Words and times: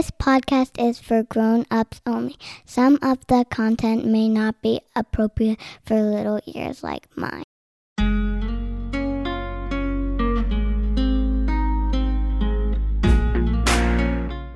This 0.00 0.10
podcast 0.12 0.82
is 0.82 0.98
for 0.98 1.24
grown 1.24 1.66
ups 1.70 2.00
only. 2.06 2.36
Some 2.64 2.98
of 3.02 3.18
the 3.26 3.44
content 3.50 4.06
may 4.06 4.30
not 4.30 4.62
be 4.62 4.80
appropriate 4.96 5.60
for 5.84 6.00
little 6.00 6.40
ears 6.46 6.82
like 6.82 7.06
mine. 7.18 7.42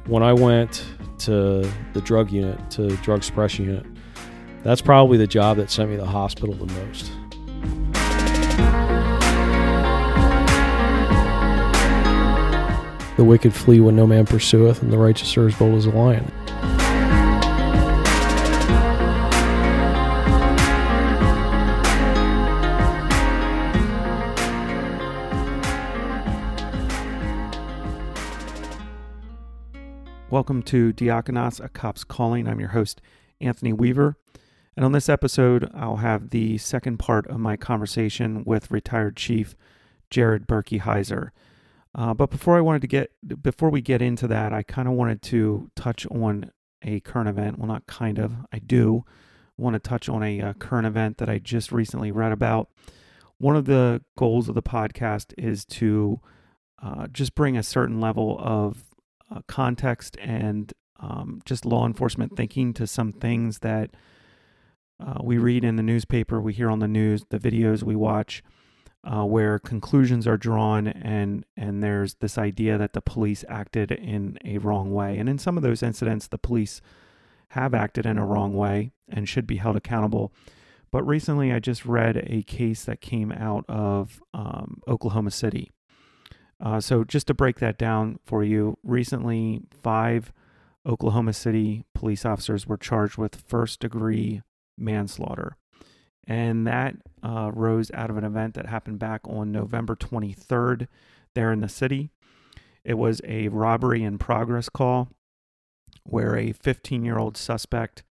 When 0.06 0.22
I 0.22 0.32
went 0.32 0.82
to 1.18 1.70
the 1.92 2.00
drug 2.02 2.30
unit, 2.30 2.70
to 2.70 2.96
drug 3.02 3.22
suppression 3.22 3.66
unit, 3.66 3.84
that's 4.62 4.80
probably 4.80 5.18
the 5.18 5.26
job 5.26 5.58
that 5.58 5.70
sent 5.70 5.90
me 5.90 5.96
to 5.96 6.02
the 6.04 6.08
hospital 6.08 6.54
the 6.54 6.72
most. 6.72 7.12
The 13.16 13.22
wicked 13.22 13.54
flee 13.54 13.78
when 13.78 13.94
no 13.94 14.08
man 14.08 14.26
pursueth, 14.26 14.82
and 14.82 14.92
the 14.92 14.98
righteous 14.98 15.36
are 15.36 15.46
as 15.46 15.54
bold 15.54 15.76
as 15.76 15.86
a 15.86 15.90
lion. 15.90 16.32
Welcome 30.28 30.64
to 30.64 30.92
Diakonos, 30.92 31.64
A 31.64 31.68
Cop's 31.68 32.02
Calling. 32.02 32.48
I'm 32.48 32.58
your 32.58 32.70
host, 32.70 33.00
Anthony 33.40 33.72
Weaver. 33.72 34.16
And 34.76 34.84
on 34.84 34.90
this 34.90 35.08
episode, 35.08 35.70
I'll 35.72 35.98
have 35.98 36.30
the 36.30 36.58
second 36.58 36.98
part 36.98 37.28
of 37.28 37.38
my 37.38 37.56
conversation 37.56 38.42
with 38.42 38.72
retired 38.72 39.16
Chief 39.16 39.54
Jared 40.10 40.48
Berkihiser. 40.48 41.30
Uh, 41.94 42.12
but 42.12 42.30
before 42.30 42.56
I 42.56 42.60
wanted 42.60 42.82
to 42.82 42.88
get 42.88 43.10
before 43.42 43.70
we 43.70 43.80
get 43.80 44.02
into 44.02 44.26
that, 44.28 44.52
I 44.52 44.62
kind 44.62 44.88
of 44.88 44.94
wanted 44.94 45.22
to 45.22 45.70
touch 45.76 46.06
on 46.06 46.50
a 46.82 47.00
current 47.00 47.28
event. 47.28 47.58
Well, 47.58 47.68
not 47.68 47.86
kind 47.86 48.18
of. 48.18 48.32
I 48.52 48.58
do 48.58 49.04
want 49.56 49.74
to 49.74 49.80
touch 49.80 50.08
on 50.08 50.22
a 50.22 50.40
uh, 50.40 50.52
current 50.54 50.86
event 50.86 51.18
that 51.18 51.28
I 51.30 51.38
just 51.38 51.70
recently 51.70 52.10
read 52.10 52.32
about. 52.32 52.68
One 53.38 53.56
of 53.56 53.66
the 53.66 54.02
goals 54.16 54.48
of 54.48 54.54
the 54.54 54.62
podcast 54.62 55.32
is 55.38 55.64
to 55.66 56.20
uh, 56.82 57.06
just 57.08 57.34
bring 57.34 57.56
a 57.56 57.62
certain 57.62 58.00
level 58.00 58.36
of 58.40 58.84
uh, 59.30 59.40
context 59.46 60.16
and 60.20 60.72
um, 60.98 61.40
just 61.44 61.64
law 61.64 61.86
enforcement 61.86 62.36
thinking 62.36 62.72
to 62.74 62.86
some 62.86 63.12
things 63.12 63.60
that 63.60 63.90
uh, 65.04 65.18
we 65.22 65.38
read 65.38 65.64
in 65.64 65.76
the 65.76 65.82
newspaper, 65.82 66.40
we 66.40 66.52
hear 66.52 66.70
on 66.70 66.78
the 66.78 66.88
news, 66.88 67.24
the 67.30 67.38
videos 67.38 67.82
we 67.82 67.96
watch 67.96 68.42
uh, 69.04 69.24
where 69.24 69.58
conclusions 69.58 70.26
are 70.26 70.36
drawn 70.36 70.86
and 70.86 71.44
and 71.56 71.82
there's 71.82 72.14
this 72.14 72.38
idea 72.38 72.78
that 72.78 72.94
the 72.94 73.00
police 73.00 73.44
acted 73.48 73.90
in 73.92 74.38
a 74.44 74.58
wrong 74.58 74.92
way. 74.92 75.18
And 75.18 75.28
in 75.28 75.38
some 75.38 75.56
of 75.56 75.62
those 75.62 75.82
incidents 75.82 76.26
the 76.26 76.38
police 76.38 76.80
have 77.48 77.74
acted 77.74 78.06
in 78.06 78.18
a 78.18 78.26
wrong 78.26 78.54
way 78.54 78.92
and 79.08 79.28
should 79.28 79.46
be 79.46 79.56
held 79.56 79.76
accountable. 79.76 80.32
But 80.90 81.04
recently 81.04 81.52
i 81.52 81.58
just 81.58 81.84
read 81.84 82.24
a 82.26 82.42
case 82.42 82.84
that 82.84 83.00
came 83.00 83.30
out 83.32 83.64
of 83.68 84.22
um, 84.32 84.80
oklahoma 84.88 85.30
city. 85.30 85.70
Uh, 86.60 86.80
so 86.80 87.04
just 87.04 87.26
to 87.26 87.34
break 87.34 87.58
that 87.58 87.76
down 87.76 88.18
for 88.24 88.42
you 88.42 88.78
recently 88.82 89.60
five 89.82 90.32
oklahoma 90.86 91.32
city 91.32 91.84
police 91.94 92.24
officers 92.24 92.66
were 92.66 92.76
charged 92.76 93.18
with 93.18 93.34
first 93.34 93.80
degree 93.80 94.42
manslaughter 94.78 95.56
and 96.26 96.66
that 96.66 96.96
uh, 97.22 97.50
rose 97.52 97.90
out 97.92 98.10
of 98.10 98.16
an 98.16 98.24
event 98.24 98.54
that 98.54 98.66
happened 98.66 98.98
back 98.98 99.22
on 99.24 99.52
November 99.52 99.94
23rd 99.94 100.88
there 101.34 101.52
in 101.52 101.60
the 101.60 101.68
city. 101.68 102.10
It 102.84 102.94
was 102.94 103.20
a 103.24 103.48
robbery 103.48 104.02
in 104.02 104.18
progress 104.18 104.68
call 104.68 105.08
where 106.04 106.36
a 106.36 106.52
15 106.52 107.04
year 107.04 107.18
old 107.18 107.36
suspect 107.36 108.04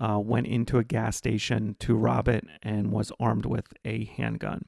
uh, 0.00 0.18
went 0.18 0.46
into 0.46 0.78
a 0.78 0.84
gas 0.84 1.16
station 1.16 1.76
to 1.80 1.94
rob 1.94 2.28
it 2.28 2.44
and 2.62 2.92
was 2.92 3.12
armed 3.18 3.46
with 3.46 3.72
a 3.84 4.04
handgun. 4.04 4.66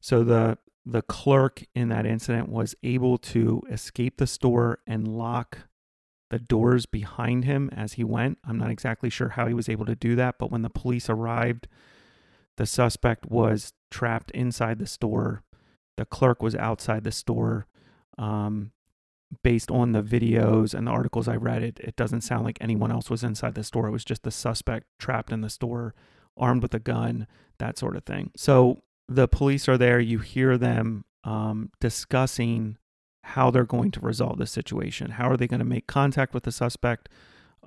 So 0.00 0.22
the 0.22 0.58
the 0.86 1.02
clerk 1.02 1.64
in 1.74 1.90
that 1.90 2.06
incident 2.06 2.48
was 2.48 2.74
able 2.82 3.18
to 3.18 3.62
escape 3.70 4.16
the 4.16 4.26
store 4.26 4.78
and 4.86 5.06
lock 5.06 5.67
the 6.30 6.38
doors 6.38 6.86
behind 6.86 7.44
him 7.44 7.70
as 7.74 7.94
he 7.94 8.04
went. 8.04 8.38
I'm 8.44 8.58
not 8.58 8.70
exactly 8.70 9.10
sure 9.10 9.30
how 9.30 9.46
he 9.46 9.54
was 9.54 9.68
able 9.68 9.86
to 9.86 9.94
do 9.94 10.14
that, 10.16 10.36
but 10.38 10.50
when 10.50 10.62
the 10.62 10.70
police 10.70 11.08
arrived, 11.08 11.68
the 12.56 12.66
suspect 12.66 13.26
was 13.26 13.72
trapped 13.90 14.30
inside 14.32 14.78
the 14.78 14.86
store. 14.86 15.42
The 15.96 16.04
clerk 16.04 16.42
was 16.42 16.54
outside 16.54 17.04
the 17.04 17.12
store. 17.12 17.66
Um, 18.18 18.72
based 19.42 19.70
on 19.70 19.92
the 19.92 20.02
videos 20.02 20.74
and 20.74 20.86
the 20.86 20.90
articles 20.90 21.28
I 21.28 21.36
read, 21.36 21.62
it, 21.62 21.80
it 21.80 21.96
doesn't 21.96 22.22
sound 22.22 22.44
like 22.44 22.58
anyone 22.60 22.90
else 22.90 23.10
was 23.10 23.22
inside 23.22 23.54
the 23.54 23.64
store. 23.64 23.86
It 23.88 23.92
was 23.92 24.04
just 24.04 24.22
the 24.22 24.30
suspect 24.30 24.86
trapped 24.98 25.32
in 25.32 25.40
the 25.40 25.50
store, 25.50 25.94
armed 26.36 26.62
with 26.62 26.74
a 26.74 26.78
gun, 26.78 27.26
that 27.58 27.78
sort 27.78 27.96
of 27.96 28.04
thing. 28.04 28.32
So 28.36 28.82
the 29.08 29.28
police 29.28 29.68
are 29.68 29.78
there. 29.78 30.00
You 30.00 30.18
hear 30.18 30.56
them 30.58 31.04
um, 31.24 31.70
discussing 31.80 32.78
how 33.28 33.50
they're 33.50 33.64
going 33.64 33.90
to 33.90 34.00
resolve 34.00 34.38
this 34.38 34.50
situation. 34.50 35.12
How 35.12 35.30
are 35.30 35.36
they 35.36 35.46
going 35.46 35.58
to 35.60 35.64
make 35.64 35.86
contact 35.86 36.32
with 36.32 36.44
the 36.44 36.52
suspect? 36.52 37.08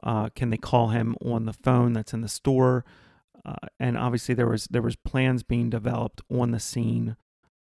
Uh, 0.02 0.30
can 0.30 0.50
they 0.50 0.58
call 0.58 0.90
him 0.90 1.16
on 1.24 1.46
the 1.46 1.54
phone 1.54 1.94
that's 1.94 2.14
in 2.14 2.22
the 2.22 2.28
store? 2.28 2.84
Uh, 3.46 3.68
and 3.80 3.98
obviously 3.98 4.34
there 4.34 4.48
was 4.48 4.66
there 4.66 4.82
was 4.82 4.96
plans 4.96 5.44
being 5.44 5.70
developed 5.70 6.22
on 6.32 6.52
the 6.52 6.60
scene 6.60 7.16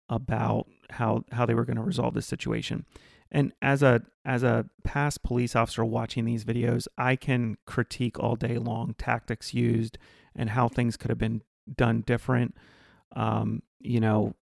about 0.10 0.68
how 0.92 1.24
how 1.32 1.46
they 1.46 1.54
were 1.54 1.66
going 1.66 1.78
to 1.78 1.84
resolve 1.84 2.14
this 2.14 2.26
situation. 2.26 2.86
And 3.32 3.54
as 3.62 3.82
a 3.82 4.02
as 4.26 4.44
a 4.44 4.66
past 4.84 5.24
police 5.24 5.56
officer 5.56 5.86
watching 5.86 6.26
these 6.26 6.44
videos, 6.44 6.88
I 6.98 7.16
can 7.16 7.58
critique 7.66 8.20
all 8.20 8.36
day 8.36 8.58
long 8.58 8.96
tactics 8.98 9.54
used 9.54 9.98
and 10.36 10.50
how 10.50 10.68
things 10.68 10.98
could 10.98 11.10
have 11.10 11.18
been 11.18 11.42
done 11.74 12.02
different. 12.02 12.56
Um, 13.16 13.62
you 13.80 14.02
know, 14.02 14.36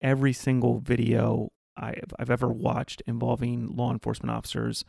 every 0.00 0.32
single 0.32 0.78
video 0.80 1.50
I've, 1.76 2.12
I've 2.18 2.30
ever 2.30 2.48
watched 2.48 3.02
involving 3.06 3.74
law 3.74 3.92
enforcement 3.92 4.30
officers 4.30 4.84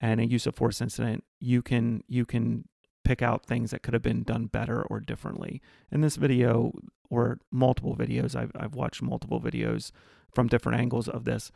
and 0.00 0.20
a 0.20 0.26
use 0.26 0.46
of 0.46 0.54
force 0.54 0.80
incident, 0.80 1.24
you 1.40 1.62
can 1.62 2.02
you 2.08 2.24
can 2.24 2.68
pick 3.04 3.22
out 3.22 3.46
things 3.46 3.70
that 3.70 3.82
could 3.82 3.94
have 3.94 4.02
been 4.02 4.22
done 4.22 4.46
better 4.46 4.82
or 4.82 5.00
differently. 5.00 5.60
In 5.90 6.00
this 6.00 6.16
video, 6.16 6.72
or 7.10 7.38
multiple 7.50 7.96
videos, 7.96 8.34
I've 8.34 8.52
I've 8.58 8.74
watched 8.74 9.02
multiple 9.02 9.40
videos 9.40 9.90
from 10.34 10.46
different 10.46 10.80
angles 10.80 11.08
of 11.08 11.24
this. 11.24 11.50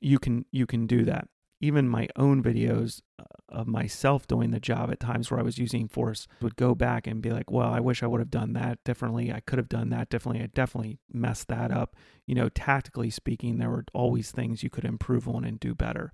You 0.00 0.18
can 0.18 0.46
you 0.50 0.66
can 0.66 0.86
do 0.86 1.04
that 1.04 1.28
even 1.64 1.88
my 1.88 2.06
own 2.16 2.42
videos 2.42 3.00
uh, 3.18 3.24
of 3.54 3.66
myself 3.66 4.26
doing 4.26 4.50
the 4.50 4.60
job 4.60 4.90
at 4.90 5.00
times 5.00 5.30
where 5.30 5.40
I 5.40 5.44
was 5.44 5.58
using 5.58 5.88
force 5.88 6.26
would 6.40 6.56
go 6.56 6.74
back 6.74 7.06
and 7.06 7.22
be 7.22 7.30
like, 7.30 7.50
well, 7.50 7.72
I 7.72 7.80
wish 7.80 8.02
I 8.02 8.06
would 8.06 8.20
have 8.20 8.30
done 8.30 8.52
that 8.54 8.82
differently. 8.84 9.32
I 9.32 9.40
could 9.40 9.58
have 9.58 9.68
done 9.68 9.90
that 9.90 10.10
differently. 10.10 10.42
I 10.42 10.46
definitely 10.46 10.98
messed 11.12 11.48
that 11.48 11.70
up. 11.70 11.96
You 12.26 12.34
know, 12.34 12.48
tactically 12.48 13.10
speaking, 13.10 13.58
there 13.58 13.70
were 13.70 13.84
always 13.92 14.30
things 14.30 14.62
you 14.62 14.70
could 14.70 14.84
improve 14.84 15.28
on 15.28 15.44
and 15.44 15.58
do 15.58 15.74
better. 15.74 16.12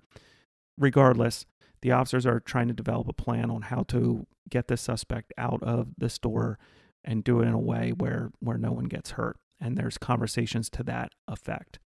Regardless, 0.77 1.45
the 1.81 1.91
officers 1.91 2.25
are 2.25 2.39
trying 2.39 2.67
to 2.67 2.73
develop 2.73 3.07
a 3.07 3.13
plan 3.13 3.49
on 3.49 3.63
how 3.63 3.83
to 3.89 4.27
get 4.49 4.67
the 4.67 4.77
suspect 4.77 5.33
out 5.37 5.61
of 5.63 5.89
the 5.97 6.09
store 6.09 6.59
and 7.03 7.23
do 7.23 7.41
it 7.41 7.47
in 7.47 7.53
a 7.53 7.59
way 7.59 7.91
where 7.91 8.31
where 8.39 8.57
no 8.57 8.71
one 8.71 8.85
gets 8.85 9.11
hurt. 9.11 9.37
And 9.59 9.77
there's 9.77 9.97
conversations 9.97 10.69
to 10.71 10.83
that 10.83 11.11
effect. 11.27 11.79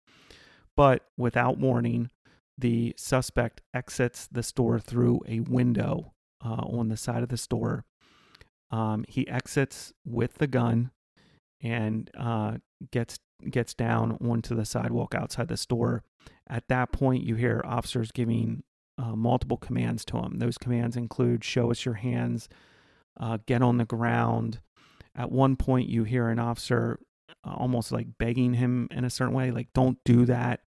But 0.77 1.05
without 1.17 1.59
warning, 1.59 2.11
the 2.57 2.95
suspect 2.97 3.63
exits 3.73 4.29
the 4.31 4.43
store 4.43 4.79
through 4.79 5.21
a 5.27 5.41
window 5.41 6.13
uh, 6.45 6.63
on 6.67 6.89
the 6.89 6.97
side 6.97 7.23
of 7.23 7.29
the 7.29 7.37
store. 7.37 7.85
Um, 8.71 9.05
he 9.09 9.27
exits 9.29 9.93
with 10.05 10.35
the 10.35 10.47
gun 10.47 10.91
and 11.63 12.11
uh, 12.19 12.59
gets 12.91 13.19
gets 13.51 13.75
down 13.75 14.19
onto 14.25 14.55
the 14.55 14.65
sidewalk 14.65 15.15
outside 15.15 15.49
the 15.49 15.57
store. 15.57 16.03
At 16.49 16.69
that 16.69 16.93
point, 16.93 17.25
you 17.25 17.35
hear 17.35 17.63
officers 17.65 18.13
giving 18.13 18.63
uh, 18.99 19.17
multiple 19.17 19.57
commands 19.57 20.05
to 20.07 20.19
him. 20.19 20.39
Those 20.39 20.59
commands 20.59 20.97
include 20.97 21.45
"Show 21.45 21.71
us 21.71 21.85
your 21.85 21.95
hands," 21.95 22.49
uh, 23.19 23.39
"Get 23.47 23.63
on 23.63 23.79
the 23.79 23.85
ground." 23.85 24.61
At 25.17 25.31
one 25.31 25.57
point, 25.57 25.89
you 25.89 26.05
hear 26.05 26.29
an 26.29 26.39
officer 26.39 26.99
uh, 27.45 27.55
almost 27.55 27.93
like 27.93 28.19
begging 28.19 28.55
him 28.55 28.89
in 28.91 29.05
a 29.05 29.11
certain 29.11 29.35
way, 29.35 29.51
like 29.51 29.73
"Don't 29.73 29.99
do 30.05 30.27
that." 30.27 30.61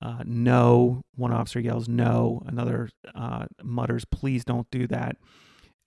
Uh, 0.00 0.22
no. 0.24 1.02
One 1.16 1.32
officer 1.32 1.60
yells 1.60 1.88
no. 1.88 2.42
Another 2.46 2.90
uh, 3.14 3.46
mutters, 3.62 4.04
"Please 4.04 4.44
don't 4.44 4.70
do 4.70 4.86
that." 4.86 5.16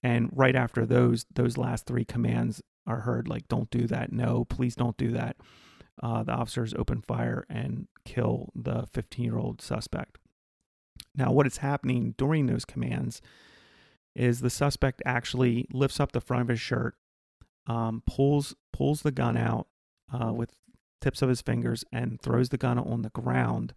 And 0.03 0.29
right 0.33 0.55
after 0.55 0.85
those, 0.85 1.25
those 1.33 1.57
last 1.57 1.85
three 1.85 2.05
commands 2.05 2.61
are 2.85 3.01
heard, 3.01 3.27
like 3.27 3.47
"Don't 3.47 3.69
do 3.69 3.87
that," 3.87 4.11
"No," 4.11 4.45
"Please 4.45 4.75
don't 4.75 4.97
do 4.97 5.11
that." 5.11 5.37
Uh, 6.01 6.23
the 6.23 6.33
officers 6.33 6.73
open 6.73 7.01
fire 7.01 7.45
and 7.49 7.87
kill 8.05 8.51
the 8.55 8.87
15-year-old 8.93 9.61
suspect. 9.61 10.17
Now, 11.15 11.31
what 11.31 11.45
is 11.45 11.57
happening 11.57 12.15
during 12.17 12.47
those 12.47 12.65
commands 12.65 13.21
is 14.15 14.39
the 14.39 14.49
suspect 14.49 15.01
actually 15.05 15.67
lifts 15.71 15.99
up 15.99 16.11
the 16.11 16.21
front 16.21 16.41
of 16.41 16.47
his 16.47 16.59
shirt, 16.59 16.95
um, 17.67 18.03
pulls 18.05 18.55
pulls 18.73 19.03
the 19.03 19.11
gun 19.11 19.37
out 19.37 19.67
uh, 20.11 20.33
with 20.33 20.57
tips 20.99 21.21
of 21.21 21.29
his 21.29 21.41
fingers, 21.41 21.85
and 21.93 22.21
throws 22.21 22.49
the 22.49 22.57
gun 22.57 22.77
on 22.77 23.03
the 23.03 23.09
ground 23.09 23.73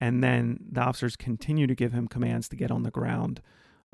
And 0.00 0.22
then 0.22 0.58
the 0.70 0.82
officers 0.82 1.16
continue 1.16 1.66
to 1.66 1.74
give 1.74 1.92
him 1.92 2.08
commands 2.08 2.48
to 2.50 2.56
get 2.56 2.70
on 2.70 2.82
the 2.82 2.90
ground, 2.90 3.40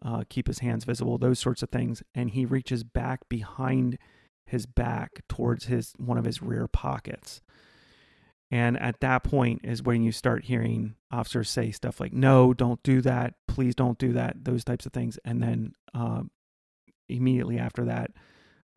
uh, 0.05 0.25
keep 0.29 0.49
his 0.49 0.59
hands 0.59 0.85
visible, 0.85 1.19
those 1.19 1.39
sorts 1.39 1.63
of 1.63 1.71
things. 1.71 2.03
And 2.15 2.31
he 2.31 2.45
reaches 2.45 2.83
back 2.83 3.29
behind 3.29 3.99
his 4.45 4.67
back 4.67 5.23
towards 5.29 5.67
his 5.67 5.93
one 5.97 6.19
of 6.19 6.25
his 6.25 6.43
rear 6.43 6.67
pockets. 6.67 7.41
And 8.51 8.79
at 8.79 9.01
that 9.01 9.25
point 9.25 9.63
is 9.65 9.83
when 9.83 10.03
you 10.03 10.13
start 10.13 10.45
hearing 10.45 10.97
officers 11.11 11.49
say 11.49 11.71
stuff 11.71 12.01
like, 12.01 12.13
no, 12.13 12.53
don't 12.53 12.83
do 12.83 13.01
that. 13.01 13.35
Please 13.49 13.75
don't 13.75 13.99
do 13.99 14.13
that. 14.13 14.45
Those 14.45 14.63
types 14.63 14.85
of 14.85 14.93
things. 14.93 15.19
And 15.25 15.43
then 15.43 15.73
uh, 15.95 16.25
immediately 17.09 17.59
after 17.59 17.85
that, 17.87 18.11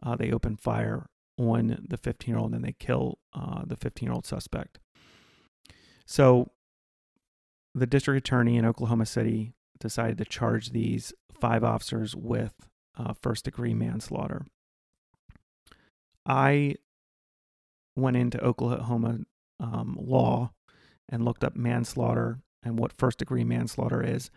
uh, 0.01 0.16
they 0.16 0.31
open 0.31 0.56
fire 0.56 1.07
on 1.38 1.86
the 1.89 1.98
15 1.98 2.33
year 2.33 2.39
old 2.39 2.54
and 2.54 2.63
they 2.63 2.72
kill 2.80 3.19
uh, 3.33 3.63
the 3.66 3.75
15 3.75 4.07
year 4.07 4.13
old 4.13 4.25
suspect. 4.25 4.80
So 6.06 6.51
the 7.75 7.86
district 7.86 8.25
attorney 8.25 8.56
in 8.56 8.66
Oklahoma 8.66 9.06
City 9.06 9.51
decided 9.80 10.18
to 10.18 10.25
charge 10.25 10.72
these 10.72 11.13
five 11.39 11.63
officers 11.63 12.16
with 12.16 12.54
uh, 12.98 13.13
first 13.22 13.44
degree 13.44 13.74
manslaughter. 13.74 14.45
I 16.25 16.75
went 17.95 18.16
into 18.16 18.42
Oklahoma 18.42 19.19
um, 19.60 19.98
law 20.00 20.51
and 21.10 21.25
looked 21.25 21.44
up 21.44 21.56
manslaughter 21.56 22.39
and 22.63 22.80
what 22.80 22.94
first 22.94 23.19
degree 23.19 23.44
manslaughter 23.44 24.01
is. 24.01 24.31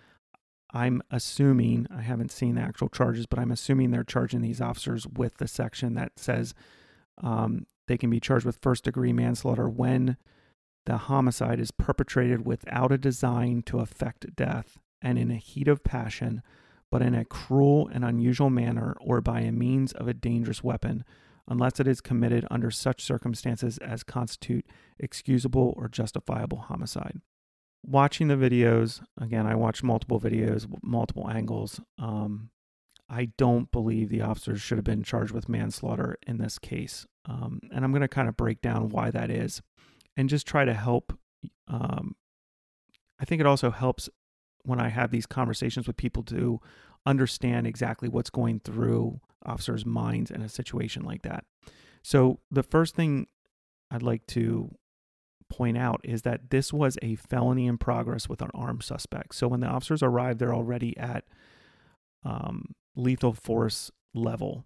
I'm 0.75 1.01
assuming, 1.11 1.87
I 1.91 2.03
haven't 2.03 2.33
seen 2.33 2.57
the 2.57 2.61
actual 2.61 2.89
charges, 2.89 3.25
but 3.25 3.39
I'm 3.39 3.53
assuming 3.53 3.91
they're 3.91 4.05
charging 4.05 4.43
these 4.43 4.61
officers 4.61 5.07
with 5.07 5.39
the 5.39 5.49
section 5.49 5.95
that 5.95 6.13
says 6.19 6.55
um, 7.23 7.67
they 7.87 7.97
can 7.97 8.11
be 8.11 8.21
charged 8.21 8.45
with 8.45 8.59
first 8.61 8.85
degree 8.85 9.13
manslaughter 9.13 9.69
when 9.69 10.19
the 10.89 10.97
homicide 10.97 11.61
is 11.61 11.71
perpetrated 11.71 12.47
without 12.47 12.91
a 12.91 12.97
design 12.97 13.63
to 13.67 13.81
effect 13.81 14.35
death 14.35 14.79
and 15.03 15.19
in 15.19 15.31
a 15.31 15.37
heat 15.37 15.69
of 15.69 15.85
passion, 15.85 16.41
but 16.91 17.03
in 17.03 17.15
a 17.15 17.27
cruel 17.27 17.91
and 17.93 18.07
unusual 18.07 18.49
manner 18.49 18.97
or 18.99 19.21
by 19.21 19.41
a 19.41 19.53
means 19.53 19.93
of 19.93 20.09
a 20.09 20.15
dangerous 20.15 20.65
weapon 20.65 21.05
unless 21.47 21.79
it 21.79 21.87
is 21.87 22.01
committed 22.01 22.47
under 22.51 22.71
such 22.71 23.03
circumstances 23.03 23.77
as 23.79 24.03
constitute 24.03 24.65
excusable 24.99 25.75
or 25.77 25.89
justifiable 25.89 26.59
homicide. 26.59 27.21
Watching 27.85 28.29
the 28.29 28.35
videos, 28.37 29.03
again, 29.21 29.47
I 29.47 29.57
watched 29.57 29.83
multiple 29.83 30.19
videos, 30.19 30.67
multiple 30.83 31.29
angles. 31.29 31.83
Um, 31.99 32.49
I 33.11 33.27
don't 33.37 33.71
believe 33.71 34.09
the 34.09 34.23
officers 34.23 34.63
should 34.63 34.79
have 34.79 34.87
been 34.87 35.03
charged 35.03 35.33
with 35.33 35.51
manslaughter 35.51 36.17
in 36.27 36.39
this 36.39 36.59
case. 36.59 37.07
Um, 37.27 37.61
and 37.75 37.85
I'm 37.85 37.93
going 37.93 38.01
to 38.01 38.09
kind 38.09 38.29
of 38.29 38.39
break 38.39 38.63
down 38.63 38.89
why 38.89 39.11
that 39.11 39.31
is 39.31 39.61
and 40.19 40.29
just 40.29 40.47
try 40.47 40.67
to 40.67 40.75
help. 40.75 41.17
Um, 41.69 42.17
I 43.21 43.25
think 43.25 43.41
it 43.41 43.47
also 43.47 43.71
helps 43.71 44.11
when 44.65 44.81
I 44.81 44.89
have 44.89 45.13
these 45.13 45.27
conversations 45.27 45.87
with 45.87 45.97
people 45.97 46.25
to 46.25 46.61
understand 47.07 47.67
exactly 47.67 48.09
what's 48.09 48.29
going 48.29 48.61
through 48.61 49.21
officers' 49.47 49.87
minds 49.87 50.31
in 50.31 50.43
a 50.43 50.49
situation 50.49 51.05
like 51.05 51.23
that. 51.23 51.45
So, 52.03 52.41
the 52.51 52.65
first 52.65 52.97
thing 52.97 53.29
I'd 53.91 54.03
like 54.03 54.27
to 54.29 54.75
point 55.49 55.79
out 55.79 56.01
is 56.05 56.23
that 56.23 56.51
this 56.51 56.73
was 56.73 56.99
a 57.01 57.15
felony 57.15 57.67
in 57.67 57.79
progress 57.79 58.29
with 58.29 58.43
an 58.43 58.51
armed 58.53 58.83
suspect. 58.83 59.37
So, 59.37 59.47
when 59.47 59.61
the 59.61 59.69
officers 59.69 60.03
arrived, 60.03 60.41
they're 60.41 60.55
already 60.55 60.97
at 60.99 61.25
um, 62.25 62.75
lethal 62.97 63.35
force 63.35 63.91
level. 64.15 64.65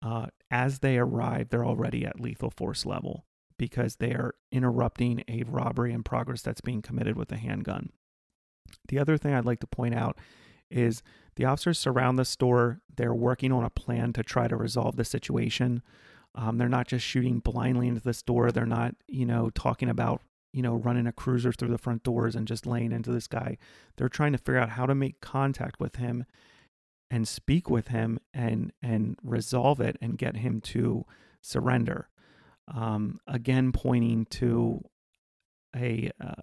Uh, 0.00 0.26
as 0.50 0.78
they 0.78 0.96
arrive, 0.96 1.48
they're 1.48 1.66
already 1.66 2.04
at 2.04 2.20
lethal 2.20 2.50
force 2.50 2.86
level 2.86 3.24
because 3.62 3.94
they 3.94 4.10
are 4.10 4.34
interrupting 4.50 5.22
a 5.28 5.44
robbery 5.44 5.92
in 5.92 6.02
progress 6.02 6.42
that's 6.42 6.60
being 6.60 6.82
committed 6.82 7.16
with 7.16 7.30
a 7.30 7.36
handgun. 7.36 7.90
The 8.88 8.98
other 8.98 9.16
thing 9.16 9.34
I'd 9.34 9.44
like 9.44 9.60
to 9.60 9.68
point 9.68 9.94
out 9.94 10.18
is 10.68 11.00
the 11.36 11.44
officers 11.44 11.78
surround 11.78 12.18
the 12.18 12.24
store. 12.24 12.80
They're 12.96 13.14
working 13.14 13.52
on 13.52 13.62
a 13.62 13.70
plan 13.70 14.14
to 14.14 14.24
try 14.24 14.48
to 14.48 14.56
resolve 14.56 14.96
the 14.96 15.04
situation. 15.04 15.80
Um, 16.34 16.58
they're 16.58 16.68
not 16.68 16.88
just 16.88 17.06
shooting 17.06 17.38
blindly 17.38 17.86
into 17.86 18.00
the 18.00 18.12
store. 18.12 18.50
They're 18.50 18.66
not, 18.66 18.96
you 19.06 19.26
know, 19.26 19.48
talking 19.50 19.88
about, 19.88 20.22
you 20.52 20.62
know, 20.62 20.74
running 20.74 21.06
a 21.06 21.12
cruiser 21.12 21.52
through 21.52 21.70
the 21.70 21.78
front 21.78 22.02
doors 22.02 22.34
and 22.34 22.48
just 22.48 22.66
laying 22.66 22.90
into 22.90 23.12
this 23.12 23.28
guy. 23.28 23.58
They're 23.96 24.08
trying 24.08 24.32
to 24.32 24.38
figure 24.38 24.58
out 24.58 24.70
how 24.70 24.86
to 24.86 24.94
make 24.96 25.20
contact 25.20 25.78
with 25.78 25.96
him 25.96 26.24
and 27.12 27.28
speak 27.28 27.70
with 27.70 27.88
him 27.88 28.18
and 28.34 28.72
and 28.82 29.20
resolve 29.22 29.80
it 29.80 29.98
and 30.00 30.18
get 30.18 30.38
him 30.38 30.60
to 30.62 31.06
surrender. 31.40 32.08
Um, 32.74 33.20
again, 33.26 33.72
pointing 33.72 34.26
to 34.26 34.82
a 35.74 36.10
uh, 36.20 36.42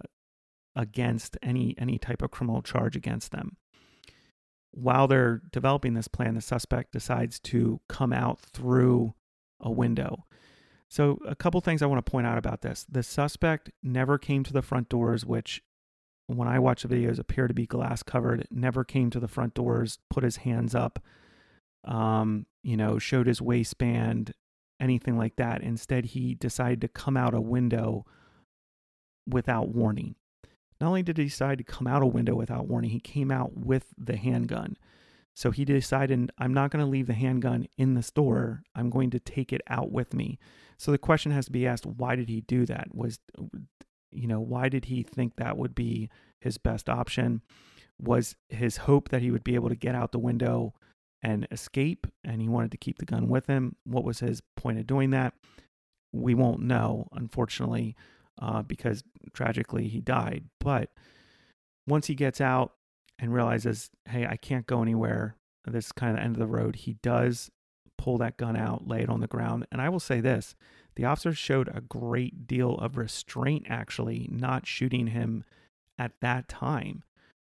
against 0.76 1.36
any 1.42 1.74
any 1.78 1.98
type 1.98 2.22
of 2.22 2.30
criminal 2.30 2.62
charge 2.62 2.96
against 2.96 3.32
them 3.32 3.56
while 4.72 5.08
they're 5.08 5.42
developing 5.50 5.94
this 5.94 6.08
plan, 6.08 6.34
the 6.34 6.40
suspect 6.40 6.92
decides 6.92 7.38
to 7.40 7.80
come 7.88 8.12
out 8.12 8.40
through 8.40 9.14
a 9.60 9.70
window. 9.70 10.24
So, 10.88 11.18
a 11.26 11.36
couple 11.36 11.60
things 11.60 11.82
I 11.82 11.86
want 11.86 12.04
to 12.04 12.10
point 12.10 12.26
out 12.26 12.38
about 12.38 12.62
this. 12.62 12.84
The 12.88 13.02
suspect 13.02 13.70
never 13.82 14.18
came 14.18 14.42
to 14.44 14.52
the 14.52 14.62
front 14.62 14.88
doors, 14.88 15.24
which, 15.24 15.62
when 16.26 16.48
I 16.48 16.58
watch 16.58 16.82
the 16.82 16.88
videos, 16.88 17.18
appear 17.18 17.46
to 17.46 17.54
be 17.54 17.66
glass 17.66 18.02
covered, 18.02 18.46
never 18.50 18.84
came 18.84 19.10
to 19.10 19.20
the 19.20 19.28
front 19.28 19.54
doors, 19.54 19.98
put 20.08 20.24
his 20.24 20.38
hands 20.38 20.74
up, 20.74 20.98
um, 21.84 22.46
you 22.62 22.76
know, 22.76 22.98
showed 22.98 23.26
his 23.26 23.40
waistband, 23.40 24.32
anything 24.80 25.16
like 25.16 25.36
that. 25.36 25.62
Instead, 25.62 26.06
he 26.06 26.34
decided 26.34 26.80
to 26.80 26.88
come 26.88 27.16
out 27.16 27.34
a 27.34 27.40
window 27.40 28.06
without 29.26 29.68
warning. 29.68 30.14
Not 30.80 30.88
only 30.88 31.02
did 31.02 31.18
he 31.18 31.24
decide 31.24 31.58
to 31.58 31.64
come 31.64 31.86
out 31.86 32.02
a 32.02 32.06
window 32.06 32.34
without 32.34 32.66
warning, 32.66 32.90
he 32.90 33.00
came 33.00 33.30
out 33.30 33.56
with 33.56 33.86
the 33.98 34.16
handgun. 34.16 34.76
So 35.34 35.50
he 35.50 35.64
decided, 35.64 36.32
I'm 36.38 36.54
not 36.54 36.70
going 36.70 36.84
to 36.84 36.90
leave 36.90 37.06
the 37.06 37.14
handgun 37.14 37.66
in 37.76 37.94
the 37.94 38.02
store. 38.02 38.62
I'm 38.74 38.90
going 38.90 39.10
to 39.10 39.20
take 39.20 39.52
it 39.52 39.60
out 39.68 39.92
with 39.92 40.14
me. 40.14 40.38
So 40.78 40.90
the 40.90 40.98
question 40.98 41.32
has 41.32 41.46
to 41.46 41.52
be 41.52 41.66
asked 41.66 41.86
why 41.86 42.16
did 42.16 42.28
he 42.28 42.40
do 42.40 42.66
that? 42.66 42.94
Was, 42.94 43.18
you 44.10 44.26
know, 44.26 44.40
why 44.40 44.68
did 44.68 44.86
he 44.86 45.02
think 45.02 45.36
that 45.36 45.56
would 45.56 45.74
be 45.74 46.08
his 46.40 46.58
best 46.58 46.88
option? 46.88 47.42
Was 47.98 48.34
his 48.48 48.78
hope 48.78 49.10
that 49.10 49.22
he 49.22 49.30
would 49.30 49.44
be 49.44 49.54
able 49.54 49.68
to 49.68 49.76
get 49.76 49.94
out 49.94 50.12
the 50.12 50.18
window 50.18 50.74
and 51.22 51.46
escape 51.50 52.06
and 52.24 52.40
he 52.40 52.48
wanted 52.48 52.70
to 52.70 52.76
keep 52.76 52.98
the 52.98 53.06
gun 53.06 53.28
with 53.28 53.46
him? 53.46 53.76
What 53.84 54.04
was 54.04 54.20
his 54.20 54.42
point 54.56 54.78
of 54.78 54.86
doing 54.86 55.10
that? 55.10 55.34
We 56.12 56.34
won't 56.34 56.62
know, 56.62 57.08
unfortunately 57.12 57.96
uh, 58.40 58.62
because 58.62 59.04
tragically 59.32 59.88
he 59.88 60.00
died. 60.00 60.44
But 60.58 60.90
once 61.86 62.06
he 62.06 62.14
gets 62.14 62.40
out 62.40 62.72
and 63.18 63.34
realizes, 63.34 63.90
hey, 64.08 64.26
I 64.26 64.36
can't 64.36 64.66
go 64.66 64.82
anywhere, 64.82 65.36
this 65.66 65.86
is 65.86 65.92
kind 65.92 66.12
of 66.12 66.16
the 66.16 66.22
end 66.22 66.36
of 66.36 66.40
the 66.40 66.46
road, 66.46 66.76
he 66.76 66.94
does 67.02 67.50
pull 67.98 68.18
that 68.18 68.38
gun 68.38 68.56
out, 68.56 68.88
lay 68.88 69.02
it 69.02 69.10
on 69.10 69.20
the 69.20 69.26
ground. 69.26 69.66
And 69.70 69.80
I 69.80 69.88
will 69.88 70.00
say 70.00 70.20
this 70.20 70.54
the 70.96 71.04
officers 71.04 71.38
showed 71.38 71.68
a 71.68 71.82
great 71.82 72.46
deal 72.46 72.76
of 72.76 72.96
restraint, 72.96 73.66
actually, 73.68 74.28
not 74.30 74.66
shooting 74.66 75.08
him 75.08 75.44
at 75.98 76.12
that 76.20 76.48
time. 76.48 77.04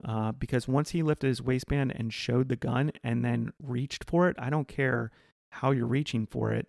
Uh, 0.06 0.32
because 0.32 0.68
once 0.68 0.92
he 0.92 1.02
lifted 1.02 1.28
his 1.28 1.42
waistband 1.42 1.92
and 1.96 2.14
showed 2.14 2.50
the 2.50 2.56
gun 2.56 2.92
and 3.04 3.26
then 3.26 3.52
reached 3.62 4.04
for 4.04 4.30
it, 4.30 4.36
I 4.38 4.50
don't 4.50 4.68
care 4.68 5.12
how 5.50 5.72
you're 5.72 5.88
reaching 5.88 6.28
for 6.28 6.52
it 6.52 6.68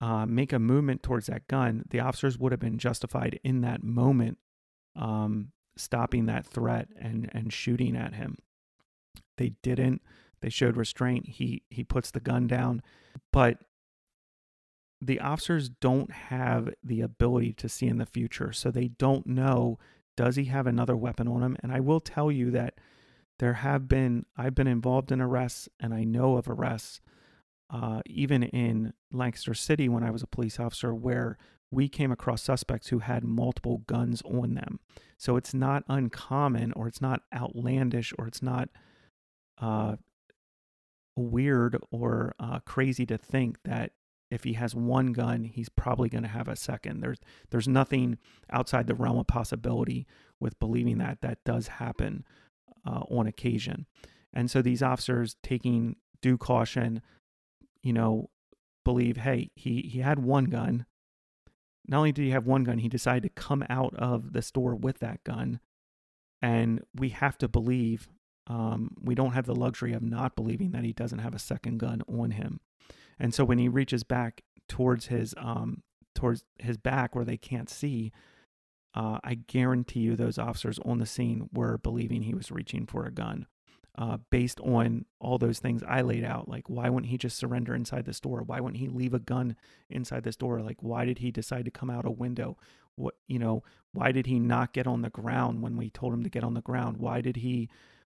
uh, 0.00 0.26
make 0.26 0.52
a 0.52 0.58
movement 0.58 1.02
towards 1.02 1.26
that 1.26 1.48
gun, 1.48 1.84
the 1.90 2.00
officers 2.00 2.38
would 2.38 2.52
have 2.52 2.60
been 2.60 2.78
justified 2.78 3.40
in 3.42 3.62
that 3.62 3.82
moment 3.82 4.38
um, 4.94 5.52
stopping 5.76 6.26
that 6.26 6.46
threat 6.46 6.88
and 6.98 7.30
and 7.32 7.52
shooting 7.52 7.96
at 7.96 8.14
him. 8.14 8.36
They 9.36 9.54
didn't. 9.62 10.02
They 10.40 10.50
showed 10.50 10.76
restraint. 10.76 11.28
He 11.28 11.62
he 11.68 11.84
puts 11.84 12.10
the 12.10 12.20
gun 12.20 12.46
down, 12.46 12.82
but 13.32 13.58
the 15.00 15.20
officers 15.20 15.68
don't 15.68 16.10
have 16.10 16.70
the 16.82 17.00
ability 17.00 17.52
to 17.54 17.68
see 17.68 17.86
in 17.86 17.98
the 17.98 18.06
future, 18.06 18.52
so 18.52 18.70
they 18.70 18.88
don't 18.88 19.26
know 19.26 19.78
does 20.18 20.34
he 20.34 20.46
have 20.46 20.66
another 20.66 20.96
weapon 20.96 21.28
on 21.28 21.44
him. 21.44 21.56
And 21.62 21.70
I 21.70 21.78
will 21.78 22.00
tell 22.00 22.32
you 22.32 22.50
that 22.50 22.74
there 23.38 23.52
have 23.54 23.86
been 23.86 24.26
I've 24.36 24.54
been 24.56 24.66
involved 24.66 25.12
in 25.12 25.20
arrests, 25.20 25.68
and 25.78 25.94
I 25.94 26.02
know 26.02 26.36
of 26.36 26.48
arrests 26.48 27.00
uh, 27.70 28.00
even 28.04 28.42
in 28.42 28.94
Lancaster 29.12 29.54
City 29.54 29.88
when 29.88 30.02
I 30.02 30.10
was 30.10 30.24
a 30.24 30.26
police 30.26 30.58
officer, 30.58 30.92
where 30.92 31.38
we 31.70 31.88
came 31.88 32.10
across 32.10 32.42
suspects 32.42 32.88
who 32.88 32.98
had 32.98 33.22
multiple 33.22 33.82
guns 33.86 34.20
on 34.22 34.54
them. 34.54 34.80
So 35.18 35.36
it's 35.36 35.54
not 35.54 35.84
uncommon 35.86 36.72
or 36.72 36.88
it's 36.88 37.00
not 37.00 37.22
outlandish 37.32 38.12
or 38.18 38.26
it's 38.26 38.42
not 38.42 38.70
uh, 39.58 39.96
weird 41.14 41.76
or 41.92 42.34
uh, 42.40 42.58
crazy 42.66 43.06
to 43.06 43.18
think 43.18 43.58
that 43.64 43.92
if 44.30 44.44
he 44.44 44.54
has 44.54 44.74
one 44.74 45.12
gun, 45.12 45.44
he's 45.44 45.68
probably 45.68 46.08
going 46.08 46.22
to 46.22 46.28
have 46.28 46.48
a 46.48 46.56
second. 46.56 47.00
There's 47.00 47.18
there's 47.50 47.68
nothing 47.68 48.18
outside 48.50 48.86
the 48.86 48.94
realm 48.94 49.18
of 49.18 49.26
possibility 49.26 50.06
with 50.40 50.58
believing 50.58 50.98
that 50.98 51.20
that 51.22 51.44
does 51.44 51.68
happen 51.68 52.24
uh, 52.86 53.02
on 53.10 53.26
occasion. 53.26 53.86
And 54.32 54.50
so 54.50 54.62
these 54.62 54.82
officers 54.82 55.36
taking 55.42 55.96
due 56.20 56.36
caution, 56.36 57.02
you 57.82 57.92
know, 57.92 58.30
believe, 58.84 59.18
hey, 59.18 59.50
he, 59.54 59.82
he 59.82 60.00
had 60.00 60.18
one 60.18 60.46
gun. 60.46 60.86
Not 61.86 61.98
only 61.98 62.12
did 62.12 62.22
he 62.22 62.30
have 62.30 62.46
one 62.46 62.64
gun, 62.64 62.78
he 62.78 62.88
decided 62.88 63.22
to 63.22 63.42
come 63.42 63.64
out 63.68 63.94
of 63.94 64.32
the 64.32 64.42
store 64.42 64.74
with 64.74 64.98
that 64.98 65.24
gun. 65.24 65.60
And 66.42 66.82
we 66.94 67.08
have 67.10 67.38
to 67.38 67.48
believe, 67.48 68.08
um, 68.46 68.94
we 69.02 69.14
don't 69.14 69.32
have 69.32 69.46
the 69.46 69.54
luxury 69.54 69.92
of 69.92 70.02
not 70.02 70.36
believing 70.36 70.70
that 70.72 70.84
he 70.84 70.92
doesn't 70.92 71.18
have 71.18 71.34
a 71.34 71.38
second 71.38 71.78
gun 71.78 72.02
on 72.06 72.32
him. 72.32 72.60
And 73.18 73.34
so 73.34 73.44
when 73.44 73.58
he 73.58 73.68
reaches 73.68 74.04
back 74.04 74.42
towards 74.68 75.06
his 75.06 75.34
um, 75.38 75.82
towards 76.14 76.44
his 76.58 76.76
back 76.76 77.14
where 77.14 77.24
they 77.24 77.36
can't 77.36 77.70
see, 77.70 78.12
uh, 78.94 79.18
I 79.22 79.34
guarantee 79.34 80.00
you 80.00 80.16
those 80.16 80.38
officers 80.38 80.78
on 80.84 80.98
the 80.98 81.06
scene 81.06 81.48
were 81.52 81.78
believing 81.78 82.22
he 82.22 82.34
was 82.34 82.50
reaching 82.50 82.86
for 82.86 83.04
a 83.04 83.12
gun. 83.12 83.46
Uh, 83.96 84.16
based 84.30 84.60
on 84.60 85.04
all 85.20 85.38
those 85.38 85.58
things 85.58 85.82
I 85.86 86.02
laid 86.02 86.22
out, 86.22 86.48
like 86.48 86.70
why 86.70 86.88
wouldn't 86.88 87.10
he 87.10 87.18
just 87.18 87.36
surrender 87.36 87.74
inside 87.74 88.04
the 88.04 88.12
store? 88.12 88.42
Why 88.42 88.60
wouldn't 88.60 88.80
he 88.80 88.88
leave 88.88 89.12
a 89.12 89.18
gun 89.18 89.56
inside 89.90 90.22
the 90.22 90.30
store? 90.30 90.60
Like 90.60 90.80
why 90.80 91.04
did 91.04 91.18
he 91.18 91.32
decide 91.32 91.64
to 91.64 91.72
come 91.72 91.90
out 91.90 92.06
a 92.06 92.10
window? 92.10 92.56
What 92.94 93.14
you 93.26 93.40
know? 93.40 93.64
Why 93.92 94.12
did 94.12 94.26
he 94.26 94.38
not 94.38 94.72
get 94.72 94.86
on 94.86 95.02
the 95.02 95.10
ground 95.10 95.62
when 95.62 95.76
we 95.76 95.90
told 95.90 96.12
him 96.12 96.22
to 96.22 96.30
get 96.30 96.44
on 96.44 96.54
the 96.54 96.60
ground? 96.60 96.98
Why 96.98 97.20
did 97.20 97.36
he 97.36 97.68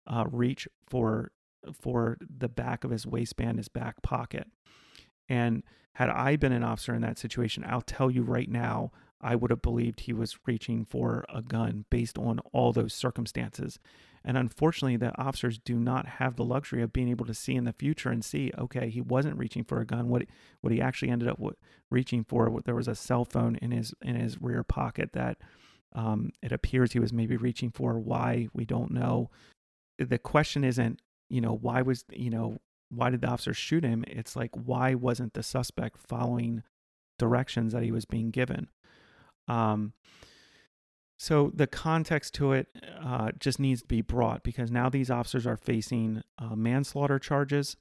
uh, 0.08 0.26
reach 0.32 0.68
for 0.88 1.32
for 1.72 2.18
the 2.20 2.50
back 2.50 2.84
of 2.84 2.90
his 2.90 3.06
waistband, 3.06 3.58
his 3.58 3.68
back 3.68 4.02
pocket? 4.02 4.48
And 5.29 5.63
had 5.94 6.10
I 6.10 6.36
been 6.36 6.51
an 6.51 6.63
officer 6.63 6.94
in 6.94 7.01
that 7.01 7.17
situation, 7.17 7.63
I'll 7.67 7.82
tell 7.82 8.12
you 8.12 8.24
right 8.24 8.50
now, 8.50 8.91
I 9.22 9.36
would 9.36 9.50
have 9.50 9.62
believed 9.62 10.01
he 10.01 10.13
was 10.13 10.38
reaching 10.46 10.86
for 10.86 11.25
a 11.34 11.41
gun 11.41 11.86
based 11.89 12.17
on 12.17 12.39
all 12.51 12.74
those 12.74 12.94
circumstances. 12.94 13.79
And 14.24 14.38
unfortunately, 14.38 14.98
the 14.98 15.17
officers 15.20 15.60
do 15.60 15.79
not 15.79 16.08
have 16.08 16.36
the 16.36 16.44
luxury 16.44 16.82
of 16.82 16.91
being 16.91 17.10
able 17.10 17.25
to 17.25 17.34
see 17.34 17.55
in 17.55 17.63
the 17.63 17.74
future 17.74 18.10
and 18.10 18.25
see, 18.25 18.51
okay, 18.58 18.89
he 18.89 19.00
wasn't 19.00 19.38
reaching 19.38 19.63
for 19.63 19.79
a 19.79 19.86
gun. 19.86 20.10
What 20.10 20.24
what 20.62 20.74
he 20.74 20.82
actually 20.82 21.12
ended 21.12 21.29
up 21.29 21.39
reaching 21.91 22.24
for, 22.24 22.50
what, 22.50 22.65
there 22.65 22.75
was 22.75 22.88
a 22.88 22.96
cell 22.96 23.24
phone 23.24 23.55
in 23.58 23.72
his 23.72 23.94
in 24.01 24.15
his 24.15 24.41
rear 24.41 24.63
pocket 24.63 25.13
that 25.13 25.38
um, 25.94 26.32
it 26.41 26.51
appears 26.51 26.91
he 26.91 27.00
was 27.00 27.13
maybe 27.13 27.38
reaching 27.38 27.70
for. 27.70 28.00
Why 28.00 28.48
we 28.53 28.65
don't 28.65 28.91
know. 28.91 29.29
The 30.00 30.17
question 30.17 30.63
isn't, 30.63 31.01
you 31.29 31.39
know, 31.39 31.55
why 31.55 31.84
was 31.84 32.03
you 32.12 32.32
know 32.32 32.58
why 32.89 33.10
did 33.10 33.22
the 33.22 33.27
officer 33.27 33.54
shoot 33.54 33.84
him? 33.84 34.04
It's 34.08 34.36
like, 34.36 34.51
why 34.54 34.94
wasn't 34.94 35.34
the 35.34 35.44
suspect 35.44 35.98
following 35.98 36.63
directions 37.18 37.74
that 37.74 37.84
he 37.84 37.92
was 37.92 38.06
being 38.06 38.32
given? 38.32 38.68
Um, 39.48 39.94
so 41.18 41.51
the 41.54 41.68
context 41.68 42.34
to 42.36 42.51
it 42.51 42.68
uh, 43.01 43.32
just 43.39 43.60
needs 43.60 43.82
to 43.82 43.88
be 43.88 44.01
brought 44.01 44.44
because 44.44 44.72
now 44.72 44.89
these 44.89 45.10
officers 45.10 45.48
are 45.48 45.58
facing 45.58 46.24
uh, 46.38 46.56
manslaughter 46.56 47.20
charges. 47.20 47.77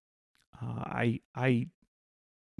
Uh, 0.63 0.85
I 0.87 1.21
I 1.35 1.67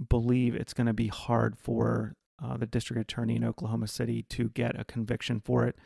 believe 0.09 0.55
it's 0.55 0.73
going 0.73 0.87
to 0.87 0.93
be 0.93 1.07
hard 1.07 1.57
for 1.57 2.15
uh, 2.43 2.57
the 2.57 2.65
district 2.65 2.99
attorney 2.99 3.37
in 3.37 3.45
Oklahoma 3.45 3.87
City 3.87 4.23
to 4.23 4.49
get 4.49 4.77
a 4.77 4.83
conviction 4.83 5.39
for 5.39 5.65
it 5.65 5.77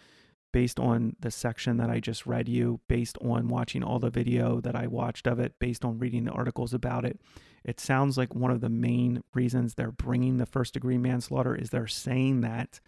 based 0.51 0.79
on 0.79 1.15
the 1.19 1.31
section 1.31 1.77
that 1.77 1.89
I 1.89 1.99
just 1.99 2.25
read 2.25 2.49
you, 2.49 2.79
based 2.87 3.17
on 3.21 3.47
watching 3.47 3.83
all 3.83 3.99
the 3.99 4.09
video 4.09 4.59
that 4.61 4.75
I 4.75 4.87
watched 4.87 5.27
of 5.27 5.39
it, 5.39 5.53
based 5.59 5.85
on 5.85 5.99
reading 5.99 6.25
the 6.25 6.31
articles 6.31 6.73
about 6.73 7.05
it, 7.05 7.19
it 7.63 7.79
sounds 7.79 8.17
like 8.17 8.33
one 8.33 8.51
of 8.51 8.61
the 8.61 8.69
main 8.69 9.23
reasons 9.33 9.73
they're 9.73 9.91
bringing 9.91 10.37
the 10.37 10.45
first 10.45 10.73
degree 10.73 10.97
manslaughter 10.97 11.55
is 11.55 11.69
they're 11.69 11.87
saying 11.87 12.41
that 12.41 12.79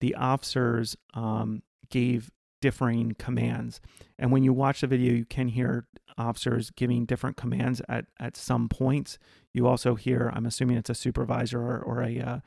the 0.00 0.14
officers 0.14 0.96
um, 1.14 1.62
gave 1.90 2.30
differing 2.60 3.14
commands. 3.18 3.80
And 4.18 4.32
when 4.32 4.42
you 4.42 4.52
watch 4.52 4.80
the 4.80 4.86
video, 4.86 5.12
you 5.12 5.24
can 5.24 5.48
hear 5.48 5.86
officers 6.16 6.70
giving 6.70 7.06
different 7.06 7.36
commands 7.36 7.80
at, 7.88 8.06
at 8.18 8.36
some 8.36 8.68
points. 8.68 9.18
You 9.54 9.66
also 9.66 9.94
hear, 9.94 10.30
I'm 10.34 10.46
assuming 10.46 10.76
it's 10.76 10.90
a 10.90 10.94
supervisor 10.94 11.60
or, 11.60 11.78
or 11.78 12.02
a, 12.02 12.18
uh, 12.20 12.38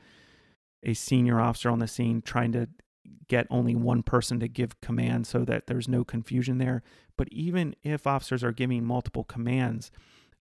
a 0.82 0.94
senior 0.94 1.40
officer 1.40 1.70
on 1.70 1.78
the 1.78 1.88
scene 1.88 2.22
trying 2.22 2.52
to 2.52 2.68
get 3.28 3.46
only 3.50 3.74
one 3.74 4.02
person 4.02 4.40
to 4.40 4.48
give 4.48 4.80
commands 4.80 5.28
so 5.28 5.44
that 5.44 5.66
there's 5.66 5.88
no 5.88 6.04
confusion 6.04 6.58
there. 6.58 6.82
But 7.16 7.28
even 7.30 7.74
if 7.82 8.06
officers 8.06 8.42
are 8.42 8.52
giving 8.52 8.84
multiple 8.84 9.24
commands, 9.24 9.90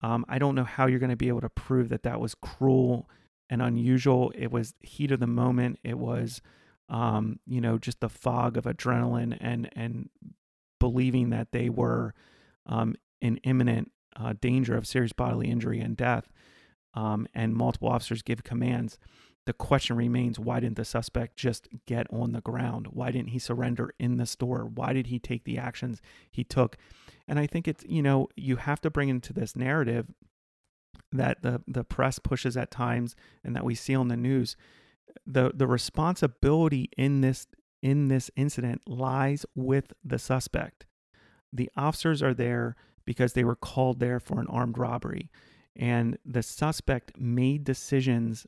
um, 0.01 0.25
I 0.27 0.37
don't 0.37 0.55
know 0.55 0.63
how 0.63 0.87
you're 0.87 0.99
going 0.99 1.09
to 1.09 1.15
be 1.15 1.29
able 1.29 1.41
to 1.41 1.49
prove 1.49 1.89
that 1.89 2.03
that 2.03 2.19
was 2.19 2.35
cruel 2.35 3.09
and 3.49 3.61
unusual. 3.61 4.31
It 4.35 4.51
was 4.51 4.73
heat 4.81 5.11
of 5.11 5.19
the 5.19 5.27
moment. 5.27 5.79
It 5.83 5.97
was, 5.97 6.41
um, 6.89 7.39
you 7.45 7.61
know, 7.61 7.77
just 7.77 8.01
the 8.01 8.09
fog 8.09 8.57
of 8.57 8.65
adrenaline 8.65 9.37
and 9.39 9.69
and 9.73 10.09
believing 10.79 11.29
that 11.29 11.51
they 11.51 11.69
were 11.69 12.13
um, 12.65 12.95
in 13.21 13.37
imminent 13.37 13.91
uh, 14.17 14.33
danger 14.39 14.75
of 14.75 14.85
serious 14.85 15.13
bodily 15.13 15.49
injury 15.49 15.79
and 15.79 15.95
death. 15.95 16.31
Um, 16.95 17.25
and 17.33 17.55
multiple 17.55 17.89
officers 17.89 18.21
give 18.21 18.43
commands 18.43 18.99
the 19.45 19.53
question 19.53 19.95
remains 19.95 20.39
why 20.39 20.59
didn't 20.59 20.77
the 20.77 20.85
suspect 20.85 21.35
just 21.37 21.67
get 21.85 22.07
on 22.11 22.31
the 22.31 22.41
ground? 22.41 22.87
Why 22.91 23.11
didn't 23.11 23.29
he 23.29 23.39
surrender 23.39 23.93
in 23.99 24.17
the 24.17 24.25
store? 24.25 24.65
Why 24.65 24.93
did 24.93 25.07
he 25.07 25.19
take 25.19 25.43
the 25.43 25.57
actions 25.57 26.01
he 26.31 26.43
took? 26.43 26.77
And 27.27 27.39
I 27.39 27.47
think 27.47 27.67
it's, 27.67 27.83
you 27.87 28.01
know, 28.01 28.29
you 28.35 28.57
have 28.57 28.81
to 28.81 28.89
bring 28.89 29.09
into 29.09 29.33
this 29.33 29.55
narrative 29.55 30.07
that 31.11 31.41
the, 31.41 31.61
the 31.67 31.83
press 31.83 32.19
pushes 32.19 32.55
at 32.55 32.71
times 32.71 33.15
and 33.43 33.55
that 33.55 33.65
we 33.65 33.75
see 33.75 33.95
on 33.95 34.07
the 34.07 34.17
news. 34.17 34.55
The, 35.25 35.51
the 35.53 35.67
responsibility 35.67 36.89
in 36.97 37.21
this 37.21 37.47
in 37.81 38.07
this 38.07 38.31
incident 38.37 38.81
lies 38.87 39.45
with 39.55 39.91
the 40.05 40.17
suspect. 40.17 40.85
The 41.51 41.69
officers 41.75 42.23
are 42.23 42.33
there 42.33 42.77
because 43.03 43.33
they 43.33 43.43
were 43.43 43.57
called 43.57 43.99
there 43.99 44.21
for 44.21 44.39
an 44.39 44.47
armed 44.47 44.77
robbery 44.77 45.29
and 45.75 46.17
the 46.25 46.43
suspect 46.43 47.17
made 47.17 47.63
decisions 47.63 48.45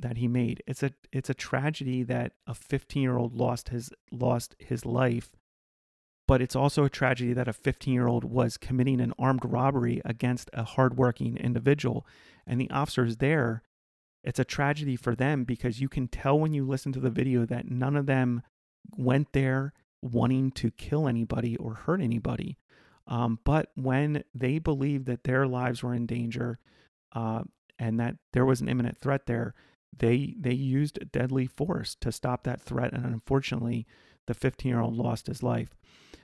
that 0.00 0.18
he 0.18 0.28
made. 0.28 0.62
It's 0.66 0.82
a 0.82 0.92
it's 1.12 1.30
a 1.30 1.34
tragedy 1.34 2.02
that 2.04 2.32
a 2.46 2.52
15-year-old 2.52 3.34
lost 3.34 3.70
his 3.70 3.90
lost 4.10 4.54
his 4.58 4.84
life, 4.84 5.30
but 6.28 6.42
it's 6.42 6.56
also 6.56 6.84
a 6.84 6.90
tragedy 6.90 7.32
that 7.32 7.48
a 7.48 7.52
15-year-old 7.52 8.24
was 8.24 8.56
committing 8.56 9.00
an 9.00 9.14
armed 9.18 9.44
robbery 9.44 10.02
against 10.04 10.50
a 10.52 10.64
hardworking 10.64 11.36
individual 11.36 12.06
and 12.46 12.60
the 12.60 12.70
officers 12.70 13.16
there. 13.16 13.62
It's 14.22 14.40
a 14.40 14.44
tragedy 14.44 14.96
for 14.96 15.14
them 15.14 15.44
because 15.44 15.80
you 15.80 15.88
can 15.88 16.08
tell 16.08 16.38
when 16.38 16.52
you 16.52 16.66
listen 16.66 16.92
to 16.92 17.00
the 17.00 17.10
video 17.10 17.46
that 17.46 17.70
none 17.70 17.96
of 17.96 18.06
them 18.06 18.42
went 18.96 19.32
there 19.32 19.72
wanting 20.02 20.50
to 20.52 20.70
kill 20.72 21.06
anybody 21.08 21.56
or 21.56 21.74
hurt 21.74 22.00
anybody. 22.00 22.58
Um, 23.06 23.38
but 23.44 23.70
when 23.76 24.24
they 24.34 24.58
believed 24.58 25.06
that 25.06 25.24
their 25.24 25.46
lives 25.46 25.82
were 25.82 25.94
in 25.94 26.06
danger 26.06 26.58
uh, 27.12 27.42
and 27.78 28.00
that 28.00 28.16
there 28.32 28.44
was 28.44 28.60
an 28.60 28.68
imminent 28.68 28.98
threat 28.98 29.26
there, 29.26 29.54
they 29.98 30.34
they 30.38 30.52
used 30.54 30.98
deadly 31.12 31.46
force 31.46 31.94
to 32.00 32.12
stop 32.12 32.44
that 32.44 32.60
threat 32.60 32.92
and 32.92 33.04
unfortunately 33.04 33.86
the 34.26 34.34
15 34.34 34.68
year 34.68 34.80
old 34.80 34.96
lost 34.96 35.26
his 35.26 35.42
life. 35.42 35.76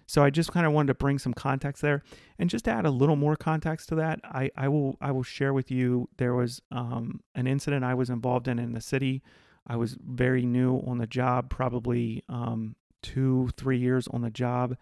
So 0.06 0.22
i 0.22 0.30
just 0.30 0.52
kind 0.52 0.66
of 0.66 0.72
wanted 0.72 0.88
to 0.88 0.94
bring 0.94 1.18
some 1.18 1.32
context 1.32 1.80
there 1.80 2.02
and 2.38 2.50
just 2.50 2.64
to 2.66 2.70
add 2.70 2.84
a 2.84 2.90
little 2.90 3.16
more 3.16 3.36
context 3.36 3.88
to 3.90 3.94
that. 3.96 4.20
I, 4.24 4.50
I 4.56 4.68
will 4.68 4.96
i 5.00 5.10
will 5.10 5.22
share 5.22 5.52
with 5.52 5.70
you 5.70 6.08
there 6.18 6.34
was 6.34 6.60
um, 6.70 7.20
an 7.34 7.46
incident 7.46 7.84
i 7.84 7.94
was 7.94 8.10
involved 8.10 8.48
in 8.48 8.58
in 8.58 8.72
the 8.72 8.80
city. 8.80 9.22
I 9.66 9.76
was 9.76 9.96
very 10.04 10.44
new 10.44 10.78
on 10.78 10.98
the 10.98 11.06
job 11.06 11.48
probably 11.48 12.24
um, 12.28 12.74
two 13.02 13.50
three 13.56 13.78
years 13.78 14.08
on 14.08 14.22
the 14.22 14.30
job. 14.30 14.76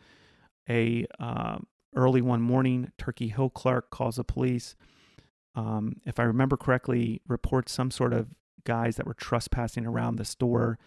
A 0.69 1.07
uh, 1.19 1.59
early 1.95 2.23
one 2.23 2.41
morning 2.41 2.93
turkey 2.99 3.29
hill 3.29 3.51
clerk 3.51 3.91
calls 3.91 4.17
the 4.17 4.25
police 4.25 4.75
um, 5.55 5.97
if 6.05 6.19
i 6.19 6.23
remember 6.23 6.57
correctly 6.57 7.21
reports 7.27 7.73
some 7.73 7.91
sort 7.91 8.13
of 8.13 8.29
guys 8.65 8.97
that 8.97 9.07
were 9.07 9.15
trespassing 9.15 9.87
around 9.87 10.17
the 10.17 10.25
store. 10.25 10.79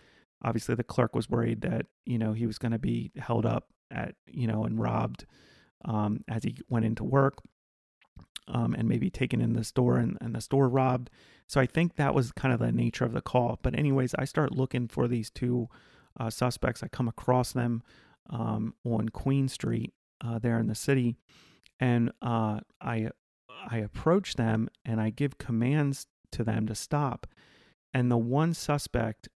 Obviously, 0.44 0.76
the 0.76 0.84
clerk 0.84 1.16
was 1.16 1.30
worried 1.30 1.62
that 1.62 1.86
you 2.06 2.18
know 2.18 2.34
he 2.34 2.46
was 2.46 2.58
going 2.58 2.72
to 2.72 2.80
be 2.80 3.12
held 3.18 3.46
up 3.46 3.68
at 3.92 4.16
you 4.28 4.48
know 4.48 4.64
and 4.64 4.80
robbed 4.80 5.26
um, 5.86 6.24
as 6.28 6.44
he 6.44 6.58
went 6.70 6.86
into 6.86 7.04
work, 7.04 7.40
um, 8.48 8.74
and 8.74 8.88
maybe 8.88 9.10
taken 9.10 9.42
in 9.42 9.54
the 9.54 9.64
store 9.64 9.98
and, 9.98 10.18
and 10.22 10.36
the 10.36 10.42
store 10.42 10.70
robbed. 10.70 11.10
So 11.48 11.60
I 11.62 11.66
think 11.66 11.96
that 11.96 12.14
was 12.14 12.32
kind 12.32 12.54
of 12.54 12.60
the 12.60 12.72
nature 12.72 13.06
of 13.06 13.14
the 13.14 13.22
call. 13.22 13.60
But 13.62 13.78
anyways, 13.78 14.16
I 14.16 14.26
start 14.26 14.56
looking 14.56 14.88
for 14.88 15.08
these 15.08 15.30
two 15.30 15.70
uh, 16.20 16.30
suspects. 16.30 16.84
I 16.84 16.88
come 16.88 17.08
across 17.08 17.52
them 17.52 17.84
um, 18.30 18.76
on 18.86 19.10
Queen 19.10 19.48
Street 19.48 19.94
uh, 20.26 20.40
there 20.40 20.60
in 20.60 20.68
the 20.68 20.76
city, 20.76 21.18
and 21.80 22.12
uh, 22.22 22.62
I 22.82 23.10
I 23.70 23.78
approach 23.78 24.36
them 24.36 24.70
and 24.86 25.00
I 25.00 25.10
give 25.10 25.38
commands 25.38 26.08
to 26.32 26.44
them 26.44 26.68
to 26.68 26.76
stop 26.76 27.28
and 27.94 28.12
the 28.12 28.18
one 28.18 28.54
suspect 28.54 29.30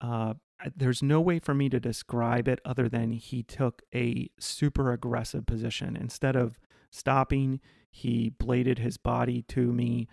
uh, 0.00 0.34
there's 0.74 1.02
no 1.02 1.20
way 1.20 1.38
for 1.38 1.54
me 1.54 1.68
to 1.68 1.78
describe 1.78 2.48
it 2.48 2.60
other 2.64 2.88
than 2.88 3.12
he 3.12 3.42
took 3.42 3.82
a 3.94 4.30
super 4.38 4.92
aggressive 4.92 5.46
position 5.46 5.96
instead 5.96 6.36
of 6.36 6.58
stopping 6.90 7.60
he 7.90 8.30
bladed 8.30 8.78
his 8.78 8.96
body 8.96 9.42
to 9.42 9.72
me 9.72 10.08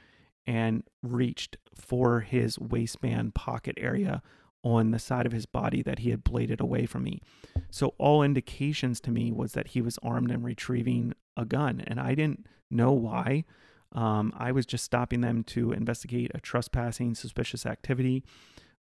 and 0.45 0.83
reached 1.01 1.57
for 1.73 2.21
his 2.21 2.59
waistband 2.59 3.33
pocket 3.33 3.75
area 3.77 4.21
on 4.63 4.91
the 4.91 4.99
side 4.99 5.25
of 5.25 5.31
his 5.31 5.45
body 5.45 5.81
that 5.81 5.99
he 5.99 6.09
had 6.09 6.23
bladed 6.23 6.61
away 6.61 6.85
from 6.85 7.03
me. 7.03 7.21
So 7.69 7.93
all 7.97 8.23
indications 8.23 8.99
to 9.01 9.11
me 9.11 9.31
was 9.31 9.53
that 9.53 9.69
he 9.69 9.81
was 9.81 9.99
armed 10.01 10.31
and 10.31 10.43
retrieving 10.43 11.13
a 11.35 11.45
gun 11.45 11.83
and 11.85 11.99
I 11.99 12.15
didn't 12.15 12.47
know 12.69 12.91
why. 12.91 13.45
Um, 13.93 14.33
I 14.35 14.51
was 14.51 14.65
just 14.65 14.83
stopping 14.83 15.21
them 15.21 15.43
to 15.45 15.71
investigate 15.71 16.31
a 16.33 16.39
trespassing 16.39 17.15
suspicious 17.15 17.65
activity. 17.65 18.23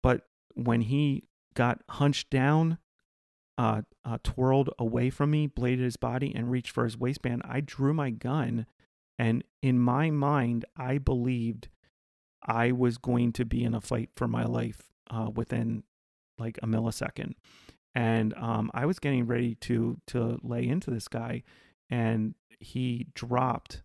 But 0.02 0.26
when 0.54 0.82
he 0.82 1.24
got 1.54 1.80
hunched 1.88 2.30
down 2.30 2.78
uh, 3.56 3.82
uh, 4.04 4.18
twirled 4.22 4.70
away 4.78 5.10
from 5.10 5.32
me, 5.32 5.46
bladed 5.46 5.84
his 5.84 5.96
body, 5.96 6.32
and 6.34 6.50
reached 6.50 6.70
for 6.70 6.84
his 6.84 6.96
waistband, 6.96 7.42
I 7.44 7.60
drew 7.60 7.92
my 7.92 8.10
gun. 8.10 8.66
And 9.18 9.42
in 9.62 9.80
my 9.80 10.10
mind, 10.10 10.64
I 10.76 10.98
believed 10.98 11.68
I 12.46 12.70
was 12.70 12.98
going 12.98 13.32
to 13.32 13.44
be 13.44 13.64
in 13.64 13.74
a 13.74 13.80
fight 13.80 14.10
for 14.14 14.28
my 14.28 14.44
life 14.44 14.84
uh, 15.10 15.30
within 15.34 15.82
like 16.38 16.58
a 16.62 16.66
millisecond. 16.66 17.32
And 17.94 18.32
um, 18.34 18.70
I 18.74 18.86
was 18.86 19.00
getting 19.00 19.26
ready 19.26 19.56
to 19.56 19.98
to 20.08 20.38
lay 20.44 20.68
into 20.68 20.92
this 20.92 21.08
guy, 21.08 21.42
and 21.90 22.34
he 22.60 23.08
dropped 23.14 23.82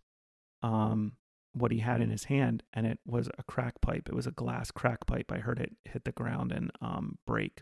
um, 0.63 1.13
what 1.53 1.71
he 1.71 1.79
had 1.79 2.01
in 2.01 2.09
his 2.09 2.23
hand, 2.25 2.63
and 2.73 2.87
it 2.87 2.99
was 3.05 3.29
a 3.37 3.43
crack 3.43 3.79
pipe. 3.81 4.09
It 4.09 4.15
was 4.15 4.25
a 4.25 4.31
glass 4.31 4.71
crack 4.71 5.05
pipe. 5.05 5.31
I 5.31 5.37
heard 5.37 5.59
it 5.59 5.75
hit 5.85 6.05
the 6.05 6.11
ground 6.11 6.51
and 6.51 6.71
um, 6.81 7.19
break. 7.27 7.61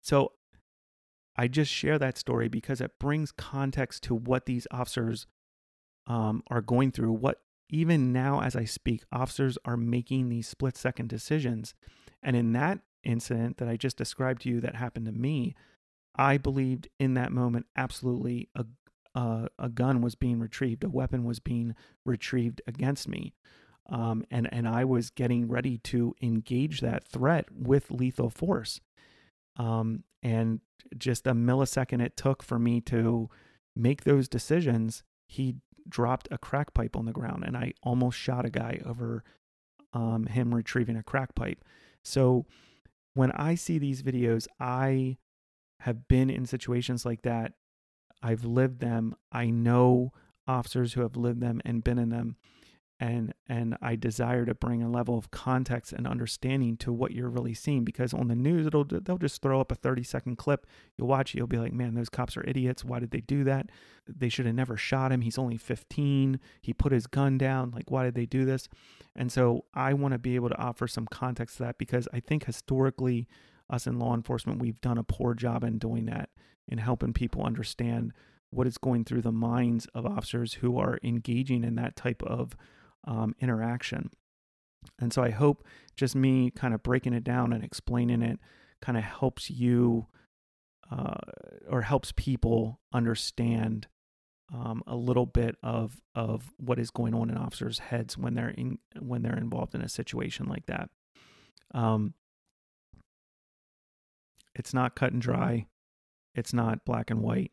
So 0.00 0.32
I 1.36 1.48
just 1.48 1.70
share 1.70 1.98
that 1.98 2.16
story 2.16 2.48
because 2.48 2.80
it 2.80 2.98
brings 2.98 3.32
context 3.32 4.02
to 4.04 4.14
what 4.14 4.46
these 4.46 4.66
officers 4.70 5.26
um, 6.06 6.42
are 6.48 6.62
going 6.62 6.92
through. 6.92 7.12
What 7.12 7.40
even 7.68 8.12
now, 8.12 8.40
as 8.40 8.54
I 8.54 8.64
speak, 8.64 9.04
officers 9.10 9.58
are 9.64 9.76
making 9.76 10.28
these 10.28 10.48
split 10.48 10.76
second 10.76 11.08
decisions. 11.08 11.74
And 12.22 12.36
in 12.36 12.52
that 12.52 12.80
incident 13.02 13.56
that 13.58 13.68
I 13.68 13.76
just 13.76 13.96
described 13.96 14.42
to 14.42 14.48
you 14.48 14.60
that 14.60 14.76
happened 14.76 15.06
to 15.06 15.12
me, 15.12 15.54
I 16.14 16.38
believed 16.38 16.88
in 16.98 17.14
that 17.14 17.32
moment 17.32 17.66
absolutely 17.76 18.48
a, 18.54 18.64
a, 19.14 19.48
a 19.58 19.68
gun 19.68 20.00
was 20.00 20.14
being 20.14 20.40
retrieved, 20.40 20.84
a 20.84 20.88
weapon 20.88 21.24
was 21.24 21.40
being 21.40 21.74
retrieved 22.04 22.60
against 22.66 23.08
me. 23.08 23.34
Um, 23.88 24.24
and, 24.30 24.48
and 24.52 24.66
I 24.66 24.84
was 24.84 25.10
getting 25.10 25.46
ready 25.48 25.78
to 25.78 26.14
engage 26.22 26.80
that 26.80 27.06
threat 27.06 27.46
with 27.52 27.90
lethal 27.90 28.30
force. 28.30 28.80
Um, 29.56 30.04
and 30.22 30.60
just 30.96 31.26
a 31.26 31.34
millisecond 31.34 32.00
it 32.02 32.16
took 32.16 32.42
for 32.42 32.58
me 32.58 32.80
to 32.82 33.28
make 33.76 34.04
those 34.04 34.28
decisions, 34.28 35.02
he 35.28 35.56
dropped 35.88 36.28
a 36.30 36.38
crack 36.38 36.72
pipe 36.72 36.96
on 36.96 37.04
the 37.04 37.12
ground, 37.12 37.44
and 37.46 37.56
I 37.56 37.74
almost 37.82 38.18
shot 38.18 38.46
a 38.46 38.50
guy 38.50 38.80
over 38.86 39.22
um, 39.92 40.26
him 40.26 40.54
retrieving 40.54 40.96
a 40.96 41.02
crack 41.02 41.34
pipe. 41.34 41.62
So 42.02 42.46
when 43.14 43.30
I 43.32 43.54
see 43.54 43.78
these 43.78 44.02
videos, 44.02 44.46
I 44.58 45.18
have 45.80 46.08
been 46.08 46.30
in 46.30 46.46
situations 46.46 47.04
like 47.04 47.22
that. 47.22 47.52
I've 48.24 48.44
lived 48.44 48.80
them. 48.80 49.14
I 49.30 49.50
know 49.50 50.12
officers 50.48 50.94
who 50.94 51.02
have 51.02 51.16
lived 51.16 51.40
them 51.40 51.60
and 51.64 51.84
been 51.84 51.98
in 51.98 52.08
them 52.08 52.36
and 53.00 53.34
and 53.48 53.76
I 53.82 53.96
desire 53.96 54.44
to 54.46 54.54
bring 54.54 54.82
a 54.82 54.88
level 54.88 55.18
of 55.18 55.30
context 55.30 55.92
and 55.92 56.06
understanding 56.06 56.76
to 56.78 56.92
what 56.92 57.10
you're 57.10 57.28
really 57.28 57.54
seeing 57.54 57.84
because 57.84 58.14
on 58.14 58.28
the 58.28 58.34
news 58.36 58.66
it'll 58.66 58.84
they'll 58.84 59.18
just 59.18 59.42
throw 59.42 59.60
up 59.60 59.72
a 59.72 59.74
30 59.74 60.02
second 60.04 60.36
clip. 60.36 60.66
You'll 60.96 61.08
watch 61.08 61.34
it 61.34 61.38
you'll 61.38 61.46
be 61.46 61.58
like 61.58 61.72
man 61.72 61.94
those 61.94 62.08
cops 62.08 62.36
are 62.36 62.48
idiots. 62.48 62.84
Why 62.84 63.00
did 63.00 63.10
they 63.10 63.20
do 63.20 63.42
that? 63.44 63.70
They 64.06 64.28
should 64.28 64.46
have 64.46 64.54
never 64.54 64.76
shot 64.76 65.12
him. 65.12 65.22
He's 65.22 65.38
only 65.38 65.56
15 65.56 66.38
he 66.62 66.72
put 66.72 66.92
his 66.92 67.06
gun 67.06 67.36
down. 67.36 67.72
Like 67.72 67.90
why 67.90 68.04
did 68.04 68.14
they 68.14 68.26
do 68.26 68.44
this? 68.44 68.68
And 69.16 69.30
so 69.32 69.64
I 69.74 69.92
want 69.94 70.12
to 70.12 70.18
be 70.18 70.36
able 70.36 70.50
to 70.50 70.58
offer 70.58 70.86
some 70.86 71.06
context 71.06 71.56
to 71.56 71.64
that 71.64 71.78
because 71.78 72.08
I 72.12 72.20
think 72.20 72.44
historically 72.44 73.26
us 73.68 73.86
in 73.86 73.98
law 73.98 74.14
enforcement 74.14 74.60
we've 74.60 74.80
done 74.80 74.98
a 74.98 75.04
poor 75.04 75.34
job 75.34 75.64
in 75.64 75.78
doing 75.78 76.06
that 76.06 76.30
in 76.68 76.78
helping 76.78 77.12
people 77.12 77.44
understand 77.44 78.12
what 78.50 78.66
is 78.66 78.78
going 78.78 79.04
through 79.04 79.22
the 79.22 79.32
minds 79.32 79.86
of 79.94 80.06
officers 80.06 80.54
who 80.54 80.78
are 80.78 80.98
engaging 81.02 81.64
in 81.64 81.74
that 81.74 81.96
type 81.96 82.22
of 82.22 82.56
um, 83.06 83.34
interaction. 83.40 84.10
And 85.00 85.12
so 85.12 85.22
I 85.22 85.30
hope 85.30 85.64
just 85.96 86.14
me 86.14 86.50
kind 86.50 86.74
of 86.74 86.82
breaking 86.82 87.14
it 87.14 87.24
down 87.24 87.52
and 87.52 87.64
explaining 87.64 88.22
it 88.22 88.38
kind 88.80 88.96
of 88.96 89.04
helps 89.04 89.50
you 89.50 90.06
uh, 90.90 91.14
or 91.68 91.82
helps 91.82 92.12
people 92.12 92.80
understand 92.92 93.88
um, 94.52 94.82
a 94.86 94.94
little 94.94 95.26
bit 95.26 95.56
of 95.62 96.00
of 96.14 96.52
what 96.58 96.78
is 96.78 96.90
going 96.90 97.14
on 97.14 97.30
in 97.30 97.36
officers' 97.36 97.78
heads 97.78 98.18
when 98.18 98.34
they're 98.34 98.50
in 98.50 98.78
when 99.00 99.22
they're 99.22 99.38
involved 99.38 99.74
in 99.74 99.80
a 99.80 99.88
situation 99.88 100.46
like 100.46 100.66
that. 100.66 100.90
Um, 101.72 102.14
it's 104.54 104.74
not 104.74 104.94
cut 104.94 105.12
and 105.12 105.22
dry. 105.22 105.66
It's 106.34 106.52
not 106.52 106.84
black 106.84 107.10
and 107.10 107.20
white. 107.20 107.52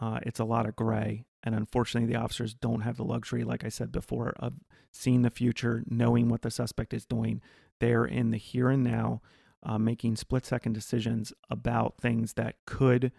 Uh, 0.00 0.18
it's 0.22 0.40
a 0.40 0.44
lot 0.44 0.66
of 0.66 0.76
gray, 0.76 1.24
and 1.42 1.54
unfortunately, 1.54 2.12
the 2.12 2.20
officers 2.20 2.54
don't 2.54 2.80
have 2.80 2.96
the 2.96 3.04
luxury, 3.04 3.44
like 3.44 3.64
I 3.64 3.68
said 3.68 3.92
before, 3.92 4.34
of 4.36 4.54
seeing 4.90 5.22
the 5.22 5.30
future, 5.30 5.82
knowing 5.86 6.28
what 6.28 6.42
the 6.42 6.50
suspect 6.50 6.92
is 6.94 7.06
doing. 7.06 7.40
They're 7.80 8.04
in 8.04 8.30
the 8.30 8.38
here 8.38 8.68
and 8.68 8.82
now, 8.82 9.20
uh, 9.62 9.78
making 9.78 10.16
split 10.16 10.44
second 10.44 10.72
decisions 10.72 11.32
about 11.50 11.98
things 12.00 12.34
that 12.34 12.56
could 12.66 13.12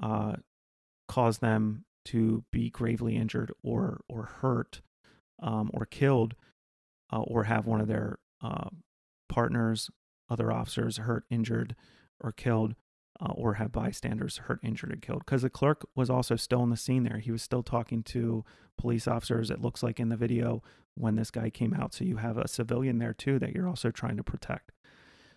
uh, 0.00 0.34
cause 1.08 1.38
them 1.38 1.84
to 2.06 2.44
be 2.52 2.70
gravely 2.70 3.16
injured 3.16 3.52
or, 3.62 4.00
or 4.08 4.24
hurt 4.40 4.80
um, 5.42 5.70
or 5.74 5.84
killed, 5.86 6.34
uh, 7.12 7.20
or 7.20 7.44
have 7.44 7.66
one 7.66 7.80
of 7.80 7.88
their 7.88 8.18
uh, 8.42 8.68
partners, 9.28 9.90
other 10.28 10.52
officers 10.52 10.98
hurt, 10.98 11.24
injured, 11.30 11.74
or 12.20 12.30
killed 12.30 12.74
uh, 13.20 13.32
or 13.32 13.54
have 13.54 13.72
bystanders 13.72 14.38
hurt, 14.38 14.60
injured, 14.62 14.92
or 14.92 14.96
killed. 14.96 15.24
Because 15.24 15.42
the 15.42 15.50
clerk 15.50 15.86
was 15.94 16.08
also 16.08 16.36
still 16.36 16.62
in 16.62 16.70
the 16.70 16.76
scene 16.76 17.04
there. 17.04 17.18
He 17.18 17.30
was 17.30 17.42
still 17.42 17.62
talking 17.62 18.02
to 18.04 18.44
police 18.78 19.06
officers, 19.06 19.50
it 19.50 19.60
looks 19.60 19.82
like 19.82 20.00
in 20.00 20.08
the 20.08 20.16
video 20.16 20.62
when 20.94 21.16
this 21.16 21.30
guy 21.30 21.50
came 21.50 21.74
out. 21.74 21.94
So 21.94 22.04
you 22.04 22.16
have 22.16 22.38
a 22.38 22.48
civilian 22.48 22.98
there 22.98 23.12
too 23.12 23.38
that 23.38 23.54
you're 23.54 23.68
also 23.68 23.90
trying 23.90 24.16
to 24.16 24.22
protect. 24.22 24.72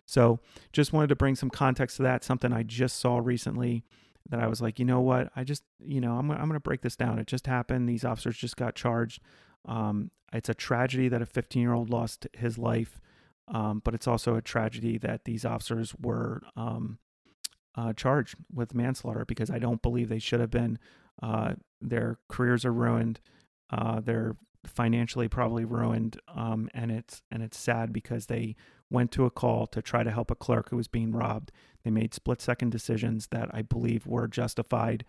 So 0.06 0.40
just 0.72 0.94
wanted 0.94 1.08
to 1.08 1.16
bring 1.16 1.36
some 1.36 1.50
context 1.50 1.98
to 1.98 2.04
that, 2.04 2.24
something 2.24 2.52
I 2.54 2.64
just 2.64 3.00
saw 3.00 3.18
recently 3.18 3.84
that 4.30 4.40
I 4.40 4.48
was 4.48 4.62
like, 4.62 4.80
you 4.80 4.86
know 4.86 5.02
what? 5.02 5.30
I 5.36 5.44
just, 5.44 5.64
you 5.80 6.00
know, 6.00 6.14
I'm, 6.14 6.32
I'm 6.32 6.48
going 6.48 6.54
to 6.54 6.60
break 6.60 6.82
this 6.82 6.96
down. 6.96 7.20
It 7.20 7.28
just 7.28 7.48
happened. 7.48 7.88
These 7.88 8.06
officers 8.06 8.38
just 8.38 8.56
got 8.56 8.76
charged. 8.76 9.22
Um, 9.66 10.12
it's 10.32 10.50
a 10.50 10.54
tragedy 10.54 11.10
that 11.10 11.22
a 11.22 11.26
15 11.26 11.62
year 11.62 11.74
old 11.74 11.90
lost 11.90 12.28
his 12.34 12.58
life. 12.58 13.00
Um, 13.50 13.82
but 13.84 13.94
it's 13.94 14.08
also 14.08 14.36
a 14.36 14.42
tragedy 14.42 14.98
that 15.00 15.26
these 15.26 15.44
officers 15.44 15.94
were 16.02 16.42
um, 16.56 16.98
uh, 17.76 17.94
charged 17.94 18.36
with 18.54 18.74
manslaughter 18.74 19.26
because 19.26 19.50
I 19.50 19.60
don't 19.60 19.82
believe 19.82 20.10
they 20.10 20.20
should 20.20 20.40
have 20.40 20.52
been. 20.52 20.80
Uh, 21.22 21.54
their 21.82 22.20
careers 22.30 22.66
are 22.66 22.74
ruined. 22.74 23.20
Uh, 23.70 24.00
they're 24.00 24.36
financially 24.66 25.28
probably 25.28 25.66
ruined, 25.66 26.20
um, 26.34 26.70
and 26.74 26.92
it's 26.92 27.22
and 27.32 27.44
it's 27.44 27.58
sad 27.58 27.92
because 27.92 28.28
they 28.28 28.56
went 28.90 29.12
to 29.12 29.26
a 29.26 29.32
call 29.32 29.68
to 29.68 29.82
try 29.82 30.04
to 30.04 30.12
help 30.12 30.32
a 30.32 30.36
clerk 30.36 30.70
who 30.70 30.78
was 30.78 30.88
being 30.88 31.12
robbed. 31.12 31.52
They 31.84 31.92
made 31.92 32.14
split 32.14 32.42
second 32.42 32.72
decisions 32.72 33.28
that 33.32 33.50
I 33.54 33.62
believe 33.64 34.06
were 34.06 34.28
justified, 34.28 35.06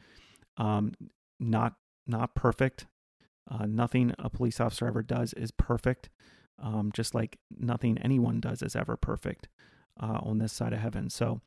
um, 0.57 0.93
not 1.39 1.75
not 2.07 2.35
perfect. 2.35 2.87
Uh, 3.51 3.67
nothing 3.67 4.15
a 4.19 4.31
police 4.31 4.59
officer 4.59 4.87
ever 4.87 5.03
does 5.03 5.35
is 5.35 5.51
perfect, 5.51 6.09
um, 6.59 6.91
just 6.95 7.15
like 7.15 7.39
nothing 7.57 7.99
anyone 7.99 8.41
does 8.41 8.63
is 8.63 8.75
ever 8.75 8.97
perfect 8.97 9.49
uh, 10.01 10.21
on 10.23 10.39
this 10.39 10.53
side 10.53 10.73
of 10.73 10.81
heaven. 10.81 11.11
So, 11.11 11.41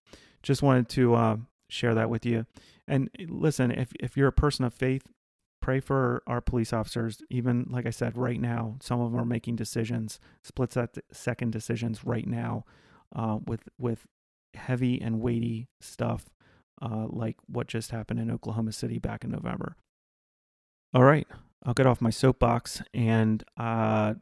just 0.43 0.61
wanted 0.61 0.89
to 0.89 1.15
uh, 1.15 1.37
share 1.69 1.95
that 1.95 2.09
with 2.09 2.25
you. 2.25 2.45
And 2.87 3.09
eh, 3.19 3.25
listen, 3.27 3.71
if 3.71 3.91
if 3.99 4.17
you're 4.17 4.27
a 4.27 4.33
person 4.33 4.65
of 4.65 4.73
faith, 4.73 5.03
pray 5.61 5.79
for 5.79 6.23
our 6.27 6.41
police 6.41 6.73
officers. 6.73 7.21
Even 7.29 7.67
like 7.69 7.85
I 7.85 7.91
said, 7.91 8.17
right 8.17 8.39
now, 8.39 8.77
some 8.81 9.01
of 9.01 9.11
them 9.11 9.19
are 9.19 9.25
making 9.25 9.55
decisions, 9.55 10.19
split 10.43 10.75
second 11.11 11.51
decisions 11.51 12.05
right 12.05 12.27
now, 12.27 12.63
uh, 13.15 13.39
with 13.45 13.63
with 13.77 14.05
heavy 14.53 15.01
and 15.01 15.19
weighty 15.19 15.67
stuff, 15.81 16.25
uh, 16.81 17.05
like 17.09 17.37
what 17.47 17.67
just 17.67 17.91
happened 17.91 18.19
in 18.19 18.31
Oklahoma 18.31 18.71
City 18.71 18.97
back 18.99 19.23
in 19.23 19.31
November. 19.31 19.75
All 20.93 21.03
right, 21.03 21.27
I'll 21.63 21.73
get 21.73 21.85
off 21.85 22.01
my 22.01 22.09
soapbox 22.09 22.81
and 22.93 23.43
uh, 23.57 24.15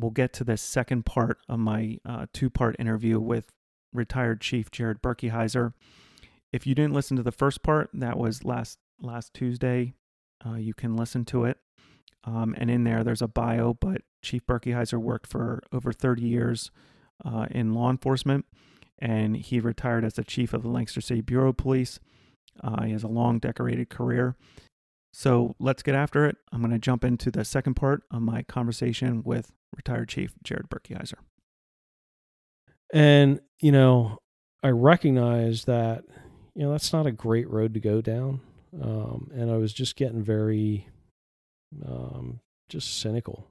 we'll 0.00 0.10
get 0.10 0.32
to 0.34 0.44
the 0.44 0.56
second 0.56 1.06
part 1.06 1.38
of 1.48 1.58
my 1.58 1.98
uh, 2.04 2.26
two 2.32 2.50
part 2.50 2.76
interview 2.78 3.20
with 3.20 3.52
retired 3.92 4.40
Chief 4.40 4.70
Jared 4.70 5.02
Berkihiser. 5.02 5.72
If 6.52 6.66
you 6.66 6.74
didn't 6.74 6.94
listen 6.94 7.16
to 7.16 7.22
the 7.22 7.32
first 7.32 7.62
part, 7.62 7.90
that 7.94 8.18
was 8.18 8.44
last 8.44 8.78
last 9.00 9.34
Tuesday. 9.34 9.94
Uh, 10.44 10.54
you 10.54 10.74
can 10.74 10.96
listen 10.96 11.24
to 11.26 11.44
it. 11.44 11.58
Um, 12.24 12.54
and 12.58 12.70
in 12.70 12.84
there, 12.84 13.02
there's 13.02 13.22
a 13.22 13.28
bio, 13.28 13.74
but 13.74 14.02
Chief 14.22 14.46
Berkihiser 14.46 14.98
worked 14.98 15.26
for 15.26 15.62
over 15.72 15.92
30 15.92 16.22
years 16.22 16.70
uh, 17.24 17.46
in 17.50 17.72
law 17.72 17.90
enforcement, 17.90 18.44
and 18.98 19.36
he 19.36 19.58
retired 19.58 20.04
as 20.04 20.14
the 20.14 20.24
chief 20.24 20.52
of 20.52 20.62
the 20.62 20.68
Lancaster 20.68 21.00
City 21.00 21.22
Bureau 21.22 21.50
of 21.50 21.56
Police. 21.56 21.98
Uh, 22.62 22.84
he 22.84 22.92
has 22.92 23.02
a 23.02 23.08
long, 23.08 23.38
decorated 23.38 23.88
career. 23.88 24.36
So 25.12 25.56
let's 25.58 25.82
get 25.82 25.94
after 25.94 26.26
it. 26.26 26.36
I'm 26.52 26.60
going 26.60 26.72
to 26.72 26.78
jump 26.78 27.04
into 27.04 27.30
the 27.30 27.44
second 27.44 27.74
part 27.74 28.02
of 28.10 28.22
my 28.22 28.42
conversation 28.42 29.22
with 29.24 29.50
retired 29.76 30.08
Chief 30.08 30.32
Jared 30.42 30.68
Berkihiser. 30.68 31.18
And, 32.92 33.40
you 33.60 33.72
know, 33.72 34.18
I 34.62 34.68
recognize 34.68 35.64
that, 35.64 36.04
you 36.54 36.62
know, 36.62 36.72
that's 36.72 36.92
not 36.92 37.06
a 37.06 37.12
great 37.12 37.48
road 37.48 37.74
to 37.74 37.80
go 37.80 38.00
down. 38.00 38.40
Um, 38.80 39.30
and 39.34 39.50
I 39.50 39.56
was 39.56 39.72
just 39.72 39.96
getting 39.96 40.22
very, 40.22 40.88
um, 41.86 42.40
just 42.68 43.00
cynical. 43.00 43.48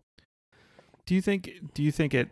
Do 1.05 1.15
you 1.15 1.21
think, 1.21 1.51
do 1.73 1.83
you 1.83 1.91
think 1.91 2.13
it 2.13 2.29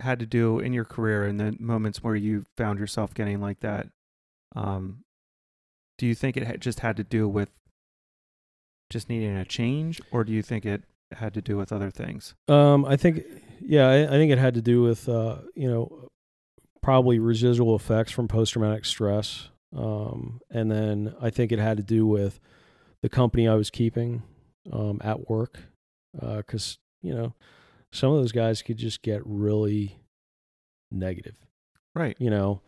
had 0.00 0.18
to 0.18 0.26
do 0.26 0.58
in 0.58 0.72
your 0.72 0.84
career 0.84 1.26
in 1.26 1.36
the 1.36 1.56
moments 1.60 2.02
where 2.02 2.16
you 2.16 2.44
found 2.56 2.78
yourself 2.78 3.14
getting 3.14 3.40
like 3.40 3.60
that? 3.60 3.88
Um, 4.56 5.04
do 5.98 6.06
you 6.06 6.14
think 6.14 6.36
it 6.36 6.44
had 6.44 6.60
just 6.60 6.80
had 6.80 6.96
to 6.96 7.04
do 7.04 7.28
with 7.28 7.50
just 8.92 9.08
needing 9.08 9.36
a 9.36 9.44
change, 9.44 10.00
or 10.10 10.24
do 10.24 10.32
you 10.32 10.42
think 10.42 10.64
it 10.64 10.84
had 11.12 11.34
to 11.34 11.42
do 11.42 11.56
with 11.56 11.72
other 11.72 11.90
things? 11.90 12.34
Um, 12.48 12.84
I 12.84 12.96
think, 12.96 13.24
yeah, 13.60 13.88
I, 13.88 14.04
I 14.04 14.10
think 14.10 14.32
it 14.32 14.38
had 14.38 14.54
to 14.54 14.62
do 14.62 14.82
with, 14.82 15.08
uh, 15.08 15.38
you 15.54 15.68
know, 15.68 16.08
probably 16.82 17.18
residual 17.18 17.76
effects 17.76 18.12
from 18.12 18.28
post 18.28 18.52
traumatic 18.52 18.84
stress. 18.84 19.48
Um, 19.76 20.40
and 20.50 20.70
then 20.70 21.14
I 21.20 21.30
think 21.30 21.52
it 21.52 21.58
had 21.58 21.76
to 21.78 21.82
do 21.82 22.06
with 22.06 22.40
the 23.02 23.08
company 23.08 23.48
I 23.48 23.54
was 23.54 23.70
keeping 23.70 24.22
um, 24.72 25.00
at 25.02 25.28
work. 25.30 25.58
Because, 26.14 26.78
uh, 26.78 27.08
you 27.08 27.14
know, 27.14 27.34
some 27.90 28.12
of 28.12 28.20
those 28.20 28.32
guys 28.32 28.60
could 28.60 28.76
just 28.76 29.00
get 29.00 29.22
really 29.24 29.98
negative. 30.90 31.36
Right. 31.94 32.16
You 32.18 32.30
know, 32.30 32.60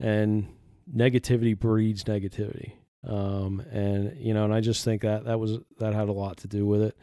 and 0.00 0.48
negativity 0.92 1.56
breeds 1.56 2.04
negativity. 2.04 2.72
Um, 3.06 3.60
and, 3.72 4.16
you 4.18 4.34
know, 4.34 4.44
and 4.44 4.52
I 4.52 4.60
just 4.60 4.84
think 4.84 5.02
that 5.02 5.24
that 5.24 5.40
was, 5.40 5.58
that 5.78 5.94
had 5.94 6.08
a 6.08 6.12
lot 6.12 6.36
to 6.38 6.48
do 6.48 6.66
with 6.66 6.82
it. 6.82 6.96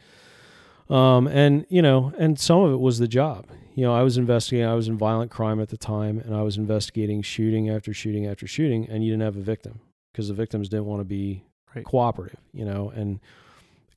Um, 0.90 1.26
and 1.26 1.66
you 1.68 1.82
know, 1.82 2.12
and 2.18 2.38
some 2.40 2.60
of 2.62 2.72
it 2.72 2.80
was 2.80 2.98
the 2.98 3.08
job. 3.08 3.46
You 3.74 3.84
know, 3.84 3.94
I 3.94 4.02
was 4.02 4.16
investigating. 4.16 4.66
I 4.66 4.74
was 4.74 4.88
in 4.88 4.96
violent 4.96 5.30
crime 5.30 5.60
at 5.60 5.68
the 5.68 5.76
time, 5.76 6.18
and 6.18 6.34
I 6.34 6.40
was 6.42 6.56
investigating 6.56 7.20
shooting 7.20 7.68
after 7.68 7.92
shooting 7.92 8.26
after 8.26 8.46
shooting, 8.46 8.88
and 8.88 9.04
you 9.04 9.10
didn't 9.12 9.22
have 9.24 9.36
a 9.36 9.40
victim 9.42 9.80
because 10.12 10.28
the 10.28 10.34
victims 10.34 10.68
didn't 10.70 10.86
want 10.86 11.00
to 11.00 11.04
be 11.04 11.44
Right. 11.76 11.84
cooperative. 11.84 12.40
You 12.54 12.64
know, 12.64 12.88
and 12.88 13.20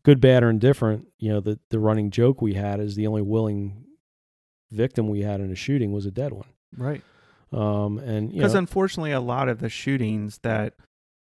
good, 0.03 0.19
bad, 0.19 0.43
or 0.43 0.49
indifferent. 0.49 1.07
You 1.17 1.29
know, 1.31 1.39
the 1.39 1.59
the 1.69 1.79
running 1.79 2.11
joke 2.11 2.41
we 2.41 2.55
had 2.55 2.81
is 2.81 2.95
the 2.95 3.07
only 3.07 3.21
willing 3.21 3.85
victim 4.69 5.07
we 5.07 5.21
had 5.21 5.39
in 5.39 5.49
a 5.49 5.55
shooting 5.55 5.93
was 5.93 6.05
a 6.05 6.11
dead 6.11 6.33
one. 6.33 6.47
Right. 6.77 7.01
Um, 7.53 7.99
and 7.99 8.31
Because 8.33 8.53
unfortunately, 8.53 9.13
a 9.13 9.21
lot 9.21 9.47
of 9.47 9.59
the 9.59 9.69
shootings 9.69 10.39
that 10.39 10.73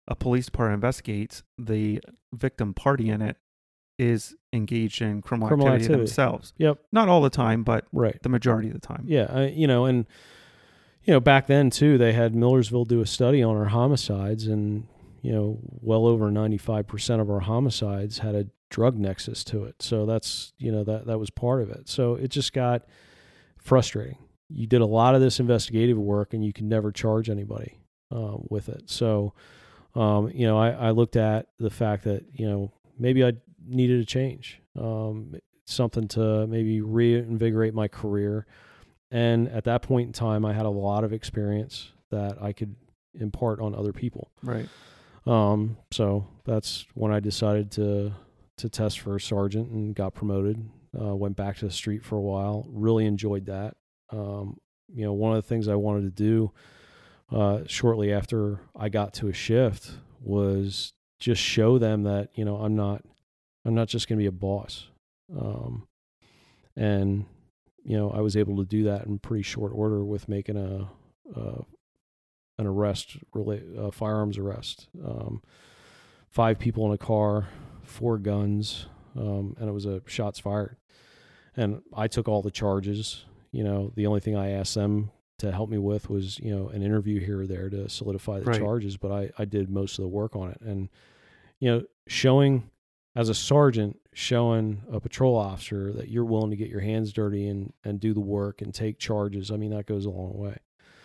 a 0.08 0.16
police 0.16 0.46
department 0.46 0.76
investigates, 0.76 1.44
the 1.58 2.02
victim 2.34 2.74
party 2.74 3.10
in 3.10 3.22
it 3.22 3.38
is 4.00 4.36
engaged 4.52 5.02
in 5.02 5.22
criminal, 5.22 5.48
Criminal 5.48 5.68
activity, 5.70 5.86
activity. 5.86 6.06
themselves. 6.08 6.54
Yep. 6.58 6.80
Not 6.92 7.10
all 7.10 7.22
the 7.22 7.30
time, 7.30 7.64
but 7.64 7.86
right. 7.92 8.22
the 8.22 8.30
majority 8.30 8.68
of 8.70 8.74
the 8.74 8.86
time. 8.86 9.06
Yeah, 9.08 9.28
I, 9.30 9.46
you 9.48 9.68
know, 9.68 9.86
and 9.86 10.06
you 11.04 11.14
know, 11.14 11.20
back 11.20 11.48
then 11.48 11.70
too, 11.70 11.98
they 11.98 12.14
had 12.14 12.34
Millersville 12.36 12.86
do 12.86 13.02
a 13.02 13.06
study 13.06 13.44
on 13.44 13.56
our 13.56 13.66
homicides, 13.66 14.48
and 14.48 14.88
you 15.22 15.32
know, 15.32 15.60
well 15.62 16.06
over 16.08 16.32
ninety 16.32 16.58
five 16.58 16.88
percent 16.88 17.22
of 17.22 17.30
our 17.30 17.42
homicides 17.42 18.20
had 18.20 18.36
a 18.36 18.48
drug 18.70 18.98
nexus 18.98 19.44
to 19.44 19.64
it. 19.66 19.82
So 19.82 20.06
that's 20.06 20.54
you 20.58 20.72
know 20.72 20.84
that 20.84 21.06
that 21.06 21.20
was 21.20 21.30
part 21.30 21.62
of 21.62 21.70
it. 21.70 21.88
So 21.88 22.16
it 22.16 22.30
just 22.30 22.54
got 22.54 22.84
frustrating. 23.58 24.18
You 24.50 24.68
did 24.68 24.82
a 24.82 24.86
lot 24.86 25.16
of 25.16 25.22
this 25.22 25.40
investigative 25.40 25.98
work, 25.98 26.34
and 26.34 26.44
you 26.44 26.54
could 26.54 26.66
never 26.66 26.92
charge 26.92 27.30
anybody 27.30 27.78
uh, 28.12 28.38
with 28.50 28.70
it. 28.70 28.90
So, 28.90 29.34
um, 29.96 30.32
you 30.34 30.46
know, 30.48 30.58
I, 30.58 30.72
I 30.72 30.92
looked 30.92 31.16
at 31.16 31.48
the 31.60 31.70
fact 31.70 32.04
that 32.06 32.26
you 32.34 32.48
know 32.48 32.72
maybe 32.98 33.24
I 33.24 33.34
needed 33.66 34.00
a 34.00 34.06
change, 34.06 34.62
um, 34.80 35.36
something 35.66 36.08
to 36.10 36.48
maybe 36.48 36.82
reinvigorate 36.82 37.74
my 37.74 37.88
career. 37.88 38.46
And 39.12 39.48
at 39.50 39.66
that 39.66 39.84
point 39.84 40.08
in 40.08 40.14
time, 40.14 40.44
I 40.44 40.54
had 40.54 40.66
a 40.66 40.70
lot 40.70 41.04
of 41.04 41.14
experience 41.14 41.92
that 42.10 42.42
I 42.42 42.52
could 42.52 42.76
impart 43.14 43.60
on 43.60 43.76
other 43.76 43.94
people. 43.94 44.32
Right. 44.42 44.68
Um, 45.26 45.78
so 45.92 46.28
that's 46.46 46.86
when 46.94 47.12
I 47.12 47.20
decided 47.20 47.72
to 47.74 48.14
to 48.58 48.70
test 48.70 49.00
for 49.00 49.18
sergeant 49.20 49.70
and 49.72 49.96
got 49.96 50.14
promoted. 50.14 50.70
Uh, 51.00 51.16
went 51.16 51.36
back 51.36 51.58
to 51.58 51.66
the 51.66 51.72
street 51.72 52.04
for 52.06 52.18
a 52.18 52.22
while. 52.22 52.68
Really 52.70 53.06
enjoyed 53.06 53.48
that. 53.48 53.76
Um, 54.12 54.58
you 54.94 55.04
know, 55.04 55.14
one 55.14 55.36
of 55.36 55.42
the 55.42 55.48
things 55.48 55.68
I 55.68 55.76
wanted 55.76 56.04
to 56.04 56.24
do 56.24 56.52
uh, 57.34 57.64
shortly 57.66 58.14
after 58.14 58.60
I 58.76 58.90
got 58.90 59.14
to 59.16 59.28
a 59.28 59.34
shift 59.34 59.92
was 60.22 60.94
just 61.20 61.42
show 61.42 61.78
them 61.78 62.04
that 62.04 62.30
you 62.36 62.46
know 62.46 62.58
I'm 62.58 62.76
not 62.76 63.04
I'm 63.66 63.74
not 63.74 63.88
just 63.88 64.08
going 64.08 64.18
to 64.18 64.24
be 64.24 64.28
a 64.28 64.32
boss. 64.32 64.88
Um, 65.36 65.88
and 66.76 67.26
you 67.84 67.98
know 67.98 68.12
I 68.12 68.22
was 68.22 68.38
able 68.38 68.58
to 68.58 68.66
do 68.66 68.84
that 68.84 69.06
in 69.06 69.20
pretty 69.20 69.44
short 69.44 69.72
order 69.74 70.04
with 70.04 70.30
making 70.30 70.58
a, 70.58 70.90
a 71.36 71.64
an 72.60 72.68
arrest, 72.68 73.18
a 73.36 73.92
firearms 73.92 74.38
arrest. 74.38 74.88
Um, 75.04 75.42
five 76.30 76.60
people 76.60 76.86
in 76.86 76.92
a 76.92 76.98
car, 76.98 77.48
four 77.82 78.20
guns, 78.20 78.86
um, 79.18 79.56
and 79.60 79.68
it 79.68 79.72
was 79.72 79.86
a 79.86 80.02
shots 80.06 80.40
fired. 80.40 80.78
And 81.56 81.82
I 81.96 82.08
took 82.08 82.28
all 82.28 82.42
the 82.42 82.52
charges. 82.52 83.26
You 83.52 83.64
know, 83.64 83.92
the 83.96 84.08
only 84.08 84.20
thing 84.20 84.36
I 84.36 84.52
asked 84.52 84.76
them 84.76 85.12
to 85.44 85.52
help 85.52 85.70
me 85.70 85.78
with 85.78 86.10
was, 86.10 86.40
you 86.40 86.54
know, 86.56 86.68
an 86.70 86.82
interview 86.82 87.20
here 87.20 87.42
or 87.42 87.48
there 87.48 87.70
to 87.70 87.88
solidify 87.88 88.40
the 88.40 88.46
Right. 88.46 88.60
charges, 88.60 88.98
but 88.98 89.12
I, 89.12 89.30
I 89.38 89.46
did 89.46 89.70
most 89.70 89.98
of 90.00 90.04
the 90.04 90.10
work 90.10 90.36
on 90.36 90.50
it. 90.52 90.60
And, 90.62 90.90
you 91.60 91.70
know, 91.72 91.84
showing 92.08 92.70
as 93.16 93.30
a 93.30 93.34
sergeant, 93.36 94.00
showing 94.14 94.82
a 94.92 95.00
patrol 95.00 95.36
officer 95.38 95.94
that 95.94 96.10
you're 96.10 96.26
willing 96.26 96.50
to 96.50 96.56
get 96.58 96.68
your 96.70 96.80
hands 96.82 97.14
dirty 97.14 97.48
and, 97.48 97.72
and 97.84 98.00
do 98.00 98.14
the 98.14 98.20
work 98.20 98.62
and 98.62 98.74
take 98.74 98.98
charges, 98.98 99.52
I 99.52 99.58
mean, 99.58 99.72
that 99.72 99.86
goes 99.86 100.06
a 100.06 100.10
long 100.10 100.34
way. 100.38 100.58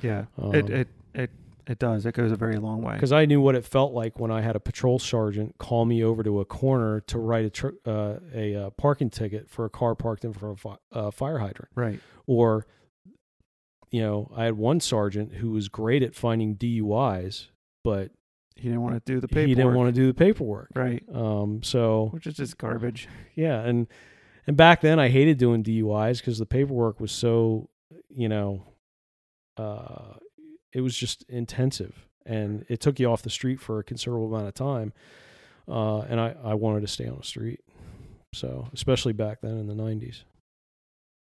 Yeah. 0.03 0.25
Um, 0.41 0.55
it, 0.55 0.71
it 0.71 0.89
it 1.15 1.31
it 1.67 1.79
does. 1.79 2.07
It 2.07 2.15
goes 2.15 2.33
a 2.33 2.37
very 2.37 2.57
long 2.57 2.81
way. 2.81 2.95
because 2.95 3.13
I 3.13 3.27
knew 3.27 3.43
what 3.43 3.55
it 3.55 3.63
felt 3.65 3.93
like 3.93 4.19
when 4.19 4.31
I 4.31 4.41
had 4.41 4.57
a 4.57 4.61
patrol 4.61 4.99
sergeant 4.99 5.59
call 5.59 5.85
me 5.85 6.03
over 6.03 6.23
to 6.23 6.41
a 6.41 6.45
corner 6.47 7.01
to 7.09 7.19
write 7.19 7.45
a 7.45 7.51
tr- 7.51 7.69
uh, 7.85 8.15
a 8.35 8.55
uh, 8.57 8.71
parking 8.71 9.11
ticket 9.11 9.51
for 9.51 9.67
a 9.67 9.71
car 9.71 9.95
parked 9.95 10.25
in 10.25 10.33
front 10.33 10.53
of 10.59 10.65
a 10.65 10.69
fi- 10.77 10.99
uh, 10.99 11.11
fire 11.11 11.39
hydrant, 11.39 11.69
Right. 11.75 12.01
or 12.27 12.67
you 13.91 14.01
know, 14.01 14.31
I 14.37 14.45
had 14.45 14.55
one 14.57 14.81
sergeant 14.81 15.35
who 15.35 15.51
was 15.51 15.69
great 15.69 16.03
at 16.03 16.15
finding 16.15 16.57
DUIs, 16.57 17.47
but 17.85 18.11
He 18.57 18.65
didn't 18.69 18.83
want 18.83 18.95
to 18.95 19.13
do 19.13 19.21
the 19.21 19.29
paperwork. 19.29 19.49
he 19.49 19.55
didn't 19.55 19.75
want 19.75 19.95
to 19.95 20.01
do 20.01 20.07
the 20.07 20.15
paperwork. 20.15 20.71
Right. 20.75 21.03
Um, 21.13 21.63
so 21.63 22.09
Which 22.13 22.27
is 22.27 22.35
just 22.35 22.59
garbage. 22.59 23.09
yeah, 23.35 23.61
and 23.61 23.87
and 24.47 24.57
back 24.57 24.81
then 24.81 24.99
I 24.99 25.09
hated 25.09 25.39
doing 25.39 25.63
DUIs 25.63 26.19
because 26.19 26.39
the 26.39 26.47
paperwork 26.47 27.01
was 27.01 27.13
so, 27.13 27.69
you 28.09 28.29
know, 28.29 28.65
uh, 29.57 30.15
it 30.73 30.81
was 30.81 30.97
just 30.97 31.25
intensive 31.29 32.07
and 32.25 32.65
it 32.69 32.81
took 32.81 32.99
you 33.01 33.11
off 33.11 33.23
the 33.23 33.31
street 33.31 33.61
for 33.61 33.79
a 33.79 33.85
considerable 33.85 34.33
amount 34.33 34.49
of 34.49 34.55
time. 34.55 34.93
Uh, 35.67 36.01
and 36.01 36.19
I, 36.21 36.35
I 36.43 36.55
wanted 36.55 36.81
to 36.81 36.87
stay 36.87 37.07
on 37.07 37.17
the 37.19 37.25
street. 37.25 37.61
So, 38.35 38.69
especially 38.73 39.13
back 39.15 39.41
then 39.43 39.59
in 39.59 39.67
the 39.67 39.75
90s. 39.75 40.23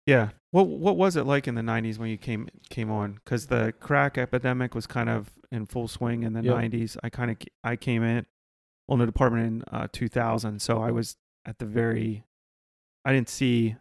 Yeah. 0.07 0.31
What 0.51 0.67
what 0.69 0.97
was 0.97 1.17
it 1.17 1.25
like 1.25 1.47
in 1.49 1.55
the 1.55 1.62
90s 1.62 1.99
when 1.99 2.09
you 2.11 2.19
came 2.19 2.49
came 2.71 2.91
on 2.91 3.19
cuz 3.25 3.47
the 3.47 3.73
crack 3.81 4.19
epidemic 4.19 4.75
was 4.75 4.87
kind 4.87 5.09
of 5.09 5.31
in 5.51 5.67
full 5.67 5.88
swing 5.88 6.23
in 6.25 6.33
the 6.33 6.43
Yep. 6.43 6.55
90s. 6.57 6.97
I 7.03 7.09
kind 7.11 7.31
of 7.31 7.37
I 7.65 7.77
came 7.77 8.03
in 8.03 8.27
on 8.88 8.99
the 8.99 9.07
department 9.07 9.47
in 9.47 9.65
uh, 9.75 9.88
2000, 9.93 10.61
so 10.61 10.83
I 10.83 10.91
was 10.91 11.17
at 11.47 11.59
the 11.59 11.67
very 11.67 12.25
I 13.05 13.12
didn't 13.12 13.29
see 13.29 13.77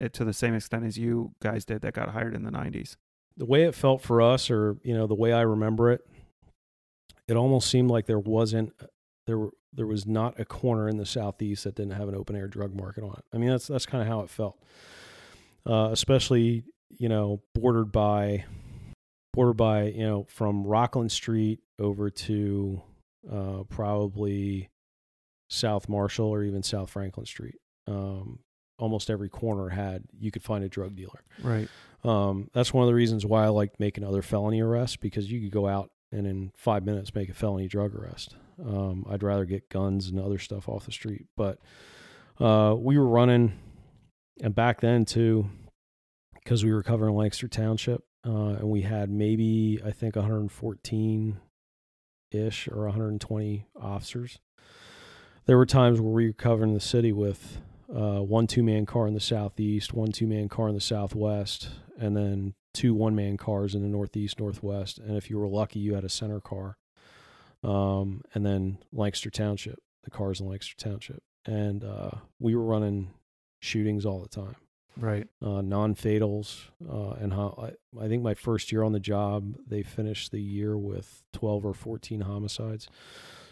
it 0.00 0.12
to 0.14 0.24
the 0.24 0.32
same 0.32 0.54
extent 0.54 0.84
as 0.84 0.98
you 0.98 1.34
guys 1.40 1.64
did 1.64 1.82
that 1.82 1.94
got 1.94 2.08
hired 2.10 2.34
in 2.34 2.42
the 2.42 2.50
90s. 2.50 2.96
The 3.36 3.46
way 3.46 3.62
it 3.62 3.74
felt 3.74 4.02
for 4.02 4.20
us, 4.20 4.50
or, 4.50 4.76
you 4.82 4.92
know, 4.94 5.06
the 5.06 5.14
way 5.14 5.32
I 5.32 5.40
remember 5.42 5.90
it, 5.92 6.04
it 7.28 7.36
almost 7.36 7.70
seemed 7.70 7.90
like 7.90 8.06
there 8.06 8.18
wasn't, 8.18 8.72
there 9.26 9.38
were, 9.38 9.52
there 9.72 9.86
was 9.86 10.04
not 10.06 10.38
a 10.38 10.44
corner 10.44 10.88
in 10.88 10.96
the 10.98 11.06
southeast 11.06 11.64
that 11.64 11.76
didn't 11.76 11.92
have 11.92 12.08
an 12.08 12.14
open 12.16 12.36
air 12.36 12.48
drug 12.48 12.74
market 12.74 13.04
on 13.04 13.12
it. 13.12 13.24
I 13.32 13.38
mean, 13.38 13.48
that's 13.50 13.68
that's 13.68 13.86
kind 13.86 14.02
of 14.02 14.08
how 14.08 14.20
it 14.20 14.28
felt, 14.28 14.58
uh, 15.66 15.88
especially 15.92 16.64
you 16.90 17.08
know 17.08 17.42
bordered 17.54 17.92
by 17.92 18.44
bordered 19.32 19.56
by 19.56 19.84
you 19.84 20.06
know 20.06 20.26
from 20.28 20.64
Rockland 20.64 21.12
Street 21.12 21.60
over 21.78 22.10
to 22.10 22.82
uh, 23.30 23.62
probably 23.68 24.70
South 25.48 25.88
Marshall 25.88 26.26
or 26.26 26.42
even 26.42 26.62
South 26.62 26.90
Franklin 26.90 27.26
Street. 27.26 27.56
Um, 27.86 28.40
almost 28.78 29.10
every 29.10 29.28
corner 29.28 29.68
had 29.68 30.04
you 30.18 30.30
could 30.30 30.42
find 30.42 30.64
a 30.64 30.68
drug 30.68 30.96
dealer. 30.96 31.22
Right. 31.42 31.68
Um, 32.04 32.48
that's 32.52 32.74
one 32.74 32.82
of 32.82 32.88
the 32.88 32.94
reasons 32.94 33.24
why 33.24 33.44
I 33.44 33.48
liked 33.48 33.78
making 33.78 34.04
other 34.04 34.22
felony 34.22 34.60
arrests 34.60 34.96
because 34.96 35.30
you 35.30 35.40
could 35.40 35.52
go 35.52 35.68
out 35.68 35.90
and 36.10 36.26
in 36.26 36.52
five 36.56 36.84
minutes 36.84 37.14
make 37.14 37.28
a 37.28 37.34
felony 37.34 37.68
drug 37.68 37.94
arrest. 37.94 38.34
Um, 38.60 39.06
I'd 39.08 39.22
rather 39.22 39.44
get 39.44 39.70
guns 39.70 40.08
and 40.08 40.18
other 40.18 40.38
stuff 40.38 40.68
off 40.68 40.84
the 40.84 40.92
street, 40.92 41.26
but 41.36 41.58
uh, 42.40 42.74
we 42.76 42.98
were 42.98 43.06
running, 43.06 43.58
and 44.40 44.54
back 44.54 44.80
then 44.80 45.04
too, 45.04 45.48
because 46.34 46.64
we 46.64 46.72
were 46.72 46.82
covering 46.82 47.14
Lancaster 47.14 47.48
Township, 47.48 48.02
uh, 48.26 48.56
and 48.56 48.70
we 48.70 48.82
had 48.82 49.10
maybe 49.10 49.80
I 49.84 49.90
think 49.90 50.16
114 50.16 51.40
ish 52.30 52.68
or 52.68 52.84
120 52.84 53.66
officers. 53.80 54.38
There 55.46 55.56
were 55.56 55.66
times 55.66 56.00
where 56.00 56.12
we 56.12 56.26
were 56.28 56.32
covering 56.32 56.74
the 56.74 56.80
city 56.80 57.12
with 57.12 57.60
uh, 57.94 58.20
one 58.20 58.46
two 58.46 58.62
man 58.62 58.86
car 58.86 59.06
in 59.06 59.14
the 59.14 59.20
southeast, 59.20 59.92
one 59.92 60.12
two 60.12 60.26
man 60.26 60.48
car 60.48 60.68
in 60.68 60.74
the 60.74 60.80
southwest, 60.80 61.68
and 61.98 62.16
then 62.16 62.54
two 62.72 62.94
one 62.94 63.14
man 63.14 63.36
cars 63.36 63.74
in 63.74 63.82
the 63.82 63.88
northeast, 63.88 64.40
northwest. 64.40 64.98
And 64.98 65.16
if 65.16 65.28
you 65.28 65.38
were 65.38 65.48
lucky, 65.48 65.78
you 65.78 65.94
had 65.94 66.04
a 66.04 66.08
center 66.08 66.40
car. 66.40 66.78
Um, 67.62 68.22
and 68.34 68.44
then 68.44 68.78
Lancaster 68.92 69.30
Township, 69.30 69.78
the 70.04 70.10
cars 70.10 70.40
in 70.40 70.48
Lancaster 70.48 70.76
Township. 70.76 71.22
And 71.44 71.84
uh, 71.84 72.10
we 72.40 72.54
were 72.54 72.64
running 72.64 73.10
shootings 73.62 74.04
all 74.04 74.20
the 74.20 74.28
time. 74.28 74.56
Right. 74.98 75.26
uh, 75.40 75.62
non-fatals, 75.62 76.64
uh, 76.86 77.12
and 77.12 77.32
how 77.32 77.72
I, 77.96 78.04
I 78.04 78.08
think 78.08 78.22
my 78.22 78.34
first 78.34 78.70
year 78.70 78.82
on 78.82 78.92
the 78.92 79.00
job, 79.00 79.54
they 79.66 79.82
finished 79.82 80.32
the 80.32 80.40
year 80.42 80.76
with 80.76 81.22
12 81.32 81.64
or 81.64 81.72
14 81.72 82.20
homicides. 82.20 82.88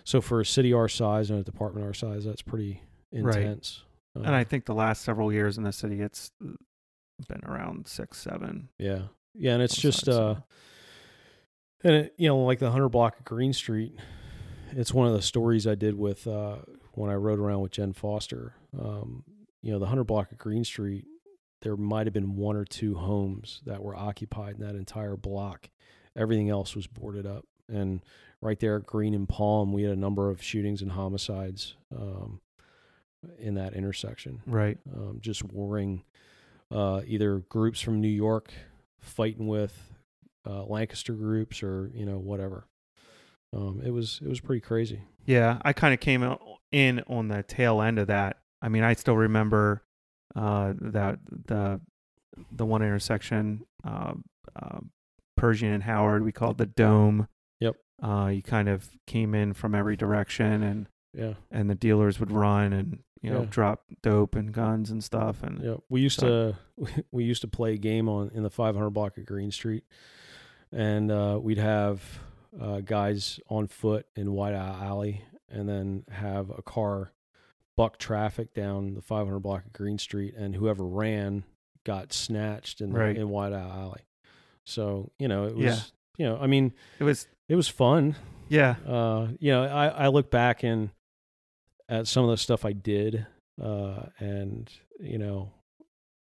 So 0.05 0.21
for 0.21 0.41
a 0.41 0.45
city 0.45 0.75
our 0.75 0.87
size 0.89 1.31
and 1.31 1.39
a 1.41 1.43
department 1.43 1.87
our 1.87 1.95
size, 1.95 2.27
that's 2.27 2.43
pretty 2.43 2.83
Right. 3.11 3.39
intense. 3.41 3.85
Uh, 4.15 4.21
And 4.21 4.35
I 4.35 4.45
think 4.45 4.67
the 4.67 4.75
last 4.75 5.01
several 5.03 5.33
years 5.33 5.57
in 5.57 5.65
the 5.65 5.73
city, 5.73 6.03
it's 6.03 6.31
been 6.41 7.43
around 7.47 7.87
six, 7.87 8.19
seven. 8.19 8.69
yeah, 8.79 9.05
yeah, 9.35 9.55
and 9.55 9.63
it's 9.63 9.77
just 9.77 10.11
uh, 10.11 10.35
and 11.83 11.95
it, 11.95 12.15
you 12.19 12.29
know, 12.29 12.39
like 12.45 12.59
the 12.59 12.71
hundred 12.71 12.91
block 12.91 13.19
of 13.19 13.25
Green 13.25 13.53
Street. 13.55 13.95
It's 14.73 14.93
one 14.93 15.07
of 15.07 15.15
the 15.15 15.23
stories 15.23 15.67
I 15.67 15.75
did 15.75 15.95
with 15.97 16.27
uh, 16.27 16.57
when 16.93 17.11
I 17.11 17.15
rode 17.15 17.39
around 17.39 17.63
with 17.63 17.73
Jen 17.73 17.93
Foster. 17.95 18.55
Um, 18.79 19.25
you 19.63 19.73
know, 19.73 19.79
the 19.79 19.87
hundred 19.87 20.05
block 20.05 20.33
of 20.33 20.39
Green 20.39 20.65
Street. 20.65 21.07
There 21.63 21.77
might 21.77 22.07
have 22.07 22.15
been 22.15 22.37
one 22.37 22.57
or 22.57 22.65
two 22.65 22.95
homes 22.95 23.61
that 23.67 23.83
were 23.83 23.95
occupied 23.95 24.55
in 24.55 24.67
that 24.67 24.77
entire 24.77 25.17
block. 25.17 25.69
Everything 26.17 26.49
else 26.49 26.75
was 26.75 26.87
boarded 26.87 27.27
up. 27.27 27.45
And 27.69 28.03
right 28.41 28.59
there 28.59 28.77
at 28.77 28.87
Green 28.87 29.15
and 29.15 29.29
Palm, 29.29 29.73
we 29.73 29.83
had 29.83 29.93
a 29.93 29.97
number 29.97 30.31
of 30.31 30.43
shootings 30.43 30.81
and 30.81 30.93
homicides 30.93 31.77
um, 31.95 32.41
in 33.39 33.55
that 33.55 33.75
intersection. 33.75 34.41
Right. 34.47 34.79
Um, 34.95 35.19
just 35.21 35.45
warring 35.45 36.05
uh, 36.71 37.03
either 37.07 37.39
groups 37.39 37.81
from 37.81 38.01
New 38.01 38.09
York 38.09 38.53
fighting 38.99 39.47
with 39.47 39.93
uh, 40.47 40.65
Lancaster 40.65 41.13
groups 41.13 41.63
or 41.63 41.91
you 41.95 42.07
know 42.07 42.19
whatever. 42.19 42.67
Um, 43.53 43.83
it 43.85 43.91
was 43.91 44.21
it 44.23 44.29
was 44.29 44.41
pretty 44.41 44.61
crazy. 44.61 45.03
Yeah, 45.27 45.59
I 45.63 45.73
kind 45.73 45.93
of 45.93 46.01
came 46.01 46.23
out 46.23 46.41
in 46.73 47.03
on 47.07 47.29
the 47.29 47.43
tail 47.43 47.83
end 47.83 47.99
of 47.99 48.07
that. 48.07 48.39
I 48.63 48.69
mean, 48.69 48.83
I 48.83 48.95
still 48.95 49.17
remember 49.17 49.83
uh, 50.37 50.75
that 50.81 51.19
the 51.47 51.81
the 52.53 52.65
one 52.67 52.83
intersection, 52.83 53.65
uh, 53.85 54.13
uh, 54.61 54.79
Pershing 55.37 55.73
and 55.73 55.83
Howard, 55.83 56.25
we 56.25 56.33
called 56.33 56.59
the 56.59 56.67
Dome. 56.67 57.27
Yep. 57.61 57.77
Uh, 58.03 58.31
you 58.35 58.43
kind 58.43 58.69
of 58.69 58.89
came 59.07 59.35
in 59.35 59.53
from 59.55 59.75
every 59.75 59.97
direction, 59.97 60.63
and 60.63 60.87
Yeah, 61.13 61.35
and 61.51 61.69
the 61.69 61.75
dealers 61.75 62.21
would 62.21 62.31
run 62.31 62.73
and 62.73 63.01
you 63.23 63.31
know 63.31 63.41
Yeah. 63.41 63.47
drop 63.51 63.85
dope 64.03 64.35
and 64.37 64.53
guns 64.53 64.91
and 64.91 65.03
stuff. 65.03 65.43
And 65.43 65.63
yeah. 65.63 65.77
We 65.89 66.01
used 66.03 66.21
So- 66.21 66.55
to 66.79 67.05
we 67.11 67.25
used 67.25 67.41
to 67.43 67.49
play 67.49 67.75
a 67.75 67.79
game 67.79 68.09
on 68.09 68.31
in 68.35 68.43
the 68.43 68.51
500 68.51 68.91
block 68.91 69.19
of 69.19 69.27
Green 69.27 69.51
Street, 69.51 69.85
and 70.73 71.11
uh, 71.11 71.39
we'd 71.43 71.59
have 71.59 72.21
uh, 72.61 72.81
guys 72.81 73.41
on 73.49 73.67
foot 73.67 74.07
in 74.17 74.33
White 74.33 74.55
Alley, 74.55 75.23
and 75.49 75.69
then 75.69 76.05
have 76.11 76.51
a 76.51 76.63
car 76.63 77.13
buck 77.77 77.99
traffic 77.99 78.53
down 78.55 78.95
the 78.95 79.03
500 79.03 79.39
block 79.41 79.65
of 79.67 79.73
Green 79.73 79.99
Street, 79.99 80.35
and 80.37 80.55
whoever 80.55 80.85
ran 80.85 81.45
got 81.85 82.13
snatched 82.13 82.81
in 82.81 82.93
Right. 82.93 83.17
in 83.17 83.31
White 83.31 83.53
Alley. 83.53 84.03
So 84.65 85.11
you 85.19 85.29
know 85.29 85.47
it 85.47 85.55
was 85.57 85.65
Yeah. 85.65 85.81
you 86.19 86.27
know 86.27 86.39
I 86.41 86.47
mean 86.47 86.73
it 86.99 87.05
was 87.05 87.27
it 87.49 87.57
was 87.57 87.69
fun. 87.69 88.17
yeah, 88.49 88.77
Uh, 88.87 89.29
you 89.39 89.51
know 89.53 89.65
I 89.65 89.89
I 89.89 90.09
look 90.09 90.31
back 90.31 90.63
and 90.63 90.91
at 91.89 92.07
some 92.07 92.25
of 92.25 92.31
the 92.31 92.37
stuff 92.37 92.65
I 92.65 92.73
did, 92.73 93.27
uh, 93.61 94.07
and 94.19 94.71
you 95.01 95.19
know 95.19 95.51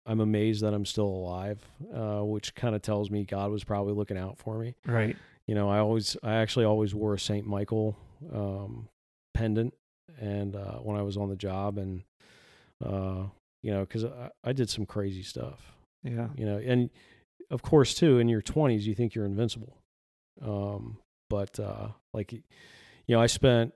I'm 0.06 0.20
amazed 0.20 0.62
that 0.62 0.72
I'm 0.72 0.86
still 0.86 1.06
alive, 1.06 1.60
uh, 1.94 2.20
which 2.22 2.54
kind 2.54 2.74
of 2.74 2.80
tells 2.82 3.10
me 3.10 3.24
God 3.24 3.50
was 3.50 3.64
probably 3.64 3.92
looking 3.92 4.16
out 4.16 4.38
for 4.38 4.58
me. 4.58 4.74
right. 4.86 5.16
You 5.46 5.54
know, 5.56 5.68
I 5.68 5.78
always, 5.80 6.16
I 6.22 6.34
actually 6.36 6.64
always 6.64 6.94
wore 6.94 7.12
a 7.14 7.18
Saint 7.18 7.44
Michael 7.46 7.96
um, 8.32 8.88
pendant, 9.34 9.74
and 10.20 10.54
uh, 10.54 10.78
when 10.78 10.96
I 10.96 11.02
was 11.02 11.16
on 11.16 11.28
the 11.28 11.36
job, 11.36 11.78
and 11.78 12.02
uh, 12.84 13.24
you 13.62 13.72
know, 13.72 13.80
because 13.80 14.04
I, 14.04 14.30
I 14.44 14.52
did 14.52 14.70
some 14.70 14.86
crazy 14.86 15.22
stuff. 15.22 15.60
Yeah. 16.02 16.28
You 16.36 16.46
know, 16.46 16.58
and 16.58 16.90
of 17.50 17.62
course, 17.62 17.94
too, 17.94 18.18
in 18.18 18.28
your 18.28 18.42
20s, 18.42 18.82
you 18.82 18.94
think 18.94 19.14
you're 19.14 19.26
invincible. 19.26 19.76
Um, 20.42 20.98
but 21.28 21.58
uh, 21.58 21.88
like, 22.14 22.32
you 22.32 22.42
know, 23.08 23.20
I 23.20 23.26
spent 23.26 23.74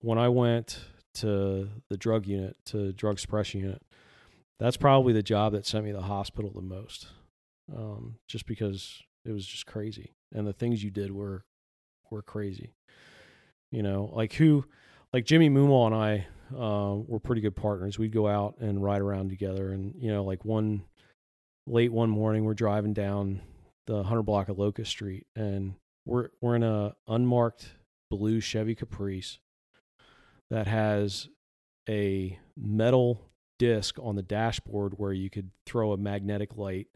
when 0.00 0.18
I 0.18 0.28
went 0.28 0.78
to 1.14 1.68
the 1.88 1.96
drug 1.96 2.26
unit, 2.26 2.56
to 2.66 2.92
drug 2.92 3.18
suppression 3.18 3.60
unit. 3.60 3.82
That's 4.58 4.76
probably 4.76 5.12
the 5.12 5.22
job 5.22 5.52
that 5.52 5.66
sent 5.66 5.84
me 5.84 5.92
to 5.92 5.98
the 5.98 6.02
hospital 6.02 6.50
the 6.50 6.62
most, 6.62 7.08
um, 7.74 8.16
just 8.28 8.46
because 8.46 9.02
it 9.24 9.32
was 9.32 9.46
just 9.46 9.66
crazy, 9.66 10.12
and 10.32 10.46
the 10.46 10.52
things 10.52 10.82
you 10.82 10.90
did 10.90 11.10
were 11.10 11.44
were 12.10 12.22
crazy. 12.22 12.72
You 13.70 13.82
know, 13.82 14.10
like 14.14 14.34
who, 14.34 14.64
like 15.12 15.24
Jimmy 15.24 15.50
Moomaw 15.50 15.86
and 15.86 15.94
I 15.94 16.26
uh, 16.54 16.96
were 17.06 17.20
pretty 17.20 17.40
good 17.40 17.56
partners. 17.56 17.98
We'd 17.98 18.12
go 18.12 18.28
out 18.28 18.56
and 18.60 18.82
ride 18.82 19.00
around 19.00 19.30
together, 19.30 19.72
and 19.72 19.94
you 19.98 20.12
know, 20.12 20.24
like 20.24 20.44
one 20.44 20.84
late 21.66 21.92
one 21.92 22.10
morning, 22.10 22.44
we're 22.44 22.54
driving 22.54 22.92
down 22.92 23.40
the 23.86 24.02
hundred 24.02 24.22
block 24.22 24.48
of 24.48 24.58
Locust 24.58 24.90
Street, 24.90 25.26
and 25.34 25.74
we're 26.04 26.28
we're 26.40 26.56
in 26.56 26.62
a 26.62 26.94
unmarked 27.08 27.68
blue 28.10 28.40
Chevy 28.40 28.74
Caprice 28.74 29.38
that 30.50 30.66
has 30.66 31.28
a 31.88 32.38
metal 32.56 33.20
disc 33.58 33.98
on 34.00 34.16
the 34.16 34.22
dashboard 34.22 34.94
where 34.96 35.12
you 35.12 35.30
could 35.30 35.50
throw 35.66 35.92
a 35.92 35.96
magnetic 35.96 36.56
light. 36.56 36.88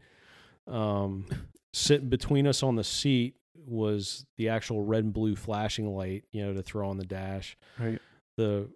Um, 0.67 1.25
sitting 1.73 2.09
between 2.09 2.47
us 2.47 2.63
on 2.63 2.75
the 2.75 2.83
seat 2.83 3.35
was 3.55 4.25
the 4.37 4.49
actual 4.49 4.83
red 4.83 5.03
and 5.03 5.13
blue 5.13 5.35
flashing 5.35 5.93
light, 5.93 6.23
you 6.31 6.45
know, 6.45 6.53
to 6.53 6.63
throw 6.63 6.89
on 6.89 6.97
the 6.97 7.05
dash. 7.05 7.57
Right. 7.79 7.99
The 8.37 8.69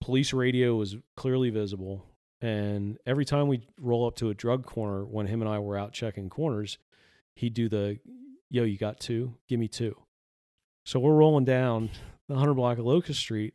police 0.00 0.32
radio 0.32 0.74
was 0.74 0.96
clearly 1.16 1.50
visible. 1.50 2.04
And 2.40 2.98
every 3.06 3.24
time 3.24 3.48
we 3.48 3.66
roll 3.80 4.06
up 4.06 4.16
to 4.16 4.28
a 4.28 4.34
drug 4.34 4.66
corner, 4.66 5.04
when 5.04 5.26
him 5.26 5.40
and 5.40 5.50
I 5.50 5.58
were 5.58 5.78
out 5.78 5.92
checking 5.92 6.28
corners, 6.28 6.78
he'd 7.36 7.54
do 7.54 7.68
the, 7.68 7.98
yo, 8.50 8.64
you 8.64 8.76
got 8.76 9.00
two? 9.00 9.34
Give 9.48 9.58
me 9.58 9.68
two. 9.68 9.96
So 10.84 11.00
we're 11.00 11.14
rolling 11.14 11.46
down 11.46 11.90
the 12.28 12.34
100 12.34 12.54
block 12.54 12.78
of 12.78 12.84
Locust 12.84 13.18
Street, 13.20 13.54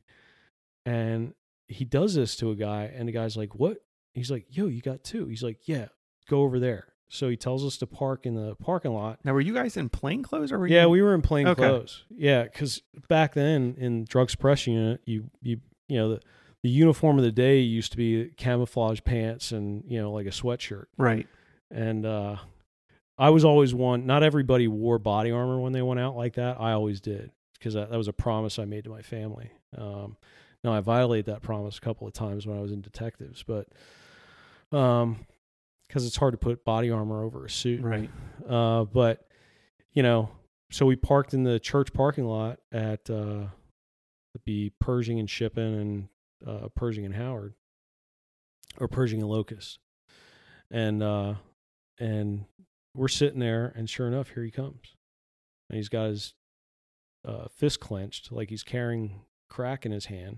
and 0.85 1.33
he 1.67 1.85
does 1.85 2.15
this 2.15 2.35
to 2.37 2.49
a 2.49 2.55
guy, 2.55 2.91
and 2.93 3.07
the 3.07 3.11
guy's 3.13 3.37
like, 3.37 3.53
what? 3.53 3.77
He's 4.13 4.31
like, 4.31 4.45
yo, 4.49 4.65
you 4.65 4.81
got 4.81 5.03
two? 5.03 5.27
He's 5.27 5.43
like, 5.43 5.67
yeah, 5.67 5.89
go 6.27 6.41
over 6.41 6.59
there. 6.59 6.87
So 7.11 7.27
he 7.27 7.35
tells 7.35 7.65
us 7.65 7.75
to 7.77 7.87
park 7.87 8.25
in 8.27 8.35
the 8.35 8.55
parking 8.55 8.93
lot. 8.93 9.19
Now, 9.23 9.33
were 9.33 9.41
you 9.41 9.53
guys 9.53 9.75
in 9.75 9.89
plain 9.89 10.21
clothes 10.21 10.51
or 10.51 10.59
were 10.59 10.67
Yeah, 10.67 10.83
you? 10.83 10.89
we 10.89 11.01
were 11.01 11.15
in 11.15 11.21
plain 11.23 11.47
Okay. 11.47 11.61
clothes. 11.61 12.03
Yeah, 12.15 12.43
because 12.43 12.83
back 13.07 13.33
then 13.33 13.75
in 13.79 14.05
drug 14.05 14.29
suppression 14.29 14.73
unit, 14.73 15.01
you 15.05 15.29
you 15.41 15.59
you 15.87 15.97
know 15.97 16.09
the 16.11 16.21
the 16.61 16.69
uniform 16.69 17.17
of 17.17 17.23
the 17.23 17.31
day 17.31 17.59
used 17.59 17.91
to 17.91 17.97
be 17.97 18.29
camouflage 18.37 18.99
pants 19.03 19.51
and 19.51 19.83
you 19.87 19.99
know 19.99 20.11
like 20.11 20.27
a 20.27 20.31
sweatshirt. 20.31 20.85
right. 20.97 21.27
And 21.71 22.05
uh, 22.05 22.35
I 23.17 23.29
was 23.31 23.43
always 23.45 23.73
one. 23.73 24.05
Not 24.05 24.23
everybody 24.23 24.67
wore 24.67 24.99
body 24.99 25.31
armor 25.31 25.59
when 25.59 25.71
they 25.73 25.81
went 25.81 25.99
out 25.99 26.15
like 26.15 26.33
that. 26.35 26.57
I 26.59 26.71
always 26.73 26.99
did 27.01 27.31
because 27.53 27.73
that, 27.73 27.89
that 27.89 27.97
was 27.97 28.07
a 28.07 28.13
promise 28.13 28.57
I 28.59 28.65
made 28.65 28.83
to 28.85 28.89
my 28.89 29.01
family. 29.01 29.51
Um, 29.77 30.15
now 30.63 30.73
I 30.73 30.79
violated 30.79 31.25
that 31.27 31.41
promise 31.41 31.77
a 31.77 31.81
couple 31.81 32.07
of 32.07 32.13
times 32.13 32.45
when 32.47 32.57
I 32.57 32.61
was 32.61 32.71
in 32.71 32.81
detectives, 32.81 33.43
but 33.43 33.67
um, 34.71 35.25
because 35.89 36.05
it's 36.05 36.15
hard 36.15 36.33
to 36.33 36.37
put 36.37 36.63
body 36.63 36.91
armor 36.91 37.23
over 37.23 37.45
a 37.45 37.49
suit. 37.49 37.81
Right. 37.81 38.09
Uh, 38.47 38.85
but 38.85 39.27
you 39.93 40.03
know, 40.03 40.29
so 40.71 40.85
we 40.85 40.95
parked 40.95 41.33
in 41.33 41.43
the 41.43 41.59
church 41.59 41.91
parking 41.93 42.25
lot 42.25 42.59
at 42.71 43.09
uh, 43.09 43.45
the 44.45 44.71
Pershing 44.79 45.19
and 45.19 45.29
Shippen 45.29 45.73
and 45.73 46.07
uh, 46.47 46.67
Pershing 46.75 47.05
and 47.05 47.15
Howard, 47.15 47.55
or 48.77 48.87
Pershing 48.87 49.19
and 49.19 49.29
Locust, 49.29 49.79
and 50.71 51.01
uh, 51.01 51.33
and 51.99 52.45
we're 52.95 53.07
sitting 53.07 53.39
there, 53.39 53.73
and 53.75 53.89
sure 53.89 54.07
enough, 54.07 54.29
here 54.29 54.43
he 54.43 54.51
comes, 54.51 54.95
and 55.69 55.77
he's 55.77 55.89
got 55.89 56.09
his 56.09 56.33
uh, 57.27 57.47
fist 57.55 57.79
clenched, 57.79 58.31
like 58.31 58.49
he's 58.49 58.63
carrying 58.63 59.21
crack 59.49 59.85
in 59.85 59.91
his 59.91 60.05
hand. 60.05 60.37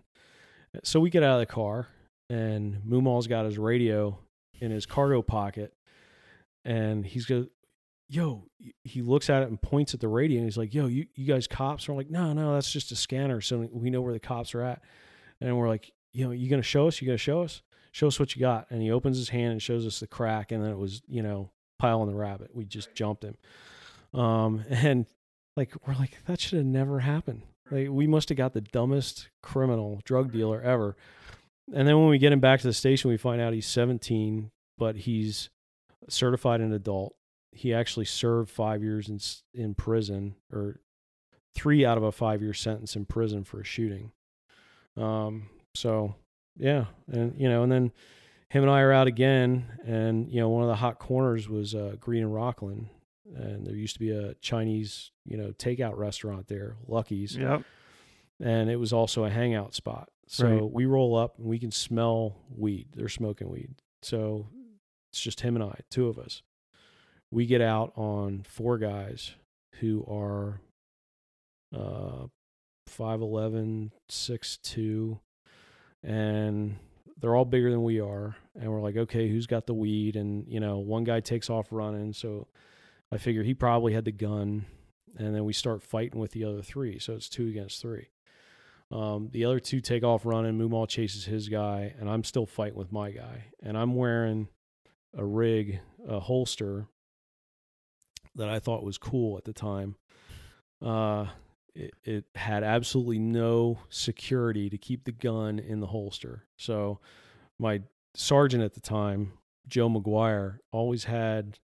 So 0.83 1.01
we 1.01 1.09
get 1.09 1.23
out 1.23 1.41
of 1.41 1.47
the 1.47 1.53
car, 1.53 1.87
and 2.29 2.81
Moomaw's 2.87 3.27
got 3.27 3.45
his 3.45 3.57
radio 3.57 4.17
in 4.61 4.71
his 4.71 4.85
cargo 4.85 5.21
pocket, 5.21 5.73
and 6.63 7.05
he's 7.05 7.25
go, 7.25 7.47
"Yo!" 8.07 8.45
He 8.83 9.01
looks 9.01 9.29
at 9.29 9.43
it 9.43 9.49
and 9.49 9.61
points 9.61 9.93
at 9.93 9.99
the 9.99 10.07
radio, 10.07 10.37
and 10.37 10.45
he's 10.45 10.57
like, 10.57 10.73
"Yo, 10.73 10.85
you 10.87 11.07
you 11.15 11.25
guys 11.25 11.47
cops?" 11.47 11.87
And 11.87 11.95
we're 11.95 12.01
like, 12.01 12.11
"No, 12.11 12.31
no, 12.31 12.53
that's 12.53 12.71
just 12.71 12.91
a 12.91 12.95
scanner, 12.95 13.41
so 13.41 13.67
we 13.71 13.89
know 13.89 14.01
where 14.01 14.13
the 14.13 14.19
cops 14.19 14.55
are 14.55 14.61
at." 14.61 14.81
And 15.41 15.57
we're 15.57 15.67
like, 15.67 15.91
"You 16.13 16.25
know, 16.25 16.31
you 16.31 16.49
gonna 16.49 16.61
show 16.61 16.87
us? 16.87 17.01
You 17.01 17.07
gonna 17.07 17.17
show 17.17 17.41
us? 17.41 17.61
Show 17.91 18.07
us 18.07 18.19
what 18.19 18.35
you 18.35 18.39
got." 18.39 18.67
And 18.69 18.81
he 18.81 18.91
opens 18.91 19.17
his 19.17 19.29
hand 19.29 19.51
and 19.53 19.61
shows 19.61 19.85
us 19.85 19.99
the 19.99 20.07
crack, 20.07 20.51
and 20.51 20.63
then 20.63 20.71
it 20.71 20.77
was, 20.77 21.01
you 21.07 21.23
know, 21.23 21.51
pile 21.79 22.01
on 22.01 22.07
the 22.07 22.15
rabbit. 22.15 22.55
We 22.55 22.65
just 22.65 22.93
jumped 22.93 23.23
him, 23.23 23.37
um, 24.13 24.63
and 24.69 25.07
like 25.57 25.73
we're 25.85 25.95
like, 25.95 26.17
that 26.27 26.39
should 26.39 26.57
have 26.57 26.67
never 26.67 26.99
happened. 26.99 27.41
Like 27.69 27.89
we 27.89 28.07
must 28.07 28.29
have 28.29 28.37
got 28.37 28.53
the 28.53 28.61
dumbest 28.61 29.29
criminal 29.41 30.01
drug 30.03 30.31
dealer 30.31 30.61
ever. 30.61 30.95
And 31.73 31.87
then 31.87 31.97
when 31.99 32.09
we 32.09 32.17
get 32.17 32.33
him 32.33 32.39
back 32.39 32.59
to 32.61 32.67
the 32.67 32.73
station, 32.73 33.09
we 33.09 33.17
find 33.17 33.39
out 33.41 33.53
he's 33.53 33.65
17, 33.67 34.51
but 34.77 34.95
he's 34.97 35.49
certified 36.09 36.59
an 36.61 36.73
adult. 36.73 37.15
He 37.53 37.73
actually 37.73 38.05
served 38.05 38.49
five 38.49 38.81
years 38.83 39.09
in 39.09 39.19
in 39.53 39.73
prison, 39.75 40.35
or 40.51 40.79
three 41.53 41.85
out 41.85 41.97
of 41.97 42.03
a 42.03 42.11
five 42.11 42.41
year 42.41 42.53
sentence 42.53 42.95
in 42.95 43.05
prison 43.05 43.43
for 43.43 43.59
a 43.61 43.63
shooting. 43.65 44.11
Um. 44.97 45.49
So 45.75 46.15
yeah, 46.57 46.85
and 47.11 47.39
you 47.39 47.47
know, 47.49 47.63
and 47.63 47.71
then 47.71 47.91
him 48.49 48.63
and 48.63 48.71
I 48.71 48.81
are 48.81 48.91
out 48.91 49.07
again, 49.07 49.65
and 49.85 50.29
you 50.31 50.39
know 50.41 50.49
one 50.49 50.63
of 50.63 50.69
the 50.69 50.75
hot 50.75 50.99
corners 50.99 51.47
was 51.47 51.73
uh, 51.75 51.95
Green 51.99 52.23
and 52.23 52.33
Rockland, 52.33 52.87
and 53.35 53.65
there 53.65 53.75
used 53.75 53.93
to 53.95 53.99
be 54.01 54.11
a 54.11 54.33
Chinese 54.35 55.11
you 55.25 55.37
know 55.37 55.51
takeout 55.51 55.95
restaurant 55.97 56.47
there, 56.47 56.75
Lucky's, 56.87 57.35
Yep. 57.37 57.63
and 58.41 58.69
it 58.69 58.75
was 58.77 58.91
also 58.93 59.23
a 59.23 59.29
hangout 59.29 59.73
spot. 59.73 60.09
So 60.31 60.47
Right. 60.49 60.71
we 60.71 60.85
roll 60.85 61.15
up 61.17 61.37
and 61.37 61.47
we 61.47 61.59
can 61.59 61.71
smell 61.71 62.37
weed. 62.55 62.87
They're 62.95 63.09
smoking 63.09 63.49
weed. 63.49 63.75
So 64.01 64.47
it's 65.11 65.21
just 65.21 65.41
him 65.41 65.55
and 65.55 65.63
I, 65.63 65.81
two 65.89 66.07
of 66.07 66.17
us. 66.17 66.41
We 67.31 67.45
get 67.45 67.59
out 67.59 67.91
on 67.97 68.43
four 68.43 68.77
guys 68.77 69.31
who 69.81 70.05
are 70.09 70.61
uh 71.75 72.27
5'11, 72.89 73.91
6'2, 74.09 75.19
and 76.03 76.77
they're 77.19 77.35
all 77.35 77.45
bigger 77.45 77.69
than 77.71 77.83
we 77.83 77.99
are. 78.01 78.35
And 78.59 78.71
we're 78.71 78.81
like, 78.81 78.97
okay, 78.97 79.29
who's 79.29 79.47
got 79.47 79.65
the 79.67 79.73
weed? 79.73 80.15
And, 80.15 80.45
you 80.47 80.59
know, 80.59 80.79
one 80.79 81.03
guy 81.03 81.19
takes 81.19 81.49
off 81.49 81.67
running. 81.71 82.11
So 82.13 82.47
I 83.11 83.17
figure 83.17 83.43
he 83.43 83.53
probably 83.53 83.93
had 83.93 84.05
the 84.05 84.11
gun. 84.11 84.65
And 85.17 85.35
then 85.35 85.45
we 85.45 85.53
start 85.53 85.83
fighting 85.83 86.19
with 86.19 86.31
the 86.31 86.43
other 86.45 86.61
three. 86.61 86.99
So 86.99 87.13
it's 87.13 87.29
two 87.29 87.47
against 87.47 87.81
three. 87.81 88.07
Um, 88.91 89.29
the 89.31 89.45
other 89.45 89.59
two 89.59 89.79
take 89.79 90.03
off 90.03 90.25
running. 90.25 90.57
Moomaw 90.57 90.87
chases 90.87 91.25
his 91.25 91.47
guy, 91.47 91.93
and 91.99 92.09
I'm 92.09 92.23
still 92.23 92.45
fighting 92.45 92.77
with 92.77 92.91
my 92.91 93.11
guy. 93.11 93.45
And 93.63 93.77
I'm 93.77 93.95
wearing 93.95 94.49
a 95.15 95.23
rig, 95.23 95.79
a 96.07 96.19
holster 96.19 96.87
that 98.35 98.49
I 98.49 98.59
thought 98.59 98.83
was 98.83 98.97
cool 98.97 99.37
at 99.37 99.45
the 99.45 99.53
time. 99.53 99.95
Uh, 100.81 101.27
it, 101.73 101.93
it 102.03 102.25
had 102.35 102.63
absolutely 102.63 103.19
no 103.19 103.79
security 103.89 104.69
to 104.69 104.77
keep 104.77 105.05
the 105.05 105.11
gun 105.11 105.59
in 105.59 105.79
the 105.79 105.87
holster. 105.87 106.45
So 106.57 106.99
my 107.59 107.81
sergeant 108.13 108.63
at 108.63 108.73
the 108.73 108.81
time, 108.81 109.33
Joe 109.67 109.89
McGuire, 109.89 110.57
always 110.71 111.05
had 111.05 111.59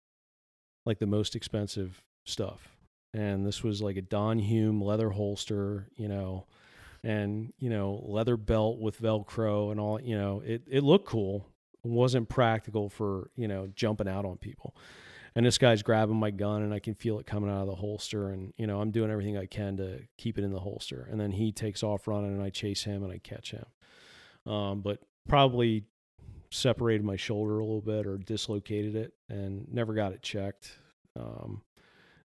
like 0.85 0.99
the 0.99 1.07
most 1.07 1.37
expensive 1.37 2.03
stuff. 2.25 2.77
And 3.15 3.47
this 3.47 3.63
was 3.63 3.83
like 3.83 3.97
a 3.97 4.03
Don 4.03 4.39
Hume 4.39 4.81
leather 4.81 5.11
holster, 5.11 5.89
you 5.95 6.09
know, 6.09 6.47
and 7.05 7.53
you 7.59 7.71
know, 7.71 8.03
leather 8.07 8.37
belt 8.37 8.79
with 8.79 9.01
Velcro 9.01 9.71
and 9.71 9.81
all, 9.81 10.01
you 10.01 10.17
know, 10.17 10.43
it, 10.45 10.63
it 10.71 10.83
looked 10.83 11.07
cool. 11.07 11.47
It 11.85 11.91
wasn't 11.91 12.29
practical 12.29 12.89
for, 12.89 13.31
you 13.37 13.49
know, 13.49 13.69
jumping 13.75 14.09
out 14.09 14.25
on 14.25 14.37
people. 14.37 14.77
And 15.35 15.47
this 15.47 15.59
guy's 15.59 15.83
grabbing 15.83 16.17
my 16.17 16.31
gun 16.31 16.63
and 16.63 16.75
I 16.75 16.79
can 16.79 16.95
feel 16.95 17.19
it 17.19 17.27
coming 17.27 17.51
out 17.51 17.63
of 17.63 17.67
the 17.67 17.75
holster 17.75 18.29
and 18.29 18.53
you 18.59 18.67
know 18.67 18.81
I'm 18.81 18.91
doing 18.91 19.11
everything 19.11 19.39
I 19.39 19.47
can 19.47 19.79
to 19.79 20.01
keep 20.19 20.39
it 20.39 20.45
in 20.45 20.53
the 20.53 20.61
holster. 20.61 21.09
And 21.11 21.19
then 21.19 21.33
he 21.33 21.53
takes 21.53 21.83
off 21.83 22.07
running 22.07 22.33
and 22.33 22.43
I 22.43 22.51
chase 22.51 22.85
him 22.85 23.03
and 23.03 23.13
I 23.13 23.19
catch 23.19 23.53
him. 23.53 23.65
Um, 24.53 24.83
but 24.83 24.99
probably 25.29 25.85
separated 26.51 27.03
my 27.03 27.17
shoulder 27.17 27.61
a 27.61 27.65
little 27.65 27.81
bit 27.81 28.07
or 28.07 28.19
dislocated 28.19 28.95
it 28.95 29.15
and 29.31 29.67
never 29.73 29.95
got 29.95 30.13
it 30.13 30.23
checked. 30.23 30.79
Um, 31.19 31.63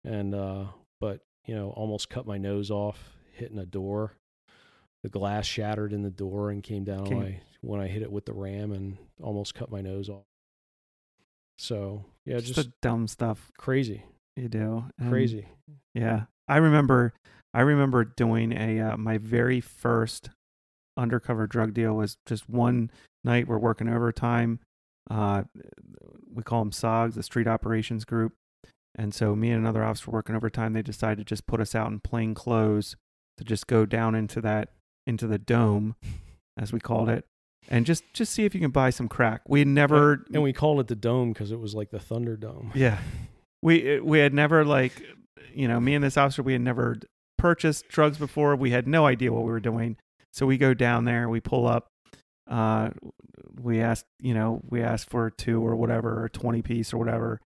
and 0.04 0.35
uh, 0.35 0.66
but 1.00 1.20
you 1.44 1.56
know 1.56 1.70
almost 1.70 2.08
cut 2.08 2.26
my 2.26 2.38
nose 2.38 2.70
off 2.70 3.16
hitting 3.32 3.58
a 3.58 3.66
door 3.66 4.16
the 5.03 5.09
glass 5.09 5.47
shattered 5.47 5.93
in 5.93 6.03
the 6.03 6.11
door 6.11 6.51
and 6.51 6.62
came 6.62 6.85
down 6.85 7.07
Came- 7.07 7.17
on 7.19 7.25
my 7.25 7.41
when 7.61 7.81
I 7.81 7.87
hit 7.87 8.03
it 8.03 8.11
with 8.11 8.27
the 8.27 8.33
ram 8.33 8.73
and 8.73 8.99
almost 9.23 9.55
cut 9.55 9.71
my 9.71 9.81
nose 9.81 10.09
off 10.09 10.25
so 11.59 12.05
yeah 12.25 12.38
just, 12.38 12.55
just 12.55 12.69
the 12.69 12.73
dumb 12.83 13.07
stuff 13.07 13.53
crazy 13.57 14.05
you 14.37 14.49
do. 14.49 14.85
And, 14.99 15.11
crazy 15.11 15.47
Yeah, 15.95 16.25
I 16.49 16.59
remember. 16.59 17.12
I 17.55 17.61
remember 17.61 18.05
doing 18.05 18.53
a 18.53 18.81
uh, 18.81 18.97
my 18.97 19.19
very 19.19 19.61
first 19.61 20.31
undercover 20.97 21.47
drug 21.47 21.75
deal 21.75 21.95
was 21.95 22.17
just 22.27 22.49
one 22.49 22.91
night. 23.25 23.47
We're 23.47 23.59
working 23.59 23.88
overtime. 23.88 24.61
Uh, 25.11 25.43
we 26.33 26.43
call 26.43 26.61
them 26.61 26.73
SOGs, 26.73 27.15
the 27.15 27.23
Street 27.23 27.47
Operations 27.47 28.05
Group. 28.05 28.33
And 28.95 29.15
so 29.15 29.35
me 29.35 29.51
and 29.51 29.61
another 29.61 29.85
officer 29.85 30.11
working 30.11 30.35
overtime. 30.35 30.73
They 30.73 30.83
decided 30.83 31.19
to 31.19 31.25
just 31.25 31.47
put 31.47 31.61
us 31.61 31.75
out 31.75 31.91
in 31.91 32.01
plain 32.01 32.33
clothes 32.35 32.97
to 33.37 33.45
just 33.45 33.67
go 33.67 33.85
down 33.85 34.15
into 34.15 34.41
that 34.41 34.71
into 35.07 35.27
the 35.27 35.38
dome, 35.38 35.97
as 36.57 36.73
we 36.73 36.81
called 36.81 37.09
it, 37.09 37.25
and 37.69 37.87
just 37.87 38.05
just 38.12 38.33
see 38.33 38.45
if 38.45 38.55
you 38.55 38.61
can 38.61 38.71
buy 38.71 38.91
some 38.91 39.09
crack. 39.09 39.43
We 39.49 39.61
had 39.61 39.69
never 39.69 40.25
and 40.33 40.43
we 40.43 40.53
called 40.53 40.81
it 40.81 40.88
the 40.88 40.97
dome 40.97 41.33
because 41.33 41.53
it 41.53 41.61
was 41.61 41.75
like 41.75 41.91
the 41.91 41.99
Thunderdome. 41.99 42.75
yeah. 42.75 42.99
We 43.62 44.01
we 44.01 44.19
had 44.19 44.35
never 44.35 44.65
like 44.65 45.03
you 45.55 45.69
know, 45.69 45.79
me 45.81 45.95
and 45.95 46.03
this 46.03 46.17
officer 46.17 46.43
we 46.43 46.53
had 46.53 46.62
never 46.62 46.97
purchased 47.38 47.88
drugs 47.88 48.19
before. 48.19 48.57
We 48.57 48.71
had 48.71 48.87
no 48.88 49.07
idea 49.07 49.33
what 49.33 49.45
we 49.45 49.51
were 49.51 49.61
doing. 49.61 49.97
So 50.33 50.47
we 50.47 50.57
go 50.57 50.75
down 50.75 51.05
there, 51.05 51.29
we 51.29 51.41
pull 51.41 51.67
up 51.67 51.88
uh 52.51 52.91
we 53.61 53.81
asked, 53.81 54.07
you 54.21 54.35
know, 54.35 54.61
we 54.69 54.83
asked 54.83 55.11
for 55.11 55.31
two 55.31 55.65
or 55.65 55.77
whatever 55.77 56.23
or 56.23 56.29
20 56.29 56.62
piece 56.62 56.93
or 56.93 56.99
whatever 56.99 57.41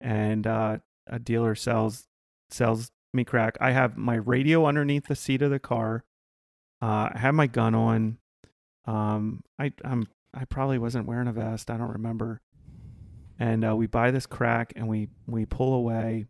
and 0.00 0.46
uh 0.46 0.78
a 1.06 1.18
dealer 1.18 1.54
sells 1.54 2.04
sells 2.50 2.90
me 3.12 3.24
crack. 3.24 3.56
I 3.60 3.72
have 3.72 3.96
my 3.96 4.14
radio 4.16 4.66
underneath 4.66 5.06
the 5.06 5.16
seat 5.16 5.42
of 5.42 5.50
the 5.50 5.58
car. 5.58 6.04
Uh 6.80 7.10
I 7.12 7.18
have 7.18 7.34
my 7.34 7.46
gun 7.46 7.74
on. 7.74 8.18
Um 8.86 9.42
I 9.58 9.72
I'm 9.84 10.06
I 10.34 10.44
probably 10.44 10.78
wasn't 10.78 11.06
wearing 11.06 11.28
a 11.28 11.32
vest. 11.32 11.70
I 11.70 11.76
don't 11.76 11.92
remember. 11.92 12.40
And 13.40 13.64
uh, 13.64 13.76
we 13.76 13.86
buy 13.86 14.10
this 14.10 14.26
crack 14.26 14.72
and 14.76 14.88
we 14.88 15.08
we 15.26 15.46
pull 15.46 15.74
away. 15.74 16.26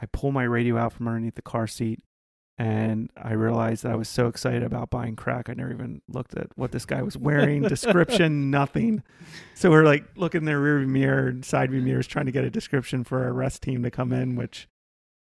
I 0.00 0.06
pull 0.06 0.32
my 0.32 0.44
radio 0.44 0.76
out 0.78 0.92
from 0.92 1.06
underneath 1.08 1.36
the 1.36 1.42
car 1.42 1.66
seat 1.66 2.00
and 2.58 3.10
i 3.16 3.32
realized 3.32 3.82
that 3.82 3.92
i 3.92 3.94
was 3.94 4.08
so 4.08 4.26
excited 4.26 4.62
about 4.62 4.90
buying 4.90 5.16
crack 5.16 5.48
i 5.48 5.54
never 5.54 5.72
even 5.72 6.02
looked 6.06 6.36
at 6.36 6.46
what 6.54 6.70
this 6.70 6.84
guy 6.84 7.00
was 7.02 7.16
wearing. 7.16 7.62
Description 7.68 8.50
nothing. 8.50 9.02
So 9.54 9.70
we're 9.70 9.84
like 9.84 10.04
looking 10.16 10.42
in 10.42 10.44
the 10.44 10.52
rearview 10.52 10.86
mirror 10.86 11.28
and 11.28 11.44
side 11.44 11.70
view 11.70 11.80
mirrors 11.80 12.06
trying 12.06 12.26
to 12.26 12.32
get 12.32 12.44
a 12.44 12.50
description 12.50 13.04
for 13.04 13.24
our 13.24 13.30
arrest 13.30 13.62
team 13.62 13.82
to 13.84 13.90
come 13.90 14.12
in 14.12 14.36
which 14.36 14.68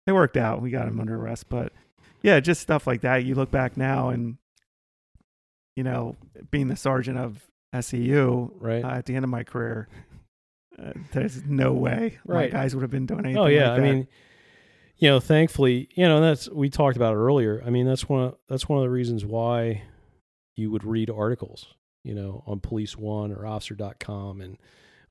it 0.05 0.11
worked 0.11 0.35
out. 0.35 0.61
We 0.61 0.71
got 0.71 0.87
him 0.87 0.99
under 0.99 1.15
arrest. 1.15 1.47
But 1.47 1.71
yeah 2.21 2.39
just 2.41 2.61
stuff 2.61 2.85
like 2.85 3.01
that. 3.01 3.23
You 3.23 3.35
look 3.35 3.49
back 3.49 3.77
now 3.77 4.09
and 4.09 4.37
you 5.75 5.83
know 5.83 6.15
being 6.51 6.67
the 6.67 6.75
sergeant 6.75 7.17
of 7.17 7.41
SEU 7.79 8.51
Right. 8.59 8.83
uh, 8.83 8.89
at 8.89 9.05
the 9.05 9.15
end 9.15 9.23
of 9.25 9.29
my 9.29 9.43
career. 9.43 9.87
Uh, 10.81 10.91
there's 11.11 11.43
no 11.45 11.73
way 11.73 12.19
Right. 12.25 12.51
my 12.51 12.59
guys 12.59 12.75
would 12.75 12.81
have 12.81 12.91
been 12.91 13.05
doing 13.05 13.25
anything. 13.25 13.37
oh 13.37 13.45
yeah, 13.47 13.71
like 13.71 13.79
I 13.79 13.83
mean, 13.83 14.07
you 14.97 15.09
know, 15.09 15.19
thankfully, 15.19 15.89
you 15.95 16.05
know, 16.07 16.21
that's 16.21 16.49
we 16.49 16.69
talked 16.69 16.95
about 16.95 17.13
it 17.13 17.17
earlier. 17.17 17.61
I 17.65 17.69
mean, 17.69 17.85
that's 17.85 18.07
one 18.07 18.23
of, 18.23 18.35
that's 18.47 18.67
one 18.69 18.77
of 18.79 18.83
the 18.83 18.89
reasons 18.89 19.25
why 19.25 19.83
you 20.55 20.69
would 20.71 20.83
read 20.83 21.09
articles, 21.09 21.73
you 22.03 22.13
know, 22.13 22.43
on 22.45 22.59
Police 22.59 22.97
One 22.97 23.31
or 23.31 23.45
Officer.com, 23.45 24.41
and 24.41 24.57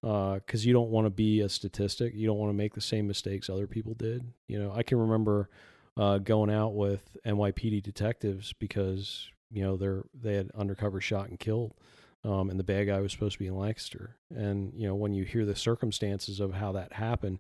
because 0.03 0.65
you 0.65 0.73
don't 0.73 0.91
want 0.91 1.07
to 1.07 1.11
be 1.11 1.41
a 1.41 1.49
statistic, 1.49 2.15
you 2.15 2.27
don't 2.27 2.39
want 2.39 2.51
to 2.51 2.57
make 2.57 2.75
the 2.75 2.81
same 2.81 3.07
mistakes 3.07 3.51
other 3.51 3.67
people 3.67 3.95
did. 3.95 4.25
You 4.49 4.59
know, 4.63 4.73
I 4.75 4.83
can 4.83 4.99
remember 4.99 5.51
uh, 5.97 6.19
going 6.19 6.51
out 6.51 6.75
with 6.75 7.17
NYPD 7.27 7.83
detectives 7.83 8.53
because 8.55 9.29
you 9.51 9.63
know 9.63 9.77
they're 9.77 10.05
they 10.15 10.35
had 10.35 10.51
undercover 10.55 11.01
shot 11.01 11.29
and 11.29 11.39
killed. 11.39 11.75
Um, 12.23 12.51
and 12.51 12.59
the 12.61 12.65
bad 12.65 12.87
guy 12.87 13.01
was 13.01 13.13
supposed 13.13 13.33
to 13.35 13.39
be 13.39 13.47
in 13.47 13.57
Lancaster. 13.57 14.17
And 14.29 14.73
you 14.75 14.87
know, 14.87 14.95
when 14.95 15.15
you 15.15 15.25
hear 15.25 15.47
the 15.47 15.57
circumstances 15.57 16.39
of 16.39 16.53
how 16.53 16.73
that 16.73 16.93
happened, 16.93 17.39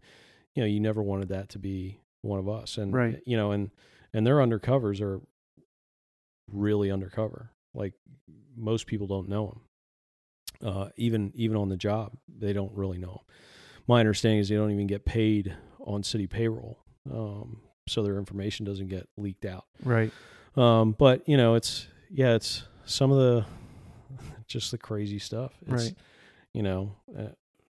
you 0.54 0.62
know, 0.62 0.66
you 0.66 0.80
never 0.80 1.02
wanted 1.02 1.28
that 1.28 1.50
to 1.50 1.58
be 1.58 2.00
one 2.22 2.38
of 2.38 2.48
us. 2.48 2.78
And 2.78 2.92
Right. 2.94 3.20
you 3.26 3.36
know, 3.36 3.50
and 3.52 3.70
and 4.14 4.26
their 4.26 4.36
undercovers 4.36 5.00
are 5.02 5.20
really 6.50 6.90
undercover. 6.90 7.50
Like 7.74 7.94
most 8.56 8.86
people 8.86 9.06
don't 9.06 9.28
know 9.28 9.46
them. 9.48 9.60
Uh, 10.68 10.88
even 10.96 11.32
even 11.34 11.56
on 11.56 11.68
the 11.68 11.76
job, 11.76 12.16
they 12.28 12.52
don't 12.52 12.72
really 12.74 12.98
know 12.98 13.22
'em. 13.28 13.34
My 13.86 14.00
understanding 14.00 14.40
is 14.40 14.48
they 14.48 14.56
don't 14.56 14.72
even 14.72 14.86
get 14.86 15.04
paid 15.04 15.54
on 15.78 16.02
city 16.02 16.26
payroll, 16.26 16.78
um, 17.10 17.60
so 17.88 18.02
their 18.02 18.18
information 18.18 18.64
doesn't 18.66 18.88
get 18.88 19.08
leaked 19.16 19.44
out. 19.44 19.64
right. 19.84 20.12
Um, 20.56 20.92
but 20.92 21.26
you 21.28 21.36
know, 21.36 21.54
it's 21.54 21.86
yeah, 22.10 22.34
it's 22.34 22.64
some 22.84 23.10
of 23.12 23.18
the 23.18 23.44
just 24.46 24.70
the 24.70 24.78
crazy 24.78 25.18
stuff. 25.18 25.52
It's, 25.62 25.70
Right. 25.70 25.94
You 26.52 26.62
know, 26.64 26.96
uh, 27.16 27.28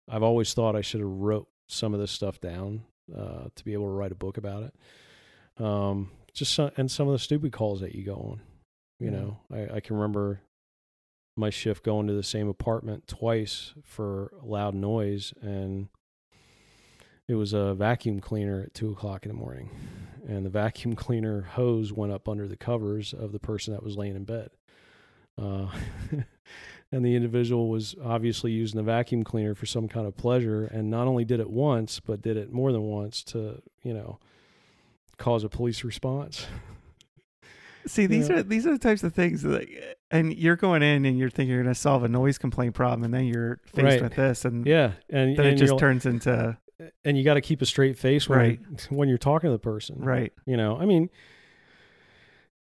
I've 0.10 0.24
always 0.24 0.54
thought 0.54 0.76
I 0.76 0.82
should 0.82 1.00
have 1.00 1.10
wrote 1.10 1.48
some 1.68 1.94
of 1.94 2.00
this 2.00 2.12
stuff 2.12 2.42
down 2.42 2.84
uh, 3.16 3.46
to 3.56 3.64
be 3.64 3.74
able 3.74 3.86
to 3.86 3.92
write 3.92 4.12
a 4.12 4.16
book 4.16 4.38
about 4.38 4.64
it. 4.64 5.64
Um, 5.64 6.12
just 6.34 6.54
some, 6.54 6.72
and 6.76 6.92
some 6.92 7.08
of 7.08 7.14
the 7.14 7.20
stupid 7.20 7.54
calls 7.54 7.80
that 7.80 7.96
you 7.96 8.04
go 8.04 8.16
on. 8.16 8.42
You 9.00 9.12
Yeah. 9.12 9.12
know, 9.12 9.38
I, 9.52 9.76
I 9.76 9.80
can 9.80 9.96
remember 9.96 10.42
my 11.38 11.50
shift 11.50 11.84
going 11.86 12.08
to 12.08 12.14
the 12.14 12.24
same 12.24 12.48
apartment 12.50 13.08
twice 13.08 13.74
for 13.84 14.34
loud 14.44 14.76
noise 14.76 15.34
and 15.42 15.88
it 17.28 17.36
was 17.36 17.54
a 17.54 17.74
vacuum 17.74 18.20
cleaner 18.20 18.62
at 18.64 18.74
two 18.74 18.92
o'clock 18.92 19.26
in 19.26 19.30
the 19.30 19.36
morning 19.38 19.70
and 20.28 20.46
the 20.46 20.50
vacuum 20.50 20.96
cleaner 20.96 21.42
hose 21.42 21.92
went 21.94 22.12
up 22.12 22.28
under 22.28 22.48
the 22.48 22.58
covers 22.58 23.14
of 23.14 23.32
the 23.32 23.40
person 23.40 23.74
that 23.74 23.84
was 23.84 23.96
laying 23.98 24.16
in 24.16 24.24
bed 24.24 24.50
uh, 25.42 25.68
and 26.92 27.04
the 27.06 27.16
individual 27.16 27.70
was 27.70 27.96
obviously 28.04 28.52
using 28.52 28.78
the 28.78 28.84
vacuum 28.84 29.24
cleaner 29.24 29.54
for 29.56 29.66
some 29.66 29.88
kind 29.88 30.08
of 30.08 30.16
pleasure 30.16 30.66
and 30.66 30.90
not 30.90 31.08
only 31.08 31.26
did 31.26 31.40
it 31.40 31.50
once 31.50 32.00
but 32.00 32.22
did 32.22 32.38
it 32.38 32.52
more 32.52 32.72
than 32.72 32.82
once 32.84 33.24
to 33.24 33.62
you 33.84 33.94
know 33.94 34.20
cause 35.18 35.44
a 35.44 35.50
police 35.50 35.84
response 35.84 36.48
See, 37.88 38.08
these 38.08 38.30
Yeah. 38.30 38.38
are 38.38 38.44
these 38.44 38.66
are 38.66 38.72
the 38.72 38.80
types 38.80 39.04
of 39.04 39.14
things 39.14 39.44
that, 39.44 39.68
and 40.10 40.34
you're 40.36 40.56
going 40.56 40.82
in 40.82 41.06
and 41.06 41.20
you're 41.20 41.30
thinking 41.30 41.54
you're 41.54 41.62
going 41.62 41.72
to 41.72 41.80
solve 41.80 42.04
a 42.04 42.08
noise 42.08 42.40
complaint 42.40 42.74
problem, 42.74 43.04
and 43.04 43.14
then 43.14 43.26
you're 43.26 43.60
faced 43.68 43.78
Right. 43.84 44.02
with 44.02 44.16
this, 44.16 44.44
and 44.44 44.66
Yeah, 44.66 44.94
and 45.12 45.38
then 45.38 45.46
it 45.46 45.50
and 45.50 45.58
just 45.60 45.78
turns 45.78 46.08
into 46.08 46.58
and 47.04 47.18
you 47.18 47.24
got 47.24 47.36
to 47.36 47.42
keep 47.42 47.62
a 47.62 47.66
straight 47.66 47.98
face 47.98 48.28
when 48.28 48.40
Right. 48.40 48.60
you're, 48.62 48.80
when 48.98 49.10
you're 49.10 49.18
talking 49.18 49.48
to 49.50 49.52
the 49.52 49.60
person. 49.60 49.98
right. 50.00 50.34
You 50.46 50.58
know, 50.58 50.78
I 50.78 50.86
mean, 50.86 51.10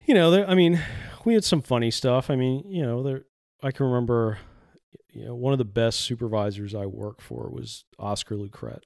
you 0.06 0.14
know, 0.14 0.30
there. 0.30 0.48
I 0.48 0.54
mean, 0.54 0.80
we 1.24 1.34
had 1.34 1.44
some 1.44 1.62
funny 1.62 1.90
stuff. 1.90 2.30
I 2.30 2.36
mean, 2.36 2.64
you 2.70 2.82
know, 2.82 3.02
there. 3.02 3.22
I 3.62 3.70
can 3.70 3.86
remember, 3.86 4.38
you 5.10 5.24
know, 5.24 5.34
one 5.34 5.52
of 5.54 5.58
the 5.58 5.64
best 5.64 6.00
supervisors 6.00 6.74
I 6.74 6.84
worked 6.86 7.22
for 7.22 7.48
was 7.50 7.84
Oscar 7.98 8.36
Lucret. 8.36 8.80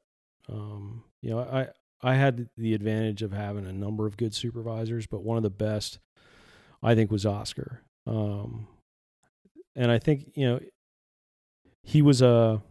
Um, 0.48 1.02
you 1.20 1.30
know, 1.30 1.40
I 1.40 1.68
I 2.00 2.14
had 2.14 2.48
the 2.56 2.74
advantage 2.74 3.22
of 3.22 3.32
having 3.32 3.66
a 3.66 3.72
number 3.72 4.06
of 4.06 4.16
good 4.16 4.34
supervisors, 4.34 5.06
but 5.08 5.24
one 5.24 5.36
of 5.36 5.42
the 5.42 5.50
best, 5.50 5.98
I 6.82 6.94
think, 6.94 7.10
was 7.10 7.26
Oscar. 7.26 7.82
Um, 8.06 8.68
and 9.74 9.90
I 9.90 9.98
think 9.98 10.30
you 10.36 10.46
know, 10.46 10.60
he 11.82 12.00
was 12.02 12.22
a 12.22 12.62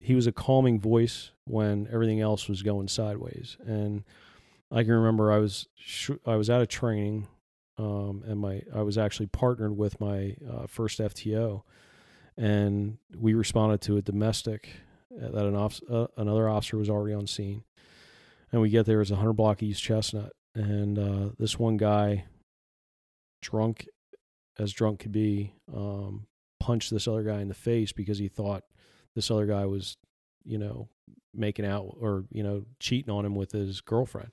he 0.00 0.14
was 0.14 0.26
a 0.26 0.32
calming 0.32 0.80
voice 0.80 1.30
when 1.44 1.86
everything 1.92 2.20
else 2.20 2.48
was 2.48 2.62
going 2.62 2.88
sideways, 2.88 3.56
and 3.64 4.04
I 4.70 4.82
can 4.82 4.92
remember 4.92 5.30
I 5.30 5.38
was 5.38 5.68
sh- 5.76 6.10
I 6.26 6.36
was 6.36 6.48
out 6.48 6.62
of 6.62 6.68
training, 6.68 7.28
um, 7.78 8.24
and 8.26 8.40
my 8.40 8.62
I 8.74 8.82
was 8.82 8.96
actually 8.96 9.26
partnered 9.26 9.76
with 9.76 10.00
my 10.00 10.36
uh, 10.50 10.66
first 10.66 10.98
FTO, 10.98 11.62
and 12.36 12.98
we 13.16 13.34
responded 13.34 13.82
to 13.82 13.96
a 13.98 14.02
domestic 14.02 14.70
uh, 15.14 15.28
that 15.30 15.46
an 15.46 15.54
off- 15.54 15.82
uh, 15.88 16.06
another 16.16 16.48
officer 16.48 16.78
was 16.78 16.88
already 16.88 17.14
on 17.14 17.26
scene, 17.26 17.64
and 18.50 18.62
we 18.62 18.70
get 18.70 18.86
there 18.86 19.00
as 19.00 19.10
a 19.10 19.16
hundred 19.16 19.34
block 19.34 19.62
East 19.62 19.82
Chestnut, 19.82 20.32
and 20.54 20.98
uh, 20.98 21.30
this 21.38 21.58
one 21.58 21.76
guy, 21.76 22.24
drunk 23.42 23.86
as 24.58 24.72
drunk 24.72 25.00
could 25.00 25.12
be, 25.12 25.54
um, 25.74 26.26
punched 26.58 26.90
this 26.90 27.08
other 27.08 27.22
guy 27.22 27.40
in 27.40 27.48
the 27.48 27.54
face 27.54 27.92
because 27.92 28.18
he 28.18 28.28
thought 28.28 28.64
this 29.14 29.30
other 29.30 29.46
guy 29.46 29.66
was, 29.66 29.96
you 30.44 30.58
know, 30.58 30.88
making 31.34 31.64
out 31.64 31.96
or 32.00 32.24
you 32.32 32.42
know 32.42 32.64
cheating 32.78 33.12
on 33.12 33.24
him 33.24 33.34
with 33.34 33.52
his 33.52 33.80
girlfriend. 33.80 34.30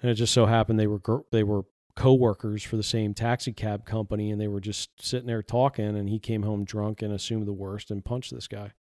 And 0.00 0.10
it 0.10 0.14
just 0.14 0.32
so 0.32 0.46
happened 0.46 0.78
they 0.78 0.86
were 0.86 1.00
they 1.30 1.42
were 1.42 1.64
co-workers 1.94 2.62
for 2.62 2.76
the 2.76 2.82
same 2.82 3.12
taxi 3.12 3.52
cab 3.52 3.84
company 3.84 4.30
and 4.30 4.40
they 4.40 4.48
were 4.48 4.60
just 4.60 4.90
sitting 5.00 5.26
there 5.26 5.42
talking 5.42 5.96
and 5.96 6.08
he 6.08 6.18
came 6.18 6.42
home 6.42 6.64
drunk 6.64 7.02
and 7.02 7.12
assumed 7.12 7.46
the 7.46 7.52
worst 7.52 7.90
and 7.90 8.04
punched 8.04 8.32
this 8.32 8.48
guy. 8.48 8.72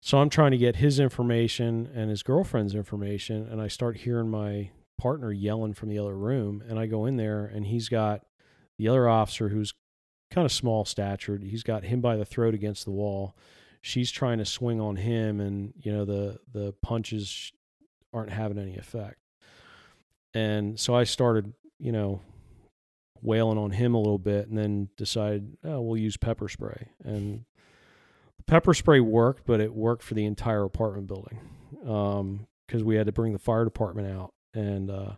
So 0.00 0.18
i'm 0.18 0.30
trying 0.30 0.52
to 0.52 0.58
get 0.58 0.76
his 0.76 1.00
information 1.00 1.88
and 1.94 2.10
his 2.10 2.22
girlfriend's 2.22 2.74
information 2.74 3.48
and 3.50 3.60
i 3.60 3.68
start 3.68 3.98
hearing 3.98 4.30
my 4.30 4.70
partner 4.96 5.32
yelling 5.32 5.74
from 5.74 5.88
the 5.88 5.98
other 5.98 6.16
room 6.16 6.62
and 6.68 6.78
i 6.78 6.86
go 6.86 7.04
in 7.04 7.16
there 7.16 7.44
and 7.46 7.66
he's 7.66 7.88
got 7.88 8.22
the 8.78 8.88
other 8.88 9.08
officer 9.08 9.48
who's 9.48 9.74
kind 10.30 10.44
of 10.44 10.52
small 10.52 10.84
statured 10.84 11.42
he's 11.42 11.64
got 11.64 11.84
him 11.84 12.00
by 12.00 12.16
the 12.16 12.24
throat 12.24 12.54
against 12.54 12.84
the 12.84 12.92
wall 12.92 13.36
she's 13.80 14.10
trying 14.10 14.38
to 14.38 14.44
swing 14.44 14.80
on 14.80 14.96
him 14.96 15.40
and 15.40 15.72
you 15.80 15.92
know 15.92 16.04
the 16.04 16.38
the 16.52 16.74
punches 16.82 17.52
aren't 18.12 18.30
having 18.30 18.58
any 18.58 18.76
effect. 18.76 19.18
And 20.34 20.78
so 20.78 20.94
i 20.94 21.04
started 21.04 21.52
you 21.78 21.92
know 21.92 22.20
wailing 23.20 23.58
on 23.58 23.70
him 23.72 23.94
a 23.94 23.98
little 23.98 24.18
bit 24.18 24.48
and 24.48 24.56
then 24.56 24.88
decided 24.96 25.56
oh 25.64 25.80
we'll 25.80 26.00
use 26.00 26.16
pepper 26.16 26.48
spray. 26.48 26.88
And 27.04 27.44
the 28.36 28.44
pepper 28.44 28.74
spray 28.74 29.00
worked 29.00 29.44
but 29.46 29.60
it 29.60 29.74
worked 29.74 30.02
for 30.02 30.14
the 30.14 30.24
entire 30.24 30.64
apartment 30.64 31.06
building 31.06 31.40
um 31.86 32.46
because 32.66 32.84
we 32.84 32.96
had 32.96 33.06
to 33.06 33.12
bring 33.12 33.32
the 33.32 33.38
fire 33.38 33.64
department 33.64 34.08
out 34.08 34.32
and 34.54 34.90
uh 34.90 35.12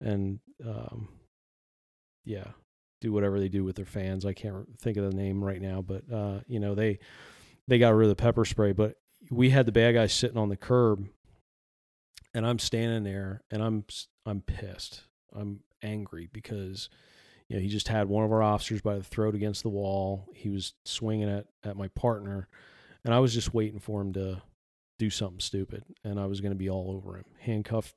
and 0.00 0.40
um 0.66 1.08
yeah 2.24 2.48
do 3.00 3.12
whatever 3.12 3.38
they 3.38 3.48
do 3.48 3.64
with 3.64 3.76
their 3.76 3.84
fans. 3.84 4.24
I 4.24 4.32
can't 4.32 4.66
think 4.78 4.96
of 4.96 5.04
the 5.04 5.16
name 5.16 5.42
right 5.44 5.60
now 5.60 5.82
but 5.82 6.02
uh 6.12 6.40
you 6.46 6.60
know 6.60 6.74
they 6.74 6.98
they 7.68 7.78
got 7.78 7.94
rid 7.94 8.10
of 8.10 8.16
the 8.16 8.22
pepper 8.22 8.44
spray, 8.44 8.72
but 8.72 8.96
we 9.30 9.50
had 9.50 9.66
the 9.66 9.72
bad 9.72 9.94
guy 9.94 10.06
sitting 10.06 10.36
on 10.36 10.48
the 10.48 10.56
curb, 10.56 11.08
and 12.34 12.46
I'm 12.46 12.58
standing 12.58 13.04
there, 13.04 13.42
and 13.50 13.62
I'm 13.62 13.84
I'm 14.26 14.40
pissed. 14.40 15.02
I'm 15.34 15.60
angry 15.82 16.28
because 16.32 16.88
you 17.48 17.56
know 17.56 17.62
he 17.62 17.68
just 17.68 17.88
had 17.88 18.08
one 18.08 18.24
of 18.24 18.32
our 18.32 18.42
officers 18.42 18.80
by 18.80 18.96
the 18.96 19.04
throat 19.04 19.34
against 19.34 19.62
the 19.62 19.70
wall. 19.70 20.28
He 20.34 20.50
was 20.50 20.74
swinging 20.84 21.28
at 21.28 21.46
at 21.62 21.76
my 21.76 21.88
partner, 21.88 22.48
and 23.04 23.14
I 23.14 23.20
was 23.20 23.34
just 23.34 23.54
waiting 23.54 23.80
for 23.80 24.00
him 24.00 24.12
to 24.14 24.42
do 24.98 25.10
something 25.10 25.40
stupid, 25.40 25.84
and 26.04 26.20
I 26.20 26.26
was 26.26 26.40
going 26.40 26.52
to 26.52 26.58
be 26.58 26.70
all 26.70 26.90
over 26.90 27.16
him, 27.16 27.24
handcuffed 27.40 27.94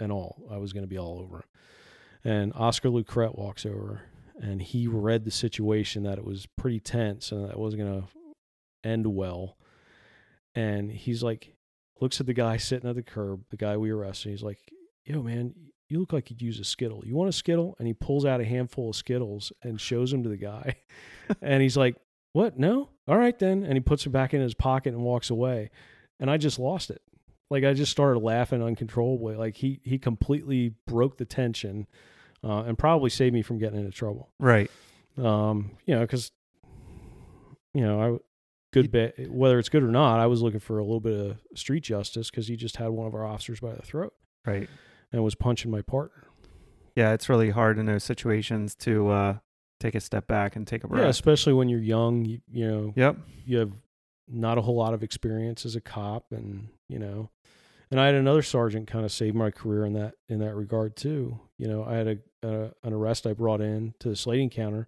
and 0.00 0.10
all. 0.10 0.48
I 0.50 0.58
was 0.58 0.72
going 0.72 0.84
to 0.84 0.88
be 0.88 0.98
all 0.98 1.20
over 1.20 1.36
him. 1.38 1.44
And 2.24 2.52
Oscar 2.54 2.88
Lucret 2.88 3.36
walks 3.36 3.66
over, 3.66 4.02
and 4.40 4.62
he 4.62 4.86
read 4.86 5.24
the 5.24 5.30
situation 5.30 6.04
that 6.04 6.18
it 6.18 6.24
was 6.24 6.46
pretty 6.46 6.80
tense, 6.80 7.32
and 7.32 7.44
that 7.44 7.52
it 7.52 7.58
wasn't 7.58 7.82
going 7.82 8.02
to 8.02 8.08
end 8.84 9.06
well. 9.06 9.56
And 10.54 10.90
he's 10.90 11.22
like, 11.22 11.54
looks 12.00 12.20
at 12.20 12.26
the 12.26 12.34
guy 12.34 12.56
sitting 12.56 12.88
at 12.88 12.96
the 12.96 13.02
curb, 13.02 13.44
the 13.50 13.56
guy 13.56 13.76
we 13.76 13.90
arrested. 13.90 14.30
He's 14.30 14.42
like, 14.42 14.58
yo, 15.04 15.22
man, 15.22 15.54
you 15.88 16.00
look 16.00 16.12
like 16.12 16.30
you'd 16.30 16.42
use 16.42 16.58
a 16.58 16.64
Skittle. 16.64 17.02
You 17.06 17.14
want 17.14 17.28
a 17.28 17.32
Skittle? 17.32 17.76
And 17.78 17.86
he 17.86 17.94
pulls 17.94 18.24
out 18.24 18.40
a 18.40 18.44
handful 18.44 18.90
of 18.90 18.96
Skittles 18.96 19.52
and 19.62 19.80
shows 19.80 20.10
them 20.10 20.22
to 20.22 20.28
the 20.28 20.36
guy. 20.36 20.76
and 21.42 21.62
he's 21.62 21.76
like, 21.76 21.96
what? 22.32 22.58
No? 22.58 22.90
All 23.06 23.16
right, 23.16 23.38
then. 23.38 23.62
And 23.64 23.74
he 23.74 23.80
puts 23.80 24.06
it 24.06 24.10
back 24.10 24.34
in 24.34 24.40
his 24.40 24.54
pocket 24.54 24.94
and 24.94 25.02
walks 25.02 25.30
away. 25.30 25.70
And 26.18 26.30
I 26.30 26.36
just 26.36 26.58
lost 26.58 26.90
it. 26.90 27.02
Like 27.52 27.64
I 27.64 27.74
just 27.74 27.92
started 27.92 28.20
laughing 28.20 28.62
uncontrollably. 28.62 29.36
Like 29.36 29.56
he 29.56 29.78
he 29.84 29.98
completely 29.98 30.72
broke 30.86 31.18
the 31.18 31.26
tension, 31.26 31.86
uh, 32.42 32.62
and 32.62 32.78
probably 32.78 33.10
saved 33.10 33.34
me 33.34 33.42
from 33.42 33.58
getting 33.58 33.78
into 33.78 33.92
trouble. 33.92 34.30
Right. 34.38 34.70
Um, 35.18 35.72
you 35.84 35.94
know, 35.94 36.00
because 36.00 36.32
you 37.74 37.82
know 37.82 38.00
I 38.00 38.18
good 38.72 38.90
bit 38.90 39.30
whether 39.30 39.58
it's 39.58 39.68
good 39.68 39.82
or 39.82 39.88
not. 39.90 40.18
I 40.18 40.26
was 40.26 40.42
looking 40.42 40.60
for 40.60 40.78
a 40.78 40.82
little 40.82 41.00
bit 41.00 41.18
of 41.18 41.36
street 41.54 41.82
justice 41.84 42.30
because 42.30 42.48
he 42.48 42.56
just 42.56 42.76
had 42.78 42.88
one 42.88 43.06
of 43.06 43.14
our 43.14 43.24
officers 43.26 43.60
by 43.60 43.72
the 43.74 43.82
throat 43.82 44.14
Right. 44.46 44.68
and 45.12 45.22
was 45.22 45.34
punching 45.34 45.70
my 45.70 45.82
partner. 45.82 46.24
Yeah, 46.96 47.12
it's 47.12 47.28
really 47.28 47.50
hard 47.50 47.78
in 47.78 47.86
those 47.86 48.04
situations 48.04 48.74
to 48.76 49.08
uh, 49.08 49.36
take 49.80 49.94
a 49.94 50.00
step 50.00 50.26
back 50.26 50.56
and 50.56 50.66
take 50.66 50.84
a 50.84 50.88
breath. 50.88 51.02
Yeah, 51.02 51.08
especially 51.08 51.52
when 51.54 51.68
you're 51.68 51.80
young. 51.80 52.24
You, 52.24 52.40
you 52.50 52.66
know, 52.70 52.92
Yep. 52.96 53.16
you 53.46 53.58
have 53.58 53.72
not 54.28 54.58
a 54.58 54.62
whole 54.62 54.76
lot 54.76 54.92
of 54.94 55.02
experience 55.02 55.64
as 55.66 55.74
a 55.76 55.80
cop, 55.80 56.26
and 56.32 56.68
you 56.88 56.98
know, 56.98 57.30
and 57.90 57.98
I 58.00 58.06
had 58.06 58.14
another 58.14 58.42
sergeant 58.42 58.86
kind 58.88 59.04
of 59.04 59.12
save 59.12 59.34
my 59.34 59.50
career 59.50 59.84
in 59.86 59.92
that 59.94 60.14
in 60.28 60.38
that 60.40 60.54
regard 60.54 60.96
too. 60.96 61.40
You 61.58 61.68
know, 61.68 61.84
I 61.84 61.94
had 61.94 62.08
a, 62.08 62.18
a 62.46 62.70
an 62.84 62.92
arrest 62.92 63.26
I 63.26 63.32
brought 63.34 63.60
in 63.60 63.94
to 64.00 64.08
the 64.10 64.16
slating 64.16 64.50
counter, 64.50 64.86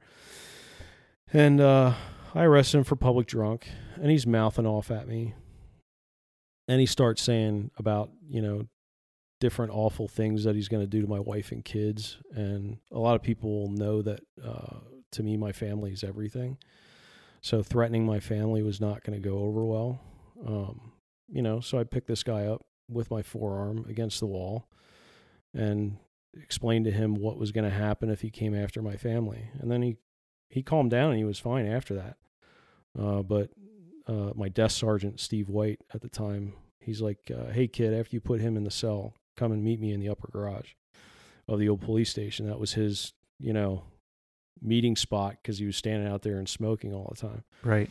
and 1.32 1.61
uh, 1.61 1.95
I 2.35 2.45
arrest 2.45 2.74
him 2.74 2.82
for 2.82 2.97
public 2.97 3.28
drunk, 3.28 3.68
and 3.95 4.11
he's 4.11 4.26
mouthing 4.26 4.66
off 4.66 4.91
at 4.91 5.07
me, 5.07 5.35
and 6.66 6.80
he 6.80 6.87
starts 6.87 7.22
saying 7.22 7.70
about 7.78 8.11
you 8.28 8.43
know 8.43 8.66
different 9.41 9.72
awful 9.72 10.09
things 10.09 10.45
that 10.45 10.55
he's 10.55 10.68
going 10.68 10.82
to 10.82 10.89
do 10.89 11.01
to 11.01 11.07
my 11.07 11.20
wife 11.20 11.53
and 11.53 11.64
kids, 11.64 12.18
and 12.35 12.78
a 12.91 12.99
lot 12.99 13.14
of 13.14 13.22
people 13.22 13.68
know 13.68 14.03
that 14.03 14.20
uh, 14.45 14.78
to 15.12 15.22
me 15.22 15.37
my 15.37 15.53
family 15.53 15.93
is 15.93 16.03
everything. 16.03 16.59
So 17.41 17.62
threatening 17.62 18.05
my 18.05 18.20
family 18.20 18.62
was 18.62 18.80
not 18.80 19.05
going 19.05 19.20
to 19.20 19.28
go 19.28 19.39
over 19.39 19.64
well. 19.64 20.01
Um, 20.47 20.93
you 21.28 21.43
know, 21.43 21.61
so 21.61 21.78
I 21.78 21.85
picked 21.85 22.09
this 22.09 22.22
guy 22.22 22.47
up 22.47 22.62
with 22.89 23.11
my 23.11 23.22
forearm 23.22 23.85
against 23.89 24.18
the 24.18 24.26
wall 24.26 24.66
and 25.53 25.99
explained 26.43 26.87
to 26.87 26.91
him 26.91 27.14
what 27.14 27.39
was 27.39 27.53
going 27.53 27.68
to 27.68 27.76
happen 27.76 28.11
if 28.11 28.22
he 28.22 28.30
came 28.30 28.55
after 28.55 28.82
my 28.82 28.97
family. 28.97 29.51
And 29.61 29.70
then 29.70 29.82
he 29.82 29.97
he 30.49 30.62
calmed 30.62 30.91
down 30.91 31.11
and 31.11 31.18
he 31.18 31.24
was 31.24 31.39
fine 31.39 31.66
after 31.66 31.95
that. 31.95 32.16
Uh, 32.99 33.22
but 33.22 33.51
uh, 34.07 34.30
my 34.34 34.49
desk 34.49 34.78
sergeant 34.78 35.20
Steve 35.20 35.49
White 35.49 35.80
at 35.92 36.01
the 36.01 36.09
time, 36.09 36.55
he's 36.80 37.01
like, 37.01 37.30
uh, 37.34 37.53
"Hey 37.53 37.66
kid, 37.66 37.92
after 37.95 38.14
you 38.14 38.20
put 38.20 38.40
him 38.40 38.57
in 38.57 38.64
the 38.64 38.70
cell, 38.70 39.14
come 39.36 39.53
and 39.53 39.64
meet 39.64 39.80
me 39.80 39.92
in 39.92 40.01
the 40.01 40.09
upper 40.09 40.28
garage 40.30 40.72
of 41.49 41.59
the 41.59 41.68
old 41.68 41.80
police 41.80 42.11
station." 42.11 42.47
That 42.47 42.61
was 42.61 42.74
his, 42.74 43.12
you 43.38 43.53
know, 43.53 43.84
meeting 44.61 44.97
spot 44.97 45.36
because 45.42 45.59
he 45.59 45.66
was 45.66 45.76
standing 45.76 46.09
out 46.09 46.22
there 46.22 46.38
and 46.38 46.49
smoking 46.49 46.95
all 46.95 47.12
the 47.14 47.20
time. 47.20 47.45
Right. 47.62 47.90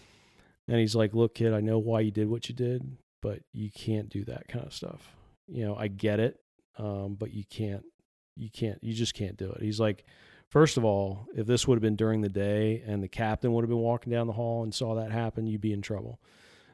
And 0.68 0.80
he's 0.80 0.96
like, 0.96 1.14
"Look, 1.14 1.36
kid, 1.36 1.54
I 1.54 1.60
know 1.60 1.80
why 1.80 2.02
you 2.02 2.12
did 2.12 2.30
what 2.30 2.48
you 2.48 2.56
did, 2.56 2.98
but 3.22 3.42
you 3.52 3.70
can't 3.72 4.10
do 4.10 4.24
that 4.26 4.48
kind 4.48 4.66
of 4.66 4.74
stuff. 4.74 5.16
You 5.48 5.66
know, 5.66 5.76
I 5.76 5.88
get 5.90 6.20
it, 6.20 6.40
um, 6.78 7.16
but 7.16 7.34
you 7.34 7.44
can't. 7.50 7.84
You 8.36 8.50
can't. 8.50 8.82
You 8.82 8.94
just 8.94 9.14
can't 9.14 9.38
do 9.38 9.52
it." 9.52 9.62
He's 9.62 9.80
like, 9.80 10.06
first 10.54 10.78
of 10.78 10.86
all, 10.86 11.26
if 11.36 11.48
this 11.48 11.68
would 11.68 11.76
have 11.76 11.82
been 11.82 11.96
during 11.96 12.22
the 12.22 12.30
day 12.30 12.84
and 12.86 13.02
the 13.02 13.08
captain 13.08 13.52
would 13.52 13.64
have 13.64 13.70
been 13.70 13.80
walking 13.80 14.12
down 14.14 14.28
the 14.28 14.34
hall 14.34 14.62
and 14.62 14.74
saw 14.74 14.94
that 14.94 15.12
happen, 15.12 15.48
you'd 15.48 15.60
be 15.60 15.74
in 15.74 15.82
trouble. 15.82 16.22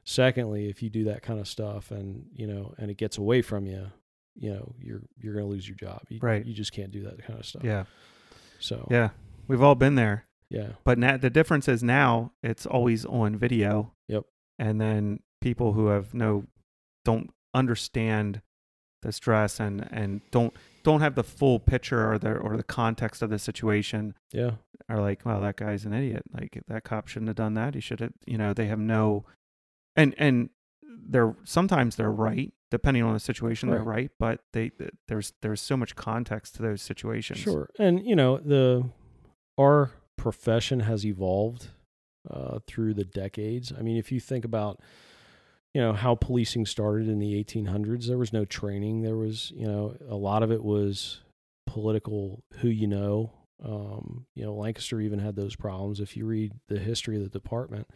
Secondly, 0.04 0.68
if 0.68 0.84
you 0.84 0.90
do 0.90 1.06
that 1.06 1.22
kind 1.22 1.40
of 1.40 1.48
stuff 1.48 1.90
and 1.90 2.26
you 2.34 2.46
know, 2.46 2.74
and 2.78 2.92
it 2.92 2.98
gets 2.98 3.18
away 3.18 3.42
from 3.42 3.66
you, 3.66 3.90
you 4.36 4.52
know, 4.54 4.76
you're 4.82 5.02
you're 5.18 5.34
going 5.34 5.46
to 5.46 5.50
lose 5.50 5.66
your 5.66 5.78
job. 5.78 6.02
You, 6.10 6.20
Right. 6.22 6.46
You 6.46 6.54
just 6.54 6.74
can't 6.74 6.92
do 6.92 7.04
that 7.04 7.26
kind 7.26 7.40
of 7.40 7.46
stuff. 7.46 7.64
Yeah. 7.64 7.86
So 8.60 8.86
Yeah. 8.92 9.12
We've 9.48 9.64
all 9.64 9.76
been 9.76 9.96
there. 9.96 10.26
yeah. 10.50 10.74
But 10.84 10.98
now 11.00 11.16
the 11.16 11.30
difference 11.30 11.70
is 11.70 11.82
now 11.82 12.34
it's 12.44 12.66
always 12.66 13.06
on 13.06 13.38
video. 13.38 13.94
Yep. 14.10 14.26
And 14.58 14.82
then 14.82 15.22
people 15.40 15.72
who 15.72 15.88
have 15.88 16.14
no 16.14 16.44
don't 17.06 17.30
understand 17.54 18.42
the 19.04 19.14
stress 19.14 19.60
and 19.62 19.88
and 19.90 20.20
don't 20.32 20.54
don't 20.84 21.02
have 21.02 21.16
the 21.16 21.24
full 21.24 21.60
picture 21.60 22.10
or 22.12 22.18
the 22.18 22.34
or 22.34 22.58
the 22.58 22.64
context 22.64 23.22
of 23.22 23.30
the 23.30 23.40
situation 23.40 24.14
Yeah. 24.32 24.52
are 24.88 25.02
like, 25.02 25.26
well, 25.26 25.42
that 25.42 25.56
guy's 25.58 25.86
an 25.86 25.94
idiot. 25.94 26.24
Like 26.34 26.62
that 26.68 26.84
cop 26.84 27.08
shouldn't 27.08 27.30
have 27.30 27.36
done 27.36 27.54
that. 27.56 27.74
He 27.76 27.82
should 27.82 28.00
have, 28.00 28.14
you 28.26 28.38
know, 28.38 28.54
they 28.54 28.68
have 28.68 28.80
no, 28.80 29.26
and 29.96 30.14
and 30.18 30.50
they're 31.08 31.36
sometimes 31.44 31.96
they're 31.96 32.12
right 32.12 32.54
depending 32.72 33.04
on 33.04 33.14
the 33.14 33.20
situation. 33.20 33.70
They're 33.70 33.80
Right. 33.80 33.96
right, 33.96 34.12
but 34.20 34.42
they 34.54 34.72
there's 35.08 35.34
there's 35.42 35.62
so 35.62 35.76
much 35.78 35.96
context 35.96 36.56
to 36.56 36.62
those 36.62 36.82
situations. 36.82 37.40
Sure. 37.40 37.70
And 37.80 38.06
you 38.06 38.16
know, 38.16 38.38
the 38.38 38.90
our 39.58 39.92
profession 40.18 40.82
has 40.82 41.06
evolved 41.06 41.68
uh, 42.30 42.60
through 42.68 42.94
the 42.94 43.06
decades. 43.06 43.72
I 43.78 43.82
mean, 43.82 43.98
if 43.98 44.12
you 44.12 44.20
think 44.20 44.46
about 44.46 44.80
you 45.74 45.82
know 45.82 45.94
how 45.94 46.16
policing 46.16 46.66
started 46.66 47.08
in 47.08 47.20
the 47.20 47.44
1800s, 47.44 48.08
there 48.08 48.18
was 48.18 48.34
no 48.34 48.46
training. 48.46 49.02
There 49.02 49.18
was, 49.18 49.52
you 49.56 49.68
know, 49.68 49.96
a 50.08 50.16
lot 50.16 50.44
of 50.44 50.52
it 50.52 50.64
was 50.64 51.22
political 51.68 52.44
who 52.60 52.70
you 52.70 52.88
know. 52.88 53.34
Um, 53.64 54.26
you 54.36 54.46
know, 54.46 54.54
Lancaster 54.54 55.02
even 55.02 55.20
had 55.20 55.36
those 55.36 55.56
problems. 55.56 56.00
If 56.00 56.16
you 56.16 56.26
read 56.26 56.54
the 56.70 56.80
history 56.80 57.18
of 57.18 57.24
the 57.24 57.30
department, 57.30 57.88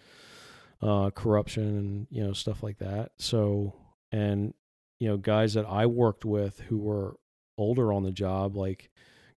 uh, 0.81 1.09
corruption 1.11 1.63
and 1.63 2.07
you 2.09 2.23
know 2.23 2.33
stuff 2.33 2.61
like 2.61 2.77
that. 2.79 3.11
So, 3.17 3.73
and 4.11 4.53
you 4.99 5.07
know, 5.07 5.17
guys 5.17 5.53
that 5.53 5.65
I 5.65 5.85
worked 5.85 6.25
with 6.25 6.59
who 6.61 6.77
were 6.77 7.15
older 7.57 7.93
on 7.93 8.03
the 8.03 8.11
job, 8.11 8.55
like 8.55 8.91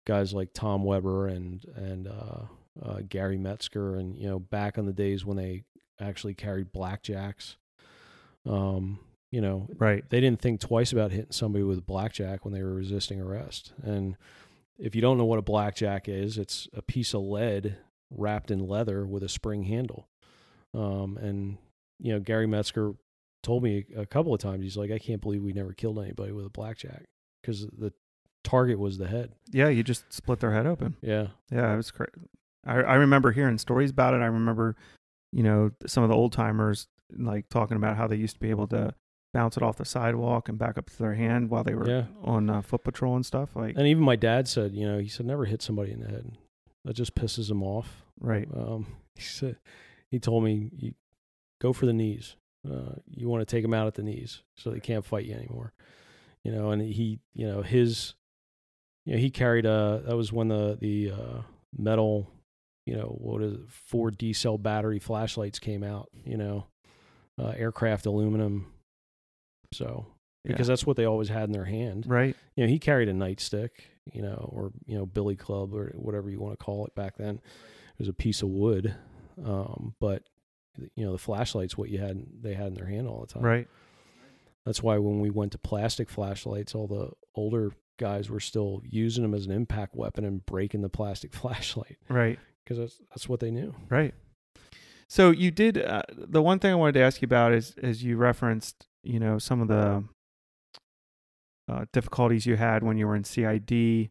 guys 0.06 0.32
like 0.32 0.50
Tom 0.52 0.84
Weber 0.84 1.28
and 1.28 1.64
and 1.76 2.08
uh, 2.08 2.42
uh, 2.82 3.00
Gary 3.08 3.38
Metzger, 3.38 3.96
and 3.96 4.16
you 4.16 4.28
know, 4.28 4.38
back 4.38 4.78
in 4.78 4.86
the 4.86 4.92
days 4.92 5.24
when 5.24 5.36
they 5.36 5.62
actually 6.00 6.34
carried 6.34 6.72
blackjacks. 6.72 7.56
Um, 8.46 8.98
you 9.30 9.40
know, 9.40 9.68
Right. 9.78 10.08
they 10.08 10.20
didn't 10.20 10.40
think 10.40 10.60
twice 10.60 10.92
about 10.92 11.10
hitting 11.10 11.32
somebody 11.32 11.64
with 11.64 11.78
a 11.78 11.82
blackjack 11.82 12.44
when 12.44 12.54
they 12.54 12.62
were 12.62 12.72
resisting 12.74 13.20
arrest. 13.20 13.72
And 13.82 14.16
if 14.78 14.94
you 14.94 15.00
don't 15.02 15.18
know 15.18 15.24
what 15.24 15.38
a 15.38 15.42
blackjack 15.42 16.08
is, 16.08 16.38
it's 16.38 16.68
a 16.72 16.82
piece 16.82 17.12
of 17.14 17.22
lead 17.22 17.76
wrapped 18.10 18.50
in 18.50 18.60
leather 18.66 19.04
with 19.06 19.22
a 19.22 19.28
spring 19.28 19.64
handle. 19.64 20.08
Um, 20.74 21.16
and 21.18 21.58
you 21.98 22.12
know, 22.12 22.20
Gary 22.20 22.46
Metzger 22.46 22.92
told 23.42 23.62
me 23.62 23.86
a 23.96 24.04
couple 24.06 24.34
of 24.34 24.40
times, 24.40 24.62
he's 24.62 24.76
like, 24.76 24.90
I 24.90 24.98
can't 24.98 25.20
believe 25.20 25.42
we 25.42 25.52
never 25.52 25.72
killed 25.72 25.98
anybody 25.98 26.30
with 26.32 26.44
a 26.46 26.50
blackjack 26.50 27.04
because 27.42 27.66
the 27.66 27.92
target 28.44 28.78
was 28.78 28.98
the 28.98 29.08
head. 29.08 29.32
Yeah, 29.50 29.68
you 29.68 29.82
just 29.82 30.12
split 30.12 30.40
their 30.40 30.52
head 30.52 30.66
open. 30.66 30.96
Yeah. 31.00 31.28
Yeah, 31.50 31.72
it 31.72 31.76
was 31.76 31.90
great. 31.90 32.10
I 32.64 32.76
I 32.82 32.94
remember 32.96 33.32
hearing 33.32 33.58
stories 33.58 33.90
about 33.90 34.14
it. 34.14 34.18
I 34.20 34.26
remember, 34.26 34.76
you 35.32 35.42
know, 35.42 35.70
some 35.86 36.02
of 36.04 36.10
the 36.10 36.16
old 36.16 36.32
timers 36.32 36.86
like 37.16 37.48
talking 37.48 37.76
about 37.76 37.96
how 37.96 38.06
they 38.06 38.16
used 38.16 38.34
to 38.34 38.40
be 38.40 38.50
able 38.50 38.66
to 38.68 38.94
bounce 39.34 39.56
it 39.56 39.62
off 39.62 39.76
the 39.76 39.84
sidewalk 39.84 40.48
and 40.48 40.58
back 40.58 40.78
up 40.78 40.88
to 40.88 40.98
their 40.98 41.14
hand 41.14 41.50
while 41.50 41.62
they 41.64 41.74
were 41.74 41.88
Yeah. 41.88 42.04
on 42.22 42.48
uh, 42.48 42.62
foot 42.62 42.84
patrol 42.84 43.16
and 43.16 43.26
stuff. 43.26 43.54
Like, 43.54 43.74
And 43.76 43.86
even 43.86 44.02
my 44.02 44.16
dad 44.16 44.48
said, 44.48 44.72
you 44.74 44.86
know, 44.86 44.98
he 44.98 45.08
said, 45.08 45.26
never 45.26 45.44
hit 45.44 45.60
somebody 45.62 45.92
in 45.92 46.00
the 46.00 46.08
head. 46.08 46.32
That 46.84 46.94
just 46.94 47.14
pisses 47.14 47.50
him 47.50 47.62
off. 47.62 48.04
right, 48.20 48.48
Um, 48.56 48.86
he 49.14 49.22
said, 49.22 49.56
he 50.10 50.18
told 50.18 50.44
me, 50.44 50.70
you 50.76 50.94
go 51.60 51.72
for 51.72 51.84
the 51.86 51.92
knees. 51.92 52.36
Uh, 52.68 52.94
you 53.10 53.28
want 53.28 53.46
to 53.46 53.46
take 53.46 53.62
them 53.62 53.74
out 53.74 53.86
at 53.86 53.94
the 53.94 54.02
knees 54.02 54.42
so 54.56 54.70
they 54.70 54.80
can't 54.80 55.04
fight 55.04 55.26
you 55.26 55.34
anymore. 55.34 55.72
You 56.42 56.52
know, 56.52 56.70
and 56.70 56.80
he, 56.82 57.18
you 57.34 57.46
know, 57.46 57.62
his, 57.62 58.14
you 59.04 59.12
know, 59.14 59.18
he 59.18 59.30
carried 59.30 59.66
a, 59.66 60.02
that 60.06 60.16
was 60.16 60.32
when 60.32 60.48
the, 60.48 60.78
the, 60.80 61.10
uh, 61.12 61.42
metal, 61.76 62.30
you 62.86 62.96
know, 62.96 63.16
what 63.20 63.42
is 63.42 63.52
it, 63.54 63.60
four 63.68 64.10
D 64.10 64.32
cell 64.32 64.56
battery 64.58 64.98
flashlights 64.98 65.58
came 65.58 65.82
out, 65.84 66.08
you 66.24 66.36
know, 66.36 66.66
uh, 67.38 67.52
aircraft 67.56 68.06
aluminum. 68.06 68.72
So, 69.72 70.06
because 70.44 70.68
Yeah. 70.68 70.72
that's 70.72 70.86
what 70.86 70.96
they 70.96 71.04
always 71.04 71.28
had 71.28 71.44
in 71.44 71.52
their 71.52 71.64
hand 71.64 72.06
right, 72.06 72.36
you 72.54 72.64
know, 72.64 72.68
he 72.70 72.78
carried 72.78 73.08
a 73.08 73.12
nightstick, 73.12 73.70
you 74.12 74.22
know, 74.22 74.48
or 74.52 74.72
you 74.86 74.96
know, 74.96 75.04
billy 75.06 75.36
club 75.36 75.74
or 75.74 75.92
whatever 75.96 76.30
you 76.30 76.38
want 76.40 76.58
to 76.58 76.64
call 76.64 76.86
it 76.86 76.94
back 76.94 77.16
then. 77.16 77.36
It 77.36 77.98
was 77.98 78.08
a 78.08 78.12
piece 78.12 78.42
of 78.42 78.48
wood, 78.48 78.94
um, 79.44 79.94
but 80.00 80.22
you 80.94 81.04
know, 81.04 81.12
the 81.12 81.18
flashlights 81.18 81.76
what 81.76 81.88
you 81.90 81.98
had 81.98 82.22
they 82.42 82.54
had 82.54 82.68
in 82.68 82.74
their 82.74 82.86
hand 82.86 83.08
all 83.08 83.20
the 83.22 83.26
time. 83.32 83.42
right, 83.42 83.68
That's 84.64 84.82
why 84.82 84.98
when 84.98 85.20
we 85.20 85.30
went 85.30 85.52
to 85.52 85.58
plastic 85.58 86.08
flashlights, 86.10 86.74
all 86.74 86.86
the 86.86 87.10
older 87.34 87.72
guys 87.98 88.28
were 88.28 88.40
still 88.40 88.82
using 88.84 89.22
them 89.22 89.32
as 89.34 89.46
an 89.46 89.52
impact 89.52 89.96
weapon 89.96 90.24
and 90.24 90.44
breaking 90.44 90.82
the 90.82 90.88
plastic 90.90 91.32
flashlight 91.34 91.96
right, 92.08 92.38
because 92.62 92.78
that's 92.78 92.98
that's 93.10 93.28
what 93.28 93.40
they 93.40 93.50
knew. 93.50 93.74
right. 93.88 94.14
So 95.08 95.30
you 95.30 95.50
did 95.50 95.78
uh, 95.78 96.02
the 96.10 96.42
one 96.42 96.58
thing 96.58 96.72
I 96.72 96.74
wanted 96.74 96.94
to 96.94 97.02
ask 97.02 97.22
you 97.22 97.26
about 97.26 97.52
is 97.52 97.74
is 97.78 98.02
you 98.02 98.16
referenced 98.16 98.86
you 99.02 99.20
know 99.20 99.38
some 99.38 99.60
of 99.60 99.68
the 99.68 100.04
uh, 101.68 101.84
difficulties 101.92 102.46
you 102.46 102.56
had 102.56 102.82
when 102.82 102.96
you 102.96 103.06
were 103.06 103.16
in 103.16 103.24
CID, 103.24 104.10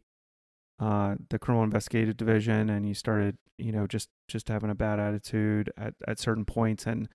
uh, 0.80 1.16
the 1.30 1.40
criminal 1.40 1.64
investigative 1.64 2.18
division, 2.18 2.70
and 2.70 2.88
you 2.88 2.94
started 2.94 3.38
you 3.58 3.72
know 3.72 3.88
just 3.88 4.10
just 4.28 4.48
having 4.48 4.70
a 4.70 4.76
bad 4.76 5.00
attitude 5.00 5.72
at 5.78 5.94
at 6.08 6.20
certain 6.20 6.46
points, 6.46 6.86
and 6.86 7.10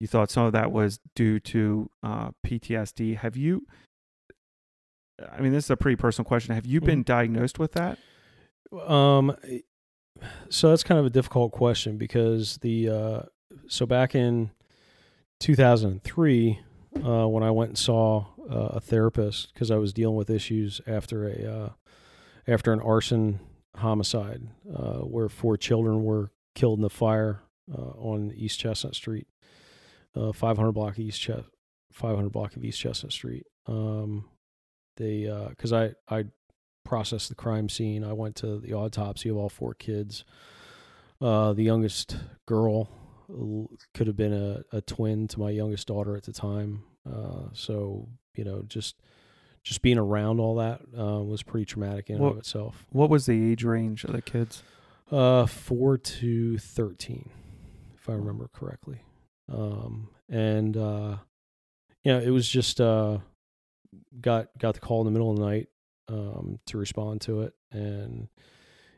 you 0.00 0.06
thought 0.06 0.30
some 0.30 0.46
of 0.46 0.52
that 0.52 0.72
was 0.72 0.98
due 1.14 1.38
to 1.40 1.90
uh, 2.02 2.30
PTSD. 2.46 3.16
Have 3.18 3.36
you? 3.36 3.66
I 5.32 5.40
mean, 5.40 5.52
this 5.52 5.64
is 5.64 5.70
a 5.70 5.76
pretty 5.76 5.96
personal 5.96 6.26
question. 6.26 6.54
Have 6.54 6.66
you 6.66 6.80
been 6.80 7.02
diagnosed 7.02 7.58
with 7.58 7.72
that? 7.72 7.98
Um, 8.86 9.34
so 10.48 10.70
that's 10.70 10.82
kind 10.82 11.00
of 11.00 11.06
a 11.06 11.10
difficult 11.10 11.52
question 11.52 11.96
because 11.96 12.58
the 12.58 12.88
uh, 12.88 13.22
so 13.68 13.86
back 13.86 14.14
in 14.14 14.50
2003, 15.40 16.60
uh, 17.04 17.28
when 17.28 17.42
I 17.42 17.50
went 17.50 17.70
and 17.70 17.78
saw 17.78 18.26
uh, 18.50 18.70
a 18.74 18.80
therapist 18.80 19.52
because 19.52 19.70
I 19.70 19.76
was 19.76 19.92
dealing 19.92 20.16
with 20.16 20.30
issues 20.30 20.80
after 20.86 21.28
a 21.28 21.52
uh, 21.52 21.70
after 22.46 22.72
an 22.72 22.80
arson 22.80 23.40
homicide 23.76 24.42
uh, 24.74 25.00
where 25.00 25.28
four 25.28 25.56
children 25.56 26.04
were 26.04 26.30
killed 26.54 26.78
in 26.78 26.82
the 26.82 26.90
fire 26.90 27.42
uh, 27.72 27.90
on 27.98 28.32
East 28.34 28.60
Chestnut 28.60 28.94
Street, 28.94 29.26
uh, 30.14 30.32
500 30.32 30.72
block 30.72 30.98
East 30.98 31.20
Chest, 31.20 31.44
500 31.92 32.30
block 32.30 32.56
of 32.56 32.64
East 32.64 32.80
Chestnut 32.80 33.12
Street. 33.12 33.46
Um, 33.66 34.24
they 34.96 35.30
because 35.50 35.72
I 35.72 35.92
I 36.08 36.26
processed 36.86 37.28
the 37.28 37.34
crime 37.34 37.68
scene. 37.68 38.04
I 38.04 38.12
went 38.14 38.36
to 38.36 38.58
the 38.58 38.72
autopsy 38.72 39.28
of 39.28 39.36
all 39.36 39.50
four 39.50 39.74
kids. 39.74 40.24
Uh, 41.20 41.52
the 41.52 41.64
youngest 41.64 42.16
girl 42.46 42.88
could 43.92 44.06
have 44.06 44.16
been 44.16 44.32
a, 44.32 44.76
a 44.76 44.80
twin 44.80 45.26
to 45.28 45.40
my 45.40 45.50
youngest 45.50 45.88
daughter 45.88 46.16
at 46.16 46.22
the 46.22 46.32
time. 46.32 46.84
Uh, 47.04 47.48
so 47.52 48.08
you 48.34 48.44
know, 48.44 48.62
just 48.68 48.96
just 49.62 49.82
being 49.82 49.98
around 49.98 50.38
all 50.38 50.56
that 50.56 50.80
uh, 50.98 51.22
was 51.22 51.42
pretty 51.42 51.64
traumatic 51.64 52.08
in 52.08 52.16
and 52.16 52.24
of 52.24 52.38
itself. 52.38 52.86
What 52.90 53.10
was 53.10 53.26
the 53.26 53.50
age 53.52 53.64
range 53.64 54.04
of 54.04 54.12
the 54.12 54.22
kids? 54.22 54.62
Uh, 55.10 55.46
four 55.46 55.98
to 55.98 56.58
thirteen, 56.58 57.30
if 57.96 58.08
I 58.08 58.12
remember 58.12 58.48
correctly. 58.52 59.00
Um, 59.52 60.08
and 60.28 60.76
uh, 60.76 61.16
you 62.04 62.12
know, 62.12 62.20
it 62.20 62.30
was 62.30 62.48
just 62.48 62.80
uh, 62.80 63.18
got 64.20 64.48
got 64.58 64.74
the 64.74 64.80
call 64.80 65.00
in 65.00 65.06
the 65.06 65.10
middle 65.10 65.30
of 65.30 65.38
the 65.38 65.44
night 65.44 65.68
um, 66.08 66.58
to 66.66 66.78
respond 66.78 67.20
to 67.22 67.42
it, 67.42 67.54
and 67.70 68.28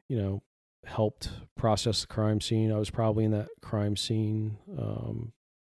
you 0.09 0.17
know, 0.17 0.43
helped 0.85 1.31
process 1.57 2.03
the 2.03 2.07
crime 2.07 2.41
scene. 2.41 2.73
I 2.73 2.79
was 2.79 2.91
probably 2.91 3.25
in 3.25 3.33
that 3.33 3.49
crime 3.63 3.97
scene 3.97 4.57
um, 4.79 5.33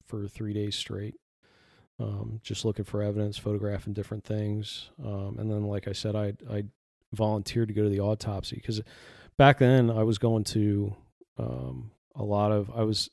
for 0.06 0.28
three 0.28 0.54
days 0.54 0.76
straight, 0.76 1.16
um, 2.00 2.40
just 2.44 2.66
looking 2.66 2.86
for 2.86 3.02
evidence, 3.02 3.38
photographing 3.38 3.94
different 3.94 4.24
things, 4.24 4.90
um, 5.04 5.38
and 5.40 5.50
then, 5.50 5.64
like 5.64 5.88
I 5.88 5.94
said, 5.94 6.16
I 6.16 6.34
I 6.50 6.66
volunteered 7.14 7.70
to 7.70 7.74
go 7.74 7.84
to 7.84 7.90
the 7.90 8.02
autopsy 8.02 8.58
because 8.58 8.82
back 9.38 9.58
then 9.60 9.90
I 9.90 10.04
was 10.04 10.18
going 10.18 10.44
to 10.46 10.96
um, 11.38 11.92
a 12.16 12.24
lot 12.24 12.52
of 12.52 12.70
I 12.76 12.84
was 12.84 13.10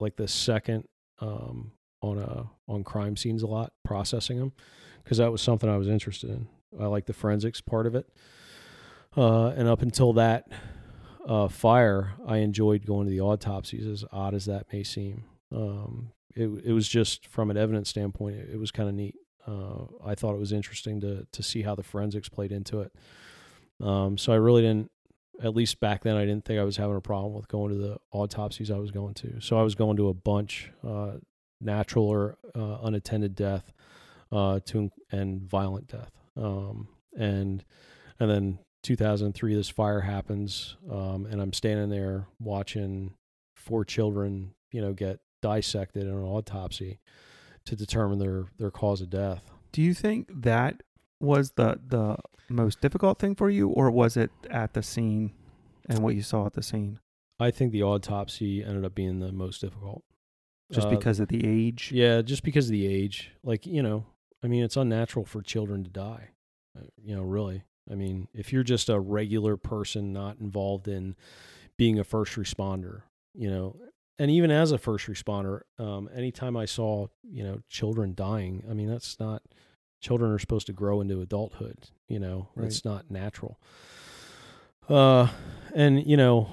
like 0.00 0.16
the 0.16 0.28
second 0.28 0.84
um, 1.20 1.72
on 2.02 2.18
a 2.18 2.44
on 2.68 2.84
crime 2.84 3.16
scenes 3.16 3.42
a 3.42 3.46
lot 3.46 3.72
processing 3.84 4.38
them 4.38 4.52
because 5.02 5.18
that 5.18 5.32
was 5.32 5.40
something 5.42 5.70
I 5.70 5.78
was 5.78 5.88
interested 5.88 6.30
in. 6.30 6.48
I 6.80 6.86
like 6.86 7.06
the 7.06 7.12
forensics 7.12 7.60
part 7.60 7.86
of 7.86 7.94
it, 7.94 8.08
uh, 9.16 9.48
and 9.48 9.68
up 9.68 9.82
until 9.82 10.12
that 10.14 10.48
uh, 11.26 11.48
fire, 11.48 12.12
I 12.26 12.38
enjoyed 12.38 12.86
going 12.86 13.06
to 13.06 13.10
the 13.10 13.20
autopsies. 13.20 13.86
As 13.86 14.04
odd 14.12 14.34
as 14.34 14.46
that 14.46 14.72
may 14.72 14.82
seem, 14.82 15.24
um, 15.54 16.10
it 16.34 16.48
it 16.64 16.72
was 16.72 16.88
just 16.88 17.26
from 17.26 17.50
an 17.50 17.56
evidence 17.56 17.88
standpoint, 17.88 18.36
it, 18.36 18.50
it 18.54 18.58
was 18.58 18.70
kind 18.70 18.88
of 18.88 18.94
neat. 18.94 19.16
Uh, 19.46 19.84
I 20.04 20.14
thought 20.14 20.34
it 20.34 20.40
was 20.40 20.52
interesting 20.52 21.00
to 21.00 21.26
to 21.30 21.42
see 21.42 21.62
how 21.62 21.74
the 21.74 21.82
forensics 21.82 22.28
played 22.28 22.52
into 22.52 22.80
it. 22.80 22.92
Um, 23.80 24.16
so 24.16 24.32
I 24.32 24.36
really 24.36 24.62
didn't 24.62 24.90
at 25.42 25.54
least 25.54 25.80
back 25.80 26.02
then, 26.02 26.16
I 26.16 26.24
didn't 26.24 26.44
think 26.44 26.60
I 26.60 26.64
was 26.64 26.76
having 26.76 26.96
a 26.96 27.00
problem 27.00 27.34
with 27.34 27.48
going 27.48 27.72
to 27.72 27.78
the 27.78 27.96
autopsies 28.12 28.70
I 28.70 28.78
was 28.78 28.90
going 28.90 29.14
to. 29.14 29.40
So 29.40 29.58
I 29.58 29.62
was 29.62 29.74
going 29.74 29.96
to 29.96 30.08
a 30.08 30.14
bunch, 30.14 30.70
uh, 30.86 31.14
natural 31.60 32.06
or 32.06 32.36
uh, 32.54 32.78
unattended 32.82 33.34
death, 33.34 33.72
uh, 34.30 34.60
to 34.66 34.90
and 35.10 35.42
violent 35.42 35.88
death. 35.88 36.12
Um, 36.36 36.88
and 37.16 37.64
and 38.20 38.30
then 38.30 38.58
2003, 38.82 39.54
this 39.54 39.68
fire 39.68 40.00
happens, 40.00 40.76
um, 40.90 41.26
and 41.26 41.40
I'm 41.40 41.52
standing 41.52 41.90
there 41.90 42.26
watching 42.38 43.14
four 43.56 43.84
children, 43.84 44.54
you 44.72 44.80
know, 44.80 44.92
get 44.92 45.20
dissected 45.42 46.04
in 46.04 46.10
an 46.10 46.24
autopsy 46.24 47.00
to 47.66 47.76
determine 47.76 48.18
their 48.18 48.46
their 48.58 48.70
cause 48.70 49.00
of 49.00 49.10
death. 49.10 49.50
Do 49.72 49.82
you 49.82 49.94
think 49.94 50.28
that 50.42 50.82
was 51.20 51.52
the 51.52 51.80
the 51.86 52.16
most 52.48 52.80
difficult 52.80 53.18
thing 53.18 53.34
for 53.34 53.48
you, 53.48 53.68
or 53.68 53.90
was 53.90 54.16
it 54.16 54.30
at 54.50 54.74
the 54.74 54.82
scene 54.82 55.32
and 55.88 56.00
what 56.00 56.14
you 56.14 56.22
saw 56.22 56.46
at 56.46 56.52
the 56.52 56.62
scene? 56.62 57.00
I 57.40 57.50
think 57.50 57.72
the 57.72 57.82
autopsy 57.82 58.62
ended 58.62 58.84
up 58.84 58.94
being 58.94 59.18
the 59.18 59.32
most 59.32 59.60
difficult. 59.60 60.04
Just 60.72 60.86
Uh, 60.86 60.90
because 60.90 61.20
of 61.20 61.28
the 61.28 61.44
age? 61.46 61.90
Yeah, 61.92 62.22
just 62.22 62.42
because 62.42 62.66
of 62.66 62.72
the 62.72 62.86
age. 62.86 63.32
Like, 63.42 63.66
you 63.66 63.82
know, 63.82 64.06
I 64.44 64.46
mean, 64.46 64.62
it's 64.62 64.76
unnatural 64.76 65.24
for 65.24 65.40
children 65.42 65.82
to 65.84 65.90
die. 65.90 66.28
Uh, 66.78 66.82
You 67.02 67.16
know, 67.16 67.22
really. 67.22 67.64
I 67.90 67.94
mean, 67.94 68.28
if 68.34 68.52
you're 68.52 68.62
just 68.62 68.88
a 68.88 69.00
regular 69.00 69.56
person 69.56 70.12
not 70.12 70.38
involved 70.38 70.86
in 70.88 71.16
being 71.76 71.98
a 71.98 72.04
first 72.04 72.34
responder, 72.36 73.02
you 73.34 73.50
know, 73.50 73.76
and 74.18 74.30
even 74.30 74.50
as 74.50 74.70
a 74.72 74.78
first 74.78 75.06
responder, 75.06 75.62
um, 75.78 76.08
anytime 76.14 76.56
I 76.56 76.66
saw, 76.66 77.08
you 77.22 77.42
know, 77.42 77.60
children 77.68 78.14
dying, 78.14 78.62
I 78.70 78.74
mean, 78.74 78.88
that's 78.88 79.18
not, 79.18 79.42
children 80.00 80.30
are 80.30 80.38
supposed 80.38 80.66
to 80.68 80.72
grow 80.72 81.00
into 81.00 81.20
adulthood, 81.20 81.90
you 82.08 82.18
know, 82.20 82.48
Right. 82.54 82.66
it's 82.66 82.84
not 82.84 83.10
natural. 83.10 83.58
Uh, 84.88 85.28
and, 85.74 86.06
you 86.06 86.16
know, 86.16 86.52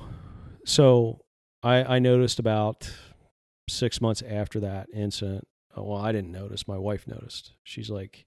so 0.66 1.22
I, 1.62 1.84
I 1.84 2.00
noticed 2.00 2.40
about 2.40 2.90
six 3.70 4.02
months 4.02 4.22
after 4.22 4.60
that 4.62 4.88
incident, 4.94 5.48
uh, 5.78 5.84
well, 5.84 6.00
I 6.02 6.12
didn't 6.12 6.32
notice. 6.32 6.68
My 6.68 6.78
wife 6.78 7.08
noticed. 7.08 7.54
She's 7.64 7.90
like, 7.90 8.26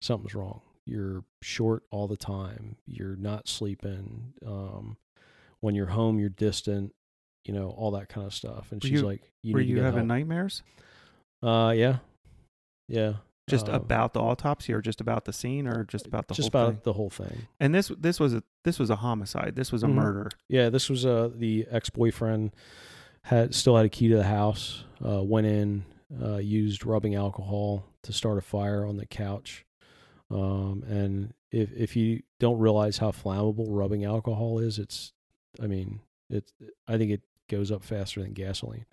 something's 0.00 0.34
wrong. 0.34 0.60
You're 0.86 1.24
short 1.42 1.82
all 1.90 2.06
the 2.08 2.16
time. 2.16 2.76
You're 2.86 3.16
not 3.16 3.48
sleeping. 3.48 4.32
Um, 4.46 4.96
when 5.60 5.74
you're 5.74 5.86
home, 5.86 6.18
you're 6.18 6.28
distant. 6.30 6.94
You 7.44 7.54
know 7.54 7.70
all 7.70 7.90
that 7.92 8.08
kind 8.08 8.26
of 8.26 8.34
stuff. 8.34 8.72
And 8.72 8.82
Were 8.82 8.88
she's 8.88 9.00
you- 9.00 9.06
like, 9.06 9.32
"You 9.42 9.54
Were 9.54 9.60
need 9.60 9.66
to 9.66 9.72
you 9.72 9.80
having 9.82 9.98
help." 10.00 10.06
nightmares? 10.08 10.62
Uh, 11.42 11.72
yeah, 11.76 11.98
yeah. 12.88 13.14
Just 13.48 13.68
Uh, 13.68 13.72
about 13.72 14.12
the 14.12 14.20
autopsy, 14.20 14.72
or 14.74 14.82
just 14.82 15.00
about 15.00 15.24
the 15.24 15.32
scene, 15.32 15.66
or 15.66 15.84
just 15.84 16.06
about 16.06 16.28
the 16.28 16.34
just 16.34 16.52
whole 16.52 16.62
about 16.62 16.72
thing? 16.74 16.80
the 16.84 16.92
whole 16.92 17.08
thing. 17.10 17.46
And 17.58 17.74
this 17.74 17.88
this 17.98 18.20
was 18.20 18.34
a 18.34 18.42
this 18.64 18.78
was 18.78 18.90
a 18.90 18.96
homicide. 18.96 19.56
This 19.56 19.72
was 19.72 19.82
a 19.82 19.86
Mhm. 19.86 19.94
murder. 19.94 20.30
Yeah, 20.48 20.68
this 20.68 20.90
was 20.90 21.06
uh 21.06 21.30
the 21.34 21.66
ex 21.70 21.88
boyfriend 21.88 22.52
had 23.24 23.54
still 23.54 23.76
had 23.76 23.86
a 23.86 23.88
key 23.88 24.08
to 24.08 24.16
the 24.16 24.24
house. 24.24 24.84
Uh, 25.02 25.22
went 25.22 25.46
in, 25.46 25.84
uh, 26.22 26.36
used 26.36 26.84
rubbing 26.84 27.14
alcohol 27.14 27.84
to 28.02 28.12
start 28.12 28.38
a 28.38 28.42
fire 28.42 28.84
on 28.84 28.96
the 28.96 29.06
couch. 29.06 29.64
Um, 30.30 30.84
and 30.86 31.34
if 31.50 31.72
if 31.72 31.96
you 31.96 32.22
don't 32.38 32.58
realize 32.58 32.98
how 32.98 33.10
flammable 33.10 33.66
rubbing 33.68 34.04
alcohol 34.04 34.58
is, 34.58 34.78
it's, 34.78 35.12
I 35.62 35.66
mean, 35.66 36.00
it's 36.30 36.52
I 36.86 36.98
think 36.98 37.10
it 37.10 37.22
goes 37.48 37.72
up 37.72 37.82
faster 37.82 38.22
than 38.22 38.32
gasoline. 38.32 38.86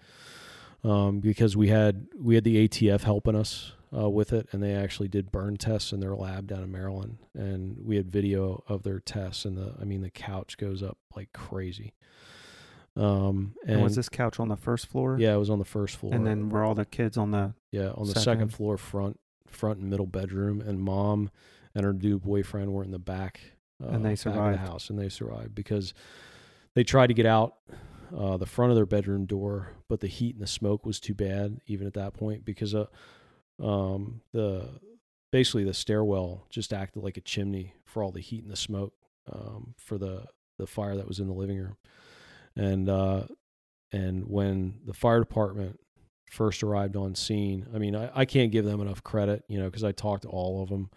Um, 0.83 1.19
because 1.19 1.57
we 1.57 1.69
had 1.69 2.07
we 2.17 2.35
had 2.35 2.43
the 2.43 2.67
ATF 2.67 3.03
helping 3.03 3.35
us 3.35 3.73
uh, 3.95 4.09
with 4.09 4.33
it, 4.33 4.47
and 4.51 4.61
they 4.61 4.73
actually 4.73 5.07
did 5.07 5.31
burn 5.31 5.57
tests 5.57 5.91
in 5.91 5.99
their 5.99 6.15
lab 6.15 6.47
down 6.47 6.63
in 6.63 6.71
Maryland, 6.71 7.17
and 7.33 7.77
we 7.83 7.95
had 7.95 8.11
video 8.11 8.63
of 8.67 8.83
their 8.83 8.99
tests, 8.99 9.45
and 9.45 9.57
the 9.57 9.73
I 9.79 9.83
mean 9.83 10.01
the 10.01 10.09
couch 10.09 10.57
goes 10.57 10.83
up 10.83 10.97
like 11.15 11.33
crazy. 11.33 11.93
Um, 12.97 13.55
and, 13.63 13.75
And, 13.75 13.83
was 13.83 13.95
this 13.95 14.07
couch 14.09 14.39
on 14.39 14.47
the 14.47 14.55
first 14.55 14.87
floor? 14.87 15.17
yeah, 15.19 15.33
it 15.35 15.37
was 15.37 15.49
on 15.49 15.59
the 15.59 15.65
first 15.65 15.97
floor, 15.97 16.13
And 16.13 16.25
then 16.25 16.49
were 16.49 16.63
all 16.63 16.75
the 16.75 16.85
kids 16.85 17.17
on 17.17 17.31
the 17.31 17.53
yeah, 17.71 17.89
on 17.89 18.03
the 18.07 18.13
Second. 18.13 18.21
second 18.23 18.47
floor, 18.49 18.77
front, 18.77 19.19
front 19.47 19.79
and 19.79 19.89
middle 19.89 20.05
bedroom, 20.05 20.61
and 20.61 20.79
mom 20.81 21.29
and 21.73 21.83
her 21.83 21.93
new 21.93 22.19
boyfriend 22.19 22.71
were 22.73 22.83
in 22.83 22.91
the 22.91 22.99
back. 22.99 23.41
Uh, 23.83 23.87
And 23.89 24.05
they 24.05 24.15
survived. 24.15 24.53
the 24.55 24.59
house, 24.65 24.89
and 24.89 24.97
they 24.97 25.09
survived 25.09 25.53
because 25.53 25.93
they 26.73 26.83
tried 26.85 27.07
to 27.07 27.13
get 27.13 27.25
out 27.25 27.55
uh, 28.15 28.37
the 28.37 28.45
front 28.45 28.71
of 28.71 28.77
their 28.77 28.85
bedroom 28.85 29.25
door, 29.25 29.71
but 29.89 29.99
the 29.99 30.07
heat 30.07 30.35
and 30.35 30.41
the 30.41 30.47
smoke 30.47 30.85
was 30.85 30.99
too 31.01 31.13
bad, 31.13 31.59
even 31.67 31.85
at 31.87 31.93
that 31.95 32.13
point, 32.13 32.45
because 32.45 32.73
uh, 32.73 32.85
um, 33.61 34.21
the 34.31 34.69
basically 35.31 35.65
the 35.65 35.73
stairwell 35.73 36.45
just 36.49 36.71
acted 36.71 37.03
like 37.03 37.17
a 37.17 37.21
chimney 37.21 37.73
for 37.83 38.01
all 38.03 38.11
the 38.11 38.21
heat 38.21 38.43
and 38.43 38.51
the 38.51 38.55
smoke 38.55 38.93
um, 39.33 39.73
for 39.77 39.97
the 39.97 40.25
the 40.57 40.67
fire 40.67 40.95
that 40.95 41.07
was 41.07 41.19
in 41.19 41.27
the 41.27 41.33
living 41.33 41.57
room, 41.57 41.75
and 42.55 42.89
uh, 42.89 43.23
and 43.91 44.27
when 44.27 44.79
the 44.85 44.93
fire 44.93 45.19
department 45.19 45.79
first 46.29 46.63
arrived 46.63 46.95
on 46.95 47.15
scene, 47.15 47.65
I 47.73 47.77
mean, 47.77 47.95
I, 47.95 48.11
I 48.13 48.25
can't 48.25 48.51
give 48.51 48.65
them 48.65 48.81
enough 48.81 49.03
credit, 49.03 49.43
you 49.47 49.57
know, 49.57 49.65
because 49.65 49.83
I 49.83 49.91
talked 49.91 50.23
to 50.23 50.29
all 50.29 50.61
of 50.61 50.69
them. 50.69 50.89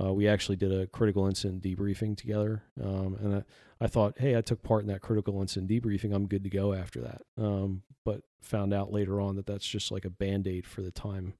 Uh, 0.00 0.12
we 0.12 0.26
actually 0.26 0.56
did 0.56 0.72
a 0.72 0.86
critical 0.86 1.26
incident 1.26 1.62
debriefing 1.62 2.16
together, 2.16 2.62
um, 2.82 3.16
and 3.20 3.34
I, 3.36 3.42
I 3.80 3.86
thought, 3.88 4.18
hey, 4.18 4.36
I 4.36 4.40
took 4.40 4.62
part 4.62 4.82
in 4.82 4.88
that 4.88 5.02
critical 5.02 5.40
incident 5.40 5.70
debriefing. 5.70 6.14
I'm 6.14 6.28
good 6.28 6.44
to 6.44 6.50
go 6.50 6.72
after 6.72 7.02
that. 7.02 7.22
Um, 7.36 7.82
but 8.04 8.22
found 8.40 8.72
out 8.72 8.92
later 8.92 9.20
on 9.20 9.36
that 9.36 9.46
that's 9.46 9.66
just 9.66 9.90
like 9.92 10.06
a 10.06 10.10
band 10.10 10.46
aid 10.46 10.66
for 10.66 10.80
the 10.80 10.90
time, 10.90 11.34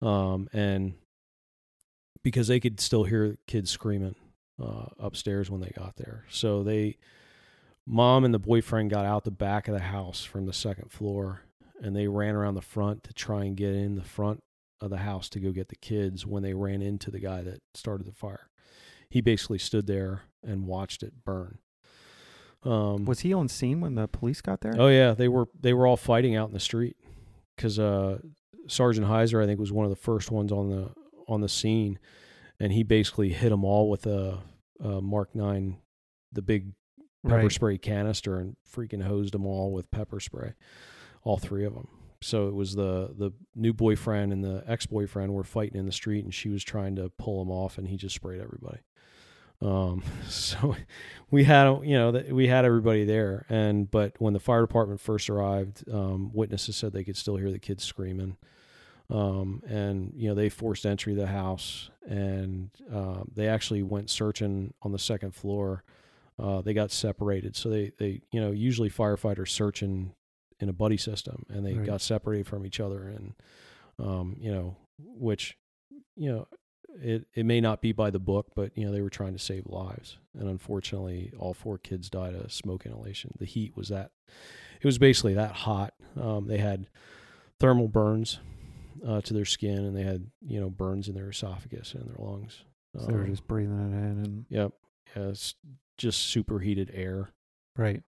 um, 0.00 0.48
and 0.52 0.94
because 2.22 2.46
they 2.46 2.60
could 2.60 2.80
still 2.80 3.04
hear 3.04 3.36
kids 3.48 3.70
screaming 3.70 4.14
uh, 4.62 4.86
upstairs 4.98 5.50
when 5.50 5.60
they 5.60 5.72
got 5.76 5.96
there, 5.96 6.26
so 6.28 6.62
they 6.62 6.96
mom 7.88 8.24
and 8.24 8.34
the 8.34 8.38
boyfriend 8.38 8.90
got 8.90 9.06
out 9.06 9.24
the 9.24 9.30
back 9.30 9.66
of 9.66 9.74
the 9.74 9.80
house 9.80 10.22
from 10.22 10.46
the 10.46 10.52
second 10.52 10.90
floor 10.92 11.42
and 11.80 11.96
they 11.96 12.06
ran 12.06 12.34
around 12.34 12.54
the 12.54 12.60
front 12.60 13.02
to 13.04 13.12
try 13.12 13.44
and 13.44 13.56
get 13.56 13.74
in 13.74 13.94
the 13.94 14.04
front 14.04 14.42
of 14.80 14.90
the 14.90 14.98
house 14.98 15.28
to 15.30 15.40
go 15.40 15.50
get 15.50 15.68
the 15.68 15.76
kids 15.76 16.26
when 16.26 16.42
they 16.42 16.54
ran 16.54 16.82
into 16.82 17.10
the 17.10 17.18
guy 17.18 17.42
that 17.42 17.60
started 17.74 18.06
the 18.06 18.12
fire. 18.12 18.50
He 19.10 19.20
basically 19.20 19.58
stood 19.58 19.86
there 19.86 20.22
and 20.44 20.66
watched 20.66 21.02
it 21.02 21.24
burn. 21.24 21.58
Um, 22.62 23.04
Was 23.04 23.20
he 23.20 23.32
on 23.32 23.48
scene 23.48 23.80
when 23.80 23.94
the 23.94 24.06
police 24.08 24.40
got 24.40 24.60
there? 24.60 24.74
Oh 24.76 24.88
yeah, 24.88 25.14
they 25.14 25.28
were 25.28 25.46
they 25.58 25.72
were 25.72 25.86
all 25.86 25.96
fighting 25.96 26.36
out 26.36 26.48
in 26.48 26.54
the 26.54 26.60
street 26.60 26.96
because 27.56 27.78
uh, 27.78 28.18
Sergeant 28.66 29.06
Heiser 29.06 29.42
I 29.42 29.46
think 29.46 29.60
was 29.60 29.72
one 29.72 29.84
of 29.86 29.90
the 29.90 29.96
first 29.96 30.30
ones 30.30 30.50
on 30.52 30.68
the 30.68 30.90
on 31.28 31.40
the 31.40 31.48
scene, 31.48 31.98
and 32.58 32.72
he 32.72 32.82
basically 32.82 33.30
hit 33.30 33.50
them 33.50 33.64
all 33.64 33.88
with 33.88 34.06
a, 34.06 34.38
a 34.82 35.00
Mark 35.00 35.34
Nine, 35.34 35.78
the 36.32 36.42
big 36.42 36.72
pepper 37.24 37.42
right. 37.42 37.52
spray 37.52 37.78
canister, 37.78 38.38
and 38.38 38.56
freaking 38.74 39.02
hosed 39.02 39.34
them 39.34 39.46
all 39.46 39.72
with 39.72 39.90
pepper 39.90 40.20
spray, 40.20 40.54
all 41.24 41.38
three 41.38 41.64
of 41.64 41.74
them. 41.74 41.88
So 42.20 42.48
it 42.48 42.54
was 42.54 42.74
the 42.74 43.14
the 43.16 43.32
new 43.54 43.72
boyfriend 43.72 44.32
and 44.32 44.42
the 44.42 44.64
ex 44.66 44.86
boyfriend 44.86 45.32
were 45.32 45.44
fighting 45.44 45.78
in 45.78 45.86
the 45.86 45.92
street, 45.92 46.24
and 46.24 46.34
she 46.34 46.48
was 46.48 46.64
trying 46.64 46.96
to 46.96 47.10
pull 47.18 47.42
him 47.42 47.50
off, 47.50 47.78
and 47.78 47.88
he 47.88 47.96
just 47.96 48.14
sprayed 48.14 48.40
everybody. 48.40 48.80
Um, 49.60 50.02
so 50.28 50.76
we 51.30 51.44
had, 51.44 51.66
you 51.82 51.94
know, 51.94 52.12
that 52.12 52.32
we 52.32 52.48
had 52.48 52.64
everybody 52.64 53.04
there. 53.04 53.46
And, 53.48 53.90
but 53.90 54.14
when 54.18 54.32
the 54.32 54.40
fire 54.40 54.62
department 54.62 55.00
first 55.00 55.28
arrived, 55.30 55.84
um, 55.92 56.30
witnesses 56.32 56.76
said 56.76 56.92
they 56.92 57.04
could 57.04 57.16
still 57.16 57.36
hear 57.36 57.50
the 57.50 57.58
kids 57.58 57.84
screaming. 57.84 58.36
Um, 59.10 59.62
and, 59.66 60.12
you 60.14 60.28
know, 60.28 60.34
they 60.34 60.50
forced 60.50 60.84
entry 60.84 61.14
to 61.14 61.20
the 61.20 61.26
house 61.28 61.90
and, 62.06 62.70
um, 62.92 63.30
they 63.34 63.48
actually 63.48 63.82
went 63.82 64.10
searching 64.10 64.74
on 64.82 64.92
the 64.92 64.98
second 64.98 65.34
floor. 65.34 65.82
Uh, 66.38 66.60
they 66.62 66.72
got 66.74 66.90
separated. 66.90 67.56
So 67.56 67.68
they, 67.68 67.92
they, 67.98 68.22
you 68.32 68.40
know, 68.40 68.50
usually 68.52 68.88
firefighters 68.90 69.48
search 69.48 69.82
in, 69.82 70.12
in 70.60 70.68
a 70.68 70.72
buddy 70.72 70.96
system 70.96 71.44
and 71.48 71.64
they 71.66 71.74
Right. 71.74 71.86
got 71.86 72.00
separated 72.00 72.46
from 72.46 72.64
each 72.64 72.78
other. 72.80 73.08
And, 73.08 73.34
um, 73.98 74.36
you 74.38 74.52
know, 74.52 74.76
which, 74.98 75.56
you 76.16 76.30
know, 76.32 76.46
it, 77.00 77.26
it 77.34 77.44
may 77.46 77.60
not 77.60 77.80
be 77.80 77.92
by 77.92 78.10
the 78.10 78.18
book, 78.18 78.52
but 78.56 78.76
you 78.76 78.84
know 78.84 78.90
they 78.92 79.02
were 79.02 79.10
trying 79.10 79.34
to 79.34 79.38
save 79.38 79.66
lives, 79.66 80.16
and 80.36 80.48
unfortunately, 80.48 81.32
all 81.38 81.54
four 81.54 81.78
kids 81.78 82.08
died 82.10 82.34
of 82.34 82.50
smoke 82.52 82.86
inhalation. 82.86 83.34
The 83.38 83.44
heat 83.44 83.76
was 83.76 83.88
that 83.90 84.10
it 84.80 84.84
was 84.86 84.98
basically 84.98 85.34
that 85.34 85.52
hot. 85.52 85.94
Um, 86.20 86.48
they 86.48 86.58
had 86.58 86.88
thermal 87.60 87.86
burns 87.86 88.40
uh, 89.06 89.20
to 89.20 89.34
their 89.34 89.44
skin, 89.44 89.84
and 89.84 89.94
they 89.96 90.02
had 90.02 90.28
you 90.44 90.58
know 90.58 90.70
burns 90.70 91.08
in 91.08 91.14
their 91.14 91.28
esophagus 91.28 91.94
and 91.94 92.08
their 92.08 92.16
lungs. 92.18 92.64
So 92.98 93.06
they 93.06 93.12
were 93.12 93.20
Um, 93.24 93.30
just 93.30 93.46
breathing 93.46 93.78
it 93.78 93.96
in 93.96 94.24
and 94.24 94.46
yep, 94.48 94.72
yeah, 95.14 95.28
it's 95.28 95.54
just 95.98 96.30
superheated 96.30 96.90
air. 96.94 97.30
right. 97.76 98.02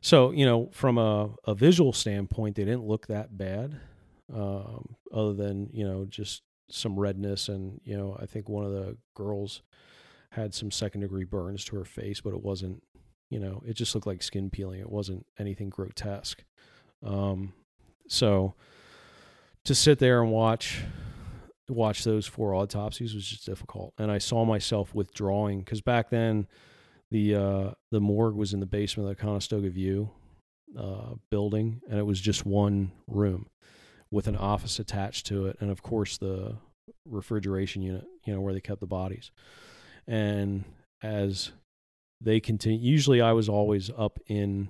So 0.00 0.30
you 0.30 0.46
know, 0.46 0.70
from 0.72 0.96
a, 0.96 1.30
a 1.44 1.54
visual 1.54 1.92
standpoint, 1.92 2.54
they 2.54 2.64
didn't 2.64 2.86
look 2.86 3.08
that 3.08 3.36
bad, 3.36 3.80
um, 4.32 4.94
other 5.12 5.32
than 5.32 5.70
you 5.72 5.84
know 5.84 6.04
just 6.04 6.42
some 6.70 6.98
redness 6.98 7.48
and 7.48 7.80
you 7.82 7.96
know 7.96 8.16
I 8.20 8.26
think 8.26 8.48
one 8.48 8.64
of 8.64 8.72
the 8.72 8.96
girls 9.14 9.62
had 10.30 10.54
some 10.54 10.70
second 10.70 11.00
degree 11.00 11.24
burns 11.24 11.64
to 11.64 11.76
her 11.76 11.84
face, 11.84 12.20
but 12.20 12.34
it 12.34 12.42
wasn't 12.42 12.82
you 13.28 13.40
know 13.40 13.60
it 13.66 13.74
just 13.74 13.94
looked 13.94 14.06
like 14.06 14.22
skin 14.22 14.50
peeling. 14.50 14.80
It 14.80 14.90
wasn't 14.90 15.26
anything 15.38 15.68
grotesque. 15.68 16.44
Um, 17.04 17.52
so 18.08 18.54
to 19.64 19.74
sit 19.74 19.98
there 19.98 20.22
and 20.22 20.30
watch 20.30 20.84
watch 21.68 22.04
those 22.04 22.26
four 22.26 22.54
autopsies 22.54 23.14
was 23.14 23.26
just 23.26 23.46
difficult, 23.46 23.94
and 23.98 24.10
I 24.10 24.18
saw 24.18 24.44
myself 24.44 24.94
withdrawing 24.94 25.60
because 25.60 25.80
back 25.80 26.10
then 26.10 26.46
the 27.10 27.34
uh, 27.34 27.70
the 27.90 28.00
morgue 28.00 28.36
was 28.36 28.54
in 28.54 28.60
the 28.60 28.66
basement 28.66 29.08
of 29.08 29.16
the 29.16 29.22
Conestoga 29.22 29.70
View 29.70 30.10
uh, 30.78 31.14
building, 31.30 31.80
and 31.88 31.98
it 31.98 32.06
was 32.06 32.20
just 32.20 32.46
one 32.46 32.92
room 33.06 33.46
with 34.10 34.26
an 34.26 34.36
office 34.36 34.78
attached 34.78 35.26
to 35.26 35.46
it, 35.46 35.56
and 35.60 35.70
of 35.70 35.82
course 35.82 36.18
the 36.18 36.56
refrigeration 37.04 37.82
unit, 37.82 38.04
you 38.24 38.34
know, 38.34 38.40
where 38.40 38.54
they 38.54 38.60
kept 38.60 38.80
the 38.80 38.86
bodies. 38.86 39.30
And 40.06 40.64
as 41.02 41.52
they 42.20 42.40
continue, 42.40 42.78
usually 42.78 43.20
I 43.20 43.32
was 43.32 43.48
always 43.48 43.90
up 43.96 44.18
in 44.26 44.68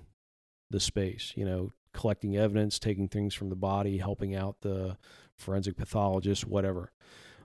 the 0.71 0.81
space, 0.81 1.33
you 1.37 1.45
know, 1.45 1.73
collecting 1.95 2.37
evidence, 2.37 2.79
taking 2.79 3.09
things 3.09 3.35
from 3.35 3.49
the 3.49 3.57
body, 3.57 3.99
helping 3.99 4.35
out 4.35 4.57
the 4.61 4.97
forensic 5.39 5.76
pathologist, 5.76 6.47
whatever. 6.47 6.93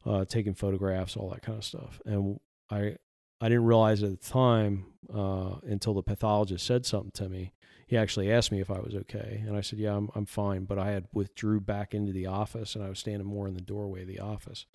uh, 0.06 0.26
taking 0.26 0.54
photographs, 0.54 1.16
all 1.16 1.30
that 1.30 1.42
kind 1.42 1.58
of 1.58 1.64
stuff. 1.64 2.02
And 2.06 2.40
I 2.70 2.98
I 3.42 3.50
didn't 3.50 3.66
realize 3.66 4.04
at 4.04 4.10
the 4.12 4.18
time 4.30 4.86
uh, 5.14 5.56
until 5.64 5.94
the 5.94 6.04
pathologist 6.04 6.66
said 6.66 6.86
something 6.86 7.12
to 7.16 7.30
me. 7.30 7.54
He 7.88 7.98
actually 7.98 8.32
asked 8.32 8.52
me 8.52 8.60
if 8.62 8.70
I 8.72 8.80
was 8.80 8.96
okay, 8.96 9.44
and 9.48 9.56
I 9.56 9.62
said, 9.62 9.80
"Yeah, 9.80 9.96
I'm 9.96 10.10
I'm 10.16 10.26
fine." 10.26 10.66
But 10.66 10.78
I 10.80 10.92
had 10.92 11.08
withdrew 11.14 11.62
back 11.62 11.94
into 11.94 12.12
the 12.12 12.26
office, 12.28 12.76
and 12.76 12.84
I 12.84 12.90
was 12.90 13.00
standing 13.00 13.28
more 13.28 13.48
in 13.48 13.54
the 13.54 13.62
doorway 13.62 14.02
of 14.02 14.08
the 14.08 14.20
office 14.20 14.66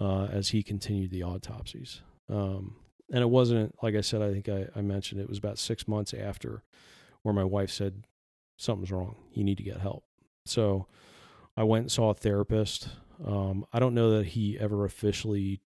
uh, 0.00 0.26
as 0.26 0.50
he 0.50 0.62
continued 0.62 1.10
the 1.10 1.22
autopsies. 1.24 2.02
Um, 2.28 2.76
and 3.12 3.22
it 3.22 3.30
wasn't 3.30 3.74
like 3.82 3.94
I 3.96 4.00
said. 4.02 4.22
I 4.22 4.32
think 4.32 4.48
I, 4.48 4.68
I 4.76 4.82
mentioned 4.82 5.20
it 5.20 5.28
was 5.28 5.38
about 5.38 5.58
six 5.58 5.88
months 5.88 6.14
after 6.14 6.62
where 7.22 7.34
my 7.34 7.44
wife 7.44 7.70
said 7.70 8.04
something's 8.56 8.92
wrong. 8.92 9.16
You 9.32 9.44
need 9.44 9.58
to 9.58 9.64
get 9.64 9.80
help. 9.80 10.04
So 10.44 10.86
I 11.56 11.64
went 11.64 11.82
and 11.82 11.92
saw 11.92 12.10
a 12.10 12.14
therapist. 12.14 12.88
Um, 13.24 13.66
I 13.72 13.78
don't 13.78 13.94
know 13.94 14.18
that 14.18 14.28
he 14.28 14.58
ever 14.58 14.84
officially 14.84 15.60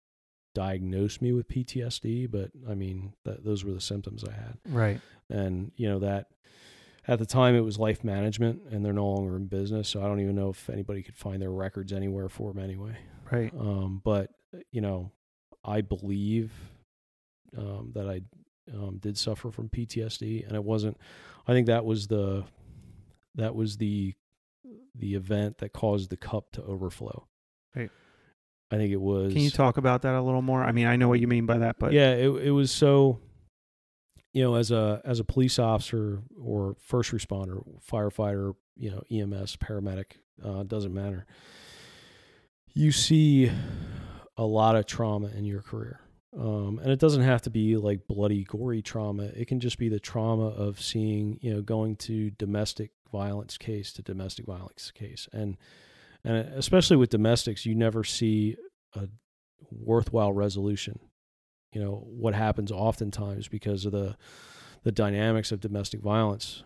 diagnosed 0.53 1.21
me 1.21 1.31
with 1.31 1.47
PTSD, 1.47 2.31
but 2.31 2.49
I 2.67 2.73
mean, 2.73 3.13
that, 3.23 3.43
those 3.43 3.63
were 3.63 3.73
the 3.73 3.81
symptoms 3.81 4.23
I 4.23 4.31
had. 4.31 4.57
Right. 4.67 4.99
And, 5.29 5.71
you 5.75 5.88
know, 5.88 5.99
that 5.99 6.27
at 7.07 7.19
the 7.19 7.25
time 7.25 7.55
it 7.55 7.61
was 7.61 7.77
life 7.77 8.03
management 8.03 8.61
and 8.71 8.83
they're 8.83 8.93
no 8.93 9.07
longer 9.07 9.36
in 9.36 9.45
business. 9.45 9.89
So 9.89 10.01
I 10.01 10.07
don't 10.07 10.21
even 10.21 10.36
know 10.36 10.49
if 10.49 10.69
anybody 10.69 11.03
could 11.03 11.17
find 11.17 11.41
their 11.41 11.51
records 11.51 11.93
anywhere 11.93 12.29
for 12.29 12.51
them 12.51 12.63
anyway. 12.63 12.97
Right. 13.31 13.53
Um, 13.53 14.01
but, 14.03 14.31
you 14.71 14.81
know, 14.81 15.11
I 15.63 15.81
believe 15.81 16.51
um, 17.57 17.91
that 17.93 18.09
I 18.09 18.21
um, 18.73 18.97
did 18.97 19.17
suffer 19.17 19.51
from 19.51 19.69
PTSD 19.69 20.47
and 20.47 20.55
it 20.55 20.63
wasn't, 20.63 20.97
I 21.47 21.53
think 21.53 21.67
that 21.67 21.86
was 21.86 22.07
the, 22.07 22.43
that 23.36 23.53
was 23.53 23.77
the, 23.77 24.15
the 24.98 25.16
event 25.16 25.60
that 25.60 25.74
caused 25.74 26.10
the 26.10 26.18
cup 26.18 26.52
to 26.54 26.64
overflow. 26.64 27.28
Right. 27.76 27.89
I 28.72 28.78
think 28.78 28.91
it 28.91 29.02
was. 29.02 29.34
Can 29.34 29.41
you 29.41 29.52
talk 29.52 29.78
about 29.78 30.02
that 30.04 30.16
a 30.16 30.22
little 30.22 30.41
more? 30.41 30.64
I 30.64 30.72
mean, 30.72 30.88
I 30.88 30.96
know 30.96 31.08
what 31.08 31.20
you 31.20 31.28
mean 31.28 31.46
by 31.46 31.60
that, 31.60 31.78
but 31.80 31.93
yeah, 31.93 32.12
it 32.12 32.30
it 32.30 32.52
was 32.52 32.72
so. 32.72 33.20
You 34.34 34.43
know, 34.43 34.56
as 34.56 34.70
a 34.70 35.02
as 35.06 35.22
a 35.22 35.24
police 35.24 35.60
officer 35.60 36.22
or 36.38 36.76
first 36.80 37.12
responder, 37.12 37.64
firefighter, 37.89 38.54
you 38.76 38.91
know, 38.91 39.02
EMS, 39.10 39.56
paramedic, 39.56 40.18
uh, 40.43 40.64
doesn't 40.64 40.93
matter. 40.93 41.26
You 42.74 42.91
see 42.91 43.50
a 44.36 44.43
lot 44.43 44.76
of 44.76 44.86
trauma 44.86 45.28
in 45.28 45.46
your 45.46 45.62
career, 45.62 46.02
um, 46.38 46.80
and 46.84 46.91
it 46.91 47.00
doesn't 47.00 47.24
have 47.24 47.43
to 47.43 47.50
be 47.50 47.78
like 47.78 48.08
bloody, 48.08 48.43
gory 48.43 48.82
trauma. 48.82 49.24
It 49.24 49.48
can 49.48 49.62
just 49.62 49.78
be 49.78 49.88
the 49.88 50.02
trauma 50.02 50.48
of 50.48 50.82
seeing, 50.82 51.39
you 51.41 51.54
know, 51.54 51.62
going 51.62 51.96
to 51.98 52.32
domestic 52.32 52.91
violence 53.18 53.57
case 53.57 53.93
to 53.93 54.01
domestic 54.01 54.45
violence 54.45 54.91
case, 54.91 55.28
and 55.32 55.57
and 56.24 56.38
especially 56.55 56.97
with 56.97 57.09
domestics, 57.09 57.66
you 57.66 57.76
never 57.76 58.03
see 58.03 58.57
a 58.95 59.07
worthwhile 59.72 60.34
resolution. 60.34 60.99
You 61.74 61.82
know 61.82 62.03
what 62.07 62.34
happens 62.34 62.72
oftentimes 62.72 63.47
because 63.47 63.86
of 63.86 63.91
the 63.91 64.16
the 64.84 64.91
dynamics 64.91 65.51
of 65.51 65.59
domestic 65.59 66.01
violence. 66.01 66.63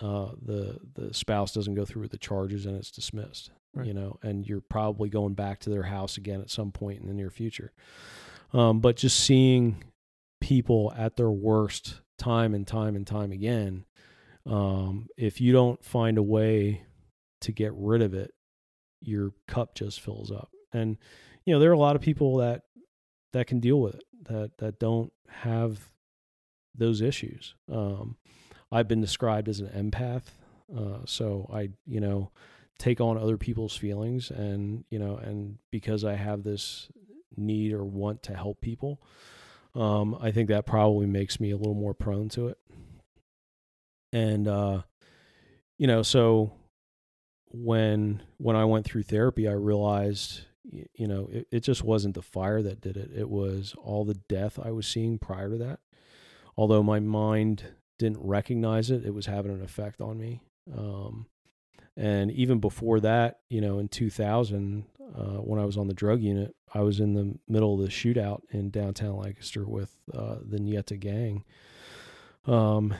Uh, 0.00 0.32
the 0.40 0.78
the 0.94 1.14
spouse 1.14 1.52
doesn't 1.52 1.74
go 1.74 1.84
through 1.84 2.02
with 2.02 2.10
the 2.10 2.18
charges 2.18 2.66
and 2.66 2.76
it's 2.76 2.90
dismissed. 2.90 3.50
Right. 3.74 3.86
You 3.86 3.94
know, 3.94 4.18
and 4.22 4.46
you're 4.46 4.60
probably 4.60 5.08
going 5.08 5.34
back 5.34 5.60
to 5.60 5.70
their 5.70 5.84
house 5.84 6.18
again 6.18 6.40
at 6.40 6.50
some 6.50 6.72
point 6.72 7.00
in 7.00 7.06
the 7.06 7.14
near 7.14 7.30
future. 7.30 7.72
Um, 8.52 8.80
but 8.80 8.96
just 8.96 9.18
seeing 9.18 9.82
people 10.42 10.92
at 10.96 11.16
their 11.16 11.30
worst 11.30 12.00
time 12.18 12.52
and 12.52 12.66
time 12.66 12.96
and 12.96 13.06
time 13.06 13.32
again, 13.32 13.84
um, 14.46 15.08
if 15.16 15.40
you 15.40 15.52
don't 15.52 15.84
find 15.84 16.18
a 16.18 16.22
way 16.22 16.84
to 17.42 17.52
get 17.52 17.72
rid 17.74 18.02
of 18.02 18.14
it, 18.14 18.32
your 19.00 19.32
cup 19.46 19.74
just 19.74 20.00
fills 20.00 20.30
up. 20.30 20.50
And 20.72 20.96
you 21.44 21.52
know, 21.52 21.60
there 21.60 21.70
are 21.70 21.74
a 21.74 21.78
lot 21.78 21.96
of 21.96 22.02
people 22.02 22.36
that 22.38 22.62
that 23.32 23.46
can 23.46 23.60
deal 23.60 23.80
with 23.80 23.94
it 23.94 24.04
that 24.28 24.58
that 24.58 24.78
don't 24.78 25.12
have 25.28 25.90
those 26.74 27.00
issues. 27.00 27.54
Um, 27.70 28.16
I've 28.70 28.88
been 28.88 29.00
described 29.00 29.48
as 29.48 29.60
an 29.60 29.68
empath, 29.68 30.22
uh, 30.76 31.04
so 31.04 31.48
I 31.52 31.70
you 31.86 32.00
know 32.00 32.30
take 32.78 33.00
on 33.00 33.18
other 33.18 33.36
people's 33.36 33.76
feelings, 33.76 34.30
and 34.30 34.84
you 34.90 34.98
know, 34.98 35.16
and 35.16 35.58
because 35.70 36.04
I 36.04 36.14
have 36.14 36.42
this 36.42 36.88
need 37.36 37.72
or 37.72 37.84
want 37.84 38.22
to 38.24 38.34
help 38.34 38.60
people, 38.60 39.00
um, 39.74 40.16
I 40.20 40.30
think 40.30 40.48
that 40.48 40.66
probably 40.66 41.06
makes 41.06 41.40
me 41.40 41.50
a 41.50 41.56
little 41.56 41.74
more 41.74 41.94
prone 41.94 42.28
to 42.30 42.48
it. 42.48 42.58
And 44.12 44.46
uh, 44.46 44.82
you 45.78 45.86
know, 45.86 46.02
so 46.02 46.52
when 47.50 48.22
when 48.38 48.56
I 48.56 48.64
went 48.64 48.84
through 48.84 49.04
therapy, 49.04 49.48
I 49.48 49.52
realized 49.52 50.42
you 50.64 51.08
know 51.08 51.28
it, 51.30 51.46
it 51.50 51.60
just 51.60 51.82
wasn't 51.82 52.14
the 52.14 52.22
fire 52.22 52.62
that 52.62 52.80
did 52.80 52.96
it. 52.96 53.10
It 53.14 53.28
was 53.28 53.74
all 53.82 54.04
the 54.04 54.20
death 54.28 54.58
I 54.62 54.70
was 54.70 54.86
seeing 54.86 55.18
prior 55.18 55.50
to 55.50 55.58
that. 55.58 55.80
Although 56.56 56.82
my 56.82 57.00
mind 57.00 57.64
didn't 57.98 58.20
recognize 58.20 58.90
it, 58.90 59.04
it 59.04 59.14
was 59.14 59.26
having 59.26 59.52
an 59.52 59.62
effect 59.62 60.00
on 60.00 60.18
me. 60.18 60.42
Um, 60.76 61.26
and 61.96 62.30
even 62.30 62.58
before 62.58 63.00
that, 63.00 63.40
you 63.48 63.60
know, 63.60 63.78
in 63.78 63.88
2000, 63.88 64.84
uh, 65.14 65.22
when 65.38 65.60
I 65.60 65.64
was 65.64 65.76
on 65.76 65.88
the 65.88 65.94
drug 65.94 66.20
unit, 66.22 66.54
I 66.74 66.80
was 66.80 67.00
in 67.00 67.14
the 67.14 67.38
middle 67.48 67.74
of 67.74 67.80
the 67.80 67.88
shootout 67.88 68.42
in 68.50 68.70
downtown 68.70 69.16
Lancaster 69.18 69.66
with 69.66 69.94
uh, 70.12 70.36
the 70.42 70.58
Ñeta 70.58 70.98
gang. 70.98 71.44
Um, 72.46 72.94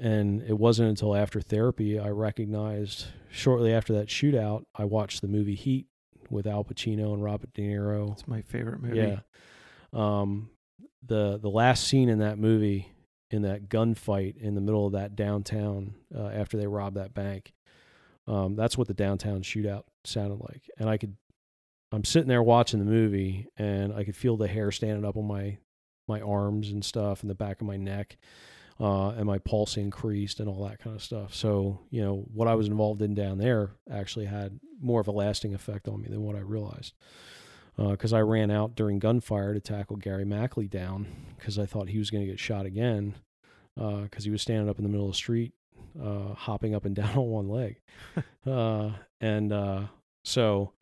and 0.00 0.42
it 0.42 0.58
wasn't 0.58 0.88
until 0.88 1.14
after 1.14 1.40
therapy 1.40 1.98
I 1.98 2.08
recognized 2.08 3.06
shortly 3.30 3.72
after 3.72 3.92
that 3.94 4.08
shootout, 4.08 4.64
I 4.74 4.84
watched 4.84 5.20
the 5.20 5.28
movie 5.28 5.54
Heat 5.54 5.86
with 6.30 6.46
Al 6.46 6.64
Pacino 6.64 7.12
and 7.12 7.22
Robert 7.22 7.52
De 7.52 7.62
Niro. 7.62 8.12
it's 8.12 8.26
my 8.26 8.42
favorite 8.42 8.82
movie. 8.82 8.98
Yeah. 8.98 9.20
Um, 9.92 10.50
the 11.04 11.38
the 11.38 11.50
last 11.50 11.86
scene 11.86 12.08
in 12.08 12.18
that 12.20 12.38
movie, 12.38 12.88
in 13.30 13.42
that 13.42 13.68
gunfight 13.68 14.36
in 14.36 14.54
the 14.54 14.60
middle 14.60 14.86
of 14.86 14.92
that 14.92 15.16
downtown 15.16 15.94
uh, 16.16 16.28
after 16.28 16.56
they 16.56 16.66
robbed 16.66 16.96
that 16.96 17.14
bank, 17.14 17.52
um, 18.26 18.56
that's 18.56 18.78
what 18.78 18.88
the 18.88 18.94
downtown 18.94 19.42
shootout 19.42 19.84
sounded 20.04 20.40
like. 20.40 20.70
And 20.78 20.88
I 20.88 20.96
could, 20.96 21.16
I'm 21.90 22.04
sitting 22.04 22.28
there 22.28 22.42
watching 22.42 22.78
the 22.78 22.90
movie, 22.90 23.48
and 23.56 23.92
I 23.92 24.04
could 24.04 24.16
feel 24.16 24.36
the 24.36 24.48
hair 24.48 24.70
standing 24.70 25.04
up 25.04 25.16
on 25.16 25.26
my 25.26 25.58
my 26.08 26.20
arms 26.20 26.70
and 26.70 26.84
stuff, 26.84 27.22
and 27.22 27.30
the 27.30 27.34
back 27.34 27.60
of 27.60 27.66
my 27.66 27.76
neck. 27.76 28.16
Uh, 28.80 29.10
and 29.10 29.26
my 29.26 29.38
pulse 29.38 29.76
increased 29.76 30.40
and 30.40 30.48
all 30.48 30.64
that 30.66 30.78
kind 30.78 30.96
of 30.96 31.02
stuff. 31.02 31.34
So, 31.34 31.80
you 31.90 32.02
know, 32.02 32.24
what 32.32 32.48
I 32.48 32.54
was 32.54 32.66
involved 32.66 33.02
in 33.02 33.14
down 33.14 33.38
there 33.38 33.72
actually 33.90 34.26
had 34.26 34.58
more 34.80 35.00
of 35.00 35.08
a 35.08 35.12
lasting 35.12 35.54
effect 35.54 35.88
on 35.88 36.02
me 36.02 36.08
than 36.08 36.22
what 36.22 36.36
I 36.36 36.40
realized. 36.40 36.94
Because 37.76 38.12
uh, 38.12 38.16
I 38.16 38.20
ran 38.20 38.50
out 38.50 38.74
during 38.74 38.98
gunfire 38.98 39.54
to 39.54 39.60
tackle 39.60 39.96
Gary 39.96 40.24
Mackley 40.24 40.68
down 40.68 41.06
because 41.38 41.58
I 41.58 41.64
thought 41.64 41.88
he 41.88 41.98
was 41.98 42.10
going 42.10 42.24
to 42.24 42.30
get 42.30 42.40
shot 42.40 42.66
again 42.66 43.14
because 43.74 44.24
uh, 44.24 44.24
he 44.24 44.30
was 44.30 44.42
standing 44.42 44.68
up 44.68 44.78
in 44.78 44.84
the 44.84 44.90
middle 44.90 45.06
of 45.06 45.12
the 45.12 45.16
street, 45.16 45.52
uh, 46.02 46.34
hopping 46.34 46.74
up 46.74 46.84
and 46.84 46.94
down 46.96 47.16
on 47.16 47.28
one 47.28 47.48
leg. 47.48 47.80
Uh, 48.46 48.90
and 49.20 49.52
uh, 49.52 49.84
so 50.24 50.72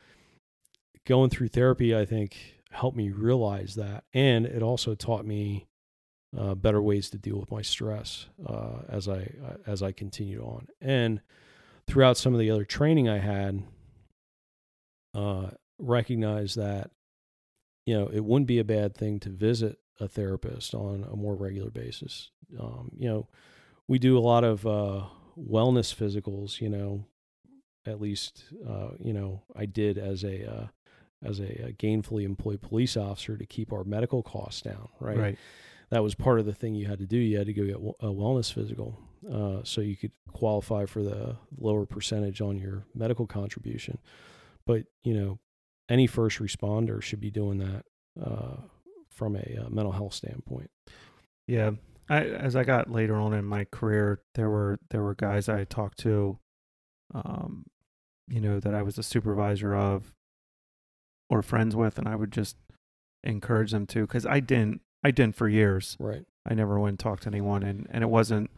going 1.05 1.29
through 1.29 1.47
therapy, 1.49 1.95
I 1.95 2.05
think, 2.05 2.61
helped 2.71 2.97
me 2.97 3.09
realize 3.09 3.75
that. 3.75 4.03
And 4.13 4.45
it 4.45 4.61
also 4.61 4.95
taught 4.95 5.25
me 5.25 5.67
uh, 6.37 6.55
better 6.55 6.81
ways 6.81 7.09
to 7.09 7.17
deal 7.17 7.37
with 7.37 7.51
my 7.51 7.61
stress 7.61 8.27
uh, 8.45 8.79
as 8.87 9.07
I 9.07 9.31
uh, 9.45 9.57
as 9.67 9.83
I 9.83 9.91
continued 9.91 10.41
on. 10.41 10.67
And 10.79 11.21
throughout 11.87 12.17
some 12.17 12.33
of 12.33 12.39
the 12.39 12.51
other 12.51 12.65
training 12.65 13.09
I 13.09 13.19
had, 13.19 13.63
uh, 15.13 15.49
recognized 15.77 16.57
that 16.57 16.91
you 17.85 17.93
know 17.93 18.07
it 18.07 18.23
wouldn't 18.23 18.47
be 18.47 18.59
a 18.59 18.63
bad 18.63 18.95
thing 18.95 19.19
to 19.21 19.29
visit 19.29 19.79
a 19.99 20.07
therapist 20.07 20.73
on 20.73 21.05
a 21.11 21.15
more 21.15 21.35
regular 21.35 21.69
basis. 21.69 22.31
Um, 22.59 22.91
you 22.97 23.09
know, 23.09 23.27
we 23.87 23.99
do 23.99 24.17
a 24.17 24.19
lot 24.19 24.43
of 24.43 24.65
uh, 24.65 25.03
wellness 25.37 25.93
physicals. 25.93 26.61
You 26.61 26.69
know, 26.69 27.05
at 27.85 27.99
least 27.99 28.45
uh, 28.67 28.91
you 28.99 29.11
know 29.11 29.41
I 29.53 29.65
did 29.65 29.97
as 29.97 30.23
a 30.23 30.69
as 31.23 31.39
a, 31.39 31.67
a 31.67 31.73
gainfully 31.73 32.23
employed 32.23 32.61
police 32.61 32.95
officer 32.95 33.37
to 33.37 33.45
keep 33.45 33.73
our 33.73 33.83
medical 33.83 34.23
costs 34.23 34.61
down. 34.61 34.87
Right. 34.99 35.17
Right. 35.17 35.37
That 35.91 36.03
was 36.03 36.15
part 36.15 36.39
of 36.39 36.45
the 36.45 36.53
thing 36.53 36.73
you 36.73 36.87
had 36.87 36.99
to 36.99 37.05
do. 37.05 37.17
You 37.17 37.37
had 37.37 37.47
to 37.47 37.53
go 37.53 37.65
get 37.65 37.75
a 37.75 38.07
wellness 38.07 38.51
physical, 38.51 38.97
uh, 39.31 39.59
so 39.63 39.81
you 39.81 39.95
could 39.95 40.13
qualify 40.31 40.85
for 40.85 41.03
the 41.03 41.35
lower 41.57 41.85
percentage 41.85 42.41
on 42.41 42.57
your 42.57 42.85
medical 42.95 43.27
contribution. 43.27 43.99
But 44.65 44.85
you 45.03 45.13
know, 45.13 45.39
any 45.89 46.07
first 46.07 46.39
responder 46.39 47.01
should 47.01 47.19
be 47.19 47.31
doing 47.31 47.57
that 47.59 47.85
uh, 48.21 48.55
from 49.09 49.35
a 49.35 49.65
uh, 49.65 49.69
mental 49.69 49.91
health 49.91 50.13
standpoint. 50.13 50.71
Yeah. 51.47 51.71
I, 52.09 52.25
as 52.25 52.55
I 52.57 52.65
got 52.65 52.91
later 52.91 53.15
on 53.15 53.33
in 53.33 53.45
my 53.45 53.65
career, 53.65 54.21
there 54.35 54.49
were 54.49 54.79
there 54.89 55.01
were 55.01 55.15
guys 55.15 55.47
I 55.47 55.63
talked 55.63 55.99
to, 55.99 56.39
um, 57.13 57.65
you 58.27 58.41
know, 58.41 58.59
that 58.59 58.73
I 58.73 58.81
was 58.81 58.97
a 58.97 59.03
supervisor 59.03 59.73
of, 59.73 60.13
or 61.29 61.41
friends 61.41 61.73
with, 61.73 61.97
and 61.97 62.09
I 62.09 62.15
would 62.15 62.31
just 62.31 62.57
encourage 63.23 63.71
them 63.71 63.85
to, 63.87 64.01
because 64.01 64.25
I 64.25 64.41
didn't 64.41 64.81
I 65.03 65.11
didn't 65.11 65.35
for 65.35 65.47
years. 65.47 65.97
Right. 65.99 66.25
I 66.47 66.53
never 66.53 66.79
went 66.79 66.93
and 66.93 66.99
talked 66.99 67.23
to 67.23 67.29
anyone, 67.29 67.63
and 67.63 67.87
and 67.91 68.03
it 68.03 68.07
wasn't. 68.07 68.49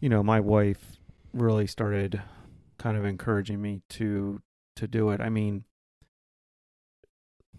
You 0.00 0.08
know, 0.08 0.22
my 0.22 0.40
wife 0.40 0.98
really 1.32 1.66
started 1.66 2.22
kind 2.78 2.96
of 2.96 3.04
encouraging 3.04 3.60
me 3.60 3.82
to 3.90 4.40
to 4.76 4.86
do 4.86 5.10
it. 5.10 5.20
I 5.20 5.28
mean, 5.28 5.64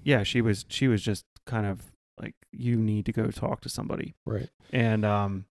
yeah, 0.03 0.23
she 0.23 0.41
was 0.41 0.65
she 0.69 0.87
was 0.87 1.01
just 1.01 1.25
kind 1.45 1.65
of 1.65 1.91
like 2.19 2.35
you 2.51 2.77
need 2.77 3.05
to 3.05 3.11
go 3.11 3.27
talk 3.27 3.61
to 3.61 3.69
somebody. 3.69 4.15
Right. 4.25 4.49
And 4.71 5.05
um 5.05 5.45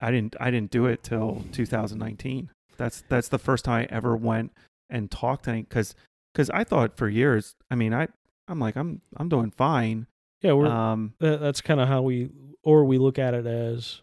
I 0.00 0.10
didn't 0.10 0.36
I 0.40 0.50
didn't 0.50 0.70
do 0.70 0.86
it 0.86 1.02
till 1.02 1.44
2019. 1.52 2.50
That's 2.76 3.04
that's 3.08 3.28
the 3.28 3.38
first 3.38 3.64
time 3.64 3.86
I 3.90 3.94
ever 3.94 4.16
went 4.16 4.52
and 4.90 5.10
talked 5.10 5.44
to 5.44 5.50
any 5.50 5.62
cuz 5.64 5.94
cuz 6.34 6.50
I 6.50 6.64
thought 6.64 6.96
for 6.96 7.08
years, 7.08 7.56
I 7.70 7.74
mean, 7.74 7.94
I 7.94 8.08
I'm 8.48 8.58
like 8.58 8.76
I'm 8.76 9.00
I'm 9.16 9.28
doing 9.28 9.50
fine. 9.50 10.06
Yeah, 10.42 10.52
we're 10.52 10.66
Um 10.66 11.14
that, 11.20 11.40
that's 11.40 11.60
kind 11.60 11.80
of 11.80 11.88
how 11.88 12.02
we 12.02 12.30
or 12.64 12.84
we 12.84 12.98
look 12.98 13.18
at 13.18 13.34
it 13.34 13.46
as 13.46 14.02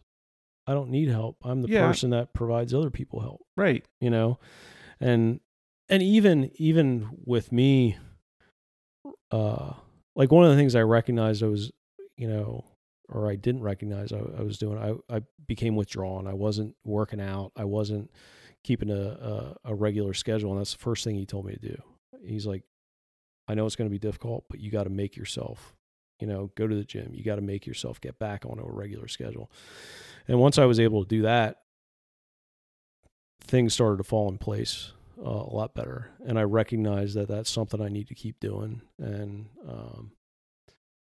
I 0.68 0.74
don't 0.74 0.90
need 0.90 1.10
help. 1.10 1.38
I'm 1.44 1.62
the 1.62 1.70
Yeah. 1.70 1.88
person 1.88 2.10
that 2.12 2.34
provides 2.34 2.74
other 2.74 2.90
people 2.92 3.20
help. 3.22 3.42
right. 3.58 3.84
you 4.02 4.10
know 4.10 4.40
and 5.00 5.40
and 5.90 6.04
even 6.04 6.52
even 6.56 7.10
with 7.26 7.52
me 7.52 7.98
uh 9.32 9.74
like 10.16 10.32
one 10.32 10.44
of 10.46 10.52
the 10.52 10.58
things 10.58 10.76
i 10.76 10.82
recognized 10.82 11.44
i 11.44 11.48
was 11.48 11.72
you 12.18 12.28
know 12.28 12.64
or 13.08 13.30
i 13.30 13.36
didn't 13.36 13.62
recognize 13.62 14.12
i, 14.12 14.18
I 14.18 14.42
was 14.42 14.58
doing 14.58 14.78
I, 14.78 15.16
I 15.16 15.22
became 15.48 15.76
withdrawn 15.76 16.28
i 16.28 16.34
wasn't 16.34 16.76
working 16.84 17.22
out 17.22 17.52
i 17.56 17.64
wasn't 17.64 18.12
keeping 18.64 18.90
a, 18.90 19.56
a 19.66 19.72
a 19.72 19.76
regular 19.76 20.14
schedule 20.14 20.52
and 20.52 20.60
that's 20.60 20.74
the 20.74 20.80
first 20.80 21.04
thing 21.04 21.16
he 21.16 21.26
told 21.26 21.46
me 21.46 21.54
to 21.54 21.60
do 21.70 21.82
he's 22.24 22.46
like 22.46 22.64
i 23.48 23.54
know 23.54 23.66
it's 23.66 23.76
going 23.76 23.90
to 23.90 23.94
be 23.94 24.00
difficult 24.00 24.46
but 24.50 24.60
you 24.60 24.70
got 24.72 24.84
to 24.84 24.90
make 24.90 25.16
yourself 25.16 25.76
you 26.20 26.28
know 26.28 26.52
go 26.56 26.68
to 26.68 26.76
the 26.76 26.84
gym 26.84 27.12
you 27.14 27.24
got 27.24 27.36
to 27.36 27.42
make 27.42 27.66
yourself 27.66 28.00
get 28.02 28.18
back 28.20 28.46
on 28.46 28.60
a 28.60 28.64
regular 28.64 29.08
schedule 29.08 29.52
and 30.28 30.40
once 30.40 30.58
i 30.58 30.66
was 30.66 30.80
able 30.80 31.04
to 31.04 31.10
do 31.10 31.22
that 31.24 31.58
things 33.42 33.74
started 33.74 33.98
to 33.98 34.04
fall 34.04 34.30
in 34.30 34.38
place 34.38 34.94
uh, 35.20 35.30
a 35.30 35.54
lot 35.54 35.74
better. 35.74 36.10
And 36.26 36.40
I 36.40 36.44
recognize 36.44 37.14
that 37.16 37.28
that's 37.28 37.50
something 37.50 37.82
I 37.82 37.90
need 37.90 38.08
to 38.08 38.16
keep 38.16 38.40
doing. 38.40 38.82
And 38.98 39.48
um, 39.68 40.12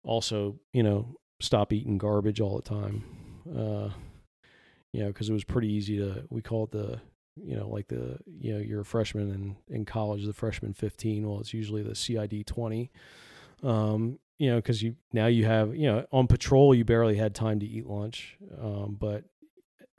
also, 0.04 0.60
you 0.72 0.84
know, 0.84 1.18
stop 1.42 1.74
eating 1.74 1.98
garbage 1.98 2.40
all 2.40 2.56
the 2.56 2.62
time. 2.62 3.04
Uh, 3.48 3.90
you 4.94 5.02
know, 5.02 5.08
because 5.08 5.30
it 5.30 5.34
was 5.34 5.44
pretty 5.44 5.72
easy 5.72 5.98
to, 5.98 6.24
we 6.30 6.42
call 6.42 6.66
it 6.66 6.72
the, 6.72 7.00
you 7.36 7.56
know, 7.56 7.68
like 7.68 7.88
the, 7.88 8.18
you 8.26 8.54
know, 8.54 8.60
you're 8.60 8.82
a 8.82 8.86
freshman 8.86 9.30
in, 9.30 9.76
in 9.76 9.86
college, 9.86 10.26
the 10.26 10.34
freshman 10.34 10.74
15. 10.74 11.28
Well, 11.28 11.40
it's 11.40 11.54
usually 11.54 11.84
the 11.84 11.96
CID 11.96 12.48
20. 12.48 12.92
Um, 13.64 14.20
you 14.38 14.50
know, 14.50 14.58
because 14.58 14.84
you 14.84 14.96
now 15.14 15.28
you 15.28 15.46
have, 15.46 15.76
you 15.76 15.88
know, 15.88 16.06
on 16.12 16.28
patrol, 16.28 16.76
you 16.76 16.86
barely 16.86 17.16
had 17.16 17.34
time 17.34 17.60
to 17.60 17.66
eat 17.66 17.88
lunch. 17.88 18.38
Um, 18.62 18.98
but 19.00 19.24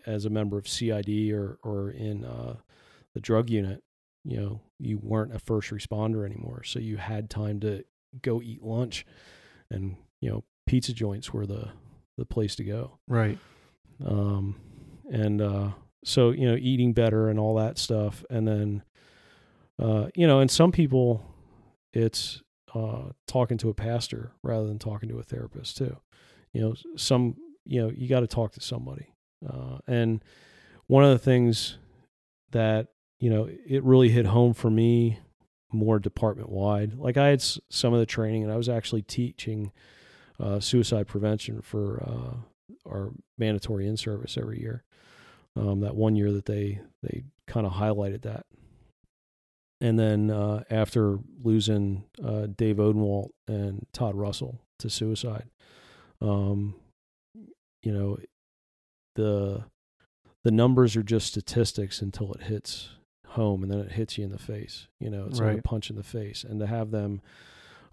as 0.07 0.25
a 0.25 0.31
member 0.31 0.57
of 0.59 0.69
CID 0.69 1.33
or, 1.33 1.59
or 1.63 1.91
in 1.91 2.25
uh, 2.25 2.55
the 3.15 3.21
drug 3.21 3.51
unit, 3.51 3.83
you 4.25 4.41
know, 4.41 4.61
you 4.79 4.99
weren't 5.03 5.35
a 5.35 5.39
first 5.39 5.71
responder 5.71 6.25
anymore. 6.25 6.63
So 6.65 6.79
you 6.79 6.97
had 6.97 7.29
time 7.29 7.61
to 7.61 7.85
go 8.23 8.41
eat 8.41 8.63
lunch 8.63 9.05
and, 9.71 9.97
you 10.21 10.31
know, 10.31 10.45
pizza 10.67 10.93
joints 10.93 11.33
were 11.33 11.47
the, 11.47 11.69
the 12.17 12.25
place 12.25 12.57
to 12.57 12.65
go. 12.65 12.99
Right. 13.07 13.39
Um, 14.05 14.57
and, 15.11 15.43
uh, 15.43 15.71
so, 16.05 16.31
you 16.31 16.49
know, 16.49 16.57
eating 16.57 16.93
better 16.93 17.29
and 17.29 17.39
all 17.39 17.57
that 17.57 17.77
stuff. 17.77 18.25
And 18.31 18.47
then, 18.47 18.83
uh, 19.79 20.09
you 20.15 20.27
know, 20.27 20.41
and 20.41 20.51
some 20.51 20.73
people 20.73 21.25
it's, 21.93 22.43
uh, 22.75 23.11
talking 23.27 23.59
to 23.59 23.69
a 23.69 23.75
pastor 23.75 24.33
rather 24.43 24.67
than 24.67 24.79
talking 24.79 25.09
to 25.09 25.19
a 25.19 25.23
therapist 25.23 25.77
too. 25.77 25.97
You 26.53 26.61
know, 26.63 26.75
some, 26.97 27.37
you 27.65 27.81
know, 27.83 27.91
you 27.95 28.09
got 28.09 28.21
to 28.21 28.27
talk 28.27 28.53
to 28.53 28.61
somebody. 28.61 29.13
Uh, 29.49 29.79
and 29.87 30.23
one 30.87 31.05
of 31.05 31.11
the 31.11 31.19
things 31.19 31.79
that 32.51 32.89
you 33.21 33.31
know 33.31 33.49
it 33.67 33.83
really 33.85 34.09
hit 34.09 34.27
home 34.27 34.55
for 34.55 34.71
me 34.71 35.19
more 35.73 35.99
department 35.99 36.49
wide. 36.49 36.95
Like 36.95 37.17
I 37.17 37.29
had 37.29 37.41
s- 37.41 37.61
some 37.71 37.93
of 37.93 38.01
the 38.01 38.07
training, 38.07 38.43
and 38.43 38.53
I 38.53 38.57
was 38.57 38.69
actually 38.69 39.03
teaching 39.03 39.71
uh, 40.41 40.61
suicide 40.61 41.07
prevention 41.07 41.61
for 41.61 42.03
uh, 42.03 42.89
our 42.89 43.11
mandatory 43.37 43.87
in 43.87 43.97
service 43.97 44.39
every 44.39 44.61
year. 44.61 44.83
Um, 45.57 45.81
that 45.81 45.95
one 45.97 46.17
year 46.17 46.33
that 46.33 46.47
they 46.47 46.81
they 47.03 47.25
kind 47.47 47.67
of 47.67 47.73
highlighted 47.75 48.23
that, 48.23 48.47
and 49.81 49.99
then 49.99 50.31
uh, 50.31 50.65
after 50.71 51.19
losing 51.43 52.05
uh, 52.25 52.47
Dave 52.47 52.77
Odenwalt 52.77 53.31
and 53.47 53.87
Todd 53.93 54.15
Russell 54.17 54.61
to 54.81 54.91
suicide, 54.91 55.49
um, 56.21 56.75
you 57.83 57.93
know 57.93 58.19
the 59.15 59.65
the 60.45 60.51
numbers 60.51 60.97
are 60.97 61.03
just 61.03 61.27
statistics 61.27 62.01
until 62.01 62.33
it 62.33 62.43
hits 62.43 62.91
home 63.27 63.63
and 63.63 63.71
then 63.71 63.81
it 63.81 63.93
hits 63.93 64.17
you 64.17 64.25
in 64.25 64.31
the 64.31 64.39
face 64.39 64.89
you 65.01 65.11
know 65.11 65.27
it's 65.29 65.39
like 65.39 65.59
a 65.59 65.63
punch 65.63 65.91
in 65.91 65.97
the 65.97 66.03
face. 66.03 66.45
And 66.45 66.61
to 66.61 66.67
have 66.67 66.91
them 66.91 67.21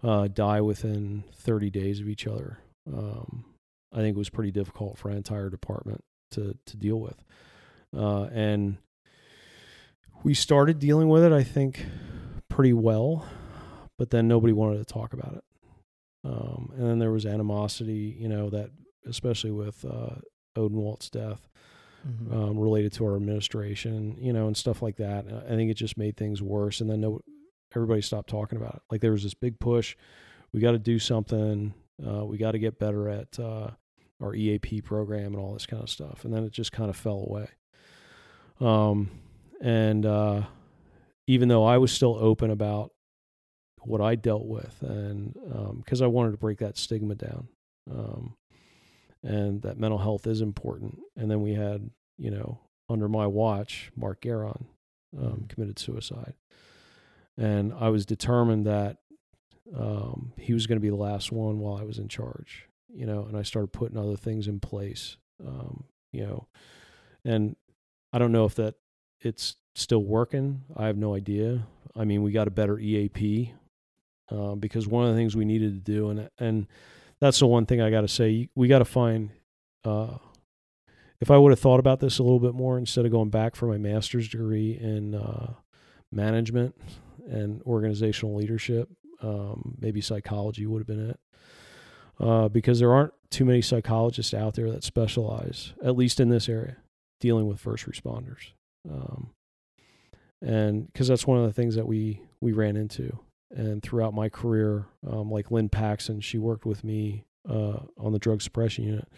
uh, 0.02 0.28
die 0.28 0.60
within 0.60 1.24
30 1.34 1.70
days 1.70 2.00
of 2.00 2.08
each 2.08 2.26
other 2.26 2.58
um, 2.92 3.44
i 3.92 3.98
think 3.98 4.16
was 4.16 4.30
pretty 4.30 4.50
difficult 4.50 4.96
for 4.98 5.10
our 5.10 5.16
entire 5.16 5.50
department 5.50 6.02
to 6.32 6.56
to 6.66 6.76
deal 6.76 7.00
with. 7.00 7.22
Uh, 7.96 8.24
and 8.32 8.78
we 10.26 10.34
started 10.34 10.78
dealing 10.78 11.08
with 11.08 11.22
it 11.24 11.32
i 11.32 11.42
think 11.42 11.86
pretty 12.48 12.72
well 12.72 13.24
but 13.98 14.10
then 14.10 14.28
nobody 14.28 14.52
wanted 14.52 14.78
to 14.78 14.84
talk 14.84 15.12
about 15.12 15.34
it 15.34 15.44
um, 16.24 16.72
and 16.76 16.86
then 16.86 16.98
there 16.98 17.12
was 17.12 17.24
animosity 17.24 18.16
you 18.18 18.28
know 18.28 18.50
that 18.50 18.70
especially 19.06 19.52
with 19.52 19.84
uh, 19.84 20.16
Odenwalt's 20.58 21.08
death 21.10 21.48
Mhm. 22.06 22.32
um, 22.32 22.58
related 22.58 22.92
to 22.92 23.04
our 23.04 23.16
administration, 23.16 24.16
you 24.20 24.32
know, 24.32 24.46
and 24.46 24.56
stuff 24.56 24.80
like 24.80 24.94
that. 24.98 25.26
I 25.26 25.56
think 25.56 25.72
it 25.72 25.74
just 25.74 25.98
made 25.98 26.16
things 26.16 26.40
worse. 26.40 26.80
And 26.80 26.88
then 26.88 27.00
no, 27.00 27.20
everybody 27.74 28.00
stopped 28.00 28.28
talking 28.30 28.58
about 28.58 28.76
it. 28.76 28.82
Like 28.92 29.00
there 29.00 29.10
was 29.10 29.24
this 29.24 29.34
big 29.34 29.58
push. 29.58 29.96
We 30.52 30.60
got 30.60 30.70
to 30.70 30.78
do 30.78 31.00
something. 31.00 31.74
Uh, 32.06 32.24
we 32.24 32.36
got 32.38 32.52
to 32.52 32.60
get 32.60 32.78
better 32.78 33.08
at 33.08 33.40
uh, 33.40 33.70
our 34.22 34.36
EAP 34.36 34.82
program 34.82 35.34
and 35.34 35.36
all 35.42 35.52
this 35.52 35.66
kind 35.66 35.82
of 35.82 35.90
stuff. 35.90 36.24
And 36.24 36.32
then 36.32 36.44
it 36.44 36.52
just 36.52 36.70
kind 36.70 36.90
of 36.90 36.96
fell 36.96 37.24
away. 37.28 37.48
Um, 38.60 39.10
and 39.60 40.04
uh, 40.04 40.42
even 41.26 41.48
though 41.48 41.64
I 41.64 41.78
was 41.78 41.92
still 41.92 42.16
open 42.18 42.50
about 42.50 42.92
what 43.82 44.00
I 44.00 44.14
dealt 44.14 44.46
with, 44.46 44.82
and 44.82 45.34
because 45.78 46.02
I 46.02 46.06
wanted 46.06 46.32
to 46.32 46.38
break 46.38 46.58
that 46.58 46.76
stigma 46.76 47.14
down, 47.14 47.48
um, 47.90 48.36
and 49.22 49.62
that 49.62 49.78
mental 49.78 49.98
health 49.98 50.26
is 50.26 50.40
important. 50.40 50.98
And 51.16 51.30
then 51.30 51.40
we 51.40 51.54
had, 51.54 51.90
you 52.18 52.30
know, 52.30 52.60
under 52.88 53.08
my 53.08 53.26
watch, 53.26 53.90
Mark 53.96 54.20
Garon 54.20 54.66
um, 55.20 55.46
committed 55.48 55.78
suicide, 55.78 56.34
and 57.36 57.72
I 57.72 57.88
was 57.88 58.06
determined 58.06 58.66
that 58.66 58.98
um, 59.76 60.32
he 60.38 60.52
was 60.52 60.66
going 60.66 60.76
to 60.76 60.82
be 60.82 60.90
the 60.90 60.96
last 60.96 61.32
one 61.32 61.58
while 61.58 61.76
I 61.76 61.84
was 61.84 61.98
in 61.98 62.08
charge. 62.08 62.68
You 62.92 63.04
know, 63.04 63.24
and 63.24 63.36
I 63.36 63.42
started 63.42 63.72
putting 63.72 63.98
other 63.98 64.16
things 64.16 64.48
in 64.48 64.58
place. 64.58 65.16
Um, 65.46 65.84
you 66.12 66.24
know, 66.24 66.46
and 67.24 67.56
I 68.12 68.18
don't 68.18 68.32
know 68.32 68.46
if 68.46 68.54
that 68.54 68.76
it's 69.20 69.56
still 69.74 70.02
working. 70.02 70.62
I 70.76 70.86
have 70.86 70.96
no 70.96 71.14
idea. 71.14 71.66
I 71.94 72.04
mean, 72.04 72.22
we 72.22 72.32
got 72.32 72.48
a 72.48 72.50
better 72.50 72.78
EAP 72.78 73.52
uh, 74.30 74.54
because 74.54 74.86
one 74.86 75.06
of 75.06 75.10
the 75.10 75.16
things 75.16 75.36
we 75.36 75.44
needed 75.44 75.72
to 75.72 75.92
do, 75.92 76.10
and 76.10 76.30
and 76.38 76.66
that's 77.20 77.38
the 77.38 77.46
one 77.46 77.66
thing 77.66 77.80
I 77.80 77.90
got 77.90 78.02
to 78.02 78.08
say. 78.08 78.48
We 78.54 78.68
got 78.68 78.80
to 78.80 78.84
find. 78.84 79.30
Uh, 79.84 80.18
if 81.18 81.30
I 81.30 81.38
would 81.38 81.50
have 81.50 81.60
thought 81.60 81.80
about 81.80 82.00
this 82.00 82.18
a 82.18 82.22
little 82.22 82.40
bit 82.40 82.54
more 82.54 82.76
instead 82.76 83.06
of 83.06 83.10
going 83.12 83.30
back 83.30 83.56
for 83.56 83.66
my 83.66 83.78
master's 83.78 84.28
degree 84.28 84.72
in 84.78 85.14
uh, 85.14 85.54
management 86.12 86.74
and 87.26 87.62
organizational 87.62 88.36
leadership, 88.36 88.90
um, 89.22 89.76
maybe 89.80 90.02
psychology 90.02 90.66
would 90.66 90.80
have 90.80 90.86
been 90.86 91.10
it. 91.10 91.20
Uh, 92.18 92.48
because 92.48 92.80
there 92.80 92.92
aren't 92.92 93.12
too 93.30 93.44
many 93.44 93.62
psychologists 93.62 94.34
out 94.34 94.54
there 94.54 94.70
that 94.70 94.84
specialize, 94.84 95.72
at 95.82 95.96
least 95.96 96.20
in 96.20 96.28
this 96.28 96.48
area, 96.48 96.76
dealing 97.20 97.46
with 97.46 97.60
first 97.60 97.86
responders. 97.86 98.52
Um, 98.90 99.30
and 100.42 100.86
because 100.86 101.08
that's 101.08 101.26
one 101.26 101.38
of 101.38 101.44
the 101.44 101.52
things 101.52 101.74
that 101.74 101.86
we 101.86 102.20
we 102.40 102.52
ran 102.52 102.76
into. 102.76 103.18
And 103.50 103.82
throughout 103.82 104.12
my 104.12 104.28
career 104.28 104.86
um, 105.08 105.30
like 105.30 105.50
lynn 105.50 105.68
paxson 105.68 106.20
she 106.20 106.38
worked 106.38 106.66
with 106.66 106.84
me 106.84 107.24
uh, 107.48 107.78
on 107.98 108.12
the 108.12 108.18
drug 108.18 108.42
suppression 108.42 108.84
unit. 108.84 109.08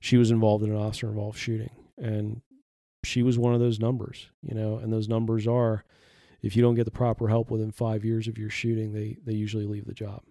She 0.00 0.16
was 0.16 0.30
involved 0.30 0.64
in 0.64 0.70
an 0.70 0.76
officer 0.76 1.08
involved 1.08 1.38
shooting. 1.38 1.70
And 1.96 2.42
she 3.04 3.22
was 3.22 3.38
one 3.38 3.54
of 3.54 3.60
those 3.60 3.78
numbers 3.78 4.28
you 4.42 4.54
know? 4.54 4.76
And 4.76 4.92
those 4.92 5.08
numbers 5.08 5.46
are 5.46 5.84
if 6.42 6.54
you 6.54 6.62
don't 6.62 6.74
get 6.74 6.84
the 6.84 6.90
proper 6.90 7.28
help 7.28 7.50
within 7.50 7.72
five 7.72 8.04
years 8.04 8.28
of 8.28 8.38
your 8.38 8.50
shooting 8.50 8.92
they 8.92 9.16
they 9.24 9.34
usually 9.34 9.66
leave 9.66 9.86
the 9.86 9.94
job. 9.94 10.22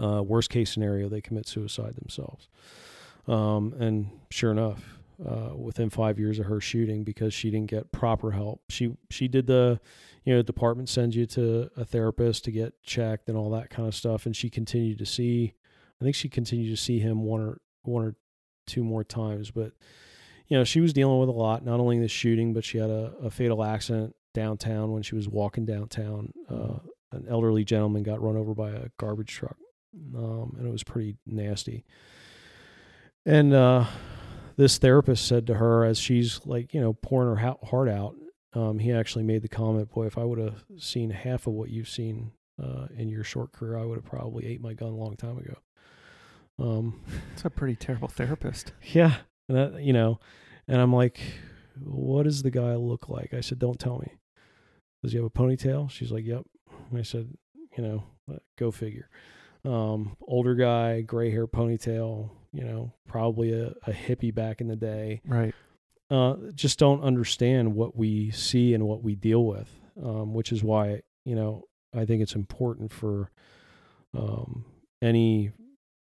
Uh, 0.00 0.22
worst 0.22 0.50
case 0.50 0.72
scenario 0.72 1.08
they 1.08 1.20
commit 1.20 1.46
suicide 1.46 1.94
themselves. 1.96 2.48
Um, 3.26 3.74
and 3.78 4.10
sure 4.30 4.50
enough 4.50 4.97
uh, 5.24 5.50
within 5.56 5.90
five 5.90 6.18
years 6.18 6.38
of 6.38 6.46
her 6.46 6.60
shooting 6.60 7.04
because 7.04 7.34
she 7.34 7.50
didn't 7.50 7.70
get 7.70 7.92
proper 7.92 8.30
help. 8.30 8.62
She 8.68 8.96
she 9.10 9.28
did 9.28 9.46
the, 9.46 9.80
you 10.24 10.34
know, 10.34 10.42
department 10.42 10.88
sends 10.88 11.16
you 11.16 11.26
to 11.26 11.70
a 11.76 11.84
therapist 11.84 12.44
to 12.44 12.52
get 12.52 12.80
checked 12.82 13.28
and 13.28 13.36
all 13.36 13.50
that 13.50 13.70
kind 13.70 13.88
of 13.88 13.94
stuff, 13.94 14.26
and 14.26 14.36
she 14.36 14.50
continued 14.50 14.98
to 14.98 15.06
see. 15.06 15.54
I 16.00 16.04
think 16.04 16.14
she 16.14 16.28
continued 16.28 16.70
to 16.70 16.80
see 16.80 17.00
him 17.00 17.24
one 17.24 17.40
or 17.40 17.60
one 17.82 18.04
or 18.04 18.14
two 18.66 18.84
more 18.84 19.02
times, 19.02 19.50
but 19.50 19.72
you 20.46 20.56
know 20.56 20.64
she 20.64 20.80
was 20.80 20.92
dealing 20.92 21.18
with 21.18 21.28
a 21.28 21.32
lot. 21.32 21.64
Not 21.64 21.80
only 21.80 21.98
the 21.98 22.08
shooting, 22.08 22.54
but 22.54 22.64
she 22.64 22.78
had 22.78 22.90
a, 22.90 23.12
a 23.22 23.30
fatal 23.30 23.64
accident 23.64 24.14
downtown 24.34 24.92
when 24.92 25.02
she 25.02 25.16
was 25.16 25.28
walking 25.28 25.64
downtown 25.64 26.32
uh, 26.48 26.78
an 27.12 27.26
elderly 27.28 27.64
gentleman 27.64 28.02
got 28.02 28.22
run 28.22 28.36
over 28.36 28.54
by 28.54 28.70
a 28.70 28.88
garbage 28.98 29.32
truck, 29.32 29.56
um, 30.14 30.54
and 30.58 30.66
it 30.66 30.70
was 30.70 30.84
pretty 30.84 31.16
nasty. 31.26 31.84
And 33.24 33.52
uh, 33.52 33.84
this 34.58 34.76
therapist 34.76 35.26
said 35.26 35.46
to 35.46 35.54
her, 35.54 35.84
as 35.84 35.98
she's 35.98 36.40
like, 36.44 36.74
you 36.74 36.80
know, 36.80 36.92
pouring 36.92 37.36
her 37.36 37.54
heart 37.62 37.88
out, 37.88 38.16
um, 38.54 38.80
he 38.80 38.92
actually 38.92 39.22
made 39.22 39.42
the 39.42 39.48
comment, 39.48 39.88
"Boy, 39.90 40.06
if 40.06 40.18
I 40.18 40.24
would 40.24 40.38
have 40.38 40.64
seen 40.78 41.10
half 41.10 41.46
of 41.46 41.52
what 41.52 41.70
you've 41.70 41.88
seen 41.88 42.32
uh, 42.62 42.88
in 42.96 43.08
your 43.08 43.22
short 43.22 43.52
career, 43.52 43.78
I 43.78 43.84
would 43.84 43.98
have 43.98 44.04
probably 44.04 44.46
ate 44.46 44.60
my 44.60 44.74
gun 44.74 44.88
a 44.88 44.96
long 44.96 45.16
time 45.16 45.38
ago." 45.38 45.54
Um, 46.58 47.04
it's 47.32 47.44
a 47.44 47.50
pretty 47.50 47.76
terrible 47.76 48.08
therapist. 48.08 48.72
Yeah, 48.82 49.14
and 49.48 49.56
that, 49.56 49.82
you 49.82 49.92
know, 49.92 50.18
and 50.66 50.80
I'm 50.80 50.92
like, 50.92 51.20
"What 51.80 52.24
does 52.24 52.42
the 52.42 52.50
guy 52.50 52.74
look 52.74 53.08
like?" 53.08 53.32
I 53.32 53.40
said, 53.40 53.60
"Don't 53.60 53.78
tell 53.78 53.98
me." 53.98 54.18
Does 55.02 55.12
he 55.12 55.18
have 55.18 55.26
a 55.26 55.30
ponytail? 55.30 55.88
She's 55.88 56.10
like, 56.10 56.24
"Yep." 56.24 56.46
I 56.92 57.02
said, 57.02 57.28
"You 57.76 57.84
know, 57.84 58.04
uh, 58.28 58.38
go 58.58 58.72
figure." 58.72 59.08
Um, 59.64 60.16
older 60.26 60.56
guy, 60.56 61.02
gray 61.02 61.30
hair, 61.30 61.46
ponytail. 61.46 62.30
You 62.52 62.64
know, 62.64 62.92
probably 63.06 63.52
a, 63.52 63.74
a 63.86 63.92
hippie 63.92 64.34
back 64.34 64.60
in 64.60 64.68
the 64.68 64.76
day. 64.76 65.20
Right 65.26 65.54
uh, 66.10 66.36
just 66.54 66.78
don't 66.78 67.02
understand 67.02 67.74
what 67.74 67.96
we 67.96 68.30
see 68.30 68.74
and 68.74 68.86
what 68.86 69.02
we 69.02 69.14
deal 69.14 69.44
with, 69.44 69.68
um, 70.02 70.32
which 70.34 70.52
is 70.52 70.62
why 70.62 71.02
you 71.24 71.34
know 71.34 71.64
I 71.94 72.04
think 72.04 72.22
it's 72.22 72.34
important 72.34 72.92
for 72.92 73.30
um, 74.16 74.64
any 75.02 75.52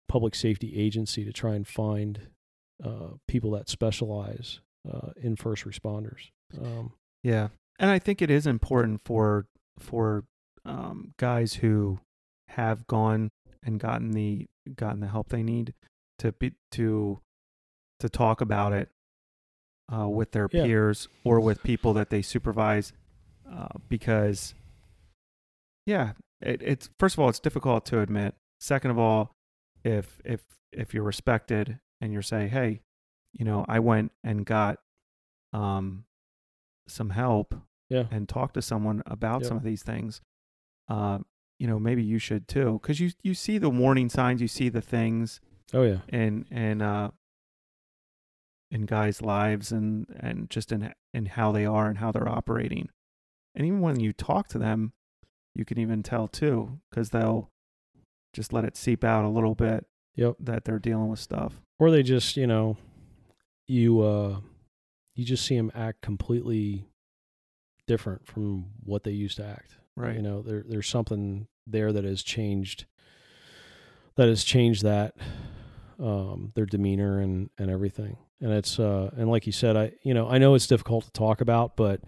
public 0.08 0.34
safety 0.34 0.74
agency 0.76 1.24
to 1.24 1.32
try 1.32 1.54
and 1.54 1.66
find 1.66 2.20
uh, 2.84 3.14
people 3.26 3.52
that 3.52 3.68
specialize 3.68 4.60
uh, 4.90 5.10
in 5.20 5.36
first 5.36 5.64
responders. 5.64 6.30
Um, 6.60 6.92
yeah, 7.22 7.48
and 7.78 7.90
I 7.90 7.98
think 7.98 8.22
it 8.22 8.30
is 8.30 8.46
important 8.46 9.00
for 9.04 9.46
for 9.78 10.24
um, 10.64 11.14
guys 11.18 11.54
who 11.54 11.98
have 12.50 12.86
gone 12.86 13.30
and 13.62 13.80
gotten 13.80 14.12
the 14.12 14.46
gotten 14.76 15.00
the 15.00 15.08
help 15.08 15.30
they 15.30 15.42
need 15.42 15.74
to 16.20 16.32
be 16.32 16.52
to 16.70 17.20
to 17.98 18.08
talk 18.08 18.40
about 18.40 18.72
it 18.72 18.88
uh, 19.92 20.08
with 20.08 20.32
their 20.32 20.48
yeah. 20.52 20.64
peers 20.64 21.08
or 21.24 21.40
with 21.40 21.62
people 21.62 21.92
that 21.94 22.10
they 22.10 22.22
supervise 22.22 22.92
uh, 23.50 23.68
because 23.88 24.54
yeah 25.86 26.12
it, 26.40 26.62
it's 26.62 26.90
first 26.98 27.14
of 27.14 27.20
all 27.20 27.28
it's 27.28 27.40
difficult 27.40 27.84
to 27.84 28.00
admit 28.00 28.34
second 28.60 28.90
of 28.90 28.98
all 28.98 29.34
if 29.82 30.20
if 30.24 30.42
if 30.72 30.94
you're 30.94 31.02
respected 31.02 31.78
and 32.00 32.12
you're 32.12 32.22
saying 32.22 32.50
hey 32.50 32.80
you 33.32 33.44
know 33.44 33.64
i 33.68 33.78
went 33.78 34.12
and 34.22 34.44
got 34.44 34.78
um 35.52 36.04
some 36.86 37.10
help 37.10 37.54
yeah. 37.88 38.04
and 38.10 38.28
talk 38.28 38.52
to 38.52 38.62
someone 38.62 39.02
about 39.06 39.44
some 39.44 39.56
of 39.56 39.62
these 39.62 39.82
things 39.82 40.20
uh 40.88 41.18
you 41.58 41.66
know 41.66 41.78
maybe 41.78 42.02
you 42.02 42.18
should 42.18 42.46
too 42.46 42.78
because 42.80 43.00
you 43.00 43.10
you 43.22 43.34
see 43.34 43.58
the 43.58 43.70
warning 43.70 44.08
signs 44.08 44.40
you 44.40 44.48
see 44.48 44.68
the 44.68 44.80
things 44.80 45.40
oh 45.72 45.82
yeah 45.82 45.98
and 46.08 46.46
and 46.50 46.82
uh 46.82 47.10
in 48.70 48.86
guys' 48.86 49.20
lives 49.20 49.72
and 49.72 50.06
and 50.18 50.48
just 50.48 50.72
in 50.72 50.92
in 51.12 51.26
how 51.26 51.52
they 51.52 51.66
are 51.66 51.88
and 51.88 51.98
how 51.98 52.12
they're 52.12 52.28
operating. 52.28 52.88
And 53.54 53.66
even 53.66 53.80
when 53.80 53.98
you 53.98 54.12
talk 54.12 54.48
to 54.48 54.58
them, 54.58 54.92
you 55.54 55.64
can 55.64 55.78
even 55.78 56.02
tell 56.02 56.28
too 56.28 56.80
because 56.88 57.10
they'll 57.10 57.50
just 58.32 58.52
let 58.52 58.64
it 58.64 58.76
seep 58.76 59.02
out 59.02 59.24
a 59.24 59.28
little 59.28 59.54
bit. 59.54 59.86
Yep. 60.14 60.36
That 60.40 60.64
they're 60.64 60.78
dealing 60.78 61.08
with 61.08 61.18
stuff. 61.18 61.60
Or 61.78 61.90
they 61.90 62.02
just, 62.02 62.36
you 62.36 62.46
know, 62.46 62.76
you 63.66 64.00
uh 64.00 64.40
you 65.14 65.24
just 65.24 65.44
see 65.44 65.56
them 65.56 65.72
act 65.74 66.00
completely 66.00 66.86
different 67.86 68.26
from 68.26 68.66
what 68.84 69.02
they 69.02 69.10
used 69.10 69.38
to 69.38 69.44
act. 69.44 69.76
Right. 69.96 70.14
You 70.14 70.22
know, 70.22 70.42
there 70.42 70.64
there's 70.66 70.88
something 70.88 71.48
there 71.66 71.92
that 71.92 72.04
has 72.04 72.22
changed 72.22 72.86
that 74.16 74.28
has 74.28 74.44
changed 74.44 74.84
that 74.84 75.14
um 76.00 76.52
their 76.54 76.66
demeanor 76.66 77.20
and 77.20 77.50
and 77.58 77.70
everything. 77.70 78.16
And 78.40 78.52
it's 78.52 78.78
uh 78.78 79.10
and 79.16 79.30
like 79.30 79.46
you 79.46 79.52
said 79.52 79.76
i 79.76 79.92
you 80.02 80.14
know 80.14 80.28
i 80.28 80.38
know 80.38 80.54
it's 80.54 80.66
difficult 80.66 81.04
to 81.04 81.12
talk 81.12 81.40
about 81.40 81.76
but 81.76 82.00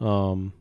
um 0.00 0.52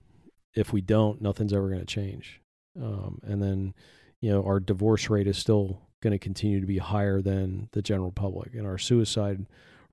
if 0.53 0.71
we 0.71 0.81
don't 0.81 1.21
nothing's 1.21 1.53
ever 1.53 1.67
going 1.67 1.79
to 1.79 1.85
change. 1.85 2.41
Um 2.79 3.19
and 3.23 3.41
then 3.41 3.73
you 4.21 4.31
know 4.31 4.43
our 4.43 4.59
divorce 4.59 5.09
rate 5.09 5.27
is 5.27 5.37
still 5.37 5.81
going 6.01 6.11
to 6.11 6.19
continue 6.19 6.59
to 6.59 6.67
be 6.67 6.77
higher 6.77 7.21
than 7.21 7.69
the 7.71 7.81
general 7.81 8.11
public 8.11 8.53
and 8.53 8.67
our 8.67 8.77
suicide 8.77 9.45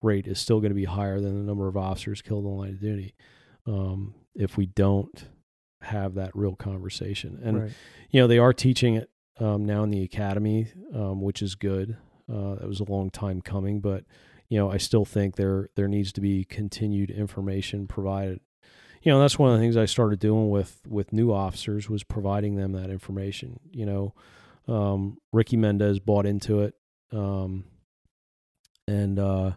rate 0.02 0.26
is 0.26 0.38
still 0.38 0.60
going 0.60 0.70
to 0.70 0.74
be 0.74 0.84
higher 0.84 1.20
than 1.20 1.38
the 1.38 1.44
number 1.44 1.68
of 1.68 1.76
officers 1.76 2.20
killed 2.20 2.44
in 2.44 2.50
the 2.50 2.56
line 2.56 2.70
of 2.70 2.80
duty 2.80 3.14
um 3.66 4.14
if 4.34 4.56
we 4.56 4.66
don't 4.66 5.26
have 5.82 6.14
that 6.14 6.30
real 6.34 6.54
conversation. 6.54 7.40
And 7.42 7.62
right. 7.62 7.72
you 8.10 8.20
know 8.20 8.26
they 8.26 8.38
are 8.38 8.52
teaching 8.52 8.94
it 8.94 9.10
um, 9.40 9.64
now 9.64 9.82
in 9.82 9.90
the 9.90 10.02
academy 10.02 10.68
um, 10.94 11.20
which 11.20 11.42
is 11.42 11.54
good 11.54 11.96
uh, 12.30 12.56
that 12.56 12.68
was 12.68 12.80
a 12.80 12.90
long 12.90 13.10
time 13.10 13.40
coming 13.40 13.80
but 13.80 14.04
you 14.52 14.58
know, 14.58 14.70
I 14.70 14.76
still 14.76 15.06
think 15.06 15.36
there 15.36 15.70
there 15.76 15.88
needs 15.88 16.12
to 16.12 16.20
be 16.20 16.44
continued 16.44 17.10
information 17.10 17.86
provided. 17.86 18.40
You 19.00 19.10
know, 19.10 19.18
that's 19.18 19.38
one 19.38 19.50
of 19.50 19.56
the 19.56 19.64
things 19.64 19.78
I 19.78 19.86
started 19.86 20.18
doing 20.18 20.50
with 20.50 20.82
with 20.86 21.10
new 21.10 21.32
officers 21.32 21.88
was 21.88 22.04
providing 22.04 22.56
them 22.56 22.72
that 22.72 22.90
information. 22.90 23.60
You 23.70 23.86
know, 23.86 24.14
um, 24.68 25.16
Ricky 25.32 25.56
Mendez 25.56 26.00
bought 26.00 26.26
into 26.26 26.60
it, 26.60 26.74
um, 27.12 27.64
and 28.86 29.18
uh, 29.18 29.52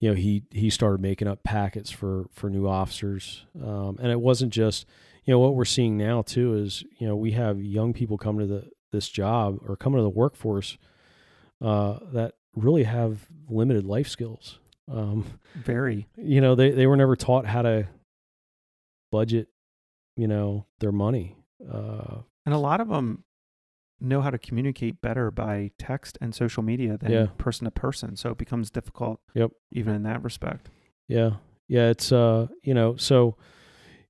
you 0.00 0.10
know 0.10 0.14
he 0.14 0.42
he 0.50 0.68
started 0.68 1.00
making 1.00 1.28
up 1.28 1.42
packets 1.42 1.90
for 1.90 2.26
for 2.30 2.50
new 2.50 2.68
officers, 2.68 3.46
um, 3.64 3.96
and 4.02 4.12
it 4.12 4.20
wasn't 4.20 4.52
just 4.52 4.84
you 5.24 5.32
know 5.32 5.38
what 5.38 5.54
we're 5.54 5.64
seeing 5.64 5.96
now 5.96 6.20
too 6.20 6.52
is 6.52 6.84
you 6.98 7.08
know 7.08 7.16
we 7.16 7.30
have 7.30 7.62
young 7.62 7.94
people 7.94 8.18
coming 8.18 8.46
to 8.46 8.54
the 8.54 8.70
this 8.92 9.08
job 9.08 9.60
or 9.66 9.76
coming 9.76 9.98
to 9.98 10.02
the 10.02 10.10
workforce 10.10 10.76
uh, 11.62 11.98
that 12.12 12.34
really 12.54 12.84
have 12.84 13.26
limited 13.48 13.84
life 13.84 14.08
skills. 14.08 14.58
Um, 14.90 15.24
Very. 15.54 16.08
You 16.16 16.40
know, 16.40 16.54
they, 16.54 16.70
they 16.70 16.86
were 16.86 16.96
never 16.96 17.16
taught 17.16 17.46
how 17.46 17.62
to 17.62 17.88
budget, 19.10 19.48
you 20.16 20.28
know, 20.28 20.66
their 20.80 20.92
money. 20.92 21.36
Uh, 21.70 22.18
and 22.44 22.54
a 22.54 22.58
lot 22.58 22.80
of 22.80 22.88
them 22.88 23.24
know 24.00 24.20
how 24.20 24.30
to 24.30 24.38
communicate 24.38 25.00
better 25.00 25.30
by 25.30 25.70
text 25.78 26.18
and 26.20 26.34
social 26.34 26.62
media 26.62 26.98
than 26.98 27.10
yeah. 27.10 27.26
person 27.38 27.64
to 27.64 27.70
person. 27.70 28.14
So 28.16 28.30
it 28.30 28.38
becomes 28.38 28.70
difficult. 28.70 29.20
Yep. 29.34 29.50
Even 29.72 29.94
in 29.94 30.02
that 30.04 30.22
respect. 30.22 30.68
Yeah. 31.08 31.30
Yeah. 31.68 31.88
It's, 31.88 32.12
uh, 32.12 32.48
you 32.62 32.74
know, 32.74 32.96
so, 32.96 33.36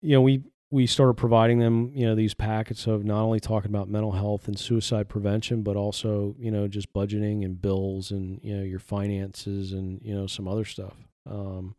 you 0.02 0.12
know, 0.12 0.20
we, 0.20 0.42
we 0.70 0.86
started 0.86 1.14
providing 1.14 1.60
them, 1.60 1.92
you 1.94 2.06
know, 2.06 2.14
these 2.14 2.34
packets 2.34 2.86
of 2.86 3.04
not 3.04 3.22
only 3.22 3.38
talking 3.38 3.70
about 3.70 3.88
mental 3.88 4.12
health 4.12 4.48
and 4.48 4.58
suicide 4.58 5.08
prevention, 5.08 5.62
but 5.62 5.76
also, 5.76 6.34
you 6.38 6.50
know, 6.50 6.66
just 6.66 6.92
budgeting 6.92 7.44
and 7.44 7.60
bills 7.62 8.10
and 8.10 8.40
you 8.42 8.56
know 8.56 8.64
your 8.64 8.80
finances 8.80 9.72
and 9.72 10.00
you 10.02 10.14
know 10.14 10.26
some 10.26 10.48
other 10.48 10.64
stuff, 10.64 10.94
um, 11.30 11.76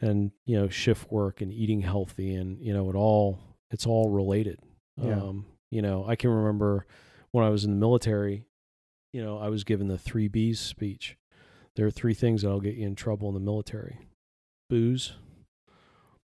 and 0.00 0.30
you 0.46 0.58
know 0.58 0.68
shift 0.68 1.12
work 1.12 1.42
and 1.42 1.52
eating 1.52 1.82
healthy 1.82 2.34
and 2.34 2.58
you 2.60 2.72
know 2.72 2.88
it 2.88 2.96
all 2.96 3.38
it's 3.70 3.86
all 3.86 4.08
related. 4.10 4.58
Yeah. 4.96 5.16
Um, 5.16 5.46
you 5.70 5.82
know, 5.82 6.06
I 6.08 6.16
can 6.16 6.30
remember 6.30 6.86
when 7.32 7.44
I 7.44 7.50
was 7.50 7.64
in 7.64 7.70
the 7.70 7.76
military, 7.76 8.44
you 9.12 9.22
know, 9.22 9.38
I 9.38 9.48
was 9.50 9.64
given 9.64 9.88
the 9.88 9.98
three 9.98 10.28
B's 10.28 10.58
speech. 10.58 11.16
There 11.76 11.86
are 11.86 11.90
three 11.90 12.14
things 12.14 12.42
that'll 12.42 12.60
get 12.60 12.74
you 12.74 12.86
in 12.86 12.96
trouble 12.96 13.28
in 13.28 13.34
the 13.34 13.40
military: 13.40 13.98
booze, 14.70 15.12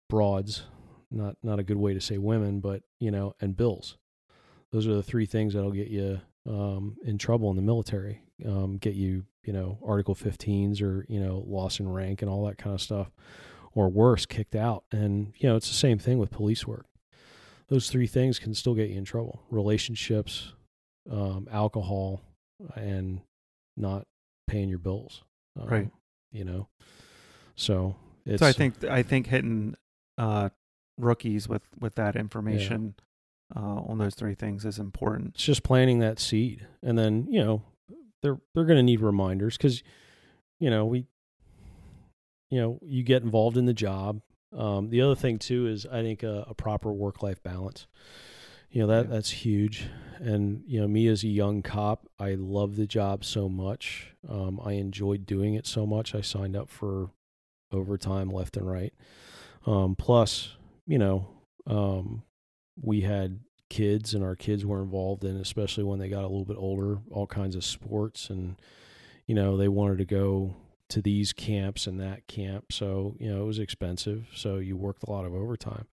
broads, 0.08 0.62
not 1.14 1.36
not 1.42 1.58
a 1.58 1.62
good 1.62 1.76
way 1.76 1.94
to 1.94 2.00
say 2.00 2.18
women, 2.18 2.60
but 2.60 2.82
you 3.00 3.10
know, 3.10 3.34
and 3.40 3.56
bills. 3.56 3.96
Those 4.72 4.86
are 4.86 4.94
the 4.94 5.02
three 5.02 5.26
things 5.26 5.54
that'll 5.54 5.70
get 5.70 5.88
you 5.88 6.20
um, 6.48 6.96
in 7.04 7.16
trouble 7.16 7.50
in 7.50 7.56
the 7.56 7.62
military. 7.62 8.20
Um, 8.44 8.76
get 8.78 8.94
you, 8.94 9.24
you 9.44 9.52
know, 9.52 9.78
Article 9.86 10.16
15s 10.16 10.82
or 10.82 11.06
you 11.08 11.20
know, 11.20 11.44
loss 11.46 11.78
in 11.78 11.88
rank 11.88 12.22
and 12.22 12.30
all 12.30 12.44
that 12.46 12.58
kind 12.58 12.74
of 12.74 12.80
stuff, 12.80 13.10
or 13.72 13.88
worse, 13.88 14.26
kicked 14.26 14.56
out. 14.56 14.84
And 14.90 15.32
you 15.38 15.48
know, 15.48 15.56
it's 15.56 15.68
the 15.68 15.74
same 15.74 15.98
thing 15.98 16.18
with 16.18 16.30
police 16.30 16.66
work. 16.66 16.86
Those 17.68 17.88
three 17.88 18.06
things 18.06 18.38
can 18.38 18.54
still 18.54 18.74
get 18.74 18.90
you 18.90 18.98
in 18.98 19.04
trouble: 19.04 19.42
relationships, 19.50 20.52
um, 21.10 21.48
alcohol, 21.50 22.20
and 22.74 23.20
not 23.76 24.06
paying 24.46 24.68
your 24.68 24.78
bills. 24.78 25.22
Um, 25.58 25.68
right. 25.68 25.90
You 26.32 26.44
know, 26.44 26.68
so 27.54 27.94
it's. 28.26 28.40
So 28.40 28.46
I 28.46 28.52
think 28.52 28.82
I 28.84 29.04
think 29.04 29.28
hitting 29.28 29.76
uh, 30.18 30.48
rookies 30.98 31.48
with 31.48 31.62
with 31.78 31.94
that 31.96 32.16
information 32.16 32.94
yeah. 33.54 33.62
uh, 33.62 33.80
on 33.88 33.98
those 33.98 34.14
three 34.14 34.34
things 34.34 34.64
is 34.64 34.78
important. 34.78 35.34
It's 35.34 35.44
just 35.44 35.62
planting 35.62 35.98
that 36.00 36.18
seed, 36.18 36.66
and 36.82 36.98
then 36.98 37.26
you 37.28 37.42
know 37.42 37.62
they're 38.22 38.38
they're 38.54 38.64
going 38.64 38.78
to 38.78 38.82
need 38.82 39.00
reminders 39.00 39.56
because 39.56 39.82
you 40.60 40.70
know 40.70 40.84
we 40.84 41.06
you 42.50 42.60
know 42.60 42.78
you 42.82 43.02
get 43.02 43.22
involved 43.22 43.56
in 43.56 43.66
the 43.66 43.74
job. 43.74 44.20
Um, 44.56 44.90
the 44.90 45.00
other 45.00 45.16
thing 45.16 45.38
too 45.38 45.66
is 45.66 45.86
I 45.86 46.02
think 46.02 46.22
a, 46.22 46.46
a 46.48 46.54
proper 46.54 46.92
work 46.92 47.22
life 47.22 47.42
balance. 47.42 47.86
You 48.70 48.82
know 48.82 48.86
that 48.88 49.06
yeah. 49.06 49.14
that's 49.14 49.30
huge, 49.30 49.88
and 50.18 50.62
you 50.66 50.80
know 50.80 50.88
me 50.88 51.06
as 51.08 51.22
a 51.22 51.28
young 51.28 51.62
cop, 51.62 52.08
I 52.18 52.34
love 52.34 52.76
the 52.76 52.86
job 52.86 53.24
so 53.24 53.48
much. 53.48 54.14
Um, 54.28 54.60
I 54.64 54.72
enjoyed 54.72 55.26
doing 55.26 55.54
it 55.54 55.66
so 55.66 55.86
much. 55.86 56.14
I 56.14 56.20
signed 56.20 56.56
up 56.56 56.68
for 56.68 57.10
overtime 57.72 58.30
left 58.30 58.56
and 58.56 58.68
right. 58.68 58.94
Um, 59.66 59.96
plus, 59.96 60.56
you 60.86 60.98
know, 60.98 61.28
um, 61.66 62.22
we 62.80 63.02
had 63.02 63.40
kids 63.70 64.14
and 64.14 64.22
our 64.22 64.36
kids 64.36 64.64
were 64.64 64.82
involved 64.82 65.24
in, 65.24 65.36
especially 65.36 65.84
when 65.84 65.98
they 65.98 66.08
got 66.08 66.22
a 66.22 66.28
little 66.28 66.44
bit 66.44 66.56
older, 66.58 66.98
all 67.10 67.26
kinds 67.26 67.56
of 67.56 67.64
sports 67.64 68.30
and 68.30 68.56
you 69.26 69.34
know 69.34 69.56
they 69.56 69.68
wanted 69.68 69.98
to 69.98 70.04
go 70.04 70.54
to 70.90 71.00
these 71.00 71.32
camps 71.32 71.86
and 71.86 72.00
that 72.00 72.26
camp, 72.26 72.72
so 72.72 73.16
you 73.18 73.32
know 73.32 73.42
it 73.42 73.46
was 73.46 73.58
expensive, 73.58 74.26
so 74.34 74.58
you 74.58 74.76
worked 74.76 75.02
a 75.02 75.10
lot 75.10 75.24
of 75.24 75.34
overtime, 75.34 75.86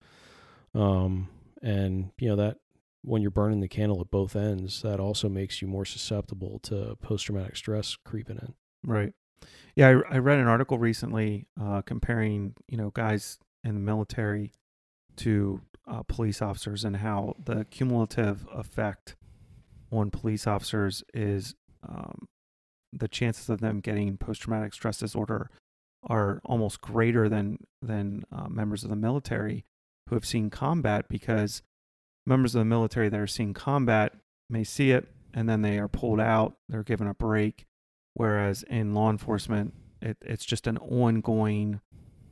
um, 0.76 1.30
and 1.62 2.12
you 2.20 2.28
know 2.28 2.36
that 2.36 2.58
when 3.04 3.22
you're 3.22 3.32
burning 3.32 3.62
the 3.62 3.68
candle 3.68 4.02
at 4.02 4.12
both 4.12 4.36
ends, 4.36 4.82
that 4.82 5.00
also 5.00 5.28
makes 5.28 5.62
you 5.62 5.68
more 5.68 5.86
susceptible 5.86 6.60
to 6.60 6.96
post 7.02 7.26
traumatic 7.26 7.56
stress 7.56 7.98
creeping 8.06 8.38
in. 8.38 8.54
Right. 8.86 9.14
Yeah, 9.76 9.88
I, 9.88 10.16
I 10.16 10.18
read 10.20 10.38
an 10.38 10.48
article 10.48 10.78
recently 10.78 11.48
uh, 11.60 11.82
comparing, 11.82 12.54
you 12.68 12.78
know, 12.78 12.92
guys 12.92 13.40
in 13.64 13.74
the 13.74 13.80
military 13.80 14.52
to 15.18 15.62
uh, 15.88 16.04
police 16.04 16.42
officers 16.42 16.84
and 16.84 16.98
how 16.98 17.36
the 17.44 17.66
cumulative 17.66 18.48
effect 18.54 19.16
on 19.92 20.10
police 20.10 20.48
officers 20.48 21.04
is 21.14 21.56
um, 21.88 22.28
the 22.94 23.08
chances 23.08 23.50
of 23.50 23.62
them 23.62 23.80
getting 23.80 24.18
post 24.18 24.42
traumatic 24.42 24.74
stress 24.74 24.98
disorder 24.98 25.50
are 26.04 26.42
almost 26.46 26.82
greater 26.82 27.30
than 27.30 27.58
than 27.82 28.24
uh, 28.32 28.48
members 28.48 28.84
of 28.84 28.90
the 28.90 28.96
military 28.96 29.66
who 30.10 30.16
have 30.16 30.26
seen 30.26 30.50
combat 30.50 31.08
because 31.10 31.62
members 32.26 32.56
of 32.56 32.60
the 32.60 32.66
military 32.66 33.10
that 33.10 33.20
are 33.20 33.28
seeing 33.28 33.54
combat 33.54 34.14
may 34.50 34.64
see 34.64 34.92
it 34.92 35.08
and 35.34 35.48
then 35.48 35.62
they 35.62 35.78
are 35.78 35.88
pulled 35.88 36.20
out 36.20 36.56
they're 36.70 36.84
given 36.84 37.08
a 37.08 37.14
break 37.14 37.66
whereas 38.14 38.64
in 38.64 38.94
law 38.94 39.10
enforcement 39.10 39.74
it, 40.02 40.18
it's 40.22 40.46
just 40.46 40.68
an 40.68 40.78
ongoing 40.78 41.80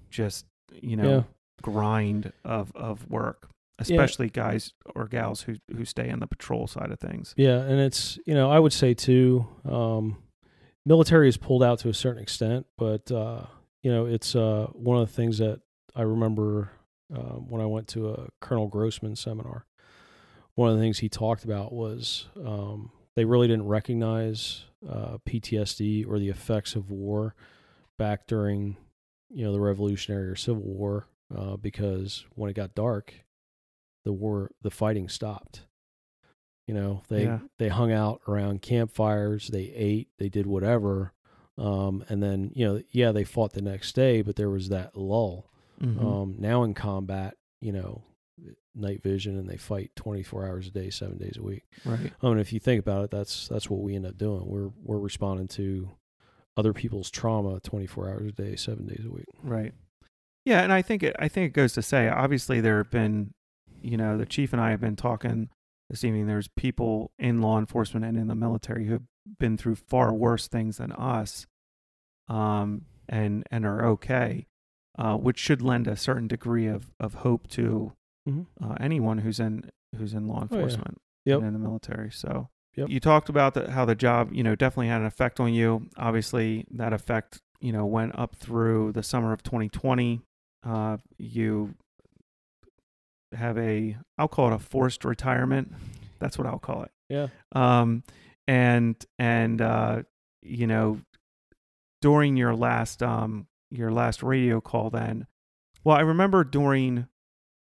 just 0.09 0.45
you 0.81 0.95
know. 0.95 1.25
Grind 1.61 2.33
of 2.43 2.71
of 2.75 3.09
work 3.09 3.49
especially 3.79 4.29
guys 4.29 4.73
or 4.95 5.07
gals 5.07 5.41
who 5.41 5.55
who 5.75 5.85
stay 5.85 6.09
on 6.09 6.19
the 6.19 6.27
patrol 6.27 6.67
side 6.67 6.91
of 6.91 6.99
things 6.99 7.33
Yeah, 7.37 7.59
and 7.59 7.79
it's 7.79 8.19
you 8.25 8.33
know 8.33 8.51
I 8.51 8.59
would 8.59 8.73
say 8.73 8.93
too, 8.93 9.47
um, 9.67 10.17
military 10.85 11.29
is 11.29 11.37
pulled 11.37 11.63
out 11.63 11.79
to 11.79 11.89
a 11.89 11.93
certain 11.93 12.21
extent, 12.21 12.65
but 12.77 13.11
uh, 13.11 13.45
you 13.81 13.91
know 13.91 14.05
it's 14.05 14.35
uh, 14.35 14.67
one 14.73 15.01
of 15.01 15.07
the 15.07 15.13
things 15.13 15.37
that 15.39 15.61
I 15.95 16.01
remember 16.03 16.71
uh, 17.13 17.37
when 17.37 17.61
I 17.61 17.65
went 17.65 17.87
to 17.89 18.09
a 18.09 18.27
Colonel 18.41 18.67
Grossman 18.67 19.15
seminar. 19.15 19.65
One 20.55 20.69
of 20.69 20.75
the 20.75 20.81
things 20.81 20.99
he 20.99 21.07
talked 21.07 21.45
about 21.45 21.71
was 21.71 22.27
um, 22.45 22.91
they 23.15 23.23
really 23.23 23.47
didn't 23.47 23.67
recognize 23.67 24.65
uh, 24.87 25.17
PTSD 25.25 26.05
or 26.07 26.19
the 26.19 26.29
effects 26.29 26.75
of 26.75 26.91
war 26.91 27.33
back 27.97 28.27
during 28.27 28.75
you 29.29 29.45
know 29.45 29.53
the 29.53 29.59
Revolutionary 29.59 30.27
or 30.27 30.35
Civil 30.35 30.63
War 30.63 31.07
uh, 31.35 31.57
because 31.57 32.25
when 32.35 32.49
it 32.49 32.53
got 32.55 32.75
dark, 32.75 33.13
the 34.05 34.13
war 34.13 34.51
the 34.61 34.71
fighting 34.71 35.09
stopped. 35.09 35.65
You 36.67 36.73
know, 36.75 37.01
they 37.09 37.23
Yeah. 37.23 37.39
they 37.57 37.69
hung 37.69 37.91
out 37.91 38.21
around 38.27 38.61
campfires, 38.61 39.47
they 39.47 39.71
ate, 39.73 40.09
they 40.17 40.29
did 40.29 40.45
whatever. 40.45 41.13
Um, 41.57 42.05
and 42.07 42.23
then, 42.23 42.51
you 42.55 42.65
know, 42.65 42.81
yeah, 42.91 43.11
they 43.11 43.23
fought 43.25 43.51
the 43.53 43.61
next 43.61 43.93
day, 43.93 44.21
but 44.21 44.35
there 44.37 44.49
was 44.49 44.69
that 44.69 44.95
lull. 44.95 45.49
Mhm. 45.81 46.01
Um, 46.01 46.35
now 46.39 46.63
in 46.63 46.73
combat, 46.73 47.35
you 47.59 47.71
know, 47.73 48.03
night 48.75 49.01
vision 49.03 49.37
and 49.37 49.49
they 49.49 49.57
fight 49.57 49.93
24 49.95 50.47
hours 50.47 50.67
a 50.67 50.71
day, 50.71 50.89
7 50.89 51.17
days 51.17 51.35
a 51.37 51.43
week. 51.43 51.65
right 51.83 52.13
I 52.21 52.29
mean, 52.29 52.39
if 52.39 52.53
you 52.53 52.59
think 52.61 52.79
about 52.79 53.03
it, 53.03 53.11
that's 53.11 53.47
that's 53.49 53.69
what 53.69 53.81
we 53.81 53.95
end 53.95 54.05
up 54.05 54.17
doing. 54.17 54.45
We're 54.45 54.69
we're 54.83 54.99
responding 54.99 55.47
to 55.49 55.89
other 56.55 56.71
people's 56.71 57.09
trauma 57.11 57.59
24 57.61 58.09
hours 58.09 58.29
a 58.29 58.31
day, 58.31 58.55
7 58.55 58.85
days 58.85 59.05
a 59.05 59.11
week. 59.11 59.25
Right. 59.43 59.73
Yeah, 60.49 60.61
and 60.63 60.73
I 60.73 60.81
think 60.81 61.03
it 61.03 61.15
I 61.19 61.27
think 61.27 61.47
it 61.47 61.53
goes 61.53 61.73
to 61.73 61.81
say 61.81 62.07
obviously 62.09 62.59
there 62.61 62.77
have 62.77 62.89
been 62.91 63.33
you 63.81 63.95
know, 63.95 64.17
the 64.17 64.25
chief 64.25 64.51
and 64.51 64.61
I 64.61 64.71
have 64.71 64.81
been 64.81 64.95
talking 64.97 65.49
this 65.89 66.03
evening 66.03 66.27
there's 66.27 66.49
people 66.49 67.11
in 67.17 67.41
law 67.41 67.57
enforcement 67.57 68.05
and 68.05 68.17
in 68.17 68.27
the 68.27 68.35
military 68.35 68.85
who 68.85 68.93
have 68.93 69.03
been 69.39 69.57
through 69.57 69.75
far 69.75 70.13
worse 70.13 70.47
things 70.47 70.77
than 70.77 70.91
us 70.91 71.45
um 72.27 72.85
and 73.07 73.43
and 73.51 73.65
are 73.65 73.85
okay. 73.85 74.45
Uh, 74.97 75.15
which 75.15 75.37
should 75.39 75.61
lend 75.61 75.87
a 75.87 75.95
certain 75.95 76.27
degree 76.27 76.67
of, 76.67 76.91
of 76.99 77.13
hope 77.15 77.47
to 77.47 77.93
Mhm. 78.27 78.47
uh, 78.61 78.75
anyone 78.81 79.19
who's 79.19 79.39
in 79.39 79.69
who's 79.95 80.13
in 80.13 80.27
law 80.27 80.39
Oh, 80.41 80.47
yeah. 80.51 80.57
enforcement 80.57 80.97
Yep. 81.25 81.37
and 81.39 81.47
in 81.47 81.53
the 81.53 81.59
military. 81.59 82.11
So 82.11 82.49
Yep. 82.75 82.89
you 82.89 82.99
talked 82.99 83.29
about 83.29 83.53
the, 83.53 83.71
how 83.71 83.85
the 83.85 83.95
job, 83.95 84.33
you 84.33 84.43
know, 84.43 84.55
definitely 84.55 84.87
had 84.89 84.99
an 85.01 85.07
effect 85.07 85.39
on 85.39 85.53
you. 85.53 85.89
Obviously, 85.97 86.65
that 86.71 86.91
effect, 86.91 87.39
you 87.61 87.71
know, 87.71 87.85
went 87.85 88.17
up 88.19 88.35
through 88.35 88.91
the 88.91 89.01
summer 89.03 89.31
of 89.31 89.41
2020. 89.41 90.21
Uh, 90.65 90.97
you 91.17 91.75
have 93.33 93.57
a, 93.57 93.97
I'll 94.17 94.27
call 94.27 94.51
it 94.51 94.55
a 94.55 94.59
forced 94.59 95.05
retirement. 95.05 95.73
That's 96.19 96.37
what 96.37 96.47
I'll 96.47 96.59
call 96.59 96.83
it. 96.83 96.91
Yeah. 97.09 97.27
Um, 97.53 98.03
and 98.47 98.95
and 99.17 99.61
uh, 99.61 100.03
you 100.41 100.67
know, 100.67 101.01
during 102.01 102.35
your 102.37 102.55
last 102.55 103.03
um 103.03 103.47
your 103.71 103.91
last 103.91 104.23
radio 104.23 104.59
call, 104.59 104.89
then, 104.89 105.27
well, 105.83 105.95
I 105.95 106.01
remember 106.01 106.43
during 106.43 107.07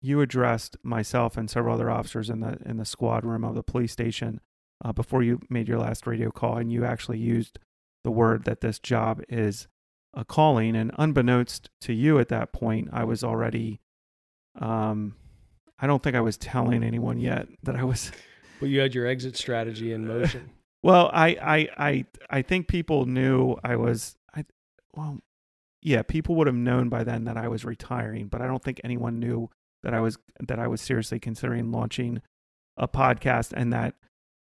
you 0.02 0.22
addressed 0.22 0.78
myself 0.84 1.38
and 1.38 1.50
several 1.50 1.76
other 1.76 1.92
officers 1.92 2.30
in 2.30 2.40
the 2.40 2.58
in 2.66 2.78
the 2.78 2.86
squad 2.86 3.24
room 3.24 3.44
of 3.44 3.56
the 3.56 3.64
police 3.64 3.92
station 3.92 4.42
uh, 4.84 4.92
before 4.92 5.22
you 5.22 5.40
made 5.50 5.68
your 5.68 5.80
last 5.80 6.08
radio 6.08 6.32
call, 6.32 6.58
and 6.58 6.72
you 6.72 6.84
actually 6.84 7.20
used 7.20 7.60
the 8.04 8.12
word 8.12 8.46
that 8.46 8.62
this 8.62 8.80
job 8.80 9.22
is 9.30 9.68
a 10.14 10.26
calling. 10.26 10.76
And 10.76 10.92
unbeknownst 10.98 11.70
to 11.82 11.94
you 11.94 12.20
at 12.20 12.30
that 12.30 12.52
point, 12.54 12.90
I 12.92 13.04
was 13.04 13.24
already, 13.24 13.80
um, 14.60 15.16
I 15.80 15.88
don't 15.88 16.04
think 16.04 16.16
I 16.16 16.22
was 16.22 16.38
telling 16.38 16.84
anyone 16.84 17.20
yet 17.20 17.48
that 17.64 17.76
I 17.76 17.84
was. 17.84 18.12
Well, 18.62 18.70
you 18.70 18.80
had 18.80 18.94
your 18.94 19.08
exit 19.08 19.36
strategy 19.36 19.92
in 19.92 20.08
motion. 20.08 20.52
Well, 20.84 21.10
I 21.14 21.28
I 21.30 21.70
I 21.78 22.06
I 22.30 22.42
think 22.42 22.68
people 22.68 23.06
knew 23.06 23.56
I 23.64 23.76
was. 23.76 24.16
I 24.36 24.46
well, 24.96 25.20
yeah, 25.82 26.02
people 26.02 26.36
would 26.36 26.48
have 26.48 26.56
known 26.56 26.90
by 26.90 27.04
then 27.04 27.26
that 27.26 27.38
I 27.38 27.48
was 27.48 27.64
retiring, 27.66 28.28
but 28.28 28.42
I 28.42 28.48
don't 28.48 28.64
think 28.64 28.82
anyone 28.84 29.20
knew 29.20 29.50
that 29.84 29.94
I 29.94 30.00
was 30.00 30.18
that 30.40 30.60
I 30.60 30.68
was 30.68 30.82
seriously 30.82 31.20
considering 31.20 31.72
launching 31.72 32.22
a 32.78 32.88
podcast, 32.88 33.54
and 33.56 33.72
that 33.74 33.94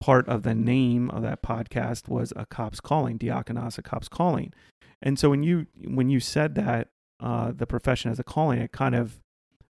part 0.01 0.27
of 0.27 0.43
the 0.43 0.55
name 0.55 1.09
of 1.09 1.21
that 1.23 1.41
podcast 1.41 2.09
was 2.09 2.33
a 2.35 2.45
cop's 2.45 2.81
calling, 2.81 3.17
Diakonos, 3.17 3.77
a 3.77 3.81
cop's 3.81 4.09
calling. 4.09 4.53
And 5.01 5.19
so 5.19 5.29
when 5.29 5.43
you 5.43 5.67
when 5.83 6.09
you 6.09 6.19
said 6.19 6.55
that 6.55 6.89
uh, 7.19 7.51
the 7.51 7.67
profession 7.67 8.11
as 8.11 8.19
a 8.19 8.23
calling, 8.23 8.59
it 8.59 8.71
kind 8.71 8.95
of 8.95 9.19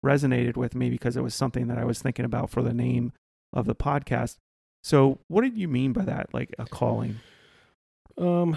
resonated 0.04 0.56
with 0.56 0.74
me 0.74 0.90
because 0.90 1.16
it 1.16 1.22
was 1.22 1.34
something 1.34 1.66
that 1.68 1.78
I 1.78 1.84
was 1.84 2.00
thinking 2.00 2.24
about 2.24 2.50
for 2.50 2.62
the 2.62 2.72
name 2.72 3.12
of 3.52 3.66
the 3.66 3.74
podcast. 3.74 4.36
So 4.82 5.18
what 5.28 5.42
did 5.42 5.56
you 5.56 5.68
mean 5.68 5.92
by 5.92 6.04
that, 6.04 6.32
like 6.32 6.54
a 6.58 6.64
calling? 6.64 7.20
Um, 8.16 8.56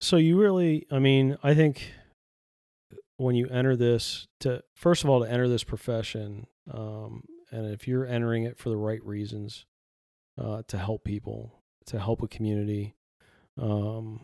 so 0.00 0.16
you 0.16 0.38
really, 0.38 0.86
I 0.90 0.98
mean, 0.98 1.38
I 1.42 1.54
think 1.54 1.92
when 3.16 3.34
you 3.36 3.48
enter 3.48 3.76
this, 3.76 4.26
to 4.40 4.62
first 4.74 5.04
of 5.04 5.10
all, 5.10 5.24
to 5.24 5.30
enter 5.30 5.48
this 5.48 5.64
profession, 5.64 6.46
um, 6.70 7.24
and 7.50 7.72
if 7.72 7.86
you're 7.88 8.06
entering 8.06 8.44
it 8.44 8.58
for 8.58 8.68
the 8.68 8.76
right 8.76 9.04
reasons, 9.04 9.64
uh, 10.38 10.62
to 10.68 10.76
help 10.76 11.04
people, 11.04 11.62
to 11.86 11.98
help 11.98 12.22
a 12.22 12.28
community, 12.28 12.94
um, 13.60 14.20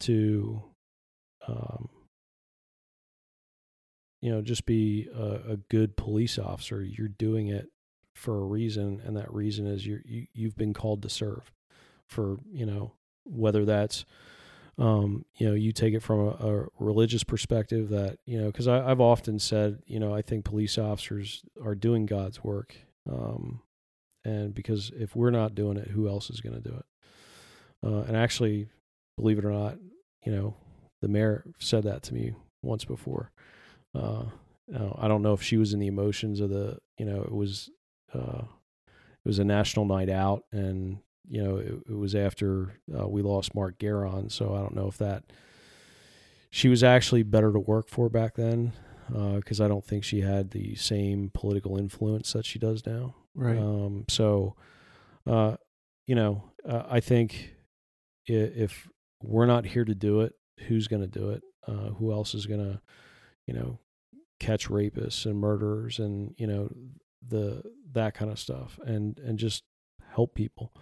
to, 0.00 0.62
um, 1.48 1.88
you 4.20 4.30
know, 4.30 4.42
just 4.42 4.66
be 4.66 5.08
a, 5.14 5.52
a 5.52 5.56
good 5.70 5.96
police 5.96 6.38
officer, 6.38 6.82
you're 6.82 7.08
doing 7.08 7.48
it 7.48 7.68
for 8.14 8.36
a 8.36 8.44
reason, 8.44 9.00
and 9.04 9.16
that 9.16 9.32
reason 9.32 9.66
is 9.66 9.86
you're, 9.86 10.02
you 10.04 10.26
you've 10.34 10.56
been 10.56 10.74
called 10.74 11.02
to 11.02 11.08
serve 11.08 11.50
for 12.06 12.36
you 12.52 12.66
know 12.66 12.92
whether 13.24 13.64
that's 13.64 14.04
um, 14.78 15.24
you 15.36 15.48
know 15.48 15.54
you 15.54 15.72
take 15.72 15.94
it 15.94 16.02
from 16.02 16.20
a, 16.20 16.30
a 16.30 16.66
religious 16.78 17.24
perspective 17.24 17.88
that 17.90 18.18
you 18.26 18.38
know 18.40 18.46
because 18.46 18.68
I've 18.68 19.00
often 19.00 19.38
said 19.38 19.82
you 19.86 20.00
know 20.00 20.14
I 20.14 20.22
think 20.22 20.44
police 20.44 20.76
officers 20.76 21.42
are 21.64 21.74
doing 21.74 22.06
God's 22.06 22.42
work 22.44 22.76
um, 23.10 23.60
and 24.24 24.54
because 24.54 24.90
if 24.94 25.16
we're 25.16 25.30
not 25.30 25.54
doing 25.54 25.76
it 25.76 25.88
who 25.88 26.08
else 26.08 26.30
is 26.30 26.40
going 26.40 26.60
to 26.60 26.68
do 26.68 26.76
it? 26.76 26.84
Uh, 27.82 28.02
and 28.02 28.16
actually 28.16 28.68
believe 29.16 29.38
it 29.38 29.44
or 29.44 29.52
not 29.52 29.78
you 30.24 30.32
know 30.32 30.54
the 31.00 31.08
mayor 31.08 31.44
said 31.58 31.84
that 31.84 32.02
to 32.02 32.14
me 32.14 32.34
once 32.62 32.84
before 32.84 33.30
uh, 33.94 34.24
I 34.98 35.08
don't 35.08 35.22
know 35.22 35.32
if 35.32 35.42
she 35.42 35.56
was 35.56 35.72
in 35.72 35.80
the 35.80 35.88
emotions 35.88 36.40
of 36.40 36.50
the 36.50 36.78
you 36.98 37.04
know 37.04 37.22
it 37.22 37.32
was 37.32 37.70
uh, 38.14 38.42
it 38.42 39.26
was 39.28 39.38
a 39.38 39.44
national 39.44 39.84
night 39.84 40.08
out 40.08 40.44
and 40.52 40.98
you 41.30 41.42
know, 41.42 41.56
it, 41.58 41.74
it 41.88 41.96
was 41.96 42.16
after 42.16 42.80
uh, 42.92 43.06
we 43.06 43.22
lost 43.22 43.54
Mark 43.54 43.78
Garon, 43.78 44.30
so 44.30 44.52
I 44.54 44.58
don't 44.58 44.74
know 44.74 44.88
if 44.88 44.98
that 44.98 45.22
she 46.50 46.68
was 46.68 46.82
actually 46.82 47.22
better 47.22 47.52
to 47.52 47.60
work 47.60 47.88
for 47.88 48.08
back 48.08 48.34
then 48.34 48.72
because 49.08 49.60
I 49.60 49.68
don't 49.68 49.84
think 49.84 50.04
she 50.04 50.20
had 50.20 50.50
the 50.50 50.74
same 50.74 51.30
political 51.32 51.76
influence 51.76 52.32
that 52.32 52.44
she 52.44 52.58
does 52.58 52.84
now. 52.84 53.14
Right. 53.34 53.58
Um, 53.58 54.04
so, 54.08 54.56
uh, 55.26 55.56
you 56.06 56.16
know, 56.16 56.44
uh, 56.68 56.82
I 56.88 57.00
think 57.00 57.54
if, 58.26 58.56
if 58.56 58.88
we're 59.22 59.46
not 59.46 59.66
here 59.66 59.84
to 59.84 59.94
do 59.94 60.20
it, 60.20 60.34
who's 60.68 60.88
going 60.88 61.02
to 61.02 61.08
do 61.08 61.30
it? 61.30 61.42
Uh, 61.66 61.90
who 61.90 62.12
else 62.12 62.34
is 62.34 62.46
going 62.46 62.60
to, 62.60 62.80
you 63.46 63.54
know, 63.54 63.78
catch 64.38 64.68
rapists 64.68 65.26
and 65.26 65.38
murderers 65.38 65.98
and 65.98 66.34
you 66.38 66.46
know 66.46 66.72
the 67.28 67.62
that 67.92 68.14
kind 68.14 68.30
of 68.30 68.38
stuff 68.38 68.78
and 68.84 69.18
and 69.18 69.38
just 69.38 69.64
help 70.14 70.34
people. 70.34 70.72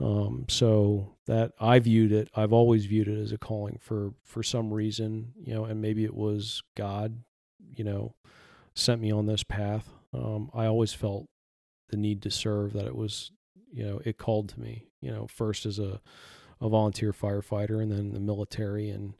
Um, 0.00 0.44
so 0.48 1.16
that 1.26 1.52
I 1.58 1.80
viewed 1.80 2.12
it, 2.12 2.28
I've 2.36 2.52
always 2.52 2.86
viewed 2.86 3.08
it 3.08 3.20
as 3.20 3.32
a 3.32 3.38
calling 3.38 3.78
for 3.80 4.12
for 4.22 4.42
some 4.42 4.72
reason, 4.72 5.32
you 5.36 5.54
know, 5.54 5.64
and 5.64 5.80
maybe 5.80 6.04
it 6.04 6.14
was 6.14 6.62
God, 6.76 7.24
you 7.74 7.82
know, 7.82 8.14
sent 8.74 9.00
me 9.00 9.10
on 9.10 9.26
this 9.26 9.42
path. 9.42 9.88
Um, 10.14 10.50
I 10.54 10.66
always 10.66 10.92
felt 10.92 11.26
the 11.88 11.96
need 11.96 12.22
to 12.22 12.30
serve 12.30 12.74
that 12.74 12.86
it 12.86 12.94
was, 12.94 13.32
you 13.72 13.84
know, 13.84 14.00
it 14.04 14.18
called 14.18 14.50
to 14.50 14.60
me, 14.60 14.86
you 15.00 15.10
know, 15.10 15.26
first 15.26 15.66
as 15.66 15.80
a 15.80 16.00
a 16.60 16.68
volunteer 16.68 17.12
firefighter 17.12 17.82
and 17.82 17.90
then 17.92 18.12
the 18.12 18.20
military 18.20 18.90
and 18.90 19.14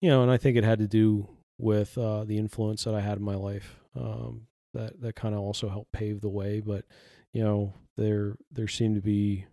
you 0.00 0.08
know, 0.08 0.22
and 0.22 0.30
I 0.30 0.38
think 0.38 0.56
it 0.56 0.64
had 0.64 0.78
to 0.78 0.88
do 0.88 1.28
with 1.58 1.98
uh, 1.98 2.24
the 2.24 2.38
influence 2.38 2.84
that 2.84 2.94
I 2.94 3.00
had 3.00 3.18
in 3.18 3.24
my 3.24 3.34
life. 3.34 3.76
Um, 3.94 4.46
that 4.72 5.00
that 5.00 5.16
kind 5.16 5.34
of 5.34 5.40
also 5.40 5.68
helped 5.68 5.92
pave 5.92 6.20
the 6.20 6.28
way, 6.28 6.60
but 6.60 6.84
you 7.32 7.42
know, 7.42 7.74
there 7.96 8.36
there 8.50 8.68
seemed 8.68 8.94
to 8.94 9.02
be 9.02 9.46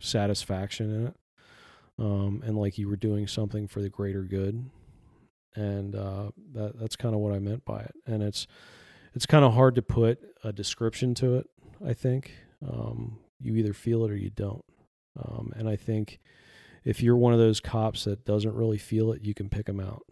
satisfaction 0.00 0.94
in 0.94 1.06
it. 1.08 1.14
Um, 1.98 2.42
and 2.44 2.56
like 2.56 2.78
you 2.78 2.88
were 2.88 2.96
doing 2.96 3.26
something 3.26 3.68
for 3.68 3.80
the 3.80 3.90
greater 3.90 4.22
good. 4.22 4.70
And 5.54 5.94
uh, 5.94 6.30
that 6.54 6.78
that's 6.78 6.96
kind 6.96 7.14
of 7.14 7.20
what 7.20 7.34
I 7.34 7.38
meant 7.38 7.64
by 7.64 7.80
it. 7.80 7.94
And 8.06 8.22
it's 8.22 8.46
it's 9.14 9.26
kind 9.26 9.44
of 9.44 9.52
hard 9.52 9.74
to 9.74 9.82
put 9.82 10.18
a 10.42 10.52
description 10.52 11.14
to 11.16 11.36
it, 11.36 11.46
I 11.86 11.92
think. 11.92 12.32
Um, 12.66 13.18
you 13.38 13.56
either 13.56 13.74
feel 13.74 14.04
it 14.04 14.10
or 14.10 14.16
you 14.16 14.30
don't. 14.30 14.64
Um, 15.22 15.52
and 15.56 15.68
I 15.68 15.76
think 15.76 16.20
if 16.84 17.02
you're 17.02 17.16
one 17.16 17.32
of 17.32 17.38
those 17.38 17.60
cops 17.60 18.04
that 18.04 18.24
doesn't 18.24 18.54
really 18.54 18.78
feel 18.78 19.12
it, 19.12 19.22
you 19.22 19.34
can 19.34 19.48
pick 19.48 19.66
them 19.66 19.80
out. 19.80 20.02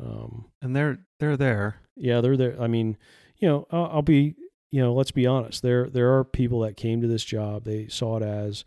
Um, 0.00 0.46
and 0.60 0.76
they're 0.76 0.98
they're 1.18 1.36
there. 1.36 1.80
Yeah, 1.96 2.20
they're 2.20 2.36
there. 2.36 2.60
I 2.60 2.66
mean, 2.66 2.96
you 3.38 3.48
know, 3.48 3.66
I'll, 3.70 3.90
I'll 3.94 4.02
be, 4.02 4.34
you 4.70 4.82
know, 4.82 4.92
let's 4.92 5.10
be 5.10 5.26
honest. 5.26 5.62
There 5.62 5.88
there 5.88 6.16
are 6.16 6.24
people 6.24 6.60
that 6.60 6.76
came 6.76 7.00
to 7.00 7.08
this 7.08 7.24
job. 7.24 7.64
They 7.64 7.88
saw 7.88 8.18
it 8.18 8.22
as, 8.22 8.64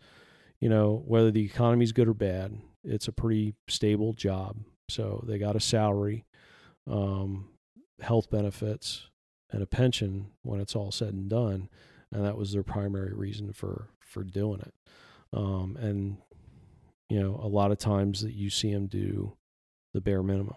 you 0.60 0.68
know, 0.68 1.02
whether 1.06 1.30
the 1.30 1.44
economy's 1.44 1.92
good 1.92 2.08
or 2.08 2.14
bad, 2.14 2.58
it's 2.84 3.08
a 3.08 3.12
pretty 3.12 3.54
stable 3.68 4.12
job. 4.12 4.56
So 4.88 5.24
they 5.26 5.38
got 5.38 5.56
a 5.56 5.60
salary, 5.60 6.26
um, 6.90 7.48
health 8.00 8.30
benefits, 8.30 9.08
and 9.50 9.62
a 9.62 9.66
pension 9.66 10.32
when 10.42 10.60
it's 10.60 10.74
all 10.74 10.90
said 10.90 11.14
and 11.14 11.30
done, 11.30 11.68
and 12.10 12.24
that 12.24 12.36
was 12.36 12.52
their 12.52 12.64
primary 12.64 13.14
reason 13.14 13.52
for 13.52 13.88
for 14.00 14.24
doing 14.24 14.60
it. 14.60 14.74
Um, 15.32 15.78
and 15.80 16.18
you 17.12 17.22
know, 17.22 17.38
a 17.42 17.46
lot 17.46 17.70
of 17.70 17.76
times 17.76 18.22
that 18.22 18.32
you 18.32 18.48
see 18.48 18.72
them 18.72 18.86
do 18.86 19.36
the 19.92 20.00
bare 20.00 20.22
minimum 20.22 20.56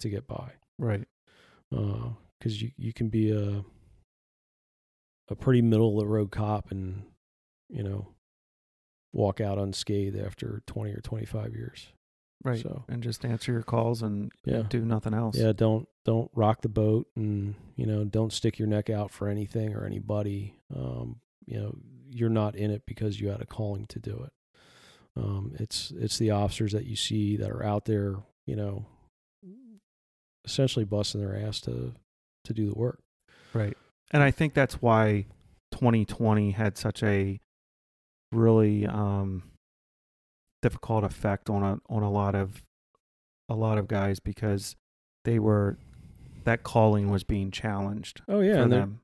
to 0.00 0.08
get 0.08 0.26
by, 0.26 0.52
right? 0.78 1.06
Because 1.68 2.06
uh, 2.46 2.48
you 2.48 2.70
you 2.78 2.94
can 2.94 3.10
be 3.10 3.30
a 3.30 3.62
a 5.28 5.36
pretty 5.36 5.60
middle 5.60 5.98
of 5.98 6.02
the 6.02 6.10
road 6.10 6.30
cop 6.30 6.70
and 6.70 7.02
you 7.68 7.82
know 7.82 8.08
walk 9.12 9.38
out 9.38 9.58
unscathed 9.58 10.18
after 10.18 10.62
20 10.66 10.92
or 10.92 11.02
25 11.02 11.54
years. 11.54 11.92
Right 12.42 12.62
so 12.62 12.86
and 12.88 13.02
just 13.02 13.26
answer 13.26 13.52
your 13.52 13.62
calls 13.62 14.00
and 14.00 14.32
yeah. 14.46 14.62
do 14.62 14.86
nothing 14.86 15.12
else. 15.12 15.36
Yeah 15.36 15.52
don't 15.52 15.86
don't 16.06 16.30
rock 16.34 16.62
the 16.62 16.70
boat 16.70 17.06
and 17.16 17.54
you 17.76 17.84
know 17.84 18.04
don't 18.04 18.32
stick 18.32 18.58
your 18.58 18.66
neck 18.66 18.88
out 18.88 19.10
for 19.10 19.28
anything 19.28 19.74
or 19.74 19.84
anybody. 19.84 20.54
Um, 20.74 21.20
you 21.44 21.60
know 21.60 21.76
you're 22.08 22.30
not 22.30 22.56
in 22.56 22.70
it 22.70 22.84
because 22.86 23.20
you 23.20 23.28
had 23.28 23.42
a 23.42 23.46
calling 23.46 23.84
to 23.88 23.98
do 23.98 24.22
it 24.24 24.32
um, 25.16 25.54
it's 25.58 25.92
it's 25.96 26.18
the 26.18 26.30
officers 26.30 26.72
that 26.72 26.86
you 26.86 26.96
see 26.96 27.36
that 27.36 27.50
are 27.50 27.62
out 27.62 27.84
there 27.84 28.16
you 28.46 28.56
know 28.56 28.86
essentially 30.44 30.84
busting 30.84 31.20
their 31.20 31.36
ass 31.36 31.60
to 31.60 31.94
to 32.44 32.52
do 32.52 32.66
the 32.68 32.78
work 32.78 33.00
right 33.54 33.76
and 34.10 34.22
i 34.22 34.30
think 34.30 34.54
that's 34.54 34.82
why 34.82 35.24
2020 35.72 36.52
had 36.52 36.76
such 36.76 37.02
a 37.02 37.38
really 38.32 38.86
um 38.86 39.42
difficult 40.62 41.04
effect 41.04 41.50
on 41.50 41.62
a 41.62 41.78
on 41.92 42.02
a 42.02 42.10
lot 42.10 42.34
of 42.34 42.62
a 43.48 43.54
lot 43.54 43.78
of 43.78 43.88
guys 43.88 44.20
because 44.20 44.76
they 45.24 45.38
were 45.38 45.76
that 46.44 46.62
calling 46.62 47.10
was 47.10 47.24
being 47.24 47.50
challenged. 47.50 48.22
Oh 48.28 48.40
yeah, 48.40 48.62
and 48.62 48.72
them. 48.72 49.00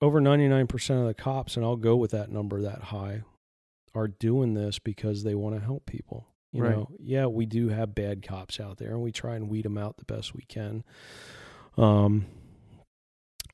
over 0.00 0.20
ninety 0.20 0.48
nine 0.48 0.66
percent 0.66 1.00
of 1.00 1.06
the 1.06 1.14
cops, 1.14 1.56
and 1.56 1.64
I'll 1.64 1.76
go 1.76 1.96
with 1.96 2.12
that 2.12 2.30
number 2.30 2.62
that 2.62 2.84
high, 2.84 3.22
are 3.94 4.08
doing 4.08 4.54
this 4.54 4.78
because 4.78 5.22
they 5.22 5.34
want 5.34 5.56
to 5.56 5.64
help 5.64 5.86
people. 5.86 6.26
You 6.52 6.62
right. 6.62 6.72
know, 6.72 6.88
yeah, 7.00 7.26
we 7.26 7.46
do 7.46 7.68
have 7.68 7.94
bad 7.94 8.26
cops 8.26 8.60
out 8.60 8.78
there, 8.78 8.90
and 8.90 9.02
we 9.02 9.10
try 9.10 9.34
and 9.34 9.48
weed 9.48 9.64
them 9.64 9.76
out 9.76 9.96
the 9.96 10.04
best 10.04 10.34
we 10.34 10.44
can. 10.44 10.84
Um, 11.76 12.26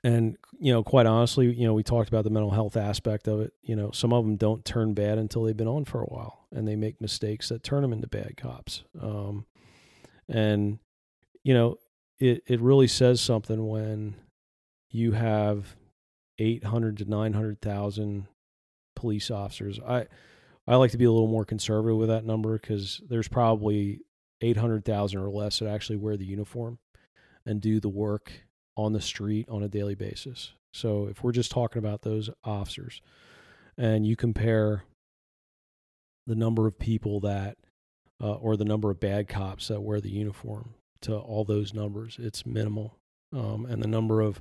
and 0.02 0.36
you 0.58 0.72
know 0.72 0.82
quite 0.82 1.06
honestly 1.06 1.52
you 1.52 1.66
know 1.66 1.74
we 1.74 1.82
talked 1.82 2.08
about 2.08 2.24
the 2.24 2.30
mental 2.30 2.50
health 2.50 2.76
aspect 2.76 3.28
of 3.28 3.40
it 3.40 3.52
you 3.62 3.76
know 3.76 3.90
some 3.90 4.12
of 4.12 4.24
them 4.24 4.36
don't 4.36 4.64
turn 4.64 4.94
bad 4.94 5.18
until 5.18 5.42
they've 5.42 5.56
been 5.56 5.68
on 5.68 5.84
for 5.84 6.00
a 6.00 6.06
while 6.06 6.46
and 6.52 6.66
they 6.66 6.76
make 6.76 7.00
mistakes 7.00 7.48
that 7.48 7.62
turn 7.62 7.82
them 7.82 7.92
into 7.92 8.06
bad 8.06 8.36
cops 8.36 8.84
um, 9.00 9.44
and 10.28 10.78
you 11.42 11.52
know 11.52 11.76
it 12.18 12.42
it 12.46 12.60
really 12.60 12.88
says 12.88 13.20
something 13.20 13.68
when 13.68 14.14
you 14.90 15.12
have 15.12 15.76
800 16.38 16.98
to 16.98 17.04
900,000 17.04 18.26
police 18.96 19.30
officers 19.30 19.78
i 19.86 20.06
i 20.70 20.76
like 20.76 20.90
to 20.90 20.98
be 20.98 21.04
a 21.04 21.12
little 21.12 21.28
more 21.28 21.44
conservative 21.44 21.98
with 21.98 22.08
that 22.08 22.24
number 22.24 22.58
cuz 22.58 23.02
there's 23.08 23.28
probably 23.28 24.00
800,000 24.40 25.20
or 25.20 25.30
less 25.30 25.58
that 25.58 25.68
actually 25.68 25.96
wear 25.96 26.16
the 26.16 26.24
uniform 26.24 26.78
and 27.44 27.60
do 27.60 27.80
the 27.80 27.88
work 27.88 28.32
on 28.76 28.92
the 28.92 29.00
street 29.00 29.48
on 29.48 29.62
a 29.62 29.68
daily 29.68 29.94
basis. 29.94 30.52
So 30.72 31.06
if 31.06 31.22
we're 31.22 31.32
just 31.32 31.50
talking 31.50 31.78
about 31.78 32.02
those 32.02 32.30
officers 32.44 33.02
and 33.76 34.06
you 34.06 34.16
compare 34.16 34.84
the 36.26 36.34
number 36.34 36.66
of 36.66 36.78
people 36.78 37.20
that, 37.20 37.58
uh, 38.22 38.34
or 38.34 38.56
the 38.56 38.64
number 38.64 38.90
of 38.90 39.00
bad 39.00 39.28
cops 39.28 39.68
that 39.68 39.80
wear 39.80 40.00
the 40.00 40.10
uniform 40.10 40.74
to 41.02 41.16
all 41.16 41.44
those 41.44 41.74
numbers, 41.74 42.16
it's 42.20 42.46
minimal. 42.46 42.96
Um, 43.32 43.66
and 43.66 43.82
the 43.82 43.88
number 43.88 44.20
of 44.20 44.40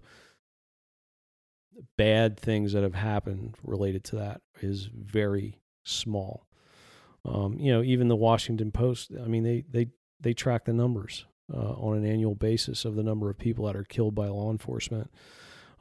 bad 1.98 2.38
things 2.40 2.74
that 2.74 2.84
have 2.84 2.96
happened 2.96 3.56
related 3.64 4.04
to 4.06 4.18
that 4.18 4.42
is 4.62 4.90
very 4.94 5.58
small. 5.90 6.46
Um, 7.26 7.60
you 7.60 7.72
know, 7.72 7.84
even 7.84 8.08
the 8.08 8.16
Washington 8.16 8.72
Post, 8.72 9.12
I 9.22 9.28
mean, 9.28 9.44
they, 9.44 9.66
they, 9.70 9.88
they 10.20 10.34
track 10.34 10.66
the 10.66 10.74
numbers 10.74 11.26
uh, 11.54 11.74
on 11.74 11.98
an 11.98 12.06
annual 12.06 12.36
basis 12.36 12.86
of 12.86 12.96
the 12.96 13.04
number 13.04 13.30
of 13.30 13.38
people 13.38 13.66
that 13.66 13.76
are 13.76 13.84
killed 13.84 14.16
by 14.16 14.28
law 14.28 14.52
enforcement. 14.52 15.12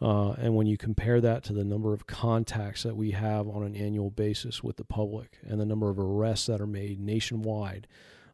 Uh, 0.01 0.31
and 0.33 0.55
when 0.55 0.67
you 0.67 0.77
compare 0.77 1.21
that 1.21 1.43
to 1.45 1.53
the 1.53 1.65
number 1.65 1.93
of 1.93 2.07
contacts 2.07 2.85
that 2.85 2.97
we 2.97 3.11
have 3.11 3.49
on 3.49 3.65
an 3.65 3.75
annual 3.75 4.11
basis 4.11 4.63
with 4.63 4.77
the 4.77 4.85
public 4.85 5.39
and 5.47 5.61
the 5.61 5.67
number 5.67 5.91
of 5.91 5.99
arrests 5.99 6.47
that 6.47 6.61
are 6.61 6.69
made 6.69 7.01
nationwide, 7.01 7.89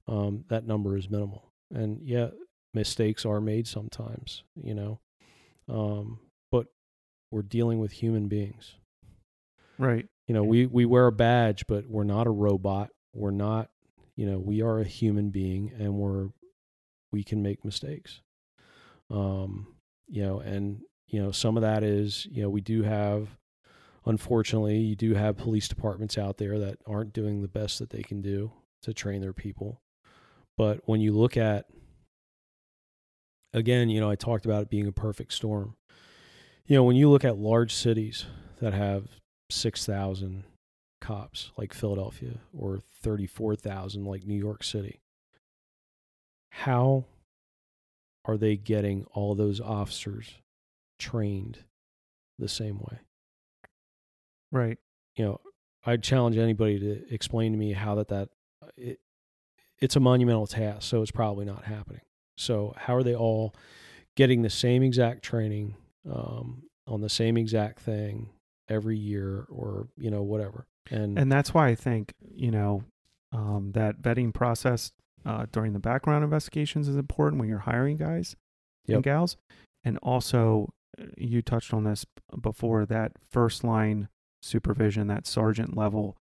um, 0.07 0.45
that 0.49 0.67
number 0.67 0.97
is 0.97 1.09
minimal. 1.09 1.51
And 1.73 2.01
yeah, 2.03 2.29
mistakes 2.75 3.25
are 3.25 3.41
made 3.41 3.67
sometimes, 3.67 4.43
you 4.55 4.75
know, 4.75 5.01
um, 5.69 6.19
but 6.53 6.67
we're 7.31 7.43
dealing 7.43 7.79
with 7.79 7.93
human 7.93 8.29
beings. 8.29 8.75
Right. 9.79 10.07
You 10.27 10.35
know, 10.35 10.45
we, 10.45 10.67
we 10.67 10.85
wear 10.87 11.07
a 11.07 11.13
badge, 11.13 11.67
but 11.67 11.87
we're 11.87 12.05
not 12.05 12.27
a 12.27 12.31
robot. 12.31 12.91
We're 13.13 13.31
not, 13.31 13.71
you 14.17 14.27
know, 14.27 14.39
we 14.39 14.63
are 14.63 14.81
a 14.81 14.85
human 14.85 15.31
being 15.31 15.73
and 15.79 15.95
we're 15.95 16.29
we 17.13 17.23
can 17.23 17.43
make 17.43 17.65
mistakes. 17.65 18.23
Um, 19.11 19.69
you 20.09 20.23
know, 20.23 20.41
and 20.41 20.81
you 21.07 21.23
know, 21.23 21.31
some 21.31 21.57
of 21.57 21.63
that 21.63 21.83
is, 21.85 22.27
you 22.31 22.43
know, 22.43 22.51
we 22.51 22.61
do 22.61 22.83
have 22.83 23.29
unfortunately, 24.07 24.79
you 24.79 24.97
do 24.97 25.15
have 25.15 25.37
police 25.37 25.69
departments 25.69 26.19
out 26.19 26.37
there 26.37 26.59
that 26.59 26.79
aren't 26.87 27.13
doing 27.13 27.41
the 27.41 27.49
best 27.49 27.79
that 27.79 27.91
they 27.91 28.03
can 28.03 28.21
do 28.21 28.53
to 28.83 28.93
train 28.93 29.21
their 29.21 29.33
people. 29.33 29.81
But 30.57 30.81
when 30.85 31.01
you 31.01 31.13
look 31.13 31.37
at 31.37 31.67
again, 33.53 33.89
you 33.89 34.01
know, 34.01 34.11
I 34.11 34.17
talked 34.17 34.45
about 34.45 34.63
it 34.63 34.71
being 34.71 34.87
a 34.87 34.93
perfect 34.93 35.33
storm. 35.33 35.77
You 36.67 36.77
know, 36.77 36.85
when 36.85 36.97
you 36.97 37.11
look 37.11 37.25
at 37.25 37.39
large 37.39 37.75
cities 37.75 38.27
that 38.61 38.73
have 38.73 39.09
6,000 39.51 40.45
cops 41.01 41.51
like 41.57 41.75
Philadelphia 41.75 42.41
or 42.57 42.81
34,000 43.03 44.05
like 44.05 44.27
New 44.27 44.39
York 44.39 44.65
City, 44.65 45.01
how 46.51 47.05
are 48.25 48.37
they 48.37 48.57
getting 48.57 49.05
all 49.13 49.35
those 49.35 49.61
officers 49.61 50.35
trained 50.99 51.59
the 52.39 52.49
same 52.49 52.79
way? 52.79 53.01
Right. 54.51 54.79
You 55.17 55.25
know, 55.25 55.41
I'd 55.85 56.03
challenge 56.03 56.39
anybody 56.39 56.79
to 56.79 57.13
explain 57.13 57.53
to 57.53 57.59
me 57.59 57.73
how 57.73 57.97
that 57.97 58.09
that 58.09 58.29
uh, 58.63 58.69
it, 58.77 59.01
it's 59.81 59.97
a 59.97 60.01
monumental 60.01 60.47
task, 60.47 60.83
so 60.83 61.03
it's 61.03 61.11
probably 61.11 61.45
not 61.45 61.65
happening. 61.65 62.01
So 62.39 62.75
how 62.77 62.95
are 62.95 63.03
they 63.03 63.15
all 63.15 63.55
getting 64.17 64.43
the 64.43 64.51
same 64.51 64.83
exact 64.83 65.23
training 65.23 65.75
um, 66.11 66.63
on 66.87 67.01
the 67.01 67.09
same 67.09 67.37
exact 67.37 67.81
thing 67.81 68.31
every 68.69 68.97
year, 68.97 69.47
or 69.51 69.89
you 69.97 70.11
know 70.11 70.23
whatever? 70.23 70.67
And 70.91 71.19
and 71.19 71.31
that's 71.31 71.55
why 71.55 71.69
I 71.69 71.75
think 71.75 72.13
you 72.35 72.51
know 72.51 72.85
um, 73.33 73.73
that 73.73 74.01
vetting 74.01 74.33
process 74.33 74.93
uh, 75.25 75.47
during 75.53 75.73
the 75.73 75.79
background 75.79 76.25
investigations 76.25 76.89
is 76.89 76.97
important 76.97 77.41
when 77.41 77.49
you're 77.49 77.59
hiring 77.61 77.97
guys 77.97 78.37
yep. 78.87 78.97
and 78.97 79.05
gals, 79.05 79.37
and 79.85 79.99
also 80.03 80.73
you 81.17 81.43
touched 81.43 81.73
on 81.73 81.85
this 81.85 82.07
before 82.41 82.87
that 82.87 83.13
first 83.31 83.65
line 83.65 84.09
supervision, 84.43 85.09
that 85.09 85.27
sergeant 85.27 85.77
level, 85.77 86.17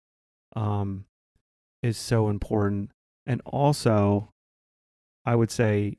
um, 0.55 1.05
is 1.81 1.97
so 1.97 2.29
important. 2.29 2.91
And 3.25 3.41
also, 3.45 4.29
I 5.25 5.35
would 5.35 5.51
say, 5.51 5.97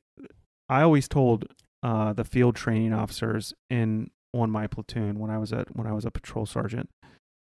I 0.69 0.83
always 0.83 1.09
told 1.09 1.47
uh, 1.83 2.13
the 2.15 2.25
field 2.25 2.57
training 2.57 2.93
officers 2.93 3.55
in 3.69 4.11
on 4.35 4.51
my 4.51 4.67
platoon 4.67 5.19
when 5.19 5.31
I 5.31 5.39
was 5.39 5.53
at 5.53 5.75
when 5.77 5.87
I 5.87 5.93
was 5.93 6.05
a 6.05 6.11
patrol 6.11 6.45
sergeant 6.47 6.91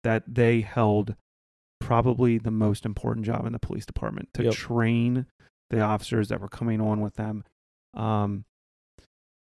that 0.04 0.22
they 0.26 0.60
held 0.62 1.14
probably 1.80 2.38
the 2.38 2.50
most 2.50 2.84
important 2.84 3.24
job 3.26 3.46
in 3.46 3.52
the 3.52 3.58
police 3.58 3.86
department 3.86 4.28
to 4.34 4.44
Yep. 4.44 4.54
train 4.54 5.26
the 5.70 5.80
officers 5.80 6.28
that 6.28 6.40
were 6.40 6.48
coming 6.48 6.80
on 6.80 7.00
with 7.00 7.14
them. 7.16 7.44
Um, 7.94 8.44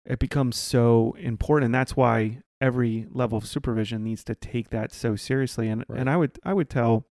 it 0.05 0.19
becomes 0.19 0.57
so 0.57 1.15
important, 1.19 1.65
and 1.65 1.75
that's 1.75 1.95
why 1.95 2.41
every 2.61 3.07
level 3.11 3.37
of 3.37 3.45
supervision 3.45 4.03
needs 4.03 4.23
to 4.25 4.35
take 4.35 4.69
that 4.69 4.91
so 4.91 5.15
seriously. 5.15 5.69
And 5.69 5.85
Right. 5.87 5.99
and 5.99 6.09
I 6.09 6.17
would 6.17 6.37
I 6.43 6.53
would 6.53 6.69
tell, 6.69 7.05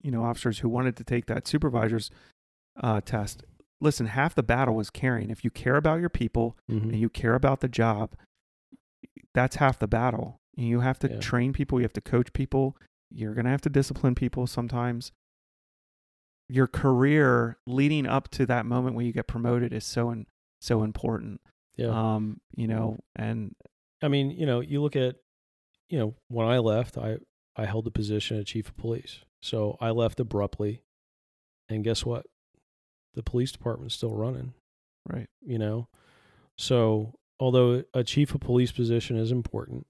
you 0.00 0.10
know, 0.10 0.22
officers 0.24 0.60
who 0.60 0.68
wanted 0.68 0.96
to 0.96 1.04
take 1.04 1.26
that 1.26 1.46
supervisor's 1.46 2.10
uh, 2.76 3.00
test, 3.00 3.44
listen, 3.80 4.06
half 4.06 4.34
the 4.34 4.42
battle 4.42 4.80
is 4.80 4.90
caring. 4.90 5.30
If 5.30 5.44
you 5.44 5.50
care 5.50 5.76
about 5.76 6.00
your 6.00 6.08
people 6.08 6.56
Mhm. 6.70 6.82
and 6.90 6.96
you 6.96 7.08
care 7.08 7.34
about 7.34 7.60
the 7.60 7.68
job, 7.68 8.14
that's 9.34 9.56
half 9.56 9.78
the 9.78 9.88
battle. 9.88 10.40
You 10.56 10.80
have 10.80 10.98
to 11.00 11.10
Yeah. 11.10 11.18
train 11.20 11.52
people, 11.52 11.78
you 11.80 11.84
have 11.84 11.92
to 11.94 12.00
coach 12.00 12.32
people, 12.32 12.76
you're 13.10 13.34
going 13.34 13.44
to 13.44 13.50
have 13.50 13.60
to 13.62 13.68
discipline 13.70 14.14
people 14.14 14.46
sometimes. 14.46 15.12
Your 16.48 16.66
career 16.66 17.58
leading 17.66 18.06
up 18.06 18.28
to 18.32 18.46
that 18.46 18.66
moment 18.66 18.94
when 18.96 19.06
you 19.06 19.12
get 19.12 19.26
promoted 19.26 19.72
is 19.72 19.84
so 19.84 20.24
so 20.60 20.82
important. 20.82 21.40
Yeah. 21.76 21.88
Um, 21.88 22.40
you 22.54 22.68
know, 22.68 22.98
and 23.16 23.54
I 24.02 24.08
mean, 24.08 24.30
you 24.30 24.46
know, 24.46 24.60
you 24.60 24.80
look 24.82 24.94
at, 24.96 25.16
you 25.88 25.98
know, 25.98 26.14
when 26.28 26.46
I 26.46 26.58
left, 26.58 26.96
I 26.98 27.16
I 27.56 27.64
held 27.66 27.84
the 27.86 27.90
position 27.90 28.38
of 28.38 28.46
chief 28.46 28.68
of 28.68 28.76
police. 28.76 29.20
So 29.42 29.76
I 29.80 29.90
left 29.90 30.20
abruptly, 30.20 30.82
and 31.68 31.82
guess 31.84 32.04
what? 32.04 32.26
The 33.14 33.22
police 33.22 33.52
department's 33.52 33.94
still 33.94 34.14
running. 34.14 34.54
right. 35.10 35.28
You 35.42 35.58
know, 35.58 35.88
so 36.58 37.14
although 37.44 37.84
a 37.92 38.02
chief 38.02 38.34
of 38.34 38.40
police 38.40 38.72
position 38.72 39.18
is 39.18 39.30
important, 39.30 39.86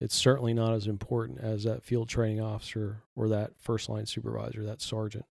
it's 0.00 0.14
certainly 0.14 0.54
not 0.54 0.72
as 0.72 0.86
important 0.86 1.38
as 1.38 1.64
that 1.64 1.82
field 1.82 2.08
training 2.08 2.40
officer 2.40 3.02
or 3.14 3.28
that 3.28 3.50
first 3.58 3.90
line 3.90 4.06
supervisor, 4.06 4.64
that 4.64 4.80
sergeant. 4.80 5.26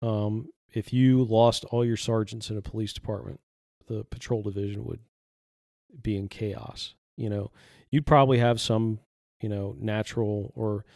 Um, 0.00 0.48
if 0.72 0.90
you 0.90 1.22
lost 1.24 1.66
all 1.66 1.84
your 1.84 1.98
sergeants 1.98 2.48
in 2.48 2.56
a 2.56 2.62
police 2.62 2.94
department, 2.94 3.40
the 3.88 4.04
patrol 4.04 4.42
division 4.42 4.86
would 4.86 5.00
be 6.00 6.16
in 6.16 6.28
chaos. 6.28 6.94
You 7.18 7.28
know, 7.28 7.50
you'd 7.90 8.06
probably 8.06 8.38
have 8.38 8.58
some, 8.58 9.00
you 9.42 9.50
know, 9.50 9.76
natural 9.78 10.50
or, 10.56 10.86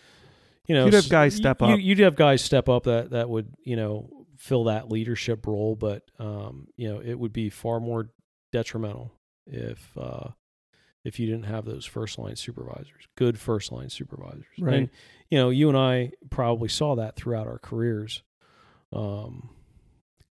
you 0.66 0.74
know, 0.74 0.86
You'd 0.86 0.94
have 0.94 1.10
guys 1.10 1.36
step 1.36 1.60
you- 1.60 1.66
up. 1.66 1.78
You'd 1.78 1.98
have 1.98 2.16
guys 2.16 2.42
step 2.42 2.70
up 2.70 2.84
that 2.84 3.10
that 3.10 3.28
would, 3.28 3.52
you 3.62 3.76
know, 3.76 4.08
fill 4.38 4.64
that 4.64 4.90
leadership 4.90 5.46
role, 5.46 5.76
but 5.76 6.04
um, 6.18 6.68
you 6.74 6.88
know, 6.90 7.02
it 7.04 7.18
would 7.18 7.34
be 7.34 7.50
far 7.50 7.80
more 7.80 8.08
detrimental 8.50 9.12
if 9.46 9.96
uh 9.98 10.28
if 11.04 11.20
you 11.20 11.26
didn't 11.26 11.44
have 11.44 11.66
those 11.66 11.84
first 11.84 12.18
line 12.18 12.36
supervisors, 12.36 13.08
good 13.16 13.38
first 13.38 13.70
line 13.70 13.90
supervisors. 13.90 14.46
Right. 14.58 14.74
And 14.74 14.90
you 15.30 15.38
know, 15.38 15.50
you 15.50 15.68
and 15.68 15.76
I 15.76 16.12
probably 16.30 16.68
saw 16.68 16.96
that 16.96 17.16
throughout 17.16 17.46
our 17.46 17.58
careers. 17.58 18.22
Um 18.92 19.50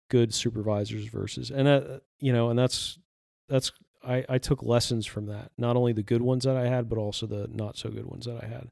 good 0.09 0.33
supervisors 0.33 1.05
versus 1.05 1.51
and 1.51 1.67
uh, 1.67 1.99
you 2.19 2.33
know, 2.33 2.49
and 2.49 2.59
that's 2.59 2.99
that's 3.49 3.71
I 4.03 4.25
I 4.29 4.38
took 4.38 4.63
lessons 4.63 5.05
from 5.05 5.27
that. 5.27 5.51
Not 5.57 5.75
only 5.75 5.93
the 5.93 6.03
good 6.03 6.21
ones 6.21 6.43
that 6.43 6.57
I 6.57 6.67
had, 6.67 6.89
but 6.89 6.97
also 6.97 7.25
the 7.25 7.47
not 7.51 7.77
so 7.77 7.89
good 7.89 8.05
ones 8.05 8.25
that 8.25 8.43
I 8.43 8.47
had 8.47 8.69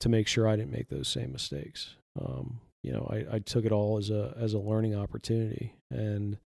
to 0.00 0.08
make 0.08 0.28
sure 0.28 0.48
I 0.48 0.56
didn't 0.56 0.72
make 0.72 0.88
those 0.88 1.08
same 1.08 1.32
mistakes. 1.32 1.96
Um, 2.20 2.60
you 2.82 2.92
know, 2.92 3.08
I, 3.10 3.36
I 3.36 3.38
took 3.40 3.64
it 3.64 3.72
all 3.72 3.98
as 3.98 4.10
a 4.10 4.36
as 4.38 4.54
a 4.54 4.58
learning 4.58 4.94
opportunity, 4.94 5.74
and 5.90 6.38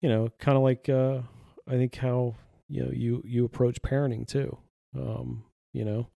you 0.00 0.08
know, 0.08 0.28
kind 0.38 0.56
of 0.56 0.62
like 0.62 0.88
uh, 0.88 1.20
I 1.68 1.72
think 1.72 1.96
how 1.96 2.34
you 2.68 2.84
know 2.84 2.90
you 2.92 3.22
you 3.24 3.44
approach 3.44 3.82
parenting 3.82 4.26
too. 4.26 4.58
Um, 4.96 5.44
you 5.72 5.84
know, 5.84 6.08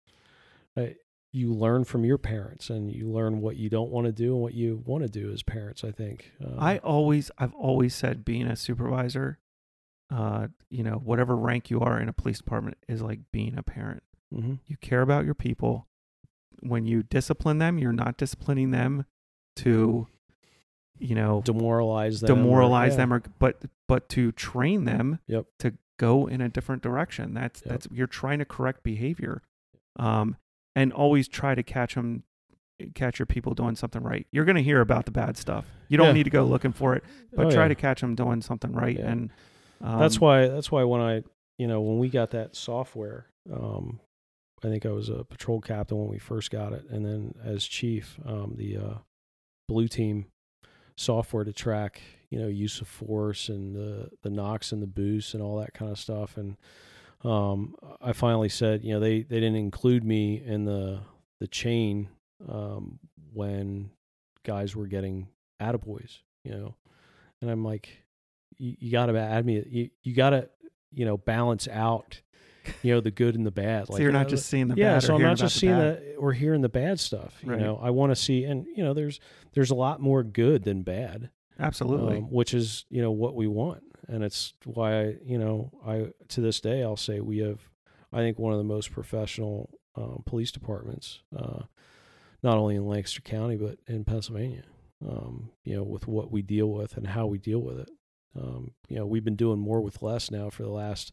I, 0.77 0.97
you 1.33 1.53
learn 1.53 1.85
from 1.85 2.05
your 2.05 2.19
parents, 2.19 2.71
and 2.71 2.91
you 2.93 3.09
learn 3.11 3.41
what 3.41 3.57
you 3.57 3.69
don't 3.69 3.91
want 3.91 4.07
to 4.07 4.13
do 4.13 4.33
and 4.35 4.43
what 4.43 4.55
you 4.55 4.83
want 4.87 5.03
to 5.05 5.09
do 5.09 5.33
as 5.33 5.43
parents. 5.43 5.85
I 5.85 5.91
think. 5.91 6.33
Um, 6.45 6.57
I 6.59 6.79
always, 6.79 7.31
I've 7.39 7.55
always 7.55 7.95
said 7.95 8.25
being 8.25 8.47
a 8.47 8.57
supervisor, 8.57 9.39
uh, 10.11 10.49
you 10.71 10.83
know, 10.83 10.95
whatever 10.95 11.37
rank 11.37 11.71
you 11.71 11.81
are 11.81 12.01
in 12.01 12.09
a 12.09 12.13
police 12.13 12.39
department 12.39 12.79
is 12.89 13.03
like 13.03 13.21
being 13.33 13.59
a 13.59 13.63
parent. 13.63 14.03
mhm. 14.33 14.61
You 14.67 14.77
care 14.79 15.03
about 15.03 15.25
your 15.25 15.35
people. 15.35 15.87
When 16.61 16.87
you 16.87 17.03
discipline 17.03 17.59
them, 17.59 17.79
you're 17.79 17.93
not 17.93 18.17
disciplining 18.17 18.71
them 18.73 19.05
to, 19.57 20.09
you 21.01 21.15
know, 21.15 21.43
demoralize 21.45 22.21
them, 22.21 22.31
or- 22.31 22.35
demoralize 22.35 22.93
yeah. 22.93 22.97
them 22.97 23.13
or 23.13 23.23
but 23.39 23.63
but 23.87 24.09
to 24.11 24.33
train 24.33 24.85
them 24.85 25.19
Yep. 25.27 25.47
to 25.61 25.75
go 25.99 26.27
in 26.27 26.41
a 26.41 26.49
different 26.49 26.83
direction. 26.83 27.35
That's 27.35 27.61
Yep. 27.63 27.71
that's 27.71 27.89
you're 27.91 28.07
trying 28.07 28.39
to 28.39 28.45
correct 28.45 28.83
behavior. 28.83 29.43
Um 29.99 30.37
and 30.77 30.93
always 30.93 31.27
try 31.29 31.55
to 31.55 31.63
catch 31.63 31.95
them 31.95 32.23
catch 32.95 33.19
your 33.19 33.27
people 33.27 33.55
doing 33.55 33.75
something 33.75 34.03
right. 34.05 34.27
You're 34.31 34.45
going 34.45 34.55
to 34.57 34.63
hear 34.63 34.81
about 34.81 35.05
the 35.05 35.11
bad 35.11 35.37
stuff. 35.37 35.67
You 35.89 35.97
don't 35.97 36.09
Yeah. 36.09 36.13
need 36.13 36.23
to 36.25 36.31
go 36.31 36.45
looking 36.45 36.71
for 36.73 36.95
it, 36.95 37.03
but 37.35 37.47
Oh, 37.47 37.51
try 37.51 37.65
yeah. 37.65 37.69
to 37.69 37.75
catch 37.75 38.01
them 38.01 38.15
doing 38.15 38.41
something 38.41 38.71
right 38.73 38.97
and 38.99 39.31
um, 39.81 39.99
that's 40.01 40.21
why 40.21 40.47
that's 40.49 40.71
why 40.71 40.85
when 40.85 41.01
I 41.01 41.23
you 41.59 41.67
know 41.67 41.81
when 41.81 41.99
we 41.99 42.09
got 42.09 42.31
that 42.33 42.55
software, 42.55 43.27
um, 43.53 44.01
I 44.63 44.69
think 44.69 44.85
I 44.87 44.91
was 44.91 45.09
a 45.09 45.23
patrol 45.25 45.61
captain 45.61 45.99
when 45.99 46.09
we 46.09 46.19
first 46.19 46.51
got 46.51 46.73
it, 46.73 46.85
and 46.91 47.05
then 47.07 47.35
as 47.45 47.65
chief, 47.65 48.19
um, 48.25 48.55
the 48.57 48.77
uh, 48.77 48.95
blue 49.69 49.87
team 49.89 50.27
software 50.99 51.45
to 51.45 51.53
track 51.53 52.03
you 52.31 52.39
know 52.39 52.49
use 52.49 52.81
of 52.81 52.89
force 52.89 53.49
and 53.49 53.75
the 53.75 54.11
the 54.23 54.31
knocks 54.31 54.73
and 54.73 54.83
the 54.83 54.87
boosts 54.87 55.35
and 55.35 55.43
all 55.43 55.59
that 55.59 55.75
kind 55.75 55.91
of 55.91 55.99
stuff, 55.99 56.37
and 56.37 56.57
um, 57.25 57.75
I 58.01 58.13
finally 58.13 58.49
said 58.49 58.85
you 58.85 58.93
know 58.93 59.01
they 59.01 59.23
they 59.23 59.41
didn't 59.41 59.57
include 59.57 60.05
me 60.05 60.43
in 60.45 60.65
the 60.65 61.01
the 61.41 61.47
chain 61.47 62.09
um, 62.49 62.99
when 63.33 63.91
guys 64.45 64.75
were 64.75 64.87
getting 64.87 65.29
attaboys, 65.61 66.19
you 66.45 66.53
know, 66.53 66.75
and 67.41 67.51
I'm 67.51 67.65
like 67.65 68.05
you, 68.59 68.77
you 68.79 68.93
got 68.93 69.07
to 69.07 69.19
add 69.19 69.47
me. 69.47 69.65
You 69.69 69.91
you 70.03 70.15
got 70.15 70.31
to 70.31 70.49
you 70.93 71.05
know 71.05 71.17
balance 71.17 71.69
out, 71.69 72.21
you 72.83 72.93
know 72.95 73.01
the 73.01 73.11
good 73.11 73.35
and 73.35 73.47
the 73.47 73.51
bad. 73.51 73.87
so 73.89 73.99
you're 73.99 74.11
uh, 74.11 74.13
not 74.13 74.29
just 74.29 74.49
seeing 74.49 74.69
the 74.69 74.75
bad 74.77 74.81
yeah. 74.81 74.99
So 75.01 75.15
I'm 75.15 75.23
not 75.23 75.37
just 75.39 75.57
seeing 75.57 75.77
the 75.77 76.01
the 76.03 76.15
or 76.17 76.33
hearing 76.33 76.61
the 76.63 76.69
bad 76.69 77.01
stuff. 77.01 77.35
You 77.43 77.51
Right. 77.51 77.61
know, 77.61 77.79
I 77.83 77.91
want 77.91 78.11
to 78.11 78.17
see, 78.17 78.45
and 78.45 78.67
you 78.75 78.83
know, 78.85 78.95
there's 78.95 79.21
there's 79.55 79.71
a 79.71 79.75
lot 79.75 80.01
more 80.01 80.23
good 80.23 80.65
than 80.65 80.83
bad, 80.83 81.31
Absolutely. 81.59 82.19
um, 82.19 82.31
which 82.31 82.55
is 82.55 82.85
you 82.91 83.03
know 83.03 83.11
what 83.11 83.35
we 83.35 83.47
want, 83.47 83.83
and 84.09 84.23
it's 84.25 84.55
why 84.65 85.01
I 85.01 85.17
you 85.25 85.39
know 85.39 85.71
I 85.87 86.13
to 86.29 86.41
this 86.41 86.61
day 86.61 86.83
I'll 86.83 86.97
say 86.97 87.21
we 87.21 87.39
have 87.39 87.61
I 88.13 88.19
think 88.19 88.39
one 88.39 88.53
of 88.53 88.59
the 88.59 88.65
most 88.65 88.93
professional 88.93 89.71
um, 89.97 90.23
police 90.27 90.51
departments, 90.53 91.21
uh, 91.37 91.63
not 92.43 92.57
only 92.59 92.77
in 92.77 92.87
Lancaster 92.87 93.21
County 93.23 93.57
but 93.57 93.79
in 93.87 94.05
Pennsylvania. 94.05 94.63
Um, 95.09 95.53
you 95.63 95.77
know, 95.77 95.85
with 95.85 96.09
what 96.09 96.33
we 96.33 96.43
deal 96.43 96.67
with 96.73 96.97
and 96.97 97.07
how 97.07 97.27
we 97.27 97.39
deal 97.39 97.61
with 97.61 97.79
it. 97.79 97.89
Um, 98.37 98.73
you 98.89 98.97
know, 98.97 99.07
we've 99.07 99.23
been 99.25 99.37
doing 99.37 99.61
more 99.61 99.81
with 99.81 100.03
less 100.03 100.29
now 100.29 100.51
for 100.51 100.65
the 100.65 100.71
last 100.71 101.13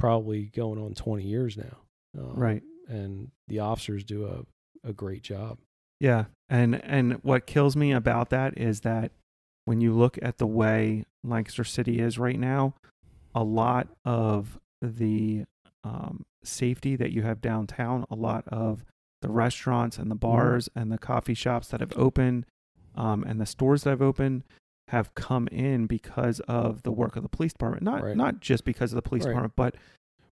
probably 0.00 0.46
going 0.46 0.80
on 0.80 0.94
20 0.94 1.22
years 1.22 1.56
now. 1.56 1.76
Um, 2.18 2.34
Right. 2.34 2.62
And 2.88 3.30
the 3.46 3.60
officers 3.60 4.02
do 4.02 4.26
a, 4.26 4.88
a 4.88 4.92
great 4.92 5.22
job. 5.22 5.58
Yeah, 6.00 6.24
and 6.48 6.82
and 6.82 7.22
what 7.22 7.46
kills 7.46 7.76
me 7.76 7.92
about 7.92 8.30
that 8.30 8.56
is 8.56 8.80
that 8.80 9.12
when 9.66 9.82
you 9.82 9.92
look 9.92 10.18
at 10.22 10.38
the 10.38 10.46
way 10.46 11.04
Lancaster 11.22 11.62
City 11.62 12.00
is 12.00 12.18
right 12.18 12.38
now, 12.38 12.74
a 13.34 13.44
lot 13.44 13.88
of 14.04 14.58
the 14.80 15.44
um, 15.84 16.24
safety 16.42 16.96
that 16.96 17.12
you 17.12 17.22
have 17.22 17.42
downtown, 17.42 18.06
a 18.10 18.14
lot 18.14 18.48
of 18.48 18.84
the 19.20 19.28
restaurants 19.28 19.98
and 19.98 20.10
the 20.10 20.14
bars 20.16 20.70
and 20.74 20.90
the 20.90 20.98
coffee 20.98 21.34
shops 21.34 21.68
that 21.68 21.80
have 21.80 21.92
opened, 21.96 22.46
um, 22.96 23.22
and 23.22 23.38
the 23.38 23.46
stores 23.46 23.84
that 23.84 23.90
have 23.90 24.02
opened 24.02 24.42
have 24.90 25.14
come 25.14 25.46
in 25.48 25.86
because 25.86 26.40
of 26.40 26.82
the 26.82 26.90
work 26.92 27.14
of 27.16 27.22
the 27.22 27.28
police 27.28 27.52
department. 27.52 27.82
Not 27.84 28.02
Right. 28.02 28.16
not 28.16 28.40
just 28.40 28.64
because 28.64 28.92
of 28.92 28.96
the 28.96 29.02
police 29.02 29.24
Right. 29.24 29.30
department, 29.30 29.54
but 29.56 29.74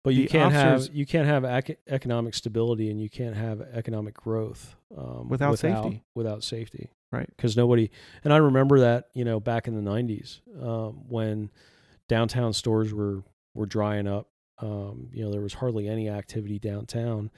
But 0.04 0.14
you 0.14 0.28
can't 0.28 0.52
have 0.52 0.88
you 0.92 1.06
can't 1.06 1.26
have 1.26 1.44
ec- 1.44 1.80
economic 1.88 2.34
stability 2.34 2.90
and 2.90 3.00
you 3.00 3.08
can't 3.10 3.34
have 3.36 3.60
economic 3.60 4.14
growth 4.14 4.76
um, 4.96 5.28
Without 5.28 5.58
safety. 5.58 6.02
Without 6.14 6.42
safety, 6.44 6.90
Right. 7.10 7.26
Because 7.36 7.56
nobody. 7.56 7.90
And 8.22 8.32
I 8.32 8.36
remember 8.36 8.80
that 8.80 9.08
you 9.14 9.24
know 9.24 9.40
back 9.40 9.66
in 9.66 9.74
the 9.74 9.82
'90s 9.90 10.40
um, 10.62 11.04
when 11.08 11.50
downtown 12.08 12.52
stores 12.52 12.92
were 12.94 13.22
were 13.54 13.66
drying 13.66 14.06
up. 14.06 14.28
Um, 14.58 15.08
you 15.12 15.24
know 15.24 15.32
there 15.32 15.40
was 15.40 15.54
hardly 15.54 15.88
any 15.88 16.08
activity 16.08 16.58
downtown, 16.60 17.30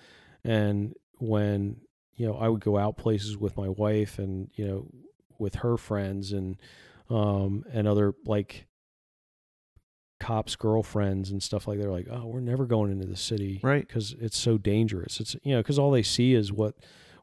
and 0.45 0.95
when 1.19 1.81
you 2.15 2.27
know 2.27 2.35
I 2.37 2.49
would 2.49 2.61
go 2.61 2.77
out 2.77 2.97
places 2.99 3.39
with 3.39 3.57
my 3.57 3.69
wife 3.71 4.19
and 4.19 4.51
you 4.55 4.67
know 4.67 4.87
with 5.39 5.57
her 5.57 5.77
friends 5.77 6.33
and 6.33 6.57
um, 7.11 7.65
and 7.73 7.87
other 7.87 8.15
like 8.25 8.67
cops' 10.19 10.57
girlfriends 10.57 11.31
and 11.31 11.43
stuff 11.43 11.69
like 11.69 11.79
they're 11.79 11.91
like, 11.93 12.09
oh, 12.11 12.27
we're 12.27 12.41
never 12.41 12.67
going 12.67 12.91
into 12.91 13.07
the 13.07 13.17
city, 13.17 13.61
Right. 13.63 13.87
Because 13.87 14.15
it's 14.19 14.39
so 14.39 14.59
dangerous. 14.59 15.21
It's 15.21 15.37
you 15.43 15.55
know 15.55 15.61
because 15.61 15.79
all 15.79 15.91
they 15.91 16.03
see 16.03 16.35
is 16.35 16.53
what 16.53 16.75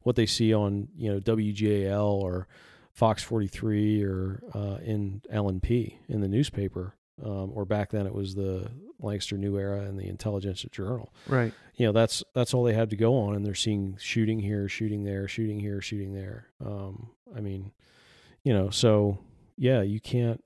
what 0.04 0.16
they 0.16 0.26
see 0.26 0.54
on 0.54 0.90
you 0.96 1.12
know 1.12 1.20
WGAL 1.20 2.06
or 2.06 2.48
Fox 2.92 3.24
43 3.24 4.04
or 4.04 4.44
uh, 4.54 4.78
in 4.84 5.22
LNP 5.34 5.96
in 6.08 6.22
the 6.22 6.28
newspaper, 6.28 6.96
um, 7.24 7.52
or 7.56 7.66
back 7.66 7.90
then 7.92 8.06
it 8.06 8.14
was 8.14 8.36
the 8.36 8.70
Lancaster 9.00 9.38
New 9.38 9.58
Era 9.58 9.82
and 9.82 9.98
the 9.98 10.08
Intelligencer 10.08 10.70
Journal. 10.70 11.12
Right. 11.28 11.52
You 11.76 11.88
know 11.88 11.92
that's 11.92 12.24
that's 12.36 12.54
all 12.54 12.64
they 12.64 12.74
had 12.74 12.92
to 12.92 12.96
go 12.96 13.18
on, 13.18 13.36
and 13.36 13.44
they're 13.44 13.56
seeing 13.56 13.98
shooting 14.00 14.40
here, 14.40 14.70
shooting 14.70 15.04
there, 15.04 15.28
shooting 15.28 15.60
here, 15.60 15.82
shooting 15.82 16.14
there. 16.14 16.50
Um, 16.64 17.10
I 17.36 17.42
mean, 17.42 17.72
you 18.44 18.54
know, 18.54 18.70
so 18.70 19.18
yeah, 19.58 19.82
you 19.82 20.00
can't 20.00 20.44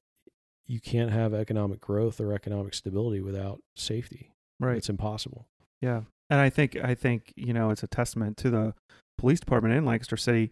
you 0.66 0.80
can't 0.82 1.12
have 1.12 1.34
economic 1.34 1.80
growth 1.80 2.20
or 2.20 2.34
economic 2.34 2.74
stability 2.74 3.22
without 3.22 3.60
safety. 3.76 4.32
Right. 4.60 4.78
It's 4.78 4.90
impossible. 4.90 5.48
Yeah. 5.82 6.02
And 6.30 6.40
I 6.42 6.50
think 6.50 6.76
I 6.76 6.94
think, 6.94 7.34
you 7.38 7.54
know, 7.54 7.70
it's 7.70 7.84
a 7.84 7.88
testament 7.88 8.36
to 8.38 8.50
the 8.50 8.74
police 9.18 9.40
department 9.40 9.76
in 9.76 9.86
Lancaster 9.86 10.18
City. 10.18 10.52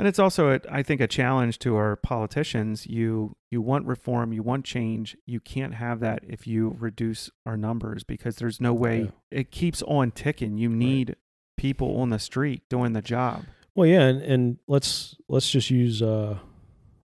And 0.00 0.06
it's 0.06 0.18
also 0.20 0.54
a, 0.54 0.60
I 0.70 0.82
think 0.84 1.00
a 1.00 1.06
challenge 1.08 1.58
to 1.60 1.76
our 1.76 1.96
politicians. 1.96 2.86
You 2.86 3.36
you 3.50 3.60
want 3.60 3.86
reform, 3.86 4.32
you 4.32 4.42
want 4.42 4.64
change. 4.64 5.16
You 5.26 5.40
can't 5.40 5.74
have 5.74 6.00
that 6.00 6.20
if 6.26 6.46
you 6.46 6.76
reduce 6.78 7.30
our 7.46 7.56
numbers 7.56 8.04
because 8.04 8.36
there's 8.36 8.60
no 8.60 8.72
way 8.74 9.00
Yeah. 9.02 9.10
it 9.40 9.50
keeps 9.50 9.82
on 9.82 10.10
ticking. 10.12 10.56
You 10.56 10.68
need 10.68 11.16
people 11.56 12.00
on 12.00 12.10
the 12.10 12.18
street 12.20 12.62
doing 12.68 12.92
the 12.92 13.02
job. 13.02 13.44
Well, 13.74 13.86
yeah, 13.86 14.02
and, 14.02 14.22
and 14.22 14.58
let's 14.66 15.16
let's 15.28 15.50
just 15.50 15.70
use 15.70 16.00
uh, 16.02 16.38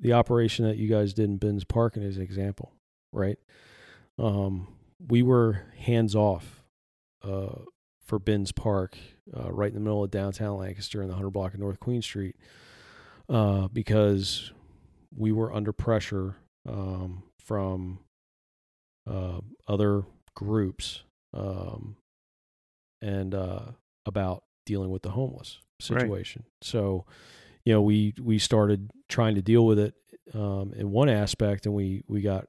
the 0.02 0.12
operation 0.12 0.66
that 0.66 0.76
you 0.76 0.88
guys 0.88 1.14
did 1.14 1.24
in 1.30 1.36
Binns 1.38 1.64
Park 1.64 1.96
as 1.96 2.16
an 2.18 2.22
example, 2.22 2.72
right? 3.12 3.38
Um, 4.18 4.68
we 5.08 5.22
were 5.22 5.62
hands 5.78 6.14
off 6.14 6.62
uh, 7.24 7.60
for 8.04 8.18
Binns 8.18 8.52
Park, 8.52 8.98
uh, 9.34 9.50
right 9.50 9.68
in 9.68 9.74
the 9.74 9.80
middle 9.80 10.04
of 10.04 10.10
downtown 10.10 10.58
Lancaster 10.58 11.00
in 11.02 11.08
the 11.08 11.14
hundred 11.14 11.30
block 11.30 11.54
of 11.54 11.60
North 11.60 11.80
Queen 11.80 12.02
Street, 12.02 12.36
uh, 13.28 13.68
because 13.68 14.52
we 15.16 15.32
were 15.32 15.52
under 15.52 15.72
pressure 15.72 16.36
um, 16.68 17.22
from 17.38 18.00
uh, 19.08 19.40
other 19.66 20.02
groups 20.34 21.04
um, 21.34 21.96
and 23.00 23.34
uh, 23.34 23.62
about 24.06 24.44
dealing 24.66 24.90
with 24.90 25.02
the 25.02 25.10
homeless 25.10 25.58
Right. 25.90 26.00
situation. 26.02 26.44
So, 26.60 27.06
you 27.64 27.72
know, 27.72 27.82
we 27.82 28.14
we 28.20 28.38
started 28.38 28.90
trying 29.08 29.34
to 29.36 29.42
deal 29.42 29.64
with 29.64 29.78
it 29.78 29.94
um, 30.34 30.72
in 30.74 30.90
one 30.90 31.08
aspect, 31.08 31.66
and 31.66 31.74
we 31.74 32.02
we 32.06 32.20
got 32.20 32.46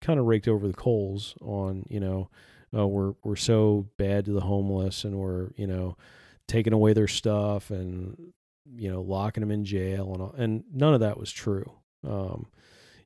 kind 0.00 0.18
of 0.18 0.26
raked 0.26 0.48
over 0.48 0.66
the 0.66 0.74
coals 0.74 1.34
on 1.40 1.84
you 1.88 2.00
know 2.00 2.30
uh, 2.76 2.86
we're 2.86 3.14
we're 3.24 3.36
so 3.36 3.88
bad 3.96 4.24
to 4.26 4.32
the 4.32 4.40
homeless, 4.40 5.04
and 5.04 5.18
we're 5.18 5.50
you 5.56 5.66
know 5.66 5.96
taking 6.46 6.72
away 6.72 6.92
their 6.92 7.08
stuff 7.08 7.70
and 7.70 8.32
you 8.76 8.90
know 8.90 9.00
locking 9.00 9.40
them 9.40 9.50
in 9.50 9.64
jail 9.64 10.12
and 10.12 10.22
all, 10.22 10.34
and 10.36 10.64
none 10.72 10.94
of 10.94 11.00
that 11.00 11.18
was 11.18 11.30
true. 11.30 11.70
Um, 12.06 12.46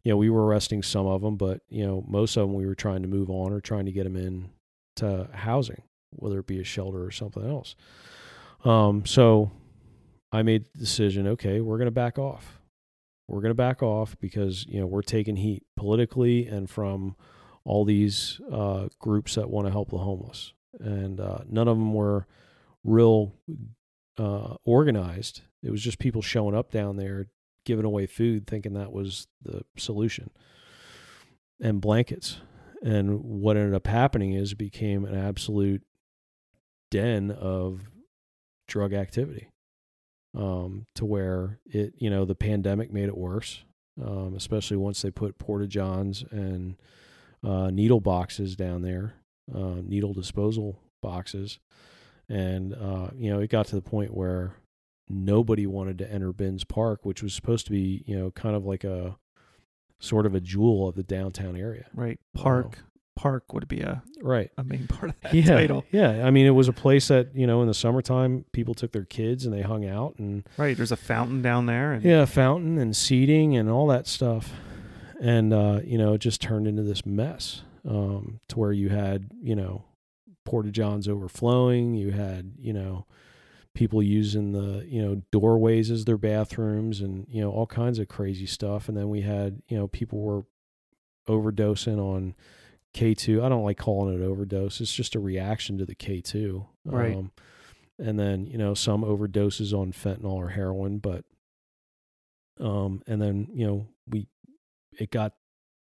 you 0.03 0.13
know, 0.13 0.17
we 0.19 0.29
were 0.29 0.45
arresting 0.45 0.83
some 0.83 1.07
of 1.07 1.23
them, 1.23 1.37
but 1.37 1.63
you 1.69 1.87
know, 1.87 2.05
most 2.07 2.37
of 2.37 2.43
them 2.43 2.55
we 2.55 2.67
were 2.67 2.75
trying 2.75 3.03
to 3.03 3.09
move 3.09 3.31
on 3.31 3.53
or 3.53 3.61
trying 3.61 3.87
to 3.87 3.93
get 3.93 4.05
them 4.05 4.17
in 4.17 4.51
to 4.97 5.29
housing, 5.33 5.83
whether 6.11 6.39
it 6.39 6.47
be 6.47 6.61
a 6.61 6.65
shelter 6.65 7.03
or 7.03 7.11
something 7.11 7.49
else. 7.49 7.75
Um, 8.65 9.07
so 9.07 9.51
I 10.35 10.43
made 10.43 10.65
the 10.73 10.81
decision, 10.81 11.28
okay, 11.28 11.61
we're 11.61 11.78
going 11.78 11.86
to 11.86 11.93
back 11.93 12.19
off. 12.19 12.59
We're 13.28 13.40
going 13.40 13.51
to 13.51 13.55
back 13.55 13.85
off 13.85 14.19
because, 14.19 14.66
you 14.66 14.81
know, 14.81 14.86
we're 14.86 15.02
taking 15.02 15.36
heat 15.36 15.62
politically 15.77 16.48
and 16.48 16.69
from 16.69 17.15
all 17.65 17.85
these 17.85 18.40
uh, 18.51 18.89
groups 18.98 19.36
that 19.36 19.48
want 19.48 19.69
to 19.69 19.70
help 19.70 19.90
the 19.90 19.98
homeless. 19.98 20.52
And 20.81 21.20
uh, 21.20 21.39
none 21.48 21.69
of 21.69 21.78
them 21.78 21.94
were 21.94 22.27
real 22.82 23.36
uh, 24.19 24.56
organized. 24.65 25.43
It 25.62 25.70
was 25.70 25.81
just 25.81 26.01
people 26.01 26.20
showing 26.20 26.56
up 26.56 26.73
down 26.73 26.97
there, 26.97 27.28
giving 27.65 27.85
away 27.85 28.06
food, 28.06 28.48
thinking 28.48 28.74
that 28.74 28.90
was 28.90 29.28
the 29.40 29.62
solution, 29.77 30.31
and 31.61 31.81
blankets. 31.81 32.39
And 32.82 33.23
what 33.23 33.56
ended 33.56 33.74
up 33.74 33.86
happening 33.86 34.32
is 34.32 34.51
it 34.51 34.59
became 34.59 35.05
an 35.05 35.16
absolute 35.16 35.82
den 36.90 37.31
of 37.31 37.82
drug 38.66 38.93
activity 38.93 39.48
um, 40.36 40.86
to 40.94 41.05
where 41.05 41.59
it, 41.66 41.94
you 41.97 42.11
know, 42.11 42.24
the 42.24 42.35
pandemic 42.35 42.93
made 42.93 43.09
it 43.09 43.16
worse, 43.16 43.65
um, 44.02 44.35
especially 44.36 44.77
once 44.77 45.02
they 45.02 45.11
put 45.11 45.39
porta 45.39 45.66
johns 45.66 46.24
and 46.31 46.77
uh, 47.44 47.70
needle 47.70 48.01
boxes 48.01 48.56
down 48.56 48.82
there, 48.82 49.15
uh, 49.55 49.81
needle 49.82 50.12
disposal 50.12 50.78
boxes, 51.02 51.59
and 52.28 52.74
uh, 52.74 53.09
you 53.16 53.31
know, 53.31 53.40
it 53.40 53.51
got 53.51 53.66
to 53.66 53.77
the 53.77 53.82
point 53.82 54.15
where 54.15 54.55
nobody 55.09 55.66
wanted 55.66 55.98
to 55.98 56.11
enter 56.11 56.32
Binns 56.32 56.65
Park, 56.65 57.05
which 57.05 57.23
was 57.23 57.35
supposed 57.35 57.66
to 57.66 57.73
be, 57.73 58.02
you 58.06 58.19
know, 58.19 58.31
kind 58.31 58.56
of 58.56 58.65
like 58.65 58.85
a 58.85 59.16
sort 60.01 60.27
of 60.27 60.35
a 60.35 60.40
jewel 60.40 60.89
of 60.89 60.94
the 60.94 61.02
downtown 61.02 61.56
area. 61.56 61.86
Right. 61.94 62.19
Park 62.35 62.78
park 63.16 63.53
would 63.53 63.69
be 63.69 63.81
a, 63.81 64.03
Right. 64.20 64.51
a 64.59 64.65
main 64.65 64.86
part 64.89 65.11
of 65.11 65.20
that 65.23 65.35
yeah, 65.35 65.45
title. 65.45 65.85
Yeah. 65.93 66.27
I 66.27 66.31
mean, 66.31 66.47
it 66.47 66.51
was 66.51 66.69
a 66.69 66.73
place 66.73 67.09
that, 67.09 67.35
you 67.35 67.47
know, 67.47 67.62
in 67.62 67.69
the 67.69 67.74
summertime, 67.74 68.45
people 68.53 68.74
took 68.74 68.93
their 68.93 69.05
kids 69.05 69.45
and 69.45 69.55
they 69.55 69.62
hung 69.62 69.86
out 69.86 70.16
and, 70.19 70.45
Right. 70.57 70.77
There's 70.77 70.93
a 70.93 70.97
fountain 70.97 71.41
down 71.43 71.66
there 71.66 71.93
and 71.93 72.05
yeah, 72.05 72.24
fountain 72.24 72.78
and 72.78 72.97
seating 72.97 73.57
and 73.57 73.70
all 73.70 73.86
that 73.89 74.07
stuff. 74.07 74.53
And, 75.20 75.53
uh, 75.53 75.81
you 75.85 75.97
know, 75.97 76.15
it 76.15 76.19
just 76.19 76.41
turned 76.41 76.66
into 76.66 76.82
this 76.82 77.07
mess 77.07 77.62
um, 77.89 78.41
to 78.49 78.59
where 78.59 78.73
you 78.73 78.89
had, 78.89 79.31
you 79.41 79.55
know, 79.55 79.85
Porta 80.45 80.70
Johns 80.70 81.09
overflowing. 81.09 81.95
You 81.95 82.11
had, 82.11 82.53
you 82.59 82.73
know, 82.73 83.07
people 83.74 84.03
using 84.03 84.53
the, 84.53 84.85
you 84.86 85.01
know, 85.03 85.23
doorways 85.31 85.91
as 85.91 86.05
their 86.05 86.19
bathrooms 86.19 87.01
and, 87.01 87.27
you 87.31 87.41
know, 87.41 87.51
all 87.51 87.66
kinds 87.66 87.99
of 87.99 88.09
crazy 88.09 88.47
stuff. 88.47 88.89
And 88.89 88.97
then 88.97 89.09
we 89.09 89.23
had, 89.23 89.62
you 89.69 89.77
know, 89.77 89.86
people 89.89 90.20
were 90.20 90.43
overdosing 91.28 91.99
on 91.99 92.35
K2. 92.95 93.43
I 93.43 93.49
don't 93.49 93.65
like 93.65 93.79
calling 93.79 94.15
it 94.15 94.25
overdose. 94.25 94.81
It's 94.81 94.95
just 94.95 95.15
a 95.15 95.21
reaction 95.21 95.79
to 95.79 95.85
the 95.85 95.95
K2. 95.95 96.66
Right. 96.85 97.16
Um, 97.16 97.33
and 97.99 98.19
then, 98.19 98.47
you 98.47 98.59
know, 98.59 98.75
some 98.75 99.03
overdoses 99.03 99.73
on 99.73 99.93
fentanyl 99.93 100.33
or 100.33 100.49
heroin, 100.49 100.99
but 100.99 101.25
um 102.61 103.03
and 103.07 103.21
then, 103.21 103.49
you 103.53 103.66
know, 103.66 103.87
we 104.09 104.29
it 104.99 105.11
got 105.11 105.35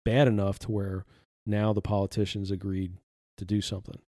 bad 0.05 0.29
enough 0.29 0.59
to 0.61 0.71
where 0.71 1.05
now 1.45 1.73
the 1.73 1.83
politicians 1.83 2.51
agreed 2.51 2.97
to 3.37 3.45
do 3.45 3.61
something. 3.61 4.01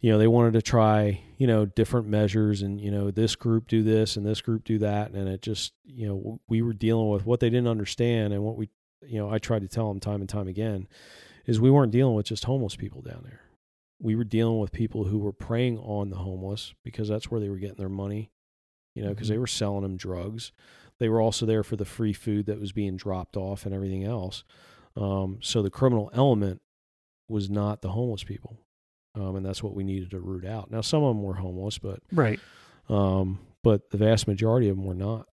You 0.00 0.12
know, 0.12 0.18
they 0.18 0.26
wanted 0.26 0.52
to 0.54 0.62
try, 0.62 1.22
you 1.38 1.46
know, 1.46 1.64
different 1.64 2.08
measures 2.08 2.60
and, 2.60 2.78
you 2.78 2.90
know, 2.90 3.10
this 3.10 3.36
group 3.36 3.68
do 3.68 3.82
this 3.82 4.16
and 4.16 4.26
this 4.26 4.40
group 4.40 4.64
do 4.64 4.78
that 4.78 5.12
and 5.12 5.28
it 5.28 5.40
just, 5.40 5.72
you 5.84 6.06
know, 6.06 6.40
we 6.48 6.62
were 6.62 6.74
dealing 6.74 7.08
with 7.10 7.24
what 7.24 7.40
they 7.40 7.48
didn't 7.50 7.68
understand 7.68 8.32
and 8.32 8.42
what 8.42 8.56
we 8.56 8.68
you 9.06 9.18
know, 9.18 9.30
I 9.30 9.38
tried 9.38 9.60
to 9.60 9.68
tell 9.68 9.88
them 9.88 10.00
time 10.00 10.20
and 10.20 10.28
time 10.28 10.48
again 10.48 10.88
is 11.46 11.60
we 11.60 11.70
weren't 11.70 11.92
dealing 11.92 12.14
with 12.14 12.26
just 12.26 12.44
homeless 12.44 12.76
people 12.76 13.02
down 13.02 13.22
there. 13.24 13.40
We 14.00 14.16
were 14.16 14.24
dealing 14.24 14.58
with 14.58 14.72
people 14.72 15.04
who 15.04 15.18
were 15.18 15.32
preying 15.32 15.78
on 15.78 16.10
the 16.10 16.16
homeless 16.16 16.74
because 16.84 17.08
that's 17.08 17.30
where 17.30 17.40
they 17.40 17.48
were 17.48 17.56
getting 17.58 17.76
their 17.76 17.88
money, 17.88 18.30
you 18.94 19.02
know, 19.02 19.10
because 19.10 19.28
they 19.28 19.38
were 19.38 19.46
selling 19.46 19.82
them 19.82 19.96
drugs. 19.96 20.52
They 20.98 21.08
were 21.08 21.20
also 21.20 21.46
there 21.46 21.62
for 21.62 21.76
the 21.76 21.84
free 21.84 22.12
food 22.12 22.46
that 22.46 22.60
was 22.60 22.72
being 22.72 22.96
dropped 22.96 23.36
off 23.36 23.66
and 23.66 23.74
everything 23.74 24.04
else. 24.04 24.44
Um, 24.96 25.38
so 25.42 25.62
the 25.62 25.70
criminal 25.70 26.10
element 26.12 26.60
was 27.28 27.48
not 27.50 27.82
the 27.82 27.90
homeless 27.90 28.24
people. 28.24 28.58
Um, 29.16 29.36
and 29.36 29.46
that's 29.46 29.62
what 29.62 29.74
we 29.74 29.84
needed 29.84 30.10
to 30.10 30.20
root 30.20 30.44
out. 30.44 30.70
Now, 30.70 30.80
some 30.80 31.02
of 31.04 31.14
them 31.14 31.22
were 31.22 31.34
homeless, 31.34 31.78
but 31.78 32.00
right. 32.12 32.40
um, 32.88 33.38
but 33.62 33.90
the 33.90 33.96
vast 33.96 34.26
majority 34.26 34.68
of 34.68 34.76
them 34.76 34.84
were 34.84 34.94
not 34.94 35.28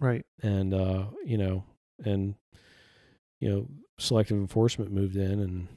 Right. 0.00 0.26
and 0.42 0.74
uh, 0.74 1.04
you 1.24 1.38
know, 1.38 1.64
and 2.04 2.34
you 3.38 3.48
know, 3.48 3.68
selective 4.02 4.36
enforcement 4.36 4.90
moved 4.92 5.16
in 5.16 5.40
and 5.40 5.68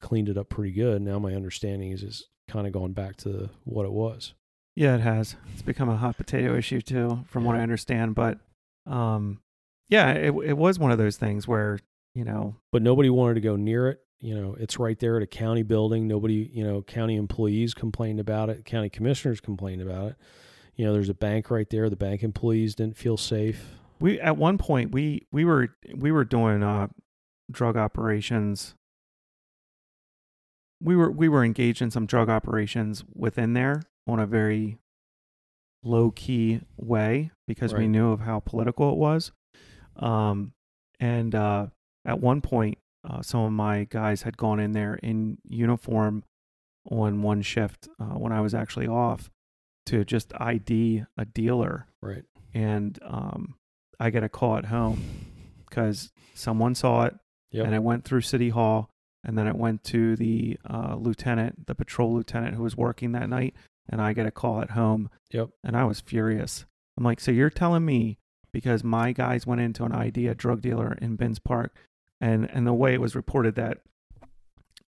cleaned 0.00 0.28
it 0.28 0.38
up 0.38 0.48
pretty 0.48 0.72
good. 0.72 1.02
Now 1.02 1.18
my 1.18 1.34
understanding 1.34 1.90
is 1.92 2.02
it's 2.02 2.24
kind 2.48 2.66
of 2.66 2.72
gone 2.72 2.92
back 2.92 3.16
to 3.18 3.50
what 3.64 3.86
it 3.86 3.92
was. 3.92 4.34
Yeah, 4.76 4.94
it 4.94 5.00
has. 5.00 5.36
It's 5.52 5.62
become 5.62 5.88
a 5.88 5.96
hot 5.96 6.16
potato 6.16 6.56
issue 6.56 6.80
too, 6.80 7.24
from 7.28 7.44
what 7.44 7.56
I 7.56 7.60
understand. 7.60 8.14
But 8.14 8.38
um, 8.86 9.40
yeah, 9.88 10.12
it 10.12 10.32
it 10.44 10.56
was 10.56 10.78
one 10.78 10.90
of 10.90 10.98
those 10.98 11.16
things 11.16 11.46
where 11.46 11.78
you 12.14 12.24
know, 12.24 12.56
But 12.72 12.82
nobody 12.82 13.08
wanted 13.08 13.34
to 13.34 13.40
go 13.40 13.54
near 13.56 13.88
it. 13.88 14.00
You 14.20 14.34
know, 14.34 14.56
it's 14.58 14.78
right 14.78 14.98
there 14.98 15.16
at 15.16 15.22
a 15.22 15.26
county 15.26 15.62
building. 15.62 16.08
Nobody, 16.08 16.50
you 16.52 16.64
know, 16.64 16.82
county 16.82 17.16
employees 17.16 17.72
complained 17.72 18.18
about 18.20 18.50
it. 18.50 18.64
County 18.64 18.90
commissioners 18.90 19.40
complained 19.40 19.80
about 19.80 20.08
it. 20.08 20.16
You 20.74 20.84
know, 20.86 20.92
there's 20.92 21.08
a 21.08 21.14
bank 21.14 21.50
right 21.50 21.68
there. 21.70 21.88
The 21.88 21.96
bank 21.96 22.22
employees 22.22 22.74
didn't 22.74 22.96
feel 22.96 23.16
safe. 23.16 23.64
we 24.00 24.18
at 24.20 24.36
one 24.36 24.58
point 24.58 24.92
we 24.92 25.26
we 25.30 25.44
were 25.44 25.68
we 25.94 26.10
were 26.10 26.24
doing 26.24 26.62
uh 26.62 26.88
drug 27.50 27.76
operations. 27.76 28.74
We 30.82 30.96
were 30.96 31.10
we 31.10 31.28
were 31.28 31.44
engaged 31.44 31.82
in 31.82 31.90
some 31.90 32.06
drug 32.06 32.28
operations 32.28 33.04
within 33.14 33.52
there 33.52 33.82
on 34.06 34.18
a 34.18 34.26
very 34.26 34.78
low 35.82 36.10
key 36.10 36.60
way 36.76 37.30
because 37.46 37.72
we 37.74 37.86
knew 37.88 38.12
of 38.12 38.20
how 38.20 38.40
political 38.40 38.90
it 38.92 38.96
was. 38.98 39.32
Um, 39.96 40.52
and 40.98 41.34
uh, 41.34 41.66
at 42.04 42.20
one 42.20 42.40
point 42.40 42.78
uh, 43.08 43.22
some 43.22 43.40
of 43.40 43.52
my 43.52 43.84
guys 43.88 44.22
had 44.22 44.36
gone 44.36 44.60
in 44.60 44.72
there 44.72 44.94
in 45.02 45.38
uniform 45.48 46.22
on 46.90 47.22
one 47.22 47.42
shift 47.42 47.88
uh, 47.98 48.04
when 48.18 48.32
I 48.32 48.40
was 48.40 48.54
actually 48.54 48.86
off 48.86 49.30
to 49.86 50.04
just 50.04 50.32
ID 50.38 51.04
a 51.16 51.24
dealer, 51.24 51.86
Right. 52.02 52.24
and 52.54 52.98
um, 53.02 53.54
I 53.98 54.10
get 54.10 54.22
a 54.22 54.28
call 54.28 54.56
at 54.56 54.66
home 54.66 55.02
because 55.68 56.12
someone 56.34 56.74
saw 56.74 57.04
it 57.04 57.14
Yep. 57.52 57.66
and 57.66 57.74
it 57.74 57.82
went 57.82 58.04
through 58.04 58.20
City 58.22 58.50
Hall, 58.50 58.90
and 59.24 59.36
then 59.36 59.46
it 59.46 59.56
went 59.56 59.84
to 59.84 60.16
the 60.16 60.58
uh, 60.68 60.96
lieutenant, 60.98 61.66
the 61.66 61.74
patrol 61.74 62.14
lieutenant 62.14 62.54
who 62.56 62.62
was 62.62 62.76
working 62.76 63.12
that 63.12 63.28
night, 63.28 63.54
and 63.88 64.00
I 64.00 64.12
get 64.12 64.26
a 64.26 64.30
call 64.30 64.60
at 64.62 64.70
home, 64.70 65.10
Yep. 65.32 65.50
and 65.64 65.76
I 65.76 65.84
was 65.84 66.00
furious. 66.00 66.64
I'm 66.96 67.04
like, 67.04 67.20
so 67.20 67.30
you're 67.30 67.50
telling 67.50 67.84
me 67.84 68.18
because 68.52 68.82
my 68.84 69.12
guys 69.12 69.46
went 69.46 69.60
into 69.60 69.84
an 69.84 69.92
ID 69.92 70.26
a 70.28 70.34
drug 70.34 70.60
dealer 70.60 70.96
in 71.00 71.16
Binns 71.16 71.38
Park, 71.38 71.74
and 72.20 72.48
and 72.50 72.66
the 72.66 72.72
way 72.74 72.94
it 72.94 73.00
was 73.00 73.14
reported 73.14 73.54
that 73.56 73.78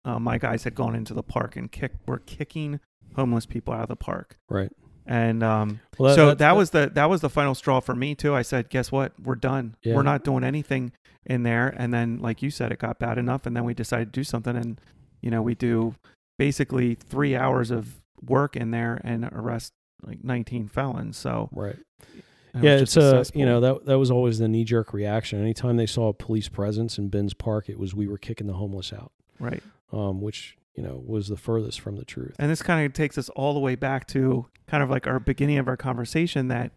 uh, 0.05 0.19
my 0.19 0.39
guys 0.39 0.65
had 0.65 0.75
gone 0.75 0.95
into 0.95 1.15
the 1.15 1.23
park 1.23 1.57
and 1.57 1.71
kick 1.71 1.93
were 2.07 2.19
kicking 2.19 2.81
homeless 3.17 3.47
people 3.47 3.75
out 3.75 3.83
of 3.83 3.89
the 3.89 3.97
park, 3.97 4.39
Right. 4.49 4.71
And 5.11 5.43
um, 5.43 5.81
Well, 5.99 6.15
so 6.15 6.35
that, 6.37 6.57
was 6.57 6.71
the 6.71 6.89
that 6.95 7.11
was 7.11 7.21
the 7.21 7.29
final 7.29 7.57
straw 7.57 7.81
for 7.81 7.97
me 7.97 8.15
too. 8.15 8.33
I 8.33 8.43
said, 8.43 8.71
guess 8.71 8.93
what? 8.93 9.13
We're 9.21 9.35
done. 9.35 9.75
Yeah. 9.83 9.97
We're 9.97 10.05
not 10.05 10.23
doing 10.23 10.45
anything 10.45 10.93
in 11.27 11.43
there. 11.43 11.75
And 11.77 11.93
then, 11.93 12.21
like 12.21 12.43
you 12.43 12.51
said, 12.51 12.71
it 12.71 12.79
got 12.79 13.01
bad 13.01 13.19
enough, 13.19 13.45
and 13.45 13.57
then 13.57 13.65
we 13.65 13.75
decided 13.75 14.13
to 14.13 14.21
do 14.21 14.23
something. 14.23 14.57
And 14.57 14.81
you 15.21 15.29
know, 15.33 15.43
we 15.43 15.57
do 15.57 15.97
basically 16.39 16.95
three 16.95 17.35
hours 17.35 17.73
of 17.73 18.01
work 18.25 18.55
in 18.55 18.71
there 18.71 19.01
and 19.03 19.29
arrest 19.33 19.73
like 20.07 20.23
19 20.23 20.69
felons. 20.69 21.17
So 21.17 21.49
right. 21.53 21.77
it 22.55 22.63
yeah, 22.63 22.77
it's 22.77 22.95
just 22.95 23.35
a 23.35 23.39
you 23.39 23.45
know 23.45 23.59
that 23.59 23.87
that 23.87 23.99
was 23.99 24.13
always 24.13 24.39
the 24.39 24.47
knee 24.47 24.63
jerk 24.63 24.93
reaction. 24.93 25.41
Anytime 25.41 25.77
they 25.77 25.87
saw 25.87 26.11
a 26.11 26.15
police 26.15 26.49
presence 26.49 26.99
in 26.99 27.09
Binns 27.09 27.35
Park, 27.35 27.69
it 27.69 27.81
was 27.81 27.97
we 27.97 28.07
were 28.07 28.17
kicking 28.17 28.47
the 28.47 28.53
homeless 28.53 28.93
out, 28.93 29.11
right. 29.41 29.63
um, 29.93 30.21
which 30.21 30.57
you 30.81 30.87
know 30.87 31.03
was 31.07 31.29
the 31.29 31.37
furthest 31.37 31.79
from 31.79 31.97
the 31.97 32.07
truth. 32.07 32.35
And 32.39 32.51
this 32.51 32.63
kind 32.63 32.87
of 32.87 32.95
takes 32.95 33.19
us 33.19 33.29
all 33.31 33.53
the 33.53 33.61
way 33.61 33.75
back 33.75 34.07
to 34.09 34.47
kind 34.67 34.83
of 34.83 34.89
like 34.89 35.07
our 35.07 35.21
beginning 35.21 35.59
of 35.59 35.69
our 35.69 35.77
conversation 35.77 36.49
that 36.49 36.73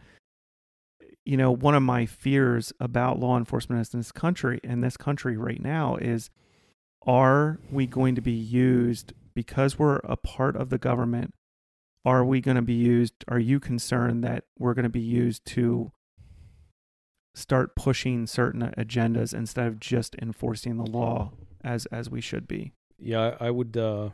you 1.24 1.38
know 1.38 1.50
one 1.50 1.74
of 1.74 1.84
my 1.84 2.06
fears 2.06 2.74
about 2.82 3.18
law 3.18 3.38
enforcement 3.38 3.94
in 3.94 4.02
this 4.02 4.12
country 4.12 4.60
in 4.62 4.82
this 4.82 4.98
country 4.98 5.38
right 5.38 5.62
now 5.62 5.96
is 5.96 6.30
are 7.08 7.60
we 7.72 7.88
going 7.88 8.14
to 8.16 8.22
be 8.22 8.34
used 8.34 9.14
because 9.34 9.80
we're 9.80 10.02
a 10.04 10.18
part 10.18 10.58
of 10.58 10.70
the 10.70 10.78
government 10.78 11.34
are 12.04 12.26
we 12.26 12.42
going 12.42 12.56
to 12.56 12.62
be 12.62 12.74
used 12.74 13.24
are 13.30 13.40
you 13.40 13.58
concerned 13.58 14.22
that 14.22 14.44
we're 14.60 14.74
going 14.74 14.84
to 14.84 14.90
be 14.90 15.00
used 15.00 15.46
to 15.46 15.94
start 17.36 17.74
pushing 17.74 18.28
certain 18.28 18.74
agendas 18.78 19.34
instead 19.34 19.68
of 19.68 19.80
just 19.80 20.14
enforcing 20.22 20.76
the 20.76 20.86
law 20.86 21.32
as 21.64 21.86
as 21.86 22.10
we 22.10 22.20
should 22.20 22.50
be 22.50 22.74
Yeah, 23.00 23.36
I, 23.40 23.48
I 23.48 23.52
would. 23.52 23.76
Uh, 23.78 24.10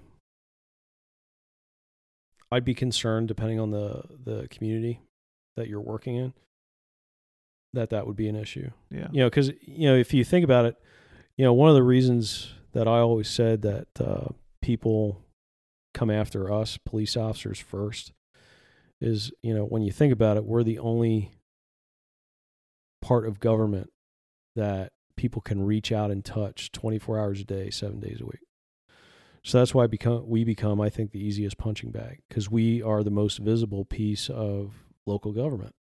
I'd 2.52 2.66
be 2.66 2.74
concerned, 2.74 3.28
depending 3.28 3.60
on 3.60 3.72
the 3.72 4.04
the 4.24 4.48
community 4.50 5.02
that 5.56 5.68
you're 5.68 5.82
working 5.82 6.16
in, 6.16 6.34
that 7.74 7.90
that 7.90 8.08
would 8.08 8.16
be 8.16 8.28
an 8.28 8.36
issue. 8.36 8.72
yeah 8.90 9.08
You 9.12 9.22
know, 9.22 9.28
because 9.28 9.52
you 9.62 9.90
know, 9.90 9.96
if 9.96 10.14
you 10.14 10.24
think 10.24 10.44
about 10.44 10.66
it, 10.66 10.76
you 11.38 11.46
know, 11.46 11.54
one 11.54 11.70
of 11.70 11.76
the 11.76 11.84
reasons 11.84 12.54
that 12.74 12.88
I 12.88 13.00
always 13.00 13.30
said 13.30 13.62
that 13.64 13.88
uh, 14.00 14.30
people 14.62 15.24
come 15.94 16.10
after 16.10 16.52
us, 16.52 16.78
police 16.78 17.16
officers 17.18 17.60
first, 17.60 18.14
is 19.02 19.32
you 19.42 19.54
know, 19.54 19.66
when 19.66 19.82
you 19.82 19.92
think 19.92 20.14
about 20.14 20.38
it, 20.38 20.46
we're 20.46 20.64
the 20.64 20.80
only 20.80 21.32
part 23.02 23.28
of 23.28 23.40
government 23.40 23.92
that 24.56 24.92
people 25.16 25.42
can 25.42 25.62
reach 25.62 25.92
out 25.92 26.12
and 26.12 26.24
touch 26.24 26.72
24 26.72 27.20
hours 27.20 27.42
a 27.42 27.44
day, 27.44 27.70
seven 27.70 28.00
days 28.00 28.20
a 28.22 28.26
week. 28.26 28.40
So 29.44 29.60
that's 29.60 29.74
why 29.74 29.88
become 29.88 30.28
we 30.28 30.44
become, 30.44 30.82
I 30.82 30.90
think, 30.90 31.12
the 31.12 31.20
easiest 31.20 31.58
punching 31.58 31.92
bag 31.92 32.22
because 32.28 32.50
we 32.50 32.82
are 32.82 33.04
the 33.04 33.12
most 33.12 33.38
visible 33.38 33.86
piece 33.86 34.30
of 34.30 34.74
local 35.06 35.32
government. 35.32 35.76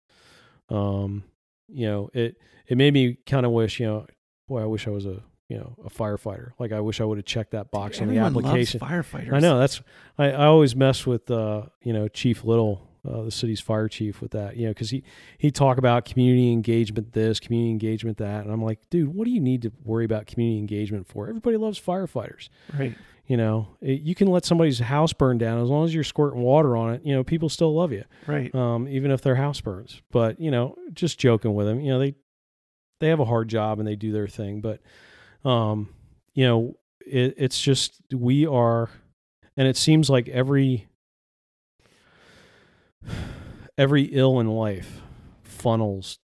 Um, 0.68 1.24
you 1.68 1.86
know, 1.86 2.10
it 2.12 2.36
it 2.66 2.76
made 2.76 2.94
me 2.94 3.18
kind 3.26 3.46
of 3.46 3.52
wish, 3.52 3.80
you 3.80 3.86
know, 3.86 4.06
boy, 4.48 4.62
I 4.62 4.66
wish 4.66 4.86
I 4.86 4.90
was 4.90 5.06
a 5.06 5.22
you 5.48 5.58
know 5.58 5.76
a 5.84 5.90
firefighter. 5.90 6.52
Like 6.58 6.72
I 6.72 6.80
wish 6.80 7.00
I 7.00 7.04
would 7.04 7.18
have 7.18 7.26
checked 7.26 7.52
that 7.52 7.70
box 7.70 8.00
on 8.00 8.08
the 8.08 8.18
application. 8.18 8.80
firefighters 8.80 9.32
I 9.32 9.40
know 9.40 9.58
that's 9.58 9.82
I, 10.18 10.32
I 10.32 10.46
always 10.46 10.74
mess 10.74 11.06
with 11.06 11.30
uh 11.30 11.66
you 11.82 11.92
know 11.92 12.08
Chief 12.08 12.44
Little, 12.44 12.88
uh, 13.08 13.22
the 13.22 13.30
city's 13.30 13.60
fire 13.60 13.88
chief, 13.88 14.20
with 14.20 14.32
that 14.32 14.56
you 14.56 14.66
know 14.66 14.70
because 14.70 14.90
he 14.90 15.04
he 15.38 15.50
talk 15.50 15.78
about 15.78 16.06
community 16.06 16.50
engagement 16.50 17.12
this, 17.12 17.40
community 17.40 17.70
engagement 17.70 18.18
that, 18.18 18.44
and 18.44 18.52
I'm 18.52 18.62
like, 18.64 18.80
dude, 18.90 19.14
what 19.14 19.26
do 19.26 19.30
you 19.30 19.40
need 19.40 19.62
to 19.62 19.72
worry 19.84 20.04
about 20.04 20.26
community 20.26 20.58
engagement 20.58 21.06
for? 21.06 21.28
Everybody 21.28 21.56
loves 21.56 21.78
firefighters. 21.80 22.48
right 22.76 22.96
You 23.26 23.36
know, 23.38 23.68
It- 23.80 24.02
you 24.02 24.14
can 24.14 24.28
let 24.28 24.44
somebody's 24.44 24.78
house 24.80 25.12
burn 25.14 25.38
down 25.38 25.62
as 25.62 25.70
long 25.70 25.84
as 25.86 25.94
you're 25.94 26.04
squirting 26.04 26.40
water 26.42 26.76
on 26.76 26.92
it. 26.94 27.04
You 27.04 27.14
know, 27.14 27.24
people 27.24 27.48
still 27.48 27.74
love 27.74 27.90
you, 27.92 28.04
right 28.26 28.54
um, 28.54 28.86
even 28.88 29.10
if 29.10 29.22
their 29.22 29.36
house 29.36 29.60
burns. 29.60 30.02
But 30.10 30.38
you 30.40 30.50
know, 30.50 30.76
just 30.92 31.18
joking 31.18 31.54
with 31.54 31.66
them. 31.66 31.80
You 31.80 31.92
know, 31.92 31.98
they 31.98 32.14
they 33.00 33.08
have 33.08 33.20
a 33.20 33.24
hard 33.24 33.48
job 33.48 33.78
and 33.78 33.88
they 33.88 33.96
do 33.96 34.12
their 34.12 34.28
thing, 34.28 34.60
but 34.60 34.80
um, 35.48 35.88
you 36.34 36.44
know, 36.46 36.76
it, 37.06 37.34
it's 37.38 37.60
just 37.60 38.00
we 38.12 38.46
are, 38.46 38.88
and 39.56 39.66
it 39.68 39.76
seems 39.76 40.08
like 40.10 40.28
every 40.28 40.86
every 43.76 44.04
ill 44.04 44.40
in 44.40 44.48
life 44.48 45.00
funnels 45.42 46.18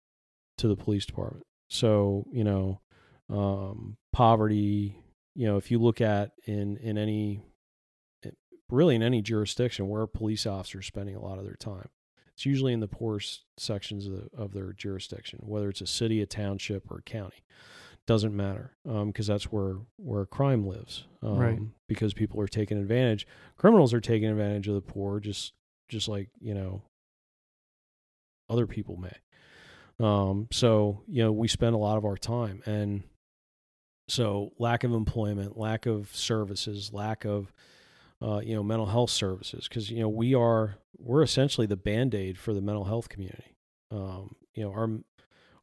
to 0.59 0.69
the 0.69 0.77
police 0.77 1.07
department. 1.07 1.45
So 1.69 2.27
you 2.33 2.45
know, 2.45 2.81
um, 3.29 3.97
poverty. 4.13 4.99
You 5.37 5.47
know, 5.47 5.57
if 5.57 5.71
you 5.71 5.79
look 5.79 6.01
at 6.01 6.33
in 6.47 6.77
in 6.79 6.99
any 6.99 7.43
really 8.69 8.95
in 8.95 9.03
any 9.03 9.23
jurisdiction 9.23 9.89
where 9.89 10.07
police 10.07 10.47
officers 10.47 10.87
spending 10.87 11.15
a 11.15 11.23
lot 11.23 11.39
of 11.39 11.45
their 11.45 11.55
time. 11.55 11.89
It's 12.35 12.45
usually 12.45 12.73
in 12.73 12.81
the 12.81 12.89
poorest 12.89 13.45
sections 13.57 14.07
of, 14.07 14.13
the, 14.13 14.29
of 14.37 14.53
their 14.53 14.73
jurisdiction, 14.75 15.39
whether 15.43 15.71
it's 15.71 15.81
a 15.81 15.87
city, 15.87 16.21
a 16.21 16.27
township, 16.27 16.91
or 16.91 16.99
a 16.99 17.03
county. 17.03 17.45
Doesn't 18.07 18.37
matter 18.37 18.77
because 18.85 19.27
that's 19.27 19.45
where 19.45 19.77
where 19.97 20.27
crime 20.27 20.67
lives. 20.67 21.07
Um, 21.23 21.39
Right. 21.39 21.59
Because 21.89 22.15
people 22.15 22.41
are 22.41 22.47
taking 22.47 22.79
advantage. 22.79 23.27
Criminals 23.57 23.93
are 23.95 24.01
taking 24.01 24.29
advantage 24.29 24.69
of 24.69 24.75
the 24.75 24.81
poor, 24.81 25.19
just 25.19 25.55
just 25.89 26.09
like 26.09 26.29
you 26.41 26.55
know 26.55 26.83
other 28.49 28.67
people 28.67 28.97
may. 28.97 29.17
Um, 29.99 30.47
so 30.53 31.03
you 31.09 31.25
know 31.25 31.33
we 31.33 31.49
spend 31.49 31.75
a 31.75 31.79
lot 31.79 31.97
of 31.97 32.05
our 32.05 32.17
time, 32.17 32.63
and 32.65 33.03
so 34.09 34.53
lack 34.59 34.85
of 34.85 34.93
employment, 34.93 35.59
lack 35.59 35.87
of 35.87 36.15
services, 36.15 36.93
lack 36.93 37.25
of 37.25 37.53
uh, 38.23 38.41
you 38.43 38.55
know 38.55 38.63
mental 38.63 38.87
health 38.87 39.11
services 39.11 39.69
because 39.69 39.91
you 39.91 40.01
know 40.01 40.09
we 40.09 40.35
are 40.35 40.77
we're 40.99 41.23
essentially 41.23 41.67
the 41.67 41.77
band-aid 41.77 42.39
for 42.39 42.55
the 42.55 42.61
mental 42.61 42.85
health 42.85 43.09
community. 43.09 43.57
Um, 43.91 44.35
you 44.55 44.65
know 44.65 44.71
our 44.71 44.89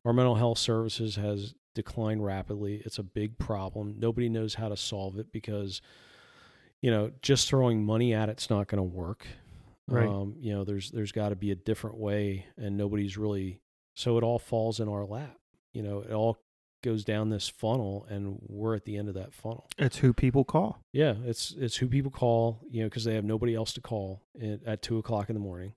our 0.06 0.14
mental 0.14 0.36
health 0.36 0.58
services 0.58 1.16
has 1.16 1.56
declined 1.74 2.24
rapidly. 2.24 2.82
It's 2.86 3.00
a 3.00 3.04
big 3.04 3.38
problem. 3.38 3.96
Nobody 3.98 4.30
knows 4.30 4.56
how 4.56 4.70
to 4.70 4.78
solve 4.78 5.18
it 5.18 5.32
because 5.32 5.82
you 6.82 6.92
know 6.92 7.12
just 7.22 7.48
throwing 7.48 7.84
money 7.84 8.14
at 8.14 8.30
it's 8.30 8.50
not 8.50 8.68
going 8.68 8.78
to 8.78 8.84
work. 8.84 9.26
Right. 9.86 10.08
um, 10.08 10.36
you 10.40 10.54
know 10.54 10.64
there's 10.64 10.92
there's 10.92 11.12
got 11.12 11.30
to 11.30 11.36
be 11.36 11.52
a 11.52 11.56
different 11.56 11.98
way 11.98 12.46
and 12.58 12.78
nobody's 12.78 13.18
really 13.18 13.60
so 13.96 14.18
it 14.18 14.24
all 14.24 14.40
falls 14.40 14.80
in 14.80 14.88
our 14.88 15.06
lap. 15.06 15.38
You 15.74 15.84
know 15.84 16.02
it 16.02 16.12
all 16.12 16.38
goes 16.84 17.04
down 17.04 17.30
this 17.30 17.50
funnel 17.50 18.06
and 18.10 18.38
we're 18.48 18.76
at 18.76 18.86
the 18.86 18.98
end 18.98 19.08
of 19.08 19.16
that 19.16 19.34
funnel 19.34 19.68
it's 19.80 19.98
who 19.98 20.14
people 20.14 20.44
call 20.44 20.84
yeah, 20.94 21.16
it's 21.26 21.56
it's 21.58 21.76
who 21.76 21.88
people 21.88 22.12
call, 22.12 22.60
you 22.70 22.82
know, 22.82 22.88
because 22.88 23.04
they 23.04 23.16
have 23.16 23.26
nobody 23.26 23.56
else 23.56 23.74
to 23.74 23.82
call 23.82 24.22
at, 24.40 24.64
at 24.64 24.82
two 24.84 25.00
o'clock 25.00 25.28
in 25.30 25.34
the 25.34 25.40
morning, 25.40 25.74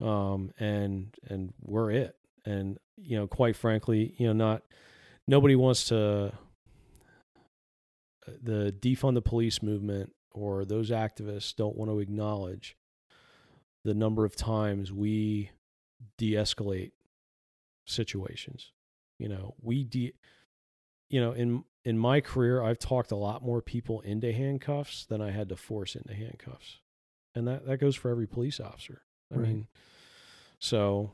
um, 0.00 0.52
and 0.58 1.12
and 1.28 1.52
we're 1.60 1.90
it. 1.90 2.16
And 2.44 2.78
you 2.96 3.18
know, 3.18 3.26
quite 3.26 3.56
frankly, 3.56 4.14
you 4.18 4.28
know, 4.28 4.32
not 4.32 4.62
nobody 5.26 5.56
wants 5.56 5.86
to 5.86 6.32
the 8.40 8.72
defund 8.78 9.14
the 9.14 9.22
police 9.22 9.62
movement 9.62 10.12
or 10.30 10.64
those 10.64 10.90
activists 10.90 11.54
don't 11.54 11.76
want 11.76 11.90
to 11.90 11.98
acknowledge 11.98 12.76
the 13.84 13.94
number 13.94 14.24
of 14.24 14.36
times 14.36 14.92
we 14.92 15.50
de-escalate 16.18 16.92
situations. 17.84 18.70
You 19.18 19.28
know, 19.28 19.54
we 19.62 19.84
de 19.84 20.12
you 21.08 21.20
know, 21.20 21.32
in 21.32 21.64
in 21.84 21.96
my 21.98 22.20
career, 22.20 22.62
I've 22.62 22.78
talked 22.78 23.12
a 23.12 23.16
lot 23.16 23.42
more 23.42 23.62
people 23.62 24.00
into 24.00 24.32
handcuffs 24.32 25.06
than 25.06 25.20
I 25.22 25.30
had 25.30 25.48
to 25.50 25.56
force 25.56 25.94
into 25.94 26.14
handcuffs, 26.14 26.80
and 27.34 27.46
that 27.48 27.66
that 27.66 27.78
goes 27.78 27.94
for 27.96 28.10
every 28.10 28.26
police 28.26 28.58
officer. 28.60 29.02
I 29.32 29.36
Right. 29.36 29.48
mean, 29.48 29.66
so 30.58 31.12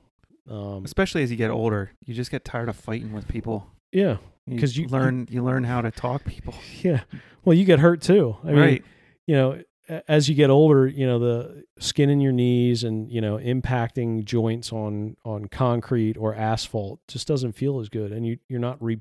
um, 0.50 0.84
especially 0.84 1.22
as 1.22 1.30
you 1.30 1.36
get 1.36 1.50
older 1.50 1.92
you 2.04 2.14
just 2.14 2.30
get 2.30 2.44
tired 2.44 2.68
of 2.68 2.76
fighting 2.76 3.12
with 3.12 3.28
people 3.28 3.68
yeah, 3.92 4.16
because 4.48 4.76
you- 4.76 4.88
learn 4.88 5.28
you 5.30 5.42
learn 5.42 5.64
how 5.64 5.80
to 5.80 5.90
talk 5.90 6.24
people 6.24 6.54
yeah. 6.82 7.02
Well, 7.44 7.54
you 7.54 7.64
get 7.64 7.78
hurt 7.80 8.00
too. 8.02 8.36
I 8.42 8.46
mean, 8.48 8.56
right 8.56 8.84
you 9.26 9.36
know, 9.36 9.62
as 9.88 10.28
you 10.28 10.34
get 10.34 10.50
older, 10.50 10.86
you 10.86 11.06
know, 11.06 11.18
the 11.18 11.64
skin 11.78 12.08
in 12.08 12.20
your 12.20 12.32
knees 12.32 12.84
and 12.84 13.10
you 13.10 13.20
know, 13.20 13.36
impacting 13.36 14.24
joints 14.24 14.72
on 14.72 15.16
on 15.24 15.46
concrete 15.46 16.16
or 16.16 16.34
asphalt 16.34 17.00
just 17.08 17.26
doesn't 17.26 17.52
feel 17.52 17.80
as 17.80 17.88
good, 17.88 18.12
and 18.12 18.26
you 18.26 18.38
you're 18.48 18.60
not 18.60 18.82
re 18.82 19.00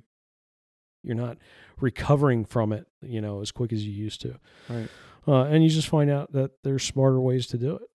you're 1.03 1.15
not 1.15 1.37
recovering 1.79 2.45
from 2.45 2.71
it, 2.73 2.87
you 3.01 3.21
know, 3.21 3.41
as 3.41 3.51
quick 3.51 3.73
as 3.73 3.85
you 3.85 3.91
used 3.91 4.21
to. 4.21 4.35
Right. 4.69 4.87
Uh, 5.27 5.43
and 5.43 5.63
you 5.63 5.69
just 5.69 5.87
find 5.87 6.09
out 6.09 6.31
that 6.33 6.63
there's 6.63 6.83
smarter 6.83 7.19
ways 7.19 7.47
to 7.47 7.57
do 7.57 7.75
it. 7.75 7.89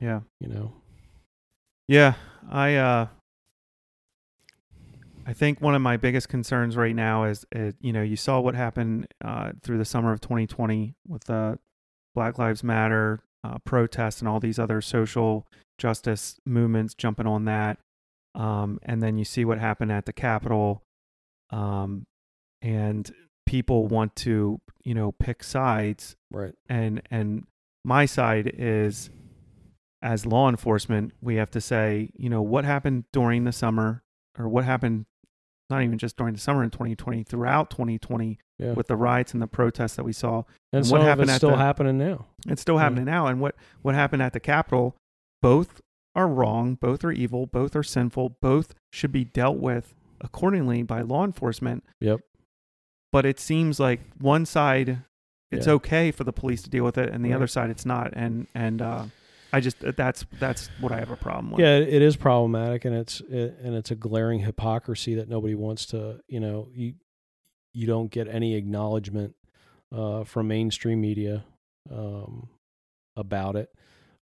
Yeah. 0.00 0.20
You 0.40 0.48
know. 0.48 0.72
Yeah. 1.88 2.14
I 2.48 2.74
uh 2.76 3.06
I 5.26 5.32
think 5.32 5.60
one 5.60 5.74
of 5.74 5.82
my 5.82 5.96
biggest 5.96 6.28
concerns 6.28 6.76
right 6.76 6.94
now 6.94 7.24
is, 7.24 7.44
is 7.52 7.74
you 7.80 7.92
know, 7.92 8.02
you 8.02 8.16
saw 8.16 8.40
what 8.40 8.54
happened 8.54 9.06
uh, 9.24 9.52
through 9.62 9.78
the 9.78 9.84
summer 9.84 10.12
of 10.12 10.20
2020 10.20 10.94
with 11.06 11.24
the 11.24 11.58
Black 12.14 12.38
Lives 12.38 12.62
Matter 12.62 13.20
uh, 13.44 13.58
protests 13.64 14.20
and 14.20 14.28
all 14.28 14.40
these 14.40 14.58
other 14.58 14.80
social 14.80 15.46
justice 15.78 16.36
movements 16.44 16.94
jumping 16.94 17.26
on 17.26 17.44
that. 17.46 17.78
Um, 18.34 18.78
and 18.82 19.02
then 19.02 19.18
you 19.18 19.24
see 19.24 19.44
what 19.44 19.58
happened 19.58 19.92
at 19.92 20.06
the 20.06 20.12
Capitol. 20.12 20.82
Um, 21.50 22.04
and 22.62 23.10
people 23.46 23.86
want 23.86 24.14
to, 24.16 24.60
you 24.84 24.94
know, 24.94 25.12
pick 25.12 25.42
sides. 25.42 26.14
Right. 26.30 26.54
And, 26.68 27.02
and 27.10 27.46
my 27.84 28.06
side 28.06 28.52
is 28.56 29.10
as 30.02 30.26
law 30.26 30.48
enforcement, 30.48 31.12
we 31.20 31.36
have 31.36 31.50
to 31.50 31.60
say, 31.60 32.10
you 32.16 32.30
know, 32.30 32.42
what 32.42 32.64
happened 32.64 33.04
during 33.12 33.44
the 33.44 33.52
summer 33.52 34.02
or 34.38 34.48
what 34.48 34.64
happened 34.64 35.06
not 35.70 35.82
even 35.82 35.96
just 35.98 36.16
during 36.16 36.34
the 36.34 36.40
summer 36.40 36.62
in 36.62 36.70
2020, 36.70 37.22
throughout 37.24 37.70
2020 37.70 38.38
Yeah. 38.58 38.72
with 38.72 38.88
the 38.88 38.96
riots 38.96 39.32
and 39.32 39.40
the 39.42 39.46
protests 39.46 39.94
that 39.96 40.04
we 40.04 40.12
saw. 40.12 40.42
and 40.72 40.84
and 40.84 40.90
what 40.92 41.02
happened 41.02 41.30
it's 41.30 41.36
still 41.38 41.50
the- 41.50 41.56
happening 41.56 41.98
now. 41.98 42.26
It's 42.48 42.60
still 42.62 42.76
Yeah. 42.76 42.82
happening 42.82 43.04
now. 43.06 43.26
And 43.26 43.40
what, 43.40 43.54
what 43.82 43.94
happened 43.94 44.22
at 44.22 44.32
the 44.32 44.40
Capitol, 44.40 44.96
both 45.42 45.80
are 46.14 46.28
wrong, 46.28 46.74
both 46.74 47.04
are 47.04 47.12
evil, 47.12 47.46
both 47.46 47.74
are 47.76 47.82
sinful, 47.82 48.36
both 48.42 48.74
should 48.92 49.12
be 49.12 49.24
dealt 49.24 49.58
with 49.58 49.94
accordingly 50.20 50.82
by 50.82 51.00
law 51.02 51.24
enforcement. 51.24 51.84
Yep. 52.00 52.20
But 53.12 53.24
it 53.26 53.40
seems 53.40 53.80
like 53.80 54.00
one 54.20 54.44
side, 54.46 54.98
it's 55.50 55.66
Yeah. 55.66 55.72
okay 55.74 56.10
for 56.10 56.24
the 56.24 56.32
police 56.32 56.62
to 56.62 56.70
deal 56.70 56.84
with 56.84 56.98
it, 56.98 57.08
and 57.08 57.24
the 57.24 57.30
Right. 57.30 57.36
other 57.36 57.46
side, 57.46 57.70
it's 57.70 57.86
not. 57.86 58.12
And 58.14 58.46
and 58.54 58.80
uh, 58.82 59.04
I 59.52 59.60
just 59.60 59.78
that's 59.96 60.24
that's 60.38 60.68
what 60.80 60.92
I 60.92 60.98
have 60.98 61.10
a 61.10 61.16
problem 61.16 61.52
with. 61.52 61.60
Yeah, 61.60 61.76
it 61.76 61.88
it 61.88 62.02
is 62.02 62.16
problematic, 62.16 62.84
and 62.84 62.94
it's 62.94 63.20
it, 63.20 63.58
and 63.62 63.74
it's 63.74 63.90
a 63.90 63.94
glaring 63.96 64.40
hypocrisy 64.40 65.14
that 65.16 65.28
nobody 65.28 65.54
wants 65.54 65.86
to. 65.86 66.20
You 66.28 66.40
know, 66.40 66.68
you 66.72 66.94
you 67.72 67.86
don't 67.86 68.10
get 68.10 68.28
any 68.28 68.54
acknowledgement 68.54 69.34
uh, 69.94 70.24
from 70.24 70.48
mainstream 70.48 71.00
media 71.00 71.44
um, 71.90 72.48
about 73.16 73.56
it. 73.56 73.70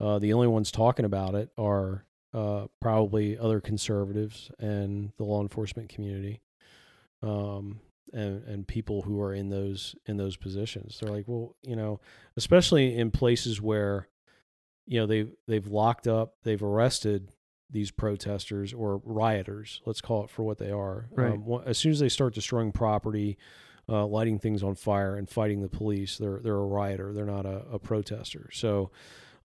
Uh, 0.01 0.19
the 0.19 0.33
only 0.33 0.49
ones 0.49 0.71
talking 0.71 1.05
about 1.05 1.35
it 1.35 1.51
are 1.57 2.05
uh, 2.33 2.67
probably 2.81 3.39
other 3.39 3.61
conservatives 3.61 4.51
and 4.59 5.13
the 5.17 5.25
law 5.25 5.41
enforcement 5.41 5.89
community, 5.89 6.41
um, 7.23 7.81
and 8.13 8.45
and 8.45 8.69
people 8.69 9.03
who 9.03 9.21
are 9.23 9.33
in 9.33 9.49
those 9.49 9.95
in 10.07 10.17
those 10.17 10.37
positions. 10.37 10.99
They're 11.01 11.15
like, 11.15 11.25
well, 11.27 11.55
you 11.63 11.77
know, 11.77 12.01
especially 12.37 12.97
in 12.97 13.11
places 13.11 13.63
where 13.63 14.09
you 14.87 15.01
know 15.01 15.07
they've 15.07 15.33
they've 15.47 15.67
locked 15.67 16.07
up, 16.07 16.35
they've 16.43 16.63
arrested 16.63 17.31
these 17.71 17.91
protesters 17.91 18.73
or 18.73 19.01
rioters. 19.05 19.81
Let's 19.85 20.01
call 20.01 20.25
it 20.25 20.31
for 20.31 20.43
what 20.43 20.59
they 20.59 20.71
are. 20.71 21.09
Right. 21.11 21.33
Um, 21.33 21.63
as 21.67 21.79
soon 21.79 21.93
as 21.93 21.99
they 21.99 22.09
start 22.09 22.35
destroying 22.35 22.73
property, 22.73 23.39
uh, 23.89 24.07
lighting 24.07 24.39
things 24.39 24.63
on 24.63 24.75
fire, 24.75 25.17
and 25.17 25.29
fighting 25.29 25.63
the 25.63 25.69
police, 25.69 26.19
they're 26.19 26.41
they're 26.41 26.55
a 26.55 26.67
rioter. 26.67 27.13
They're 27.13 27.25
not 27.25 27.47
a, 27.47 27.65
a 27.73 27.79
protester. 27.79 28.51
So, 28.53 28.91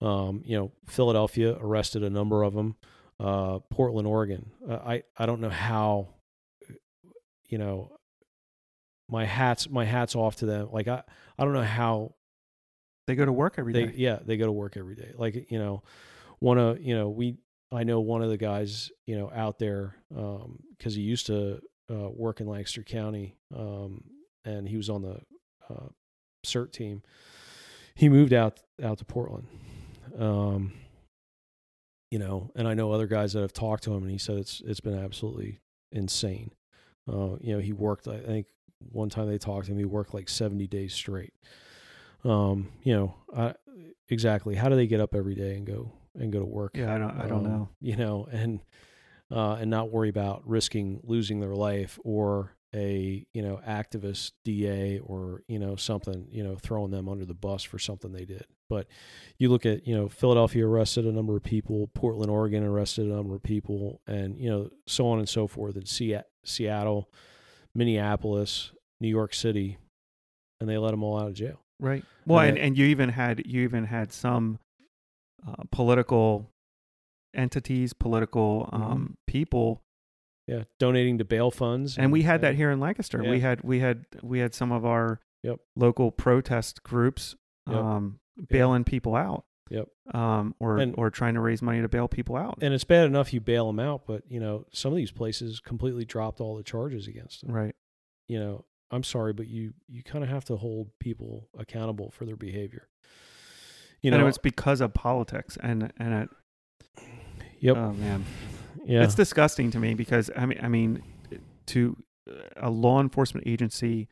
um, 0.01 0.43
you 0.45 0.57
know, 0.57 0.71
Philadelphia 0.87 1.57
arrested 1.59 2.03
a 2.03 2.09
number 2.09 2.43
of 2.43 2.53
them. 2.53 2.75
Uh, 3.19 3.59
Portland, 3.69 4.07
Oregon. 4.07 4.51
Uh, 4.67 4.75
I 4.75 5.03
I 5.17 5.25
don't 5.25 5.41
know 5.41 5.49
how. 5.49 6.09
You 7.47 7.57
know, 7.57 7.91
my 9.09 9.25
hats 9.25 9.67
my 9.69 9.85
hats 9.85 10.15
off 10.15 10.37
to 10.37 10.45
them. 10.45 10.69
Like 10.71 10.87
I 10.87 11.01
I 11.37 11.43
don't 11.43 11.53
know 11.53 11.63
how 11.63 12.13
They 13.09 13.15
go 13.15 13.25
to 13.25 13.33
work 13.33 13.55
every 13.57 13.73
they 13.73 13.87
day. 13.87 13.93
yeah 13.95 14.19
they 14.23 14.37
go 14.37 14.45
to 14.45 14.51
work 14.51 14.77
every 14.77 14.93
day. 14.93 15.11
Like 15.17 15.49
you 15.51 15.57
know 15.57 15.81
one 16.37 16.59
of 16.59 16.79
you 16.79 16.95
know 16.95 17.09
we 17.09 17.37
i 17.71 17.83
know 17.83 17.99
one 17.99 18.21
of 18.21 18.29
the 18.29 18.37
guys 18.37 18.91
you 19.07 19.17
know 19.17 19.31
out 19.33 19.57
there 19.57 19.95
um 20.15 20.59
because 20.77 20.93
he 20.93 21.01
used 21.01 21.25
to 21.25 21.59
uh 21.91 22.09
work 22.09 22.39
in 22.39 22.47
lancaster 22.47 22.83
county 22.83 23.35
um 23.55 24.03
and 24.45 24.69
he 24.69 24.77
was 24.77 24.89
on 24.91 25.01
the 25.01 25.19
uh 25.69 25.87
cert 26.45 26.71
team. 26.71 27.01
He 27.95 28.09
moved 28.09 28.31
out 28.31 28.59
out 28.81 28.99
to 28.99 29.05
portland 29.05 29.47
um 30.17 30.71
you 32.11 32.19
know 32.19 32.51
and 32.55 32.67
i 32.67 32.73
know 32.75 32.91
other 32.91 33.07
guys 33.07 33.33
that 33.33 33.41
have 33.41 33.53
talked 33.53 33.83
to 33.85 33.93
him 33.93 34.03
and 34.03 34.11
he 34.11 34.17
said 34.19 34.37
it's 34.37 34.61
it's 34.65 34.79
been 34.81 34.97
absolutely 34.97 35.59
insane. 35.91 36.51
Uh 37.11 37.37
you 37.41 37.53
know 37.53 37.59
he 37.59 37.73
worked 37.73 38.07
i 38.07 38.19
think 38.19 38.45
one 38.91 39.09
time 39.09 39.27
they 39.27 39.37
talked 39.39 39.65
to 39.65 39.71
him 39.71 39.77
he 39.79 39.83
worked 39.85 40.13
like 40.13 40.29
70 40.29 40.67
days 40.67 40.93
straight 40.93 41.33
um 42.23 42.67
you 42.83 42.93
know 42.95 43.15
I, 43.35 43.53
exactly. 44.09 44.55
How 44.55 44.69
do 44.69 44.75
they 44.75 44.87
get 44.87 44.99
up 44.99 45.13
every 45.15 45.35
day 45.35 45.55
and 45.55 45.65
go 45.65 45.91
and 46.15 46.31
go 46.31 46.39
to 46.39 46.45
work? 46.45 46.75
Yeah, 46.75 46.93
I 46.93 46.97
don't 46.97 47.11
I 47.19 47.27
don't 47.27 47.45
Um, 47.45 47.51
know. 47.51 47.69
you 47.81 47.95
know 47.95 48.27
and 48.31 48.59
uh 49.31 49.57
and 49.59 49.69
not 49.69 49.91
worry 49.91 50.09
about 50.09 50.47
risking 50.47 50.99
losing 51.03 51.39
their 51.39 51.55
life 51.55 51.99
or 52.03 52.55
a 52.75 53.25
you 53.33 53.41
know 53.41 53.59
activist 53.67 54.31
da 54.45 54.99
or 54.99 55.43
you 55.47 55.57
know 55.59 55.75
something 55.75 56.27
you 56.29 56.43
know 56.43 56.55
throwing 56.55 56.91
them 56.91 57.07
under 57.09 57.25
the 57.25 57.33
bus 57.33 57.63
for 57.63 57.79
something 57.79 58.11
they 58.11 58.25
did. 58.25 58.45
But 58.69 58.85
you 59.39 59.49
look 59.49 59.65
at 59.65 59.87
you 59.87 59.95
know 59.95 60.07
philadelphia 60.09 60.65
arrested 60.67 61.05
a 61.05 61.11
number 61.11 61.35
of 61.35 61.41
people 61.43 61.87
portland 61.95 62.29
oregon 62.29 62.63
arrested 62.63 63.05
a 63.07 63.15
number 63.15 63.33
of 63.35 63.41
people 63.41 64.01
and 64.05 64.37
you 64.39 64.49
know 64.49 64.69
so 64.87 65.07
on 65.07 65.17
and 65.19 65.27
so 65.29 65.47
forth 65.47 65.75
in 65.77 65.85
Se- 65.85 66.21
seattle 66.43 67.09
minneapolis 67.73 68.71
new 68.99 69.07
york 69.07 69.33
city 69.33 69.77
and 70.59 70.69
they 70.69 70.77
let 70.77 70.91
them 70.91 71.03
all 71.03 71.19
out 71.19 71.27
of 71.27 71.33
jail 71.33 71.59
Right. 71.79 72.03
Well, 72.25 72.39
And 72.39 72.57
and, 72.57 72.77
you 72.77 72.85
even 72.87 73.09
had 73.09 73.43
you 73.45 73.61
even 73.63 73.85
had 73.85 74.11
some 74.11 74.59
uh, 75.47 75.63
political 75.71 76.51
entities, 77.33 77.93
political 77.93 78.69
Mm-hmm. 78.73 78.83
um, 78.83 79.17
people, 79.27 79.83
yeah 80.47 80.63
donating 80.79 81.19
to 81.19 81.25
bail 81.25 81.51
funds 81.51 81.95
and 81.97 82.11
we 82.11 82.23
had 82.23 82.41
that 82.41 82.55
here 82.55 82.71
in 82.71 82.79
Lancaster. 82.79 83.23
We 83.23 83.39
had 83.39 83.61
we 83.63 83.79
had 83.79 84.05
we 84.21 84.39
had 84.39 84.53
some 84.53 84.71
of 84.71 84.85
our 84.85 85.19
Yep. 85.43 85.59
local 85.77 86.11
protest 86.11 86.83
groups 86.83 87.35
Yep. 87.67 87.77
um, 87.77 88.19
bailing 88.49 88.83
people 88.83 89.15
out. 89.15 89.45
Yep. 89.69 89.87
Um, 90.13 90.55
or 90.59 90.79
And- 90.79 90.95
or 90.97 91.09
trying 91.11 91.35
to 91.35 91.39
raise 91.39 91.61
money 91.61 91.81
to 91.81 91.87
bail 91.87 92.07
people 92.07 92.35
out. 92.35 92.57
and 92.61 92.73
it's 92.73 92.83
bad 92.83 93.05
enough 93.05 93.31
you 93.31 93.39
bail 93.39 93.67
them 93.67 93.79
out, 93.79 94.05
but 94.07 94.23
you 94.29 94.39
know 94.39 94.65
some 94.73 94.91
of 94.91 94.97
these 94.97 95.11
places 95.11 95.59
completely 95.59 96.03
dropped 96.03 96.41
all 96.41 96.57
the 96.57 96.63
charges 96.63 97.07
against 97.07 97.45
them. 97.45 97.55
right. 97.55 97.75
You 98.27 98.39
know, 98.39 98.65
I'm 98.91 99.03
sorry, 99.03 99.33
but 99.33 99.47
you 99.47 99.73
you 99.87 100.03
kind 100.03 100.23
of 100.23 100.29
have 100.29 100.45
to 100.45 100.55
hold 100.55 100.89
people 100.99 101.47
accountable 101.57 102.11
for 102.11 102.25
their 102.25 102.35
behavior. 102.35 102.87
You 104.01 104.11
and 104.11 104.19
know, 104.19 104.23
it 104.23 104.27
was 104.27 104.37
because 104.37 104.81
of 104.81 104.93
politics 104.93 105.57
and 105.61 105.91
and 105.97 106.13
it, 106.23 106.29
yep, 107.59 107.77
oh 107.77 107.93
man, 107.93 108.25
yeah, 108.85 109.03
it's 109.03 109.15
disgusting 109.15 109.71
to 109.71 109.79
me 109.79 109.93
because 109.93 110.31
I 110.35 110.45
mean 110.45 110.59
I 110.61 110.67
mean 110.67 111.03
to 111.67 111.97
uh, 112.29 112.33
a 112.57 112.69
law 112.69 112.99
enforcement 112.99 113.47
agency 113.47 114.07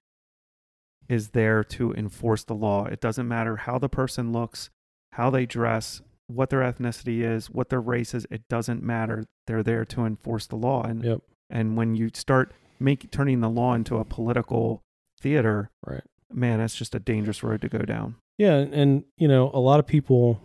is 1.09 1.29
there 1.29 1.63
to 1.63 1.93
enforce 1.93 2.43
the 2.43 2.53
law. 2.53 2.85
It 2.85 2.99
doesn't 2.99 3.27
matter 3.27 3.55
how 3.55 3.79
the 3.79 3.89
person 3.89 4.31
looks, 4.31 4.69
how 5.13 5.29
they 5.29 5.45
dress, 5.45 6.01
what 6.27 6.49
their 6.49 6.59
ethnicity 6.59 7.21
is, 7.21 7.49
what 7.49 7.69
their 7.69 7.81
race 7.81 8.13
is. 8.13 8.27
It 8.29 8.47
doesn't 8.49 8.83
matter. 8.83 9.25
They're 9.47 9.63
there 9.63 9.85
to 9.85 10.05
enforce 10.05 10.45
the 10.45 10.57
law. 10.57 10.83
And 10.83 11.03
yep, 11.03 11.21
and 11.49 11.77
when 11.77 11.95
you 11.95 12.11
start 12.13 12.53
make 12.79 13.09
turning 13.11 13.41
the 13.41 13.49
law 13.49 13.73
into 13.73 13.97
a 13.97 14.05
political 14.05 14.83
theater, 15.19 15.71
right. 15.85 16.03
man, 16.31 16.59
that's 16.59 16.75
just 16.75 16.95
a 16.95 16.99
dangerous 16.99 17.43
road 17.43 17.61
to 17.61 17.69
go 17.69 17.79
down. 17.79 18.15
Yeah, 18.37 18.55
and, 18.55 18.73
and 18.73 19.03
you 19.17 19.27
know, 19.27 19.49
a 19.53 19.59
lot 19.59 19.79
of 19.79 19.87
people 19.87 20.39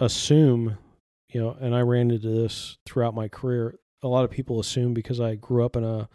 assume, 0.00 0.78
you 1.32 1.40
know, 1.40 1.56
and 1.60 1.74
I 1.74 1.80
ran 1.80 2.10
into 2.10 2.28
this 2.28 2.78
throughout 2.84 3.14
my 3.14 3.28
career. 3.28 3.78
A 4.02 4.08
lot 4.08 4.24
of 4.24 4.30
people 4.30 4.60
assume 4.60 4.94
because 4.94 5.20
I 5.20 5.34
grew 5.36 5.64
up 5.64 5.76
in 5.76 5.84
a, 5.84 6.08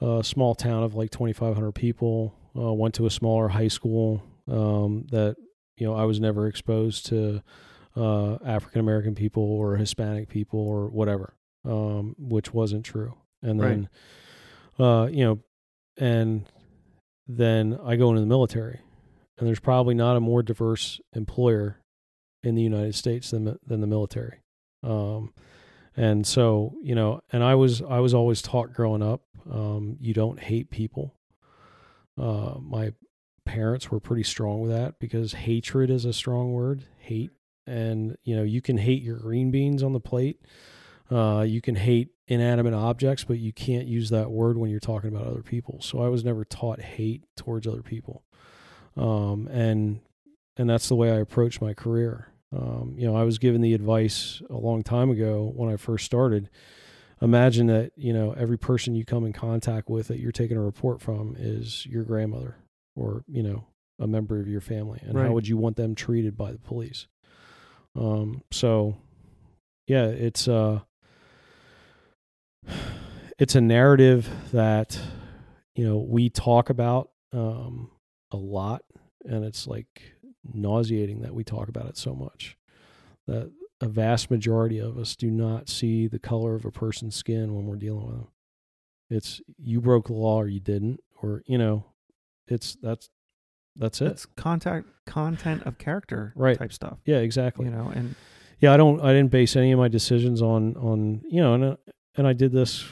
a 0.00 0.22
small 0.22 0.54
town 0.54 0.82
of 0.82 0.94
like 0.94 1.10
2,500 1.10 1.72
people, 1.72 2.34
uh, 2.56 2.72
went 2.72 2.94
to 2.94 3.06
a 3.06 3.10
smaller 3.10 3.48
high 3.48 3.68
school, 3.68 4.22
um, 4.50 5.06
that 5.10 5.36
you 5.76 5.86
know 5.86 5.94
I 5.94 6.04
was 6.04 6.20
never 6.20 6.46
exposed 6.46 7.06
to 7.06 7.42
uh, 7.96 8.34
African 8.44 8.80
American 8.80 9.14
people 9.14 9.42
or 9.42 9.76
Hispanic 9.76 10.28
people 10.28 10.60
or 10.60 10.88
whatever, 10.88 11.34
um, 11.64 12.14
which 12.18 12.52
wasn't 12.52 12.84
true. 12.84 13.14
And 13.42 13.60
then, 13.60 13.88
uh, 14.78 15.08
you 15.10 15.24
know, 15.24 15.38
and 15.96 16.46
then 17.26 17.78
I 17.84 17.96
go 17.96 18.10
into 18.10 18.20
the 18.20 18.26
military 18.26 18.80
and 19.38 19.48
there's 19.48 19.60
probably 19.60 19.94
not 19.94 20.16
a 20.16 20.20
more 20.20 20.42
diverse 20.42 21.00
employer 21.14 21.80
in 22.42 22.54
the 22.54 22.62
United 22.62 22.94
States 22.94 23.30
than 23.30 23.58
than 23.66 23.80
the 23.80 23.86
military. 23.86 24.40
Um, 24.82 25.32
and 25.96 26.26
so 26.26 26.74
you 26.82 26.94
know, 26.94 27.20
and 27.32 27.42
I 27.42 27.54
was 27.54 27.82
I 27.82 28.00
was 28.00 28.14
always 28.14 28.42
taught 28.42 28.72
growing 28.72 29.02
up, 29.02 29.22
um, 29.50 29.96
you 30.00 30.14
don't 30.14 30.40
hate 30.40 30.70
people. 30.70 31.14
Uh, 32.20 32.54
my 32.60 32.92
parents 33.44 33.90
were 33.90 34.00
pretty 34.00 34.22
strong 34.22 34.60
with 34.60 34.70
that 34.70 34.98
because 34.98 35.32
hatred 35.32 35.90
is 35.90 36.04
a 36.04 36.12
strong 36.12 36.52
word, 36.52 36.84
hate, 36.98 37.30
and 37.66 38.16
you 38.24 38.36
know 38.36 38.42
you 38.42 38.60
can 38.60 38.78
hate 38.78 39.02
your 39.02 39.18
green 39.18 39.50
beans 39.50 39.82
on 39.82 39.92
the 39.92 40.00
plate, 40.00 40.40
Uh, 41.10 41.44
you 41.46 41.60
can 41.60 41.76
hate 41.76 42.08
inanimate 42.26 42.74
objects, 42.74 43.24
but 43.24 43.38
you 43.38 43.52
can't 43.52 43.86
use 43.86 44.10
that 44.10 44.30
word 44.30 44.56
when 44.56 44.70
you're 44.70 44.80
talking 44.80 45.14
about 45.14 45.26
other 45.26 45.42
people. 45.42 45.80
So 45.82 46.00
I 46.02 46.08
was 46.08 46.24
never 46.24 46.44
taught 46.44 46.80
hate 46.80 47.24
towards 47.36 47.66
other 47.66 47.82
people, 47.82 48.24
um, 48.96 49.48
and 49.48 50.00
and 50.56 50.70
that's 50.70 50.88
the 50.88 50.94
way 50.96 51.10
I 51.10 51.16
approach 51.16 51.60
my 51.60 51.74
career. 51.74 52.28
Um, 52.56 52.94
you 52.96 53.06
know, 53.06 53.16
I 53.16 53.24
was 53.24 53.38
given 53.38 53.60
the 53.60 53.74
advice 53.74 54.40
a 54.48 54.56
long 54.56 54.82
time 54.84 55.10
ago 55.10 55.52
when 55.54 55.72
I 55.72 55.76
first 55.76 56.04
started. 56.06 56.48
Imagine 57.20 57.66
that 57.68 57.92
you 57.96 58.12
know 58.12 58.32
every 58.32 58.58
person 58.58 58.94
you 58.94 59.04
come 59.04 59.24
in 59.24 59.32
contact 59.32 59.88
with 59.88 60.08
that 60.08 60.18
you're 60.20 60.32
taking 60.32 60.56
a 60.56 60.62
report 60.62 61.00
from 61.00 61.36
is 61.38 61.84
your 61.86 62.04
grandmother 62.04 62.56
or 62.96 63.24
you 63.28 63.42
know 63.42 63.66
a 63.98 64.06
member 64.06 64.40
of 64.40 64.48
your 64.48 64.60
family, 64.60 65.00
and 65.02 65.14
Right. 65.14 65.26
how 65.26 65.32
would 65.32 65.46
you 65.48 65.56
want 65.56 65.76
them 65.76 65.94
treated 65.94 66.36
by 66.36 66.52
the 66.52 66.58
police? 66.58 67.06
Um, 67.96 68.42
so, 68.50 68.96
yeah, 69.86 70.06
it's 70.06 70.48
uh, 70.48 70.80
it's 73.38 73.54
a 73.54 73.60
narrative 73.60 74.28
that 74.52 74.98
you 75.74 75.84
know 75.86 75.98
we 75.98 76.28
talk 76.30 76.70
about 76.70 77.10
um, 77.32 77.90
a 78.30 78.36
lot, 78.36 78.82
and 79.24 79.44
it's 79.44 79.66
like 79.66 80.02
nauseating 80.52 81.22
that 81.22 81.34
we 81.34 81.44
talk 81.44 81.68
about 81.68 81.86
it 81.86 81.96
so 81.96 82.14
much. 82.14 82.56
That 83.26 83.50
a 83.80 83.88
vast 83.88 84.30
majority 84.30 84.78
of 84.78 84.98
us 84.98 85.16
do 85.16 85.30
not 85.30 85.68
see 85.68 86.06
the 86.06 86.18
color 86.18 86.54
of 86.54 86.64
a 86.64 86.70
person's 86.70 87.16
skin 87.16 87.54
when 87.54 87.66
we're 87.66 87.76
dealing 87.76 88.06
with 88.06 88.16
them. 88.16 88.28
It's 89.10 89.40
you 89.58 89.80
broke 89.80 90.06
the 90.06 90.12
law 90.14 90.36
or 90.42 90.48
you 90.48 90.60
didn't, 90.60 91.00
or 91.22 91.42
you 91.46 91.58
know, 91.58 91.84
it's 92.46 92.76
that's 92.80 93.08
that's 93.76 94.00
it. 94.00 94.06
It's 94.12 94.26
contact 94.26 94.86
content 95.06 95.64
of 95.64 95.76
character 95.78 96.32
Right. 96.36 96.56
type 96.56 96.72
stuff. 96.72 96.98
yeah, 97.04 97.18
exactly. 97.18 97.66
You 97.66 97.72
know, 97.72 97.90
and 97.94 98.14
yeah 98.60 98.72
i 98.72 98.76
don't 98.76 99.00
i 99.00 99.12
didn't 99.12 99.32
base 99.32 99.56
any 99.56 99.72
of 99.72 99.78
my 99.80 99.88
decisions 99.88 100.40
on 100.40 100.76
on 100.76 101.20
you 101.28 101.42
know 101.42 101.54
and 101.54 101.64
uh, 101.64 101.76
and 102.16 102.26
i 102.26 102.32
did 102.32 102.52
this 102.52 102.84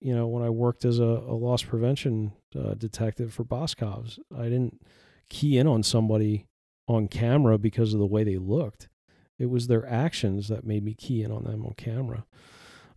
you 0.00 0.14
know 0.14 0.26
when 0.26 0.42
i 0.42 0.48
worked 0.50 0.84
as 0.84 0.98
a, 0.98 1.02
a 1.04 1.34
loss 1.34 1.62
prevention 1.62 2.32
uh, 2.58 2.74
detective 2.74 3.32
for 3.32 3.44
Boscov's 3.44 4.18
i 4.36 4.44
didn't 4.44 4.80
key 5.28 5.58
in 5.58 5.66
on 5.66 5.82
somebody 5.82 6.46
on 6.86 7.06
camera 7.08 7.58
because 7.58 7.92
of 7.92 8.00
the 8.00 8.06
way 8.06 8.24
they 8.24 8.36
looked 8.38 8.88
it 9.38 9.46
was 9.46 9.66
their 9.66 9.86
actions 9.86 10.48
that 10.48 10.64
made 10.64 10.82
me 10.84 10.94
key 10.94 11.22
in 11.22 11.30
on 11.30 11.44
them 11.44 11.64
on 11.66 11.74
camera 11.76 12.24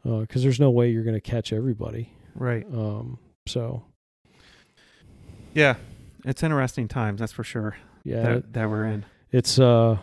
because 0.03 0.41
there's 0.41 0.59
no 0.59 0.69
way 0.71 0.89
you're 0.89 1.03
going 1.03 1.13
to 1.13 1.19
catch 1.21 1.51
everybody 1.53 2.11
right. 2.35 2.65
um 2.73 3.19
so 3.47 3.83
Yeah. 5.53 5.75
It's 6.23 6.43
interesting 6.43 6.87
times, 6.87 7.19
that's 7.19 7.31
for 7.33 7.43
sure. 7.43 7.75
yeah 8.03 8.21
that, 8.23 8.31
it- 8.37 8.53
that 8.53 8.69
we're 8.69 8.85
in. 8.85 9.05
it's 9.31 9.59
uh 9.59 9.97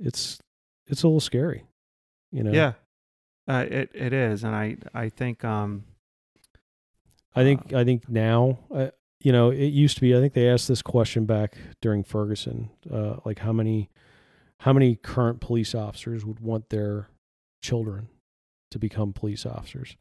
it's 0.00 0.38
it's 0.86 1.02
a 1.02 1.06
little 1.08 1.20
scary 1.20 1.64
you 2.32 2.42
know 2.42 2.52
Yeah. 2.52 2.72
Uh, 3.46 3.64
it 3.68 3.90
it 3.94 4.12
is, 4.12 4.44
and 4.44 4.54
I 4.54 4.76
I 4.94 5.08
think 5.08 5.44
um 5.44 5.84
I 7.34 7.42
think 7.42 7.72
I 7.72 7.84
think 7.84 8.08
now, 8.08 8.58
uh, 8.72 8.88
you 9.20 9.32
know, 9.32 9.50
it 9.50 9.66
used 9.66 9.96
to 9.96 10.00
be. 10.00 10.16
I 10.16 10.20
think 10.20 10.34
they 10.34 10.48
asked 10.48 10.68
this 10.68 10.82
question 10.82 11.26
back 11.26 11.56
during 11.80 12.04
Ferguson, 12.04 12.70
uh, 12.92 13.16
like 13.24 13.40
how 13.40 13.52
many, 13.52 13.90
how 14.60 14.72
many 14.72 14.96
current 14.96 15.40
police 15.40 15.74
officers 15.74 16.24
would 16.24 16.40
want 16.40 16.68
their 16.70 17.08
children 17.60 18.08
to 18.70 18.78
become 18.78 19.12
police 19.12 19.44
officers, 19.44 19.96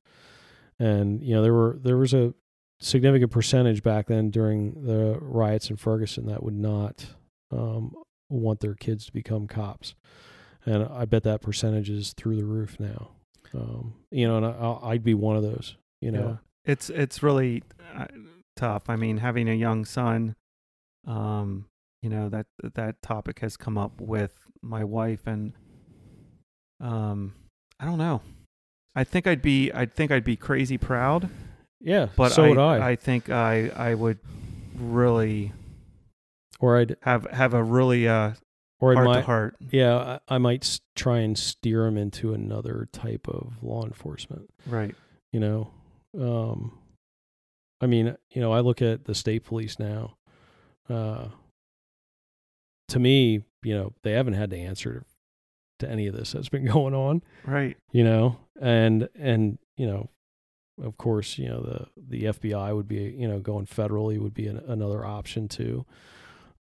and 0.77 1.23
you 1.23 1.33
know 1.33 1.41
there 1.41 1.53
were 1.53 1.79
there 1.81 1.97
was 1.97 2.13
a 2.13 2.33
significant 2.79 3.31
percentage 3.31 3.81
back 3.81 4.07
then 4.07 4.29
during 4.29 4.85
the 4.85 5.17
riots 5.19 5.69
in 5.69 5.77
Ferguson 5.77 6.27
that 6.27 6.43
would 6.43 6.53
not 6.53 7.05
um, 7.51 7.95
want 8.29 8.59
their 8.59 8.75
kids 8.75 9.07
to 9.07 9.11
become 9.11 9.47
cops, 9.47 9.95
and 10.65 10.83
I 10.83 11.05
bet 11.05 11.23
that 11.23 11.41
percentage 11.41 11.89
is 11.89 12.13
through 12.13 12.35
the 12.35 12.45
roof 12.45 12.79
now. 12.79 13.11
Um, 13.53 13.93
you 14.11 14.27
know, 14.27 14.37
and 14.37 14.45
I, 14.45 14.79
I'd 14.91 15.03
be 15.03 15.13
one 15.13 15.35
of 15.35 15.43
those. 15.43 15.75
You 16.01 16.11
know. 16.11 16.27
Yeah. 16.65 16.71
It's 16.71 16.89
it's 16.89 17.21
really 17.21 17.63
uh, 17.95 18.07
tough. 18.55 18.89
I 18.89 18.95
mean, 18.95 19.17
having 19.17 19.49
a 19.49 19.53
young 19.53 19.85
son, 19.85 20.35
um, 21.07 21.65
you 22.01 22.09
know 22.09 22.29
that 22.29 22.45
that 22.75 23.01
topic 23.01 23.39
has 23.39 23.57
come 23.57 23.77
up 23.77 23.99
with 23.99 24.33
my 24.61 24.83
wife, 24.83 25.27
and 25.27 25.53
um, 26.79 27.33
I 27.79 27.85
don't 27.85 27.97
know. 27.97 28.21
I 28.95 29.03
think 29.03 29.27
I'd 29.27 29.41
be 29.41 29.71
I 29.73 29.85
think 29.85 30.11
I'd 30.11 30.23
be 30.23 30.35
crazy 30.35 30.77
proud, 30.77 31.29
Yeah, 31.81 32.07
but 32.15 32.31
so 32.31 32.45
I, 32.45 32.49
would 32.49 32.57
I. 32.57 32.89
I 32.91 32.95
think 32.95 33.29
I 33.29 33.69
I 33.75 33.93
would 33.95 34.19
really 34.75 35.51
or 36.59 36.77
I'd 36.77 36.95
have 37.01 37.25
have 37.31 37.53
a 37.53 37.63
really 37.63 38.07
uh 38.07 38.33
or 38.83 38.91
I 38.91 38.95
heart 38.95 39.05
might 39.07 39.15
to 39.21 39.25
heart. 39.25 39.55
yeah 39.71 40.19
I, 40.29 40.35
I 40.35 40.37
might 40.37 40.79
try 40.95 41.19
and 41.19 41.37
steer 41.37 41.85
him 41.85 41.97
into 41.97 42.33
another 42.33 42.87
type 42.91 43.27
of 43.27 43.53
law 43.61 43.85
enforcement. 43.85 44.49
Right. 44.67 44.93
You 45.31 45.39
know, 45.39 45.71
um, 46.19 46.77
I 47.81 47.87
mean, 47.87 48.15
you 48.29 48.41
know, 48.41 48.51
I 48.51 48.59
look 48.59 48.81
at 48.81 49.05
the 49.05 49.15
state 49.15 49.43
police 49.45 49.79
now. 49.79 50.15
Uh, 50.89 51.27
to 52.89 52.99
me, 52.99 53.43
you 53.63 53.73
know, 53.75 53.93
they 54.03 54.11
haven't 54.11 54.33
had 54.35 54.49
to 54.51 54.57
answer 54.57 55.03
to 55.79 55.89
any 55.89 56.07
of 56.07 56.15
this 56.15 56.33
that's 56.33 56.49
been 56.49 56.65
going 56.71 56.93
on. 56.93 57.23
Right. 57.45 57.77
you 57.91 58.03
know 58.03 58.37
and 58.61 59.09
and 59.15 59.57
you 59.75 59.87
know 59.87 60.09
of 60.83 60.97
course 60.97 61.37
you 61.39 61.47
know 61.47 61.61
the 61.61 61.87
the 61.97 62.23
FBI 62.25 62.75
would 62.75 62.87
be 62.87 63.15
you 63.17 63.27
know 63.27 63.39
going 63.39 63.65
federally 63.65 64.19
would 64.19 64.33
be 64.33 64.47
an, 64.47 64.61
another 64.67 65.03
option 65.05 65.47
too 65.47 65.85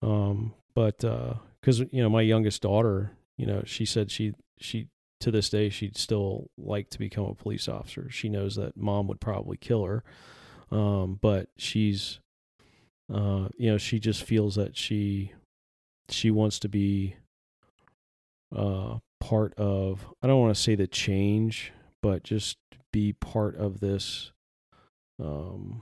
um 0.01 0.53
but 0.75 1.03
uh 1.05 1.35
cuz 1.63 1.79
you 1.91 2.03
know 2.03 2.09
my 2.09 2.21
youngest 2.21 2.61
daughter 2.61 3.11
you 3.37 3.45
know 3.47 3.63
she 3.65 3.85
said 3.85 4.11
she 4.11 4.33
she 4.59 4.87
to 5.19 5.31
this 5.31 5.49
day 5.49 5.69
she'd 5.69 5.97
still 5.97 6.51
like 6.57 6.89
to 6.89 6.99
become 6.99 7.25
a 7.25 7.33
police 7.33 7.67
officer 7.67 8.09
she 8.11 8.29
knows 8.29 8.55
that 8.55 8.75
mom 8.77 9.07
would 9.07 9.19
probably 9.21 9.57
kill 9.57 9.85
her 9.85 10.03
um 10.69 11.17
but 11.21 11.49
she's 11.57 12.19
uh 13.11 13.47
you 13.57 13.71
know 13.71 13.77
she 13.77 13.99
just 13.99 14.23
feels 14.23 14.55
that 14.55 14.75
she 14.77 15.31
she 16.09 16.29
wants 16.29 16.59
to 16.59 16.67
be 16.69 17.15
uh 18.55 18.99
part 19.19 19.53
of 19.55 20.05
I 20.21 20.27
don't 20.27 20.41
want 20.41 20.53
to 20.55 20.61
say 20.61 20.75
the 20.75 20.85
change, 20.87 21.71
but 22.01 22.23
just 22.23 22.57
be 22.91 23.13
part 23.13 23.55
of 23.55 23.79
this 23.79 24.31
um 25.19 25.81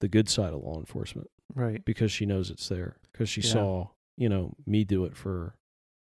the 0.00 0.08
good 0.08 0.28
side 0.28 0.52
of 0.52 0.62
law 0.62 0.78
enforcement 0.80 1.30
Right. 1.54 1.84
because 1.84 2.10
she 2.10 2.26
knows 2.26 2.50
it's 2.50 2.68
there 2.68 2.96
because 3.12 3.28
she 3.28 3.40
Yeah. 3.42 3.52
saw, 3.52 3.88
you 4.16 4.28
know, 4.28 4.54
me 4.66 4.84
do 4.84 5.04
it 5.04 5.16
for 5.16 5.54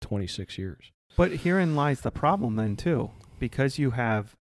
26 0.01 0.57
years. 0.57 0.91
But 1.17 1.31
herein 1.37 1.75
lies 1.75 2.01
the 2.01 2.11
problem 2.11 2.55
then 2.55 2.75
too, 2.75 3.11
because 3.39 3.77
you 3.79 3.91
have 3.91 4.35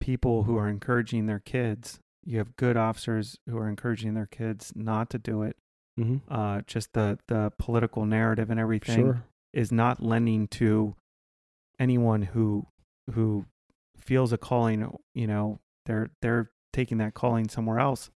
people 0.00 0.44
who 0.44 0.56
are 0.56 0.68
encouraging 0.68 1.26
their 1.26 1.38
kids. 1.40 2.00
You 2.24 2.38
have 2.38 2.56
good 2.56 2.76
officers 2.76 3.36
who 3.48 3.56
are 3.58 3.68
encouraging 3.68 4.14
their 4.14 4.26
kids 4.26 4.72
not 4.74 5.10
to 5.10 5.18
do 5.18 5.42
it. 5.42 5.56
Mhm. 5.98 6.20
Uh, 6.28 6.62
just 6.66 6.92
the 6.92 7.18
the 7.28 7.52
political 7.58 8.06
narrative 8.06 8.50
and 8.50 8.60
everything 8.60 8.96
Sure. 8.96 9.24
is 9.52 9.72
not 9.72 10.00
lending 10.02 10.46
to 10.48 10.94
anyone 11.78 12.22
who 12.22 12.66
who 13.12 13.46
feels 13.96 14.32
a 14.32 14.38
calling. 14.38 14.96
You 15.14 15.26
know, 15.26 15.60
they're 15.86 16.10
they're 16.22 16.50
taking 16.72 16.98
that 16.98 17.14
calling 17.14 17.48
somewhere 17.48 17.78
else. 17.78 18.10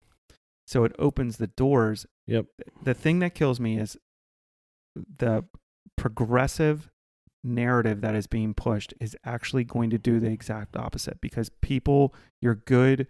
So 0.66 0.84
it 0.84 0.94
opens 0.98 1.36
the 1.38 1.46
doors. 1.48 2.06
Yep. 2.26 2.46
The 2.84 2.94
thing 2.94 3.18
that 3.20 3.34
kills 3.34 3.58
me 3.58 3.78
is 3.78 3.96
the 4.94 5.44
progressive 5.96 6.90
narrative 7.42 8.00
that 8.02 8.14
is 8.14 8.26
being 8.26 8.54
pushed 8.54 8.92
is 9.00 9.16
actually 9.24 9.64
going 9.64 9.90
to 9.90 9.98
do 9.98 10.20
the 10.20 10.30
exact 10.30 10.76
opposite 10.76 11.20
because 11.20 11.50
people, 11.62 12.14
your 12.40 12.54
good, 12.54 13.06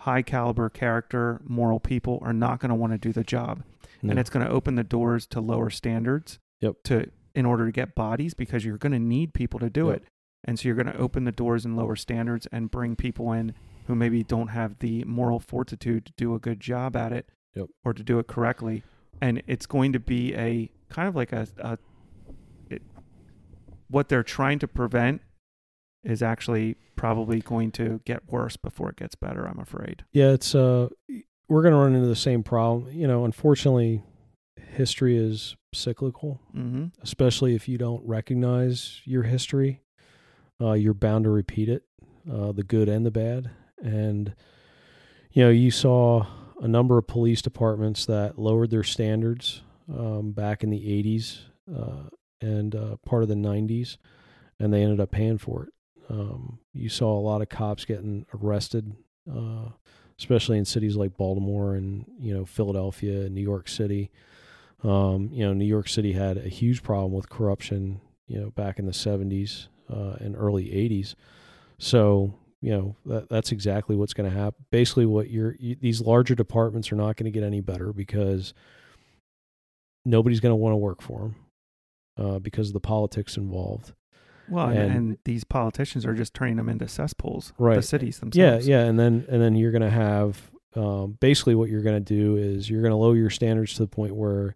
high 0.00 0.22
caliber 0.22 0.68
character, 0.68 1.40
moral 1.44 1.80
people 1.80 2.18
are 2.22 2.32
not 2.32 2.60
going 2.60 2.68
to 2.70 2.74
want 2.74 2.92
to 2.92 2.98
do 2.98 3.12
the 3.12 3.24
job. 3.24 3.62
No. 4.02 4.10
And 4.10 4.18
it's 4.18 4.30
going 4.30 4.44
to 4.46 4.52
open 4.52 4.74
the 4.74 4.84
doors 4.84 5.26
to 5.28 5.40
lower 5.40 5.70
standards 5.70 6.38
Yep. 6.60 6.74
to 6.84 7.10
in 7.34 7.46
order 7.46 7.64
to 7.66 7.72
get 7.72 7.94
bodies 7.94 8.34
because 8.34 8.64
you're 8.64 8.76
going 8.78 8.92
to 8.92 8.98
need 8.98 9.32
people 9.34 9.60
to 9.60 9.70
do 9.70 9.86
Yep. 9.88 9.96
it. 9.96 10.04
And 10.44 10.58
so 10.58 10.68
you're 10.68 10.76
going 10.76 10.86
to 10.92 10.96
open 10.96 11.24
the 11.24 11.32
doors 11.32 11.64
and 11.64 11.76
lower 11.76 11.96
standards 11.96 12.46
and 12.50 12.70
bring 12.70 12.96
people 12.96 13.32
in 13.32 13.54
who 13.86 13.94
maybe 13.94 14.22
don't 14.22 14.48
have 14.48 14.78
the 14.78 15.04
moral 15.04 15.38
fortitude 15.38 16.06
to 16.06 16.12
do 16.16 16.34
a 16.34 16.38
good 16.38 16.60
job 16.60 16.96
at 16.96 17.12
it 17.12 17.28
Yep. 17.54 17.66
or 17.84 17.92
to 17.92 18.02
do 18.02 18.18
it 18.18 18.26
correctly. 18.26 18.82
And 19.20 19.42
it's 19.46 19.66
going 19.66 19.92
to 19.92 20.00
be 20.00 20.34
a 20.34 20.70
kind 20.88 21.08
of 21.08 21.16
like 21.16 21.32
a, 21.32 21.46
a 21.58 21.78
it, 22.68 22.82
what 23.88 24.08
they're 24.08 24.22
trying 24.22 24.58
to 24.60 24.68
prevent 24.68 25.22
is 26.04 26.22
actually 26.22 26.76
probably 26.96 27.40
going 27.40 27.70
to 27.72 28.00
get 28.04 28.22
worse 28.30 28.56
before 28.56 28.90
it 28.90 28.96
gets 28.96 29.14
better, 29.14 29.46
I'm 29.46 29.58
afraid. 29.58 30.04
Yeah, 30.12 30.30
it's 30.30 30.54
uh 30.54 30.88
we're 31.48 31.62
going 31.62 31.72
to 31.72 31.78
run 31.78 31.94
into 31.94 32.06
the 32.06 32.14
same 32.16 32.42
problem. 32.42 32.90
You 32.92 33.08
know, 33.08 33.24
unfortunately, 33.24 34.02
history 34.56 35.16
is 35.16 35.56
cyclical. 35.74 36.40
Mm-hmm. 36.56 36.86
especially 37.02 37.54
if 37.54 37.68
you 37.68 37.78
don't 37.78 38.06
recognize 38.06 39.00
your 39.04 39.24
history. 39.24 39.82
Uh, 40.60 40.72
you're 40.72 40.94
bound 40.94 41.24
to 41.24 41.30
repeat 41.30 41.68
it, 41.68 41.84
uh, 42.30 42.52
the 42.52 42.62
good 42.62 42.88
and 42.88 43.06
the 43.06 43.10
bad. 43.10 43.50
And, 43.82 44.34
you 45.32 45.42
know, 45.42 45.50
you 45.50 45.70
saw 45.70 46.26
a 46.60 46.68
number 46.68 46.98
of 46.98 47.06
police 47.06 47.42
departments 47.42 48.06
that 48.06 48.38
lowered 48.38 48.70
their 48.70 48.84
standards 48.84 49.62
um, 49.92 50.32
back 50.32 50.62
in 50.62 50.70
the 50.70 50.78
80s 50.78 51.38
uh, 51.74 52.08
and 52.40 52.74
uh, 52.74 52.96
part 53.04 53.22
of 53.22 53.28
the 53.28 53.34
90s, 53.34 53.96
and 54.58 54.72
they 54.72 54.82
ended 54.82 55.00
up 55.00 55.10
paying 55.10 55.38
for 55.38 55.64
it. 55.64 55.72
Um, 56.10 56.58
you 56.72 56.88
saw 56.88 57.16
a 57.16 57.20
lot 57.20 57.40
of 57.40 57.48
cops 57.48 57.84
getting 57.84 58.26
arrested, 58.34 58.94
uh, 59.30 59.70
especially 60.18 60.58
in 60.58 60.64
cities 60.64 60.96
like 60.96 61.16
Baltimore 61.16 61.74
and 61.74 62.04
you 62.18 62.34
know 62.34 62.44
Philadelphia 62.44 63.22
and 63.22 63.34
New 63.34 63.42
York 63.42 63.68
City. 63.68 64.10
Um, 64.82 65.30
you 65.32 65.44
know, 65.44 65.52
New 65.52 65.66
York 65.66 65.88
City 65.88 66.12
had 66.12 66.36
a 66.36 66.48
huge 66.48 66.82
problem 66.82 67.12
with 67.12 67.28
corruption, 67.28 68.00
you 68.26 68.40
know, 68.40 68.50
back 68.50 68.78
in 68.78 68.86
the 68.86 68.92
70s 68.92 69.68
uh, 69.92 70.16
and 70.20 70.34
early 70.36 70.64
80s. 70.66 71.14
So, 71.78 72.34
you 72.62 72.70
know, 72.72 72.96
that, 73.06 73.28
that's 73.28 73.52
exactly 73.52 73.96
what's 73.96 74.12
going 74.14 74.30
to 74.30 74.36
happen. 74.36 74.64
Basically, 74.70 75.06
what 75.06 75.30
you're, 75.30 75.56
you, 75.58 75.76
these 75.80 76.00
larger 76.00 76.34
departments 76.34 76.92
are 76.92 76.96
not 76.96 77.16
going 77.16 77.24
to 77.24 77.30
get 77.30 77.42
any 77.42 77.60
better 77.60 77.92
because 77.92 78.52
nobody's 80.04 80.40
going 80.40 80.52
to 80.52 80.56
want 80.56 80.72
to 80.72 80.76
work 80.76 81.02
for 81.02 81.20
them 81.20 81.34
uh, 82.18 82.38
because 82.38 82.68
of 82.68 82.72
the 82.74 82.80
politics 82.80 83.36
involved. 83.36 83.92
Well, 84.48 84.68
and, 84.68 84.92
And- 84.92 85.18
these 85.24 85.44
politicians 85.44 86.04
are 86.04 86.14
just 86.14 86.34
turning 86.34 86.56
them 86.56 86.68
into 86.68 86.88
cesspools. 86.88 87.52
right 87.58 87.76
The 87.76 87.82
cities 87.82 88.16
Yeah, 88.16 88.20
themselves. 88.50 88.68
yeah, 88.68 88.80
and 88.84 88.98
then 88.98 89.24
and 89.28 89.40
then 89.40 89.54
you're 89.54 89.70
going 89.70 89.82
to 89.82 89.90
have 89.90 90.50
um, 90.74 91.16
basically 91.20 91.54
what 91.54 91.70
you're 91.70 91.82
going 91.82 92.02
to 92.02 92.14
do 92.14 92.36
is 92.36 92.68
you're 92.68 92.82
going 92.82 92.90
to 92.92 92.96
lower 92.96 93.16
your 93.16 93.30
standards 93.30 93.74
to 93.74 93.82
the 93.82 93.86
point 93.88 94.14
where 94.14 94.54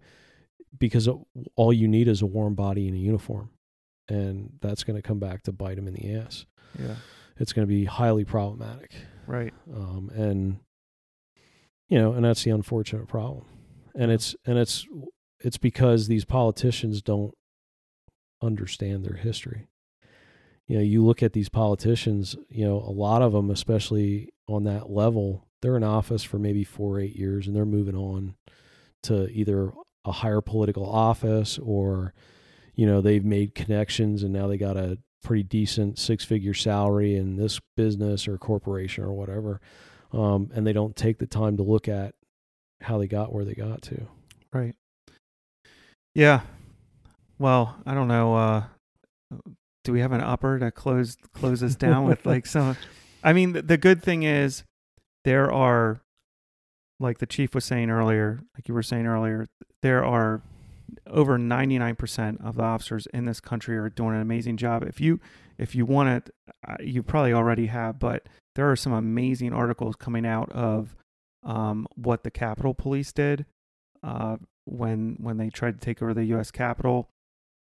because 0.79 1.09
all 1.55 1.73
you 1.73 1.87
need 1.87 2.09
is 2.09 2.23
a 2.23 2.27
warm 2.27 2.55
body 2.57 2.89
and 2.89 2.97
a 2.97 2.99
uniform, 2.99 3.51
and 4.09 4.53
that's 4.61 4.83
going 4.83 4.97
to 4.97 5.03
come 5.03 5.21
back 5.21 5.45
to 5.45 5.53
bite 5.53 5.77
them 5.77 5.87
in 5.87 5.95
the 5.95 6.15
ass. 6.17 6.45
Yeah. 6.77 6.97
It's 7.37 7.53
going 7.53 7.67
to 7.67 7.73
be 7.73 7.85
highly 7.85 8.25
problematic, 8.25 8.93
Right. 9.27 9.53
um, 9.75 10.11
and 10.15 10.59
you 11.89 11.99
know, 11.99 12.13
and 12.13 12.25
that's 12.25 12.45
the 12.45 12.51
unfortunate 12.51 13.09
problem, 13.09 13.45
and 13.95 14.11
it's 14.11 14.35
and 14.47 14.59
it's 14.59 14.87
it's 15.41 15.59
because 15.59 16.07
these 16.09 16.25
politicians 16.25 17.03
don't 17.03 17.35
understand 18.43 19.05
their 19.05 19.17
history. 19.17 19.69
You 20.67 20.77
know, 20.77 20.83
you 20.83 21.05
look 21.05 21.23
at 21.23 21.35
these 21.35 21.49
politicians, 21.51 22.37
you 22.49 22.65
know, 22.65 22.77
a 22.77 22.91
lot 22.91 23.21
of 23.21 23.33
them, 23.33 23.51
especially 23.51 24.31
on 24.49 24.65
that 24.65 24.91
level, 24.91 25.47
they're 25.61 25.77
in 25.77 25.85
office 25.85 26.23
for 26.23 26.39
maybe 26.39 26.65
four 26.65 26.97
or 26.97 27.01
eight 27.01 27.17
years 27.17 27.47
and 27.47 27.55
they're 27.55 27.67
moving 27.67 27.97
on 27.97 28.35
to 29.03 29.29
either 29.29 29.73
a 30.07 30.13
higher 30.13 30.41
political 30.41 30.87
office 30.89 31.59
or, 31.59 32.15
you 32.75 32.87
know, 32.87 33.03
they've 33.03 33.25
made 33.25 33.55
connections 33.55 34.23
and 34.23 34.33
now 34.33 34.47
they 34.47 34.57
got 34.57 34.79
a 34.79 34.99
pretty 35.25 35.43
decent 35.43 35.99
six 35.99 36.25
figure 36.25 36.55
salary 36.55 37.17
in 37.17 37.37
this 37.37 37.59
business 37.77 38.29
or 38.29 38.39
corporation 38.39 39.03
or 39.03 39.13
whatever. 39.13 39.61
Um, 40.13 40.51
and 40.55 40.65
they 40.65 40.73
don't 40.73 40.95
take 40.95 41.19
the 41.19 41.27
time 41.27 41.57
to 41.57 41.65
look 41.65 41.89
at 41.89 42.15
how 42.81 42.99
they 42.99 43.09
got 43.09 43.33
where 43.33 43.45
they 43.45 43.55
got 43.55 43.83
to. 43.83 44.07
Right. 44.53 44.77
Yeah. 46.15 46.43
Well, 47.39 47.77
I 47.85 47.95
don't 47.95 48.07
know. 48.07 48.37
Uh, 48.37 48.65
do 49.83 49.93
we 49.93 50.01
have 50.01 50.13
an 50.13 50.21
upper 50.21 50.59
to 50.61 50.71
close 50.71 51.17
close 51.33 51.63
us 51.63 51.75
down 51.75 52.05
with 52.05 52.25
like 52.27 52.47
some? 52.47 52.77
I 53.25 53.33
mean, 53.33 53.55
the, 53.55 53.63
the 53.63 53.77
good 53.77 54.03
thing 54.03 54.23
is 54.23 54.63
there 55.25 55.51
are, 55.51 56.01
like 57.01 57.19
the 57.19 57.27
chief 57.27 57.55
was 57.55 57.65
saying 57.65 57.91
earlier, 57.91 58.41
like 58.57 58.69
you 58.69 58.75
were 58.75 58.83
saying 58.83 59.07
earlier, 59.07 59.47
there 59.83 60.05
are 60.05 60.43
over 61.07 61.39
ninety 61.39 61.79
nine 61.79 61.97
percent 61.97 62.41
of 62.43 62.57
the 62.57 62.63
officers 62.63 63.07
in 63.13 63.25
this 63.25 63.41
country 63.41 63.77
are 63.77 63.89
doing 63.89 64.15
an 64.15 64.21
amazing 64.21 64.57
job. 64.57 64.83
If 64.85 65.01
you 65.01 65.21
if 65.59 65.75
you 65.75 65.87
want 65.87 66.09
it, 66.09 66.31
uh, 66.67 66.77
you 66.81 67.03
probably 67.03 67.33
already 67.33 67.67
have, 67.67 67.99
but 67.99 68.29
there 68.55 68.71
are 68.71 68.77
some 68.77 68.93
amazing 68.93 69.53
articles 69.53 69.97
coming 69.97 70.27
out 70.27 70.51
of 70.53 70.97
um, 71.43 71.87
what 71.97 72.25
the 72.25 72.31
Capitol 72.31 72.75
Police 72.75 73.13
did 73.13 73.47
uh, 74.03 74.37
when 74.65 75.17
when 75.21 75.37
they 75.37 75.51
tried 75.51 75.81
to 75.81 75.85
take 75.85 76.03
over 76.03 76.15
the 76.15 76.25
U.S. 76.27 76.51
Capitol. 76.51 77.09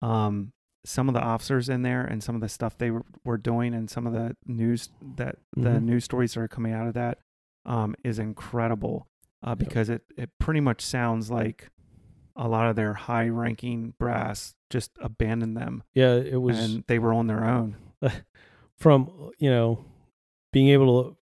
Um, 0.03 0.53
some 0.87 1.09
of 1.09 1.15
the 1.15 1.21
officers 1.23 1.71
in 1.71 1.81
there 1.81 2.03
and 2.05 2.23
some 2.23 2.35
of 2.35 2.43
the 2.43 2.49
stuff 2.49 2.77
they 2.77 2.91
were, 2.91 3.07
were 3.25 3.39
doing 3.39 3.73
and 3.73 3.89
some 3.89 4.07
of 4.07 4.13
the 4.13 4.37
news 4.45 4.91
that 5.17 5.37
the 5.57 5.71
Mhm. 5.71 5.83
news 5.85 6.05
stories 6.05 6.35
that 6.35 6.41
are 6.41 6.49
coming 6.49 6.75
out 6.75 6.87
of 6.87 6.93
that 6.93 7.19
um, 7.65 7.95
is 8.05 8.19
incredible 8.19 9.07
uh, 9.43 9.55
because 9.55 9.89
it, 9.89 10.03
it 10.19 10.29
pretty 10.39 10.61
much 10.61 10.83
sounds 10.83 11.31
like 11.31 11.71
a 12.36 12.48
lot 12.48 12.69
of 12.69 12.77
their 12.77 12.94
high 12.94 13.28
ranking 13.28 13.94
brass 13.98 14.55
just 14.70 14.90
abandoned 15.01 15.56
them 15.56 15.82
Yeah, 15.94 16.15
it 16.15 16.40
was 16.40 16.59
and 16.59 16.85
they 16.89 16.98
were 16.98 17.12
on 17.12 17.27
their 17.28 17.44
own. 17.44 17.77
from 18.77 19.31
you 19.39 19.48
know 19.51 19.85
being 20.52 20.69
able 20.69 21.02
to 21.05 21.16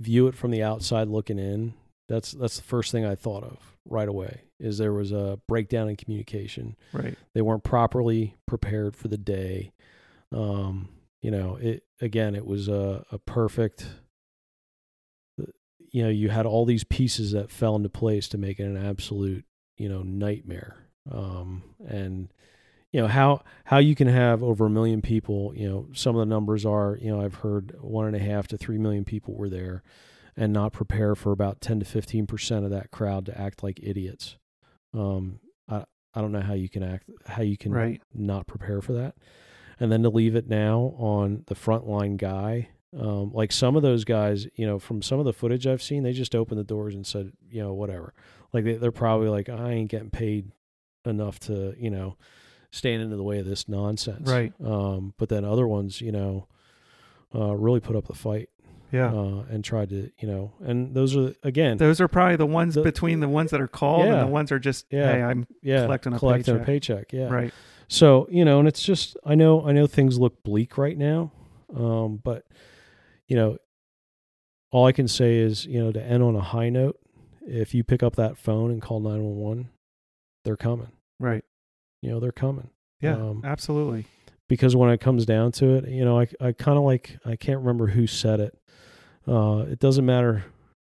view 0.00 0.26
it 0.26 0.34
from 0.34 0.50
the 0.50 0.62
outside 0.62 1.06
looking 1.08 1.38
in 1.38 1.74
that's 2.08 2.32
that's 2.32 2.56
the 2.56 2.62
first 2.62 2.90
thing 2.90 3.04
i 3.04 3.14
thought 3.14 3.44
of 3.44 3.58
right 3.84 4.08
away 4.08 4.40
is 4.58 4.78
there 4.78 4.92
was 4.92 5.12
a 5.12 5.38
breakdown 5.46 5.88
in 5.88 5.96
communication 5.96 6.74
Right. 6.92 7.16
they 7.34 7.42
weren't 7.42 7.62
properly 7.62 8.36
prepared 8.46 8.96
for 8.96 9.08
the 9.08 9.18
day 9.18 9.72
um 10.32 10.88
you 11.20 11.30
know 11.30 11.56
it 11.56 11.84
again 12.00 12.34
it 12.34 12.46
was 12.46 12.68
a, 12.68 13.04
a 13.12 13.18
perfect 13.18 13.86
you 15.90 16.02
know 16.02 16.08
you 16.08 16.28
had 16.30 16.46
all 16.46 16.64
these 16.64 16.84
pieces 16.84 17.32
that 17.32 17.50
fell 17.50 17.76
into 17.76 17.88
place 17.88 18.28
to 18.28 18.38
make 18.38 18.58
it 18.58 18.64
an 18.64 18.76
absolute 18.76 19.44
you 19.82 19.88
know 19.88 20.02
nightmare. 20.02 20.76
Um 21.10 21.62
and 21.86 22.28
you 22.92 23.00
know 23.00 23.08
how 23.08 23.42
how 23.64 23.78
you 23.78 23.94
can 23.94 24.06
have 24.08 24.42
over 24.42 24.66
a 24.66 24.70
million 24.70 25.00
people 25.02 25.52
you 25.56 25.68
know 25.68 25.88
some 25.94 26.14
of 26.14 26.20
the 26.20 26.26
numbers 26.34 26.64
are 26.66 26.98
you 27.00 27.10
know 27.10 27.20
i've 27.24 27.36
heard 27.36 27.74
one 27.80 28.06
and 28.06 28.14
a 28.14 28.18
half 28.18 28.46
to 28.48 28.58
three 28.58 28.76
million 28.78 29.04
people 29.04 29.34
were 29.34 29.48
there 29.48 29.82
and 30.36 30.52
not 30.52 30.72
prepare 30.74 31.14
for 31.14 31.32
about 31.32 31.60
10 31.60 31.80
to 31.80 31.84
15 31.86 32.26
percent 32.26 32.64
of 32.66 32.70
that 32.70 32.90
crowd 32.90 33.26
to 33.26 33.40
act 33.40 33.62
like 33.62 33.80
idiots. 33.82 34.36
Um 34.94 35.40
i 35.68 35.84
i 36.14 36.20
don't 36.20 36.32
know 36.32 36.42
how 36.50 36.54
you 36.54 36.68
can 36.68 36.82
act 36.82 37.08
how 37.26 37.42
you 37.42 37.56
can 37.56 37.72
Right. 37.72 38.00
not 38.14 38.46
prepare 38.46 38.80
for 38.82 38.92
that. 38.92 39.14
And 39.80 39.90
then 39.90 40.02
to 40.04 40.10
leave 40.10 40.36
it 40.36 40.48
now 40.48 40.94
on 40.98 41.44
the 41.46 41.54
frontline 41.56 42.16
guy 42.18 42.68
um, 42.96 43.32
like 43.32 43.52
some 43.52 43.74
of 43.74 43.82
those 43.82 44.04
guys 44.04 44.46
you 44.54 44.66
know 44.66 44.78
from 44.78 45.00
some 45.02 45.18
of 45.18 45.24
the 45.24 45.32
footage 45.32 45.66
i've 45.66 45.82
seen 45.82 46.02
they 46.02 46.12
just 46.12 46.34
opened 46.34 46.60
the 46.60 46.64
doors 46.74 46.94
and 46.94 47.06
said 47.06 47.32
you 47.50 47.62
know 47.62 47.72
whatever 47.72 48.12
like 48.52 48.64
they, 48.64 48.74
they're 48.74 48.92
probably 48.92 49.28
like 49.28 49.48
i 49.48 49.70
ain't 49.72 49.90
getting 49.90 50.10
paid 50.10 50.50
enough 51.04 51.38
to 51.40 51.74
you 51.78 51.90
know 51.90 52.16
stand 52.70 53.02
into 53.02 53.16
the 53.16 53.22
way 53.22 53.38
of 53.38 53.46
this 53.46 53.68
nonsense 53.68 54.28
Right. 54.30 54.52
um, 54.64 55.14
but 55.18 55.28
then 55.28 55.44
other 55.44 55.66
ones 55.66 56.00
you 56.00 56.12
know 56.12 56.46
uh, 57.34 57.54
really 57.54 57.80
put 57.80 57.96
up 57.96 58.06
the 58.06 58.14
fight 58.14 58.48
Yeah. 58.92 59.12
uh, 59.12 59.44
and 59.50 59.62
tried 59.64 59.88
to 59.90 60.10
you 60.18 60.28
know 60.28 60.52
and 60.64 60.94
those 60.94 61.16
are 61.16 61.34
again 61.42 61.76
Those 61.78 62.00
are 62.00 62.08
probably 62.08 62.36
the 62.36 62.46
ones 62.46 62.74
The- 62.74 62.82
between 62.82 63.20
the 63.20 63.28
ones 63.28 63.50
that 63.50 63.60
are 63.60 63.68
called 63.68 64.06
Yeah. 64.06 64.20
and 64.20 64.28
the 64.28 64.32
ones 64.32 64.52
are 64.52 64.58
just, 64.58 64.86
Yeah. 64.90 65.12
hey, 65.12 65.22
I'm 65.22 65.46
yeah 65.62 65.84
collecting 65.84 66.12
a 66.14 66.18
collecting 66.18 66.58
paycheck. 66.60 66.62
a 66.62 67.06
paycheck 67.06 67.12
yeah 67.12 67.28
right. 67.28 67.52
So 67.88 68.26
you 68.30 68.44
know, 68.44 68.58
and 68.58 68.66
it's 68.68 68.82
just 68.82 69.16
I 69.24 69.34
know 69.34 69.66
I 69.66 69.72
know 69.72 69.86
things 69.86 70.18
look 70.18 70.42
bleak 70.42 70.78
right 70.78 70.96
now, 70.96 71.30
um, 71.76 72.20
but 72.24 72.46
you 73.28 73.36
know, 73.36 73.58
all 74.70 74.86
I 74.86 74.92
can 74.92 75.08
say 75.08 75.36
is 75.36 75.66
you 75.66 75.78
know 75.82 75.92
to 75.92 76.02
end 76.02 76.22
on 76.22 76.34
a 76.36 76.40
high 76.40 76.70
note. 76.70 76.98
If 77.46 77.74
you 77.74 77.82
pick 77.84 78.02
up 78.02 78.16
that 78.16 78.36
phone 78.36 78.70
and 78.70 78.80
call 78.82 79.00
nine 79.00 79.22
one 79.22 79.36
one, 79.36 79.68
they're 80.44 80.56
coming. 80.56 80.92
Right. 81.20 81.44
You 82.02 82.10
know 82.10 82.20
they're 82.20 82.32
coming 82.32 82.70
Yeah. 83.00 83.14
Um, 83.16 83.42
absolutely. 83.44 84.06
because 84.48 84.74
when 84.76 84.90
it 84.90 85.00
comes 85.00 85.24
down 85.24 85.52
to 85.52 85.74
it, 85.74 85.88
you 85.88 86.04
know 86.04 86.18
I 86.20 86.28
I 86.40 86.52
kind 86.52 86.78
of 86.78 86.84
like 86.84 87.18
I 87.24 87.36
can't 87.36 87.60
remember 87.60 87.88
who 87.88 88.06
said 88.06 88.40
it. 88.40 88.58
Uh, 89.26 89.64
it 89.70 89.78
doesn't 89.78 90.04
matter 90.04 90.44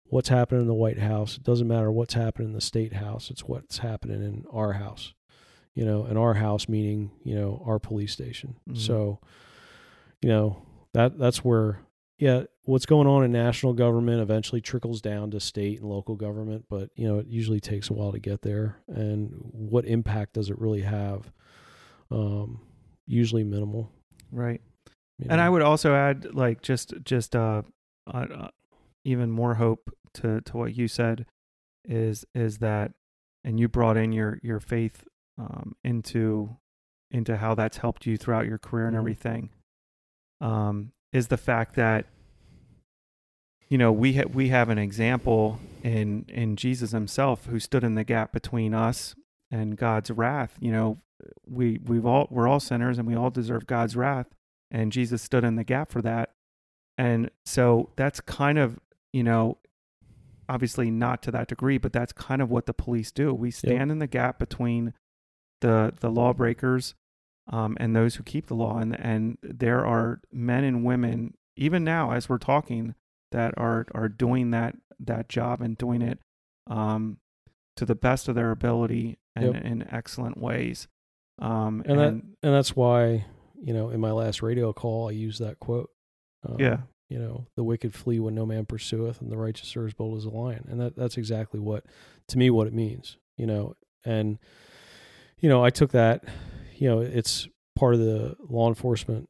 what's 0.04 0.28
happening 0.28 0.60
in 0.60 0.68
the 0.68 0.74
White 0.74 0.98
House. 1.00 1.36
It 1.36 1.42
doesn't 1.42 1.66
matter 1.66 1.90
what's 1.90 2.14
happening 2.14 2.48
in 2.48 2.54
the 2.54 2.60
State 2.60 2.92
House. 2.92 3.30
It's 3.30 3.44
what's 3.44 3.78
happening 3.78 4.22
in 4.22 4.44
our 4.52 4.74
house. 4.74 5.14
You 5.74 5.84
know, 5.84 6.04
in 6.06 6.16
our 6.16 6.34
house 6.34 6.68
meaning 6.68 7.10
you 7.24 7.34
know 7.34 7.62
our 7.66 7.78
police 7.78 8.12
station. 8.12 8.56
Mhm. 8.70 8.76
So, 8.78 9.18
you 10.20 10.28
know 10.28 10.62
that 10.94 11.18
that's 11.18 11.42
where 11.44 11.80
yeah 12.22 12.42
what's 12.66 12.86
going 12.86 13.08
on 13.08 13.24
in 13.24 13.32
national 13.32 13.72
government 13.72 14.20
eventually 14.20 14.60
trickles 14.60 15.00
down 15.00 15.30
to 15.32 15.40
state 15.40 15.80
and 15.80 15.88
local 15.90 16.14
government 16.14 16.64
but 16.70 16.88
you 16.94 17.06
know 17.08 17.18
it 17.18 17.26
usually 17.26 17.58
takes 17.58 17.90
a 17.90 17.92
while 17.92 18.12
to 18.12 18.20
get 18.20 18.42
there 18.42 18.76
and 18.86 19.32
what 19.52 19.84
impact 19.84 20.34
does 20.34 20.48
it 20.48 20.58
really 20.58 20.82
have 20.82 21.32
um 22.10 22.60
usually 23.06 23.42
minimal 23.44 23.90
Right. 24.30 24.60
you 25.18 25.26
And. 25.28 25.40
I 25.40 25.48
would 25.48 25.62
also 25.62 25.94
add, 25.94 26.34
like, 26.34 26.62
just 26.62 26.94
just 27.04 27.34
uh, 27.36 27.62
uh, 28.06 28.26
uh, 28.42 28.48
even 29.04 29.30
more 29.30 29.54
hope 29.54 29.90
to 30.14 30.40
to 30.42 30.56
what 30.56 30.74
you 30.76 30.88
said 30.88 31.26
is 31.84 32.24
is 32.34 32.58
that, 32.58 32.92
and 33.44 33.58
you 33.60 33.68
brought 33.68 33.96
in 33.98 34.12
your 34.12 34.38
your 34.42 34.58
faith 34.60 35.04
um, 35.36 35.74
into 35.84 36.56
into 37.10 37.36
how 37.36 37.54
that's 37.54 37.76
helped 37.78 38.06
you 38.06 38.16
throughout 38.16 38.46
your 38.46 38.58
career 38.58 38.86
and 38.86 38.96
Mhm. 38.96 39.00
everything. 39.00 39.50
Um, 40.40 40.92
is 41.12 41.28
the 41.28 41.36
fact 41.36 41.74
that 41.76 42.06
you 43.68 43.78
know 43.78 43.92
we 43.92 44.14
ha- 44.14 44.28
we 44.32 44.48
have 44.48 44.68
an 44.68 44.78
example 44.78 45.60
in 45.82 46.24
in 46.28 46.56
Jesus 46.56 46.92
himself 46.92 47.46
who 47.46 47.58
stood 47.58 47.84
in 47.84 47.94
the 47.94 48.04
gap 48.04 48.32
between 48.32 48.74
us 48.74 49.14
and 49.50 49.76
God's 49.76 50.10
wrath. 50.10 50.56
You 50.60 50.72
know, 50.72 50.98
we 51.46 51.78
we've 51.84 52.06
all 52.06 52.28
we're 52.30 52.48
all 52.48 52.60
sinners 52.60 52.98
and 52.98 53.06
we 53.06 53.14
all 53.14 53.30
deserve 53.30 53.66
God's 53.66 53.96
wrath, 53.96 54.26
and 54.70 54.92
Jesus 54.92 55.22
stood 55.22 55.44
in 55.44 55.56
the 55.56 55.64
gap 55.64 55.90
for 55.90 56.02
that. 56.02 56.30
And 56.98 57.30
so 57.44 57.90
that's 57.96 58.20
kind 58.20 58.58
of 58.58 58.78
you 59.12 59.22
know, 59.22 59.58
obviously 60.48 60.90
not 60.90 61.22
to 61.22 61.30
that 61.30 61.48
degree, 61.48 61.78
but 61.78 61.92
that's 61.92 62.12
kind 62.12 62.40
of 62.40 62.50
what 62.50 62.66
the 62.66 62.72
police 62.72 63.12
do. 63.12 63.34
We 63.34 63.50
stand 63.50 63.90
in 63.90 63.98
the 63.98 64.06
gap 64.06 64.38
between 64.38 64.94
the 65.60 65.92
the 66.00 66.10
lawbreakers 66.10 66.94
um, 67.48 67.76
and 67.80 67.94
those 67.94 68.16
who 68.16 68.22
keep 68.22 68.46
the 68.46 68.54
law. 68.54 68.78
And 68.78 68.98
and 68.98 69.38
there 69.42 69.84
are 69.86 70.20
men 70.32 70.64
and 70.64 70.84
women 70.84 71.34
even 71.56 71.84
now 71.84 72.12
as 72.12 72.28
we're 72.28 72.38
talking 72.38 72.94
that 73.30 73.54
are 73.56 73.86
are 73.94 74.08
doing 74.08 74.50
that 74.50 74.76
that 75.00 75.28
job 75.28 75.60
and 75.60 75.76
doing 75.76 76.02
it 76.02 76.18
um, 76.68 77.18
to 77.76 77.84
the 77.84 77.94
best 77.94 78.28
of 78.28 78.34
their 78.34 78.50
ability 78.50 79.18
and 79.34 79.54
Yep. 79.54 79.64
in 79.64 79.88
excellent 79.90 80.38
ways. 80.38 80.88
Um, 81.38 81.82
and 81.86 81.98
that 81.98 82.12
and 82.12 82.54
that's 82.54 82.76
why 82.76 83.24
you 83.60 83.72
know 83.72 83.90
in 83.90 84.00
my 84.00 84.12
last 84.12 84.42
radio 84.42 84.72
call 84.72 85.08
I 85.08 85.12
used 85.12 85.40
that 85.40 85.58
quote. 85.58 85.90
Um, 86.48 86.56
Yeah. 86.58 86.78
You 87.08 87.18
know, 87.18 87.46
the 87.56 87.64
wicked 87.64 87.92
flee 87.92 88.20
when 88.20 88.34
no 88.34 88.46
man 88.46 88.64
pursueth, 88.64 89.20
and 89.20 89.30
the 89.30 89.36
righteous 89.36 89.76
are 89.76 89.84
as 89.86 89.92
bold 89.92 90.16
as 90.16 90.24
a 90.24 90.30
lion. 90.30 90.66
And 90.70 90.80
that 90.80 90.96
that's 90.96 91.18
exactly 91.18 91.60
what, 91.60 91.84
to 92.28 92.38
me, 92.38 92.48
what 92.48 92.66
it 92.66 92.72
means. 92.72 93.18
You 93.36 93.46
know, 93.46 93.74
and 94.02 94.38
you 95.38 95.50
know, 95.50 95.62
I 95.62 95.68
took 95.68 95.90
that. 95.92 96.24
You 96.82 96.88
know, 96.88 96.98
it's 96.98 97.46
part 97.76 97.94
of 97.94 98.00
the 98.00 98.34
law 98.48 98.68
enforcement 98.68 99.28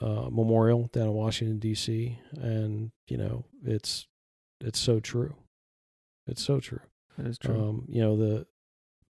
uh, 0.00 0.30
memorial 0.30 0.88
down 0.94 1.08
in 1.08 1.12
Washington 1.12 1.58
D.C. 1.58 2.18
And 2.40 2.90
you 3.06 3.18
know, 3.18 3.44
it's 3.62 4.06
it's 4.62 4.78
so 4.78 4.98
true. 4.98 5.34
It's 6.26 6.42
so 6.42 6.58
true. 6.58 6.80
that 7.18 7.26
is 7.26 7.36
true. 7.36 7.54
Um, 7.60 7.84
you 7.86 8.00
know, 8.00 8.16
the 8.16 8.46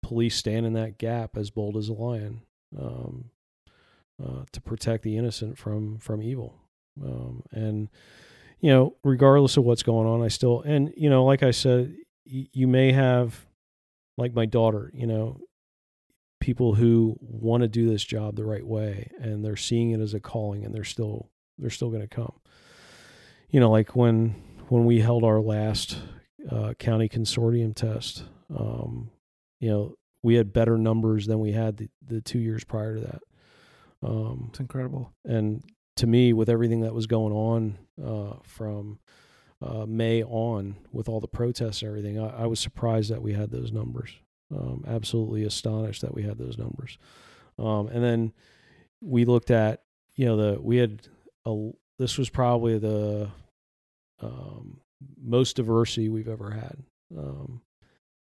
police 0.03 0.35
stand 0.35 0.67
in 0.67 0.73
that 0.73 0.99
gap 0.99 1.37
as 1.37 1.51
bold 1.51 1.77
as 1.77 1.89
a 1.89 1.93
lion 1.93 2.41
um, 2.77 3.27
uh, 4.21 4.43
to 4.51 4.61
protect 4.61 5.05
the 5.05 5.17
innocent 5.17 5.57
from 5.57 5.99
from 6.01 6.25
evil. 6.25 6.57
Um, 7.01 7.45
and 7.53 7.89
you 8.59 8.71
know, 8.73 8.97
regardless 9.05 9.57
of 9.57 9.63
what's 9.63 9.85
going 9.85 10.09
on, 10.09 10.23
I 10.23 10.29
still 10.29 10.63
and 10.63 10.93
you 10.97 11.09
know, 11.09 11.25
like 11.25 11.45
I 11.45 11.53
said, 11.53 11.95
y- 12.27 12.49
you 12.53 12.67
may 12.67 12.91
have 12.91 13.47
like 14.19 14.35
my 14.35 14.47
daughter. 14.47 14.91
You 14.93 15.07
know, 15.07 15.41
people 16.41 16.75
who 16.75 17.17
want 17.21 17.63
to 17.63 17.69
do 17.69 17.89
this 17.89 18.05
job 18.05 18.35
the 18.35 18.45
right 18.45 18.67
way 18.67 19.11
and 19.21 19.45
they're 19.45 19.57
seeing 19.57 19.91
it 19.91 20.01
as 20.01 20.15
a 20.15 20.21
calling, 20.21 20.65
and 20.65 20.75
they're 20.75 20.85
still 20.85 21.31
they're 21.59 21.71
still 21.71 21.91
going 21.91 22.03
to 22.03 22.09
come. 22.09 22.33
You 23.51 23.61
know, 23.61 23.71
like 23.71 23.95
when 23.95 24.43
when 24.69 24.85
we 24.85 25.01
held 25.01 25.25
our 25.25 25.41
last 25.41 25.99
uh, 26.49 26.75
county 26.79 27.09
consortium 27.09 27.75
test. 27.75 28.25
Um, 28.57 29.11
you 29.59 29.71
know, 29.71 29.95
we 30.23 30.35
had 30.35 30.53
better 30.53 30.77
numbers 30.79 31.27
than 31.27 31.41
we 31.41 31.53
had 31.53 31.77
the, 31.77 31.89
the 32.07 32.21
two 32.21 32.39
years 32.39 32.65
prior 32.65 32.97
to 32.97 33.01
that. 33.01 33.23
Um, 34.03 34.47
it's 34.51 34.61
incredible. 34.61 35.13
and 35.25 35.63
to 35.97 36.07
me, 36.07 36.33
with 36.33 36.49
everything 36.49 36.81
that 36.81 36.95
was 36.95 37.07
going 37.07 37.33
on 37.33 37.79
uh, 38.03 38.39
from 38.43 39.01
uh, 39.61 39.85
May 39.87 40.23
on, 40.23 40.77
with 40.93 41.11
all 41.11 41.21
the 41.21 41.29
protests 41.29 41.83
and 41.83 41.91
everything, 41.91 42.19
I, 42.19 42.45
I 42.45 42.47
was 42.47 42.59
surprised 42.59 43.11
that 43.11 43.21
we 43.21 43.35
had 43.35 43.51
those 43.51 43.71
numbers. 43.71 44.11
Um, 44.53 44.85
absolutely 44.87 45.45
astonished 45.45 46.03
that 46.03 46.15
we 46.15 46.23
had 46.23 46.39
those 46.39 46.59
numbers. 46.59 46.99
Um, 47.59 47.89
and 47.89 48.03
then 48.03 48.33
we 49.01 49.25
looked 49.25 49.51
at, 49.51 49.83
you 50.17 50.27
know, 50.27 50.37
the 50.37 50.61
we 50.61 50.79
had 50.79 51.03
a 51.47 51.71
this 51.99 52.19
was 52.19 52.31
probably 52.31 52.79
the 52.79 53.31
um, 54.23 54.81
most 55.21 55.57
diversity 55.57 56.09
we've 56.09 56.29
ever 56.29 56.51
had 56.51 56.77
um, 57.17 57.61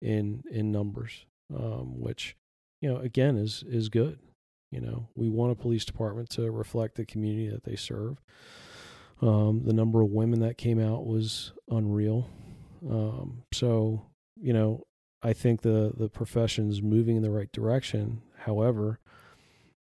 in 0.00 0.44
in 0.50 0.70
numbers, 0.70 1.26
um, 1.54 2.00
which 2.00 2.36
you 2.80 2.88
know 2.92 2.98
again 2.98 3.36
is 3.36 3.64
is 3.66 3.88
good. 3.88 4.18
You 4.70 4.80
know, 4.80 5.08
we 5.14 5.28
want 5.28 5.52
a 5.52 5.56
police 5.56 5.84
department 5.84 6.30
to 6.30 6.50
reflect 6.50 6.96
the 6.96 7.04
community 7.04 7.48
that 7.48 7.64
they 7.64 7.76
serve. 7.76 8.20
Um, 9.20 9.62
the 9.64 9.74
number 9.74 10.00
of 10.00 10.10
women 10.10 10.40
that 10.40 10.56
came 10.56 10.80
out 10.80 11.06
was 11.06 11.52
unreal. 11.68 12.28
So 13.52 14.06
you 14.40 14.52
know, 14.52 14.84
I 15.22 15.32
think 15.32 15.62
the 15.62 15.92
the 15.96 16.08
profession's 16.08 16.82
moving 16.82 17.16
in 17.16 17.22
the 17.22 17.30
right 17.30 17.50
direction. 17.52 18.22
However, 18.38 18.98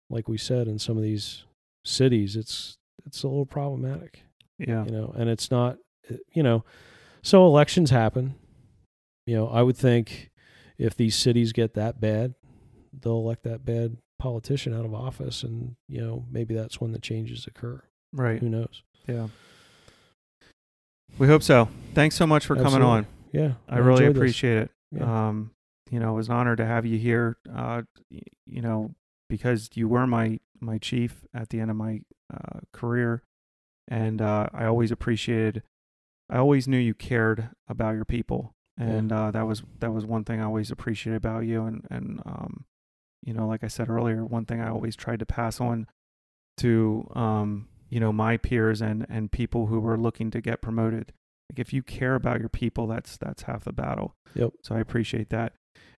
like 0.09 0.27
we 0.27 0.37
said, 0.37 0.67
in 0.67 0.77
some 0.79 0.97
of 0.97 1.03
these 1.03 1.45
cities, 1.83 2.35
it's 2.35 2.77
it's 3.05 3.23
a 3.23 3.27
little 3.27 3.45
problematic 3.45 4.23
Yeah. 4.57 4.83
you 4.85 4.91
know 4.91 5.13
and 5.15 5.29
it's 5.29 5.51
not 5.51 5.77
uh, 6.11 6.15
you 6.33 6.41
know 6.41 6.63
so 7.21 7.45
elections 7.45 7.91
happen 7.91 8.33
you 9.27 9.35
know 9.35 9.47
i 9.47 9.61
would 9.61 9.77
think 9.77 10.31
if 10.79 10.95
these 10.95 11.15
cities 11.15 11.51
get 11.53 11.75
that 11.75 12.01
bad 12.01 12.33
they'll 12.91 13.17
elect 13.19 13.43
that 13.43 13.63
bad 13.63 13.97
politician 14.17 14.73
out 14.73 14.85
of 14.85 14.93
office 14.95 15.43
and 15.43 15.75
you 15.87 16.01
know 16.01 16.25
maybe 16.31 16.55
that's 16.55 16.81
when 16.81 16.93
the 16.93 16.99
changes 16.99 17.45
occur 17.45 17.83
Right. 18.11 18.39
who 18.39 18.49
knows 18.49 18.81
Yeah. 19.07 19.27
We 21.19 21.27
hope 21.27 21.43
so. 21.43 21.69
Thanks 21.93 22.15
so 22.15 22.25
much 22.25 22.45
for 22.47 22.55
coming 22.55 22.81
on. 22.81 23.05
yeah 23.31 23.53
I 23.69 23.77
really 23.77 24.05
enjoyed 24.05 24.15
this. 24.15 24.17
appreciate 24.19 24.57
it. 24.57 24.71
Yeah. 24.91 25.27
Um, 25.27 25.51
you 25.91 25.99
know, 25.99 26.13
it 26.13 26.15
was 26.15 26.29
an 26.29 26.35
honor 26.35 26.55
to 26.55 26.65
have 26.65 26.85
you 26.85 26.97
here. 26.97 27.37
Uh, 27.53 27.83
you 28.45 28.61
know, 28.61 28.95
because 29.29 29.69
you 29.75 29.87
were 29.87 30.07
my 30.07 30.39
my 30.59 30.77
chief 30.77 31.25
at 31.33 31.49
the 31.49 31.59
end 31.59 31.69
of 31.69 31.77
my 31.77 32.01
uh, 32.33 32.59
career, 32.71 33.23
and 33.87 34.21
uh, 34.21 34.47
I 34.53 34.65
always 34.65 34.91
appreciated. 34.91 35.63
I 36.29 36.37
always 36.37 36.67
knew 36.67 36.77
you 36.77 36.95
cared 36.95 37.49
about 37.67 37.95
your 37.95 38.05
people, 38.05 38.55
and 38.77 39.11
uh, 39.11 39.31
that 39.31 39.45
was 39.45 39.63
that 39.79 39.93
was 39.93 40.05
one 40.05 40.23
thing 40.23 40.41
I 40.41 40.45
always 40.45 40.71
appreciated 40.71 41.17
about 41.17 41.45
you. 41.45 41.63
And 41.65 41.85
and 41.89 42.21
um, 42.25 42.65
you 43.21 43.33
know, 43.33 43.47
like 43.47 43.63
I 43.63 43.67
said 43.67 43.89
earlier, 43.89 44.25
one 44.25 44.45
thing 44.45 44.61
I 44.61 44.69
always 44.69 44.95
tried 44.95 45.19
to 45.19 45.25
pass 45.25 45.61
on 45.61 45.87
to 46.57 47.11
um, 47.13 47.67
you 47.89 47.99
know, 47.99 48.11
my 48.11 48.37
peers 48.37 48.81
and 48.81 49.05
and 49.09 49.31
people 49.31 49.67
who 49.67 49.79
were 49.79 49.97
looking 49.97 50.31
to 50.31 50.41
get 50.41 50.61
promoted. 50.61 51.13
Like 51.51 51.59
if 51.59 51.73
you 51.73 51.83
care 51.83 52.15
about 52.15 52.39
your 52.39 52.49
people, 52.49 52.87
that's 52.87 53.17
that's 53.17 53.43
half 53.43 53.63
the 53.63 53.73
battle. 53.73 54.15
Yep. 54.33 54.53
So 54.63 54.75
I 54.75 54.79
appreciate 54.79 55.29
that. 55.29 55.53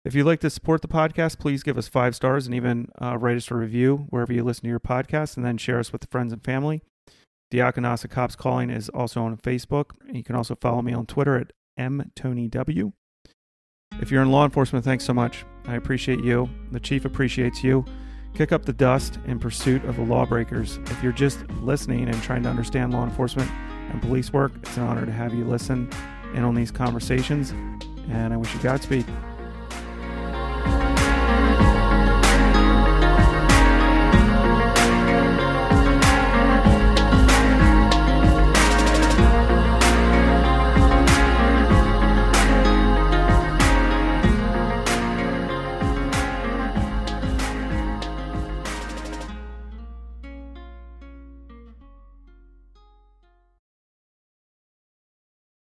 If 0.06 0.16
you'd 0.16 0.26
like 0.26 0.40
to 0.42 0.50
support 0.50 0.82
the 0.82 0.88
podcast, 0.88 1.40
please 1.40 1.64
give 1.64 1.78
us 1.78 1.88
five 1.88 2.16
stars 2.16 2.46
and 2.46 2.56
even 2.56 2.90
uh, 3.02 3.18
write 3.18 3.38
us 3.38 3.52
a 3.52 3.56
review 3.56 4.08
wherever 4.10 4.32
you 4.32 4.44
listen 4.44 4.64
to 4.64 4.70
your 4.70 4.80
podcast, 4.80 5.36
and 5.36 5.46
then 5.46 5.58
share 5.58 5.80
us 5.80 5.92
with 5.92 6.10
friends 6.10 6.32
and 6.32 6.44
family. 6.44 6.82
Diakonasa 7.52 8.10
Cops 8.10 8.36
Calling 8.36 8.70
is 8.70 8.90
also 8.90 9.24
on 9.24 9.38
Facebook. 9.38 9.92
You 10.12 10.24
can 10.24 10.36
also 10.36 10.56
follow 10.56 10.82
me 10.82 10.94
on 10.94 11.06
Twitter 11.06 11.38
at 11.38 11.52
mtonyw. 11.80 12.92
If 14.02 14.12
you're 14.12 14.22
in 14.22 14.32
law 14.32 14.46
enforcement, 14.46 14.86
thanks 14.86 15.06
so 15.06 15.14
much. 15.14 15.46
I 15.66 15.76
appreciate 15.76 16.24
you. 16.24 16.50
The 16.72 16.80
chief 16.80 17.06
appreciates 17.06 17.64
you. 17.64 17.86
Kick 18.34 18.52
up 18.52 18.66
the 18.66 18.74
dust 18.74 19.20
in 19.26 19.40
pursuit 19.40 19.84
of 19.86 19.96
the 19.96 20.04
lawbreakers. 20.04 20.78
If 20.86 21.02
you're 21.02 21.12
just 21.12 21.50
listening 21.62 22.08
and 22.08 22.22
trying 22.22 22.44
to 22.44 22.50
understand 22.50 22.94
law 22.94 23.04
enforcement 23.04 23.50
and 23.98 24.08
police 24.08 24.32
work, 24.32 24.52
it's 24.62 24.78
an 24.78 24.84
honor 24.84 25.06
to 25.06 25.12
have 25.12 25.34
you 25.34 25.44
listen 25.44 25.90
in 26.34 26.44
on 26.44 26.54
these 26.54 26.72
conversations. 26.72 27.52
And 28.10 28.34
I 28.34 28.38
wish 28.38 28.54
you 28.54 28.60
Godspeed. 28.62 29.06